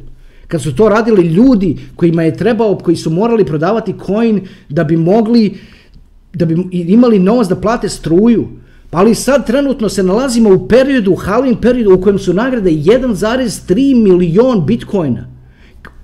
kad 0.48 0.62
su 0.62 0.76
to 0.76 0.90
radili 0.90 1.28
ljudi 1.28 1.78
kojima 1.96 2.24
je 2.24 2.38
trebao, 2.38 2.78
koji 2.78 2.98
su 2.98 3.10
morali 3.10 3.46
prodavati 3.46 3.96
coin 4.06 4.42
da 4.70 4.84
bi 4.84 4.98
mogli, 4.98 5.58
da 6.34 6.46
bi 6.46 6.68
imali 6.72 7.20
novac 7.20 7.48
da 7.48 7.56
plate 7.56 7.90
struju. 7.90 8.48
Pa 8.90 8.98
ali 9.00 9.16
sad 9.16 9.48
trenutno 9.48 9.90
se 9.90 10.04
nalazimo 10.04 10.54
u 10.54 10.68
periodu, 10.68 11.12
u 11.12 11.16
halving 11.16 11.58
periodu 11.62 11.94
u 11.94 12.02
kojem 12.02 12.20
su 12.20 12.34
nagrade 12.34 12.72
1,3 12.72 14.04
milion 14.04 14.66
bitcoina. 14.66 15.34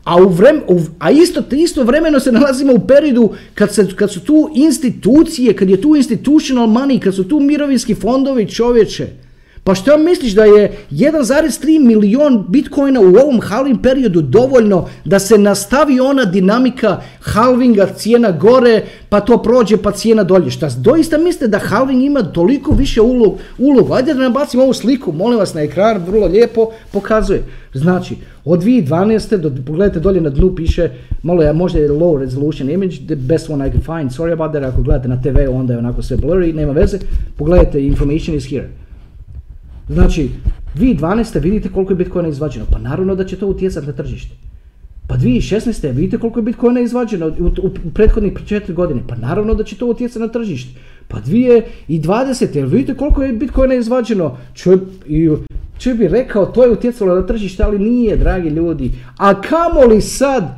A, 0.03 0.21
u 0.21 0.29
vrem, 0.29 0.61
a 0.99 1.11
isto, 1.11 1.43
isto 1.51 1.83
vremeno 1.83 2.19
se 2.19 2.31
nalazimo 2.31 2.73
u 2.73 2.79
periodu 2.79 3.29
kad, 3.53 3.73
se, 3.73 3.87
kad 3.95 4.11
su 4.11 4.19
tu 4.19 4.49
institucije, 4.55 5.53
kad 5.53 5.69
je 5.69 5.81
tu 5.81 5.95
institutional 5.95 6.67
money, 6.67 6.99
kad 6.99 7.15
su 7.15 7.23
tu 7.23 7.39
mirovinski 7.39 7.95
fondovi 7.95 8.47
čovječe. 8.49 9.07
Pa 9.69 9.75
što 9.75 9.97
misliš 9.97 10.33
da 10.33 10.43
je 10.43 10.71
1,3 10.91 11.85
milion 11.85 12.45
bitcoina 12.47 12.99
u 12.99 13.15
ovom 13.15 13.41
halving 13.41 13.81
periodu 13.83 14.21
dovoljno 14.21 14.87
da 15.05 15.19
se 15.19 15.37
nastavi 15.37 15.99
ona 15.99 16.25
dinamika 16.25 17.01
halvinga 17.19 17.85
cijena 17.85 18.31
gore 18.31 18.83
pa 19.09 19.19
to 19.19 19.41
prođe 19.41 19.77
pa 19.77 19.91
cijena 19.91 20.23
dolje? 20.23 20.51
Šta 20.51 20.69
doista 20.77 21.17
mislite 21.17 21.47
da 21.47 21.59
halving 21.59 22.03
ima 22.03 22.23
toliko 22.23 22.71
više 22.71 23.01
ulog, 23.01 23.37
ulogu? 23.57 23.93
Ajde 23.93 24.13
da 24.13 24.19
nabacimo 24.19 24.63
ovu 24.63 24.73
sliku, 24.73 25.11
molim 25.11 25.39
vas 25.39 25.53
na 25.53 25.61
ekran, 25.61 26.01
vrlo 26.07 26.27
lijepo 26.27 26.69
pokazuje. 26.91 27.43
Znači, 27.73 28.15
od 28.45 28.63
2012. 28.63 29.37
do, 29.37 29.51
pogledajte 29.67 29.99
dolje 29.99 30.21
na 30.21 30.29
dnu 30.29 30.55
piše, 30.55 30.89
malo 31.23 31.43
je 31.43 31.53
možda 31.53 31.79
je 31.79 31.89
low 31.89 32.19
resolution 32.19 32.69
image, 32.69 32.95
the 33.05 33.15
best 33.15 33.49
one 33.49 33.67
I 33.67 33.71
can 33.71 33.81
find, 33.81 34.11
sorry 34.11 34.33
about 34.33 34.51
that, 34.51 34.63
ako 34.63 34.81
gledate 34.81 35.07
na 35.07 35.21
TV 35.21 35.37
onda 35.51 35.73
je 35.73 35.79
onako 35.79 36.01
sve 36.01 36.17
blurry, 36.17 36.55
nema 36.55 36.71
veze, 36.71 36.99
pogledajte, 37.37 37.85
information 37.85 38.37
is 38.37 38.49
here. 38.49 38.67
Znači, 39.89 40.29
2012. 40.75 41.41
vidite 41.41 41.69
koliko 41.69 41.91
je 41.91 41.97
Bitcoina 41.97 42.29
izvađeno, 42.29 42.65
pa 42.71 42.79
naravno 42.79 43.15
da 43.15 43.25
će 43.25 43.35
to 43.35 43.47
utjecati 43.47 43.87
na 43.87 43.93
tržište. 43.93 44.35
Pa 45.07 45.17
2016. 45.17 45.95
vidite 45.95 46.17
koliko 46.17 46.39
je 46.39 46.43
Bitcoina 46.43 46.79
izvađeno 46.79 47.27
u, 47.63 47.69
prethodnih 47.93 48.33
četiri 48.45 48.73
godine, 48.73 49.01
pa 49.07 49.15
naravno 49.15 49.53
da 49.53 49.63
će 49.63 49.75
to 49.75 49.85
utjecati 49.85 50.19
na 50.19 50.27
tržište. 50.27 50.79
Pa 51.07 51.17
2020. 51.21 52.69
vidite 52.69 52.93
koliko 52.93 53.23
je 53.23 53.33
Bitcoina 53.33 53.75
izvađeno, 53.75 54.37
čovjek 54.53 55.97
bi 55.97 56.07
rekao 56.07 56.45
to 56.45 56.63
je 56.63 56.71
utjecalo 56.71 57.15
na 57.15 57.25
tržište, 57.25 57.63
ali 57.63 57.79
nije, 57.79 58.17
dragi 58.17 58.49
ljudi. 58.49 58.91
A 59.17 59.41
kamoli 59.41 60.01
sad, 60.01 60.57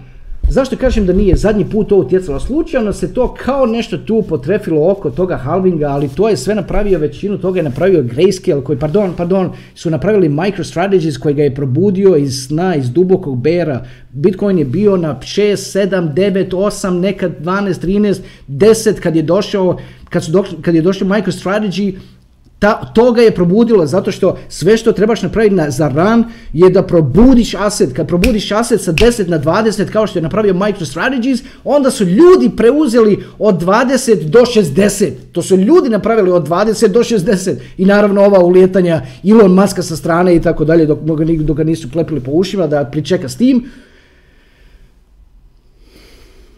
Zašto 0.52 0.76
kažem 0.78 1.06
da 1.06 1.14
nije 1.14 1.36
zadnji 1.36 1.66
put 1.66 1.90
to 1.90 1.96
utjecalo? 1.96 2.40
Slučajno 2.40 2.94
se 2.94 3.14
to 3.14 3.34
kao 3.34 3.66
nešto 3.66 3.98
tu 3.98 4.24
potrefilo 4.30 4.92
oko 4.92 5.10
toga 5.10 5.38
halvinga, 5.38 5.86
ali 5.86 6.10
to 6.10 6.30
je 6.30 6.38
sve 6.38 6.56
napravio 6.56 7.00
većinu, 7.00 7.38
toga 7.38 7.60
je 7.60 7.64
napravio 7.64 8.04
Grayscale, 8.04 8.64
koji, 8.64 8.80
pardon, 8.80 9.14
pardon, 9.18 9.52
su 9.76 9.90
napravili 9.90 10.30
MicroStrategies 10.30 11.18
koji 11.18 11.36
ga 11.36 11.44
je 11.44 11.56
probudio 11.56 12.16
iz 12.16 12.46
sna, 12.48 12.76
iz 12.76 12.90
dubokog 12.90 13.42
bera. 13.42 13.86
Bitcoin 14.12 14.58
je 14.58 14.66
bio 14.66 14.98
na 14.98 15.20
6, 15.22 15.56
7, 15.56 16.14
9, 16.14 16.50
8, 16.50 17.00
nekad 17.00 17.32
12, 17.42 17.86
13, 17.86 18.20
10 18.48 19.00
kad 19.00 19.16
je 19.16 19.22
došao, 19.22 19.78
kad, 20.10 20.24
su 20.24 20.44
kad 20.62 20.76
je 20.76 20.82
došao 20.82 21.08
MicroStrategy, 21.08 21.96
ta, 22.62 22.86
to 22.94 23.12
ga 23.12 23.22
je 23.22 23.36
probudilo 23.36 23.86
zato 23.86 24.12
što 24.12 24.38
sve 24.50 24.78
što 24.78 24.92
trebaš 24.92 25.22
napraviti 25.22 25.56
na, 25.56 25.72
za 25.72 25.88
ran 25.88 26.24
je 26.54 26.70
da 26.70 26.84
probudiš 26.84 27.56
aset. 27.56 27.94
Kad 27.94 28.08
probudiš 28.08 28.52
aset 28.52 28.82
sa 28.82 28.94
10 28.94 29.28
na 29.28 29.40
20 29.40 29.90
kao 29.92 30.08
što 30.08 30.20
je 30.20 30.24
napravio 30.24 30.54
MicroStrategies, 30.54 31.40
onda 31.64 31.92
su 31.92 32.06
ljudi 32.06 32.52
preuzeli 32.58 33.24
od 33.40 33.62
20 33.62 34.30
do 34.30 34.40
60. 34.40 35.12
To 35.32 35.42
su 35.42 35.58
ljudi 35.58 35.90
napravili 35.90 36.32
od 36.32 36.48
20 36.48 36.88
do 36.88 37.00
60. 37.00 37.56
I 37.78 37.86
naravno 37.86 38.22
ova 38.22 38.40
ulijetanja 38.40 39.02
Elon 39.24 39.54
Muska 39.54 39.82
sa 39.84 39.96
strane 39.96 40.36
i 40.36 40.42
tako 40.42 40.66
dalje 40.66 40.86
dok, 40.86 41.58
ga 41.58 41.64
nisu 41.64 41.90
klepili 41.92 42.20
po 42.20 42.32
ušima 42.32 42.68
da 42.68 42.86
pričeka 42.86 43.30
s 43.30 43.38
tim. 43.38 43.66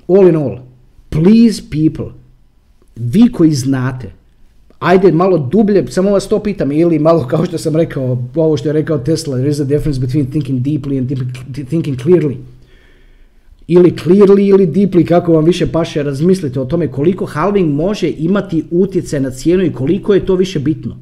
All 0.08 0.28
in 0.28 0.36
all, 0.36 0.58
please 1.10 1.62
people, 1.72 2.12
vi 2.96 3.32
koji 3.32 3.52
znate 3.52 4.23
ajde 4.84 5.12
malo 5.12 5.38
dublje, 5.38 5.86
samo 5.88 6.12
vas 6.12 6.28
to 6.28 6.40
pitam, 6.40 6.72
ili 6.72 7.00
malo 7.00 7.28
kao 7.28 7.46
što 7.46 7.58
sam 7.58 7.76
rekao, 7.76 8.18
ovo 8.36 8.58
što 8.58 8.70
je 8.70 8.74
rekao 8.74 8.98
Tesla, 8.98 9.38
there 9.38 9.50
is 9.50 9.60
a 9.60 9.64
difference 9.64 10.02
between 10.02 10.32
thinking 10.32 10.60
deeply 10.60 11.00
and 11.00 11.12
thinking 11.70 11.98
clearly. 11.98 12.36
Ili 13.68 13.92
clearly 13.92 14.50
ili 14.50 14.68
deeply, 14.68 15.06
kako 15.06 15.34
vam 15.34 15.46
više 15.46 15.72
paše, 15.72 16.04
razmislite 16.04 16.60
o 16.60 16.66
tome 16.66 16.88
koliko 16.88 17.26
halving 17.26 17.74
može 17.74 18.10
imati 18.18 18.64
utjecaj 18.72 19.20
na 19.20 19.32
cijenu 19.32 19.64
i 19.64 19.74
koliko 19.74 20.14
je 20.14 20.26
to 20.26 20.36
više 20.36 20.60
bitno. 20.60 20.98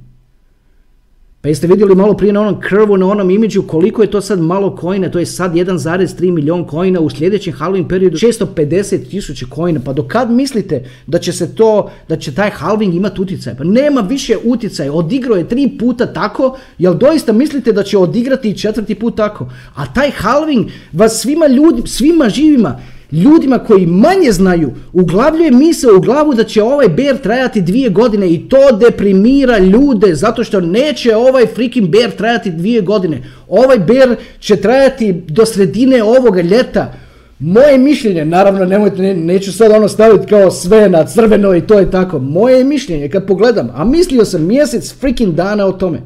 Pa 1.41 1.49
jeste 1.49 1.67
vidjeli 1.67 1.95
malo 1.95 2.13
prije 2.13 2.33
na 2.33 2.41
onom 2.41 2.59
krvu, 2.59 2.97
na 2.97 3.07
onom 3.07 3.29
imidžu 3.29 3.61
koliko 3.61 4.01
je 4.01 4.11
to 4.11 4.21
sad 4.21 4.39
malo 4.39 4.75
kojina, 4.75 5.09
to 5.09 5.19
je 5.19 5.25
sad 5.25 5.53
1,3 5.53 6.31
milion 6.31 6.65
kojina, 6.65 6.99
u 6.99 7.09
sljedećem 7.09 7.53
halving 7.53 7.89
periodu 7.89 8.17
650 8.17 9.09
tisuća 9.09 9.45
kojina, 9.49 9.79
pa 9.85 9.93
do 9.93 10.03
kad 10.03 10.31
mislite 10.31 10.83
da 11.07 11.19
će 11.19 11.33
se 11.33 11.55
to, 11.55 11.91
da 12.09 12.15
će 12.15 12.35
taj 12.35 12.49
halving 12.49 12.95
imati 12.95 13.21
utjecaj? 13.21 13.57
Pa 13.57 13.63
nema 13.63 14.01
više 14.01 14.37
utjecaja, 14.43 14.93
odigrao 14.93 15.37
je 15.37 15.47
tri 15.47 15.77
puta 15.79 16.13
tako, 16.13 16.57
jel 16.77 16.93
doista 16.93 17.33
mislite 17.33 17.71
da 17.71 17.83
će 17.83 17.97
odigrati 17.97 18.49
i 18.49 18.57
četvrti 18.57 18.95
put 18.95 19.15
tako? 19.15 19.49
A 19.75 19.93
taj 19.93 20.11
halving 20.11 20.67
vas 20.91 21.21
svima 21.21 21.47
ljudi, 21.47 21.81
svima 21.85 22.29
živima, 22.29 22.79
ljudima 23.11 23.59
koji 23.59 23.85
manje 23.85 24.31
znaju, 24.31 24.71
uglavljuje 24.93 25.51
misao 25.51 25.95
u 25.97 26.01
glavu 26.01 26.33
da 26.33 26.43
će 26.43 26.63
ovaj 26.63 26.87
bear 26.87 27.17
trajati 27.17 27.61
dvije 27.61 27.89
godine 27.89 28.29
i 28.29 28.49
to 28.49 28.77
deprimira 28.79 29.57
ljude 29.57 30.15
zato 30.15 30.43
što 30.43 30.61
neće 30.61 31.15
ovaj 31.15 31.45
freaking 31.45 31.89
bear 31.89 32.11
trajati 32.11 32.51
dvije 32.51 32.81
godine. 32.81 33.23
Ovaj 33.47 33.79
bear 33.79 34.15
će 34.39 34.55
trajati 34.55 35.13
do 35.13 35.45
sredine 35.45 36.03
ovoga 36.03 36.41
ljeta. 36.41 36.93
Moje 37.39 37.77
mišljenje, 37.77 38.25
naravno 38.25 38.65
nemojte, 38.65 39.13
neću 39.13 39.53
sad 39.53 39.71
ono 39.71 39.87
staviti 39.87 40.27
kao 40.27 40.51
sve 40.51 40.89
na 40.89 41.05
crveno 41.05 41.55
i 41.55 41.61
to 41.61 41.79
je 41.79 41.91
tako. 41.91 42.19
Moje 42.19 42.63
mišljenje 42.63 43.09
kad 43.09 43.27
pogledam, 43.27 43.69
a 43.73 43.85
mislio 43.85 44.25
sam 44.25 44.47
mjesec 44.47 44.95
freaking 44.99 45.33
dana 45.33 45.65
o 45.65 45.71
tome. 45.71 46.01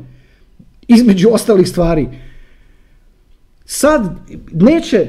Između 0.87 1.29
ostalih 1.29 1.67
stvari. 1.67 2.07
Sad 3.65 4.01
neće, 4.51 5.07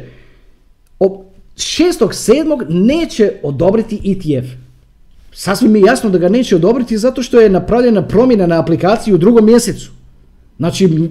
6.7. 1.57 2.67
neće 2.69 3.33
odobriti 3.43 4.01
ETF. 4.05 4.49
Sasvim 5.33 5.77
je 5.77 5.83
jasno 5.83 6.11
da 6.11 6.19
ga 6.19 6.29
neće 6.29 6.57
odobriti 6.57 6.99
zato 6.99 7.23
što 7.23 7.41
je 7.41 7.51
napravljena 7.51 8.03
promjena 8.03 8.47
na 8.47 8.61
aplikaciji 8.61 9.15
u 9.15 9.19
drugom 9.19 9.47
mjesecu. 9.47 9.91
Znači, 10.59 11.11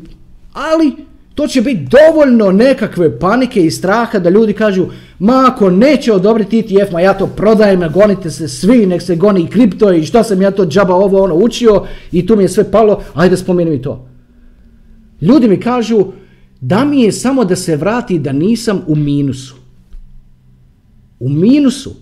ali 0.53 0.95
to 1.35 1.47
će 1.47 1.61
biti 1.61 1.87
dovoljno 1.91 2.51
nekakve 2.51 3.19
panike 3.19 3.65
i 3.65 3.71
straha 3.71 4.19
da 4.19 4.29
ljudi 4.29 4.53
kažu 4.53 4.85
ma 5.19 5.45
ako 5.47 5.69
neće 5.69 6.13
odobriti 6.13 6.59
ETF, 6.59 6.91
ma 6.91 7.01
ja 7.01 7.13
to 7.13 7.27
prodajem, 7.27 7.91
gonite 7.93 8.29
se 8.31 8.47
svi, 8.47 8.85
nek 8.85 9.01
se 9.01 9.15
goni 9.15 9.43
i 9.43 9.47
kripto 9.47 9.93
i 9.93 10.05
šta 10.05 10.23
sam 10.23 10.41
ja 10.41 10.51
to 10.51 10.65
džaba 10.65 10.95
ovo 10.95 11.23
ono 11.23 11.35
učio 11.35 11.85
i 12.11 12.25
tu 12.27 12.35
mi 12.35 12.43
je 12.43 12.49
sve 12.49 12.71
palo, 12.71 13.03
ajde 13.13 13.37
spomenem 13.37 13.73
i 13.73 13.81
to. 13.81 14.07
Ljudi 15.21 15.47
mi 15.47 15.59
kažu 15.59 16.05
da 16.61 16.85
mi 16.85 17.01
je 17.01 17.11
samo 17.11 17.45
da 17.45 17.55
se 17.55 17.75
vrati 17.75 18.19
da 18.19 18.31
nisam 18.31 18.81
u 18.87 18.95
minusu. 18.95 19.64
U 21.19 21.29
minusu. 21.29 21.95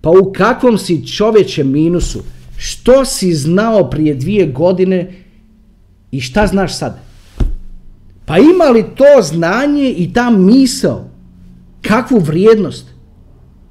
Pa 0.00 0.10
u 0.10 0.32
kakvom 0.32 0.78
si 0.78 1.06
čovječe 1.06 1.64
minusu? 1.64 2.22
Što 2.56 3.04
si 3.04 3.34
znao 3.34 3.90
prije 3.90 4.14
dvije 4.14 4.46
godine 4.46 5.12
i 6.10 6.20
šta 6.20 6.46
znaš 6.46 6.78
sad? 6.78 6.98
Pa 8.24 8.38
ima 8.38 8.64
li 8.64 8.84
to 8.96 9.22
znanje 9.22 9.90
i 9.90 10.12
ta 10.12 10.30
misao 10.30 11.10
kakvu 11.82 12.18
vrijednost? 12.18 12.86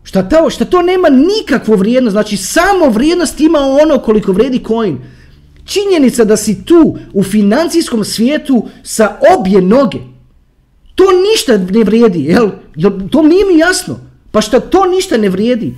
Šta 0.03 0.29
šta 0.49 0.65
to 0.65 0.81
nema 0.81 1.09
nikakvu 1.09 1.75
vrijednost, 1.75 2.13
znači 2.13 2.37
samo 2.37 2.89
vrijednost 2.89 3.39
ima 3.39 3.59
ono 3.59 3.97
koliko 3.99 4.31
vrijedi 4.31 4.63
coin. 4.67 4.97
Činjenica 5.65 6.23
da 6.23 6.37
si 6.37 6.65
tu 6.65 6.97
u 7.13 7.23
financijskom 7.23 8.03
svijetu 8.03 8.67
sa 8.83 9.17
obje 9.39 9.61
noge, 9.61 9.97
to 10.95 11.03
ništa 11.31 11.57
ne 11.57 11.83
vrijedi, 11.83 12.23
jel? 12.23 12.49
To 13.11 13.23
nije 13.23 13.45
mi 13.45 13.59
jasno. 13.59 14.12
Pa 14.33 14.41
šta 14.41 14.59
to 14.59 14.85
ništa 14.85 15.17
ne 15.17 15.29
vrijedi? 15.29 15.75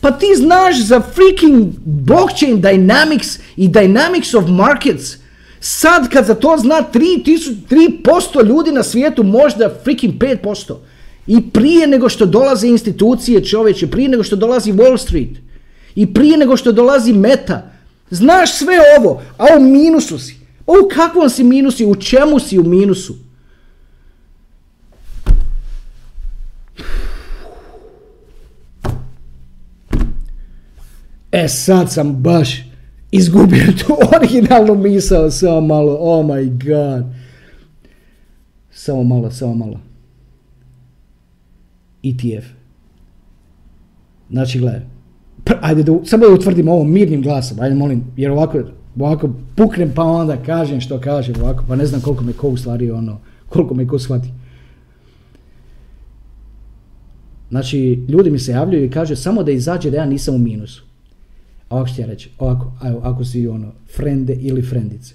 Pa 0.00 0.10
ti 0.10 0.26
znaš 0.36 0.80
za 0.82 1.00
freaking 1.00 1.72
blockchain 1.84 2.62
dynamics 2.62 3.40
i 3.56 3.68
dynamics 3.68 4.38
of 4.38 4.44
markets. 4.48 5.16
Sad 5.60 6.08
kad 6.08 6.26
za 6.26 6.34
to 6.34 6.56
zna 6.58 6.84
3%, 6.92 7.54
3% 7.70 8.46
ljudi 8.46 8.72
na 8.72 8.82
svijetu, 8.82 9.22
možda 9.22 9.74
freaking 9.84 10.14
5%. 10.14 10.76
I 11.26 11.50
prije 11.50 11.86
nego 11.86 12.08
što 12.08 12.26
dolaze 12.26 12.68
institucije 12.68 13.44
čovječe, 13.44 13.86
prije 13.86 14.08
nego 14.08 14.22
što 14.22 14.36
dolazi 14.36 14.72
Wall 14.72 14.98
Street, 14.98 15.36
i 15.94 16.14
prije 16.14 16.36
nego 16.36 16.56
što 16.56 16.72
dolazi 16.72 17.12
Meta, 17.12 17.70
znaš 18.10 18.54
sve 18.54 18.76
ovo, 18.98 19.22
a 19.38 19.46
u 19.56 19.60
minusu 19.60 20.18
si. 20.18 20.36
U 20.66 20.88
kakvom 20.94 21.30
si 21.30 21.44
minusu, 21.44 21.86
u 21.86 21.96
čemu 21.96 22.38
si 22.38 22.58
u 22.58 22.62
minusu? 22.62 23.14
E 31.36 31.48
sad 31.48 31.92
sam 31.92 32.12
baš 32.12 32.64
izgubio 33.12 33.64
tu 33.78 33.96
originalnu 34.16 34.74
misao, 34.74 35.30
samo 35.30 35.60
malo, 35.60 35.96
oh 36.00 36.26
my 36.26 36.48
god. 36.48 37.04
Samo 38.70 39.04
malo, 39.04 39.30
samo 39.30 39.54
malo. 39.54 39.80
ETF. 42.02 42.46
Znači, 44.30 44.58
gledaj, 44.58 44.80
ajde 45.60 45.82
da, 45.82 45.92
samo 46.04 46.26
da 46.26 46.32
utvrdim 46.32 46.68
ovo 46.68 46.84
mirnim 46.84 47.22
glasom, 47.22 47.60
ajde 47.60 47.74
molim, 47.74 48.04
jer 48.16 48.30
ovako, 48.30 48.62
ovako 48.98 49.30
puknem 49.56 49.92
pa 49.94 50.02
onda 50.02 50.36
kažem 50.42 50.80
što 50.80 51.00
kažem 51.00 51.34
ovako, 51.42 51.64
pa 51.68 51.76
ne 51.76 51.86
znam 51.86 52.00
koliko 52.00 52.24
me 52.24 52.32
ko 52.32 52.48
u 52.48 52.56
stvari 52.56 52.90
ono, 52.90 53.20
koliko 53.48 53.74
me 53.74 53.88
ko 53.88 53.98
shvati. 53.98 54.28
Znači, 57.50 58.04
ljudi 58.08 58.30
mi 58.30 58.38
se 58.38 58.52
javljaju 58.52 58.84
i 58.84 58.90
kaže 58.90 59.16
samo 59.16 59.42
da 59.42 59.50
izađe 59.50 59.90
da 59.90 59.96
ja 59.96 60.06
nisam 60.06 60.34
u 60.34 60.38
minusu. 60.38 60.86
Ovako 61.70 61.88
ću 61.88 62.00
ja 62.00 62.06
reći, 62.06 62.30
ovako, 62.38 62.72
ako 63.02 63.24
si 63.24 63.46
ono, 63.46 63.72
frende 63.96 64.34
ili 64.40 64.62
frendice. 64.62 65.14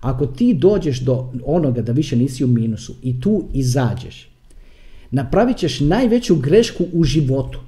Ako 0.00 0.26
ti 0.26 0.54
dođeš 0.54 1.00
do 1.00 1.32
onoga 1.44 1.82
da 1.82 1.92
više 1.92 2.16
nisi 2.16 2.44
u 2.44 2.46
minusu 2.46 2.94
i 3.02 3.20
tu 3.20 3.44
izađeš, 3.52 4.30
napravit 5.10 5.56
ćeš 5.56 5.80
najveću 5.80 6.36
grešku 6.36 6.84
u 6.92 7.04
životu. 7.04 7.58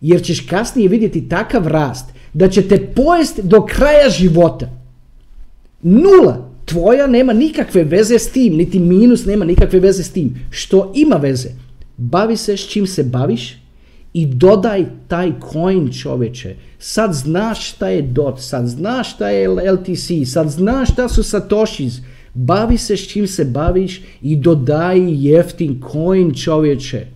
Jer 0.00 0.22
ćeš 0.22 0.40
kasnije 0.40 0.88
vidjeti 0.88 1.28
takav 1.28 1.66
rast 1.66 2.10
da 2.32 2.48
će 2.48 2.68
te 2.68 2.86
pojest 2.86 3.40
do 3.44 3.66
kraja 3.66 4.10
života. 4.10 4.70
Nula 5.82 6.50
tvoja 6.64 7.06
nema 7.06 7.32
nikakve 7.32 7.84
veze 7.84 8.18
s 8.18 8.32
tim, 8.32 8.56
niti 8.56 8.78
minus 8.78 9.24
nema 9.26 9.44
nikakve 9.44 9.80
veze 9.80 10.02
s 10.02 10.12
tim. 10.12 10.34
Što 10.50 10.92
ima 10.96 11.16
veze? 11.16 11.48
Bavi 11.96 12.36
se 12.36 12.56
s 12.56 12.68
čim 12.68 12.86
se 12.86 13.02
baviš 13.02 13.59
i 14.12 14.26
dodaj 14.26 14.84
taj 15.08 15.32
coin 15.52 15.92
čoveče 15.92 16.56
sad 16.80 17.12
znaš 17.14 17.70
šta 17.70 17.88
je 17.88 18.02
DOT, 18.02 18.40
sad 18.40 18.66
znaš 18.66 19.14
šta 19.14 19.28
je 19.28 19.48
LTC, 19.48 20.32
sad 20.32 20.48
znaš 20.48 20.92
šta 20.92 21.08
su 21.08 21.22
Satoshis, 21.22 21.94
bavi 22.34 22.78
se 22.78 22.96
s 22.96 23.08
čim 23.08 23.26
se 23.26 23.44
baviš 23.44 24.02
i 24.22 24.36
dodaj 24.36 24.98
jeftin 25.26 25.82
coin 25.92 26.34
čovječe. 26.34 27.06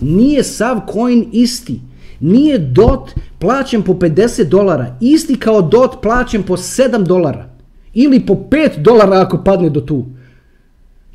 Nije 0.00 0.44
sav 0.44 0.80
coin 0.92 1.28
isti. 1.32 1.80
Nije 2.20 2.58
DOT 2.58 3.10
plaćen 3.38 3.82
po 3.82 3.92
50 3.92 4.44
dolara, 4.44 4.96
isti 5.00 5.36
kao 5.36 5.62
DOT 5.62 6.02
plaćen 6.02 6.42
po 6.42 6.56
7 6.56 7.02
dolara. 7.02 7.48
Ili 7.94 8.26
po 8.26 8.34
5 8.34 8.82
dolara 8.82 9.20
ako 9.20 9.44
padne 9.44 9.70
do 9.70 9.80
tu. 9.80 10.06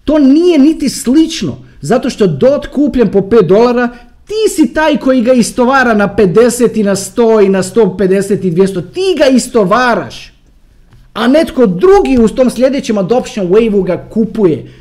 To 0.03 0.19
nije 0.19 0.59
niti 0.59 0.89
slično, 0.89 1.57
zato 1.81 2.09
što 2.09 2.27
DOT 2.27 2.67
kupljen 2.67 3.11
po 3.11 3.19
5 3.19 3.47
dolara, 3.47 3.89
ti 4.25 4.49
si 4.55 4.73
taj 4.73 4.97
koji 4.97 5.21
ga 5.21 5.33
istovara 5.33 5.93
na 5.93 6.15
50 6.17 6.79
i 6.79 6.83
na 6.83 6.95
100 6.95 7.45
i 7.45 7.49
na 7.49 7.63
150 7.63 8.45
i 8.45 8.51
200. 8.51 8.81
Ti 8.93 9.15
ga 9.17 9.25
istovaraš. 9.35 10.33
A 11.13 11.27
netko 11.27 11.65
drugi 11.65 12.17
u 12.23 12.27
tom 12.27 12.49
sljedećem 12.49 12.97
adoption 12.97 13.47
wave 13.47 13.83
ga 13.83 14.07
kupuje. 14.09 14.71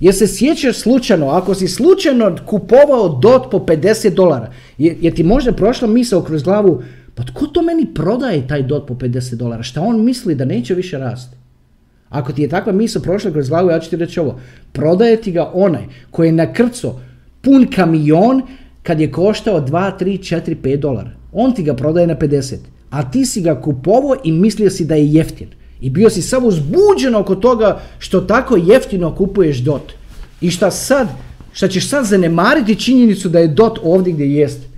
Jer 0.00 0.14
se 0.14 0.26
sjećaš 0.26 0.78
slučajno, 0.78 1.28
ako 1.28 1.54
si 1.54 1.68
slučajno 1.68 2.36
kupovao 2.46 3.08
dot 3.08 3.50
po 3.50 3.58
50 3.58 4.14
dolara, 4.14 4.52
jer, 4.78 5.14
ti 5.14 5.22
možda 5.22 5.52
prošla 5.52 5.88
misao 5.88 6.22
kroz 6.22 6.42
glavu, 6.42 6.82
pa 7.14 7.22
tko 7.22 7.46
to 7.46 7.62
meni 7.62 7.86
prodaje 7.94 8.48
taj 8.48 8.62
dot 8.62 8.86
po 8.86 8.94
50 8.94 9.34
dolara? 9.34 9.62
Šta 9.62 9.80
on 9.80 10.04
misli 10.04 10.34
da 10.34 10.44
neće 10.44 10.74
više 10.74 10.98
rasti? 10.98 11.36
Ako 12.08 12.32
ti 12.32 12.42
je 12.42 12.48
takva 12.48 12.72
misao 12.72 13.02
prošla 13.02 13.30
kroz 13.30 13.48
glavu, 13.48 13.70
ja 13.70 13.80
ću 13.80 13.90
ti 13.90 13.96
reći 13.96 14.20
ovo. 14.20 14.40
Prodaje 14.72 15.16
ti 15.16 15.32
ga 15.32 15.50
onaj 15.54 15.84
koji 16.10 16.28
je 16.28 16.32
na 16.32 16.52
krco 16.52 17.00
pun 17.42 17.66
kamion 17.76 18.42
kad 18.84 19.00
je 19.00 19.12
koštao 19.12 19.60
2, 19.60 19.90
3, 20.00 20.36
4, 20.36 20.56
5 20.62 20.76
dolara. 20.76 21.10
On 21.32 21.54
ti 21.54 21.62
ga 21.62 21.74
prodaje 21.74 22.06
na 22.06 22.16
50, 22.16 22.56
a 22.90 23.10
ti 23.10 23.26
si 23.26 23.40
ga 23.40 23.60
kupovao 23.60 24.16
i 24.24 24.32
mislio 24.32 24.70
si 24.70 24.84
da 24.84 24.94
je 24.94 25.12
jeftin. 25.12 25.48
I 25.80 25.90
bio 25.90 26.10
si 26.10 26.22
samo 26.22 26.46
uzbuđen 26.46 27.14
oko 27.14 27.34
toga 27.34 27.80
što 27.98 28.20
tako 28.20 28.56
jeftino 28.56 29.14
kupuješ 29.14 29.58
dot. 29.58 29.92
I 30.40 30.50
šta 30.50 30.70
sad, 30.70 31.08
šta 31.52 31.68
ćeš 31.68 31.88
sad 31.88 32.04
zanemariti 32.04 32.76
činjenicu 32.76 33.28
da 33.28 33.38
je 33.38 33.48
dot 33.48 33.78
ovdje 33.82 34.12
gdje 34.12 34.34
jeste 34.34 34.73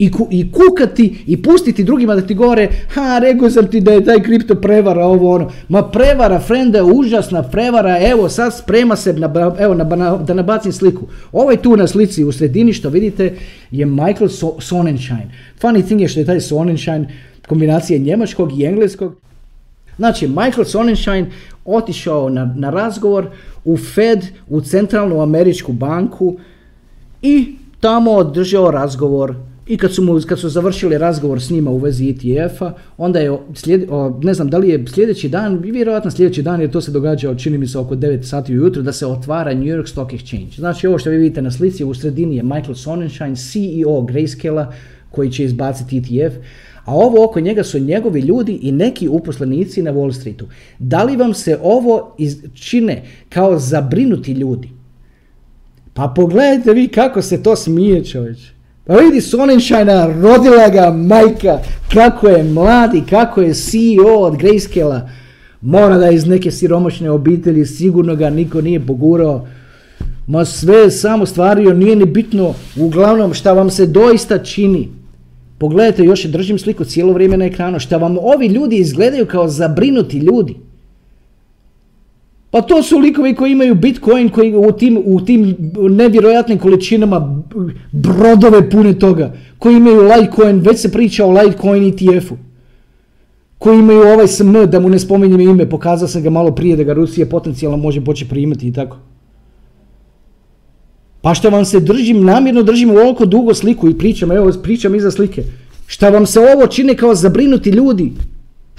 i, 0.00 0.10
ku, 0.10 0.28
i 0.30 0.52
kukati 0.52 1.24
i 1.26 1.42
pustiti 1.42 1.84
drugima 1.84 2.14
da 2.14 2.26
ti 2.26 2.34
govore 2.34 2.68
ha, 2.88 3.18
rekao 3.18 3.50
sam 3.50 3.70
ti 3.70 3.80
da 3.80 3.92
je 3.92 4.04
taj 4.04 4.22
kripto 4.22 4.54
prevara, 4.54 5.06
ovo 5.06 5.34
ono. 5.34 5.50
Ma 5.68 5.82
prevara, 5.82 6.38
frende, 6.40 6.82
užasna 6.82 7.42
prevara, 7.42 7.98
evo 8.00 8.28
sad 8.28 8.56
sprema 8.58 8.96
se, 8.96 9.12
na, 9.12 9.54
evo 9.58 9.74
na, 9.74 10.16
da 10.16 10.34
nabacim 10.34 10.72
sliku. 10.72 11.06
Ovaj 11.32 11.56
tu 11.56 11.76
na 11.76 11.86
slici 11.86 12.24
u 12.24 12.32
sredini 12.32 12.72
što 12.72 12.88
vidite 12.88 13.36
je 13.70 13.86
Michael 13.86 14.28
so, 14.28 14.60
Sonnenschein. 14.60 15.30
Funny 15.62 15.86
thing 15.86 16.00
je 16.00 16.08
što 16.08 16.20
je 16.20 16.26
taj 16.26 16.40
Sonnenschein 16.40 17.06
kombinacija 17.48 17.98
njemačkog 17.98 18.60
i 18.60 18.64
engleskog. 18.64 19.16
Znači, 19.96 20.28
Michael 20.28 20.64
Sonnenschein 20.64 21.26
otišao 21.64 22.28
na, 22.28 22.54
na 22.56 22.70
razgovor 22.70 23.26
u 23.64 23.76
Fed, 23.76 24.24
u 24.48 24.60
Centralnu 24.60 25.22
američku 25.22 25.72
banku 25.72 26.36
i 27.22 27.56
tamo 27.80 28.10
održao 28.10 28.70
razgovor 28.70 29.34
i 29.70 29.76
kad 29.76 29.94
su, 29.94 30.02
mu, 30.02 30.20
kad 30.28 30.38
su 30.38 30.48
završili 30.48 30.98
razgovor 30.98 31.42
s 31.42 31.50
njima 31.50 31.70
u 31.70 31.78
vezi 31.78 32.08
ETF-a, 32.08 32.72
onda 32.98 33.18
je, 33.18 33.38
slijed, 33.54 33.84
ne 34.22 34.34
znam 34.34 34.50
da 34.50 34.58
li 34.58 34.68
je 34.68 34.84
sljedeći 34.86 35.28
dan, 35.28 35.58
vjerojatno 35.58 36.10
sljedeći 36.10 36.42
dan, 36.42 36.60
jer 36.60 36.70
to 36.70 36.80
se 36.80 36.90
događa, 36.90 37.34
čini 37.34 37.58
mi 37.58 37.66
se 37.66 37.78
oko 37.78 37.96
9 37.96 38.22
sati 38.22 38.58
ujutro, 38.58 38.82
da 38.82 38.92
se 38.92 39.06
otvara 39.06 39.54
New 39.54 39.64
York 39.64 39.86
Stock 39.86 40.12
Exchange. 40.12 40.56
Znači 40.56 40.86
ovo 40.86 40.98
što 40.98 41.10
vi 41.10 41.16
vidite 41.16 41.42
na 41.42 41.50
slici, 41.50 41.84
u 41.84 41.94
sredini 41.94 42.36
je 42.36 42.42
Michael 42.42 42.74
Sonnenschein, 42.74 43.36
CEO 43.36 44.00
Grayscale-a, 44.02 44.72
koji 45.10 45.30
će 45.30 45.44
izbaciti 45.44 45.98
ETF, 45.98 46.36
a 46.84 46.94
ovo 46.94 47.24
oko 47.24 47.40
njega 47.40 47.64
su 47.64 47.78
njegovi 47.78 48.20
ljudi 48.20 48.58
i 48.62 48.72
neki 48.72 49.08
uposlenici 49.08 49.82
na 49.82 49.92
Wall 49.92 50.12
Streetu. 50.12 50.46
Da 50.78 51.04
li 51.04 51.16
vam 51.16 51.34
se 51.34 51.58
ovo 51.62 52.16
čine 52.54 53.02
kao 53.28 53.58
zabrinuti 53.58 54.32
ljudi? 54.32 54.70
Pa 55.94 56.12
pogledajte 56.16 56.72
vi 56.72 56.88
kako 56.88 57.22
se 57.22 57.42
to 57.42 57.56
smije 57.56 58.04
čovječe. 58.04 58.59
Pa 58.86 58.96
vidi 58.96 59.20
Sonnenscheina, 59.20 60.06
rodila 60.06 60.68
ga 60.68 60.90
majka, 60.90 61.58
kako 61.92 62.28
je 62.28 62.44
mladi, 62.44 63.02
kako 63.10 63.40
je 63.40 63.54
CEO 63.54 64.18
od 64.18 64.34
Grayscale-a. 64.34 65.08
Mora 65.60 65.98
da 65.98 66.06
je 66.06 66.14
iz 66.14 66.26
neke 66.26 66.50
siromašne 66.50 67.10
obitelji, 67.10 67.66
sigurno 67.66 68.16
ga 68.16 68.30
niko 68.30 68.60
nije 68.60 68.86
pogurao. 68.86 69.46
Ma 70.26 70.44
sve 70.44 70.90
samo 70.90 71.26
stvario, 71.26 71.74
nije 71.74 71.96
ni 71.96 72.04
bitno, 72.04 72.54
uglavnom 72.76 73.34
šta 73.34 73.52
vam 73.52 73.70
se 73.70 73.86
doista 73.86 74.38
čini. 74.38 74.88
Pogledajte, 75.58 76.04
još 76.04 76.24
držim 76.24 76.58
sliku 76.58 76.84
cijelo 76.84 77.12
vrijeme 77.12 77.36
na 77.36 77.44
ekranu, 77.44 77.78
šta 77.78 77.96
vam 77.96 78.16
ovi 78.18 78.46
ljudi 78.46 78.76
izgledaju 78.76 79.26
kao 79.26 79.48
zabrinuti 79.48 80.18
ljudi. 80.18 80.56
Pa 82.50 82.60
to 82.60 82.82
su 82.82 82.98
likovi 82.98 83.34
koji 83.34 83.52
imaju 83.52 83.74
Bitcoin 83.74 84.28
koji 84.28 84.54
u 84.56 84.72
tim, 84.72 85.02
u 85.04 85.20
tim 85.24 85.56
nevjerojatnim 85.90 86.58
količinama 86.58 87.42
brodove 87.92 88.70
pune 88.70 88.98
toga. 88.98 89.32
Koji 89.58 89.76
imaju 89.76 90.02
Litecoin, 90.02 90.60
već 90.60 90.78
se 90.78 90.92
priča 90.92 91.26
o 91.26 91.30
Litecoin 91.30 91.84
ETF-u. 91.88 92.36
Koji 93.58 93.78
imaju 93.78 94.00
ovaj 94.00 94.28
SM, 94.28 94.52
da 94.66 94.80
mu 94.80 94.88
ne 94.88 94.98
spominjem 94.98 95.40
ime, 95.40 95.68
pokazao 95.68 96.08
sam 96.08 96.22
ga 96.22 96.30
malo 96.30 96.54
prije 96.54 96.76
da 96.76 96.84
ga 96.84 96.92
Rusija 96.92 97.26
potencijalno 97.26 97.76
može 97.76 98.04
početi 98.04 98.30
primati 98.30 98.68
i 98.68 98.72
tako. 98.72 98.96
Pa 101.20 101.34
što 101.34 101.50
vam 101.50 101.64
se 101.64 101.80
držim, 101.80 102.24
namjerno 102.24 102.62
držim 102.62 102.90
ovoliko 102.90 103.26
dugo 103.26 103.54
sliku 103.54 103.88
i 103.88 103.98
pričam, 103.98 104.32
evo 104.32 104.52
pričam 104.62 104.94
iza 104.94 105.10
slike. 105.10 105.44
Šta 105.86 106.08
vam 106.08 106.26
se 106.26 106.40
ovo 106.40 106.66
čine 106.66 106.96
kao 106.96 107.14
zabrinuti 107.14 107.70
ljudi? 107.70 108.12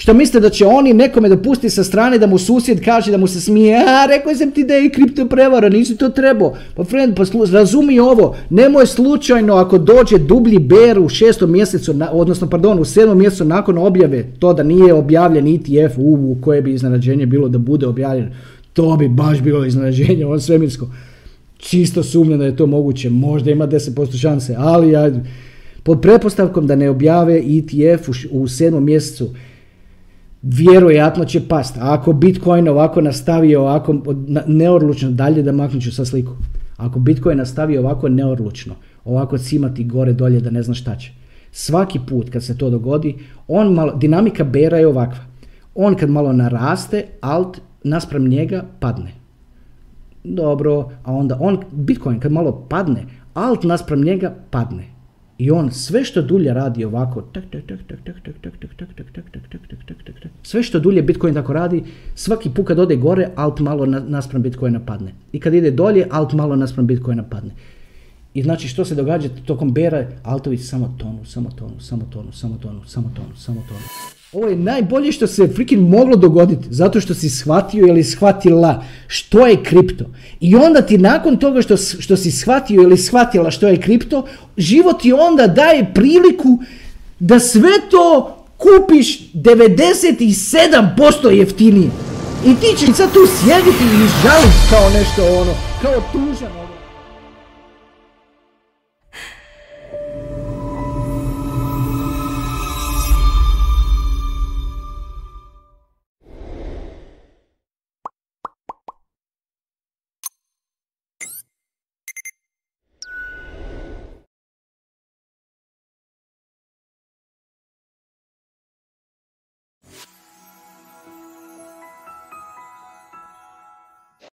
Što 0.02 0.14
mislite 0.14 0.40
da 0.40 0.50
će 0.50 0.66
oni 0.66 0.94
nekome 0.94 1.30
dopustiti 1.30 1.70
sa 1.70 1.84
strane 1.84 2.18
da 2.18 2.28
mu 2.28 2.38
susjed 2.38 2.86
kaže 2.86 3.12
da 3.12 3.18
mu 3.18 3.28
se 3.28 3.42
smije, 3.42 3.76
a 3.78 4.06
rekao 4.10 4.36
sam 4.36 4.52
ti 4.52 4.64
da 4.64 4.74
je 4.74 4.90
kripto 4.90 5.26
prevara, 5.26 5.70
nisi 5.70 5.98
to 5.98 6.10
trebao. 6.10 6.54
Pa 6.76 6.84
friend, 6.84 7.16
pa 7.16 7.24
razumi 7.52 8.00
ovo, 8.00 8.36
nemoj 8.50 8.86
slučajno 8.86 9.56
ako 9.56 9.78
dođe 9.78 10.18
dublji 10.18 10.60
ber 10.60 11.00
u 11.00 11.10
šestom 11.10 11.52
mjesecu, 11.52 11.94
odnosno 12.12 12.50
pardon, 12.50 12.80
u 12.80 12.86
sedmom 12.86 13.18
mjesecu 13.18 13.46
nakon 13.46 13.78
objave, 13.78 14.26
to 14.40 14.54
da 14.54 14.64
nije 14.64 14.94
objavljen 14.94 15.48
ETF 15.48 15.98
u, 15.98 16.38
koje 16.42 16.62
bi 16.62 16.74
iznenađenje 16.74 17.26
bilo 17.26 17.50
da 17.50 17.58
bude 17.58 17.88
objavljen, 17.88 18.34
to 18.74 18.98
bi 18.98 19.08
baš 19.08 19.42
bilo 19.42 19.66
iznenađenje, 19.66 20.26
on 20.26 20.42
svemirsko. 20.42 20.88
Čisto 21.58 22.04
sumnjam 22.04 22.40
da 22.40 22.46
je 22.46 22.56
to 22.56 22.66
moguće, 22.66 23.10
možda 23.10 23.52
ima 23.52 23.68
10% 23.68 24.22
šanse, 24.22 24.56
ali 24.58 24.92
ja, 24.92 25.12
pod 25.84 26.02
pretpostavkom 26.02 26.68
da 26.68 26.76
ne 26.76 26.90
objave 26.90 27.38
ETF 27.38 28.10
u, 28.10 28.14
u 28.32 28.48
sedmom 28.48 28.86
mjesecu, 28.86 29.30
vjerojatno 30.42 31.26
će 31.26 31.48
past. 31.48 31.78
A 31.78 31.94
ako 31.94 32.14
Bitcoin 32.14 32.68
ovako 32.68 33.02
nastavi 33.02 33.56
ovako 33.56 33.96
neodlučno 34.48 35.12
dalje 35.12 35.44
da 35.44 35.52
maknut 35.52 35.84
ću 35.84 35.92
sa 35.92 36.06
sliku. 36.06 36.32
Ako 36.78 37.00
Bitcoin 37.00 37.38
nastavi 37.38 37.78
ovako 37.78 38.10
neodlučno, 38.10 38.74
ovako 39.06 39.38
cimati 39.38 39.84
gore 39.84 40.14
dolje 40.14 40.40
da 40.40 40.50
ne 40.50 40.64
zna 40.64 40.74
šta 40.74 40.96
će. 40.96 41.12
Svaki 41.52 42.00
put 42.08 42.30
kad 42.30 42.44
se 42.44 42.58
to 42.58 42.70
dogodi, 42.70 43.16
on 43.48 43.74
malo, 43.74 43.94
dinamika 43.96 44.44
bera 44.44 44.78
je 44.78 44.88
ovakva. 44.88 45.24
On 45.76 45.96
kad 45.96 46.10
malo 46.10 46.34
naraste, 46.34 47.06
alt 47.22 47.58
naspram 47.84 48.28
njega 48.28 48.66
padne. 48.80 49.12
Dobro, 50.24 50.90
a 51.04 51.14
onda 51.14 51.38
on, 51.40 51.58
Bitcoin 51.72 52.20
kad 52.20 52.32
malo 52.32 52.66
padne, 52.70 53.06
alt 53.34 53.64
naspram 53.64 54.02
njega 54.02 54.36
padne. 54.50 54.91
I 55.42 55.52
on 55.52 55.72
sve 55.72 56.04
što 56.04 56.22
dulje 56.22 56.54
radi 56.54 56.86
ovako, 56.86 57.24
sve 60.44 60.64
što 60.64 60.80
dulje 60.80 61.02
Bitcoin 61.02 61.34
tako 61.34 61.54
radi, 61.54 61.84
svaki 62.16 62.50
put 62.50 62.68
kad 62.68 62.80
ode 62.80 62.96
gore, 62.96 63.30
alt 63.36 63.60
malo 63.60 63.86
naspram 63.86 64.42
Bitcoina 64.42 64.80
padne. 64.86 65.14
I 65.32 65.40
kad 65.40 65.54
ide 65.54 65.72
dolje, 65.72 66.08
alt 66.12 66.34
malo 66.34 66.56
naspram 66.56 66.88
Bitcoina 66.88 67.24
padne. 67.24 67.52
I 68.34 68.44
znači 68.44 68.68
što 68.68 68.86
se 68.86 68.96
događa 68.96 69.30
tokom 69.46 69.74
bera, 69.74 70.08
altovi 70.24 70.58
samo 70.58 70.96
tonu, 70.98 71.26
samo 71.26 71.50
tonu, 71.52 71.80
samo 71.80 72.04
tonu, 72.14 72.32
samo 72.32 72.58
tonu, 72.62 72.82
samo 72.86 73.12
tonu, 73.16 73.36
samo 73.36 73.64
tonu. 73.68 74.21
Ovo 74.34 74.48
je 74.48 74.56
najbolje 74.56 75.12
što 75.12 75.28
se 75.28 75.48
freaking 75.48 75.90
moglo 75.90 76.16
dogoditi, 76.16 76.68
zato 76.70 77.02
što 77.02 77.14
si 77.14 77.30
shvatio 77.30 77.88
ili 77.88 78.04
shvatila 78.04 78.84
što 79.08 79.48
je 79.48 79.64
kripto. 79.64 80.06
I 80.40 80.56
onda 80.56 80.82
ti 80.82 80.98
nakon 80.98 81.38
toga 81.38 81.62
što, 81.62 81.78
što 81.78 82.18
si 82.18 82.32
shvatio 82.32 82.82
ili 82.82 82.98
shvatila 82.98 83.52
što 83.52 83.68
je 83.68 83.82
kripto, 83.82 84.26
život 84.58 85.02
ti 85.02 85.14
onda 85.14 85.48
daje 85.48 85.92
priliku 85.94 86.60
da 87.20 87.40
sve 87.40 87.72
to 87.90 88.38
kupiš 88.58 89.34
97% 89.34 91.30
jeftinije. 91.30 91.90
I 92.46 92.56
ti 92.56 92.68
ćeš 92.78 92.96
sad 92.96 93.14
tu 93.14 93.20
sjediti 93.40 93.84
i 93.84 94.08
žaliti 94.24 94.58
kao 94.70 94.90
nešto 94.90 95.42
ono, 95.42 95.54
kao 95.82 96.02
tužan. 96.12 96.61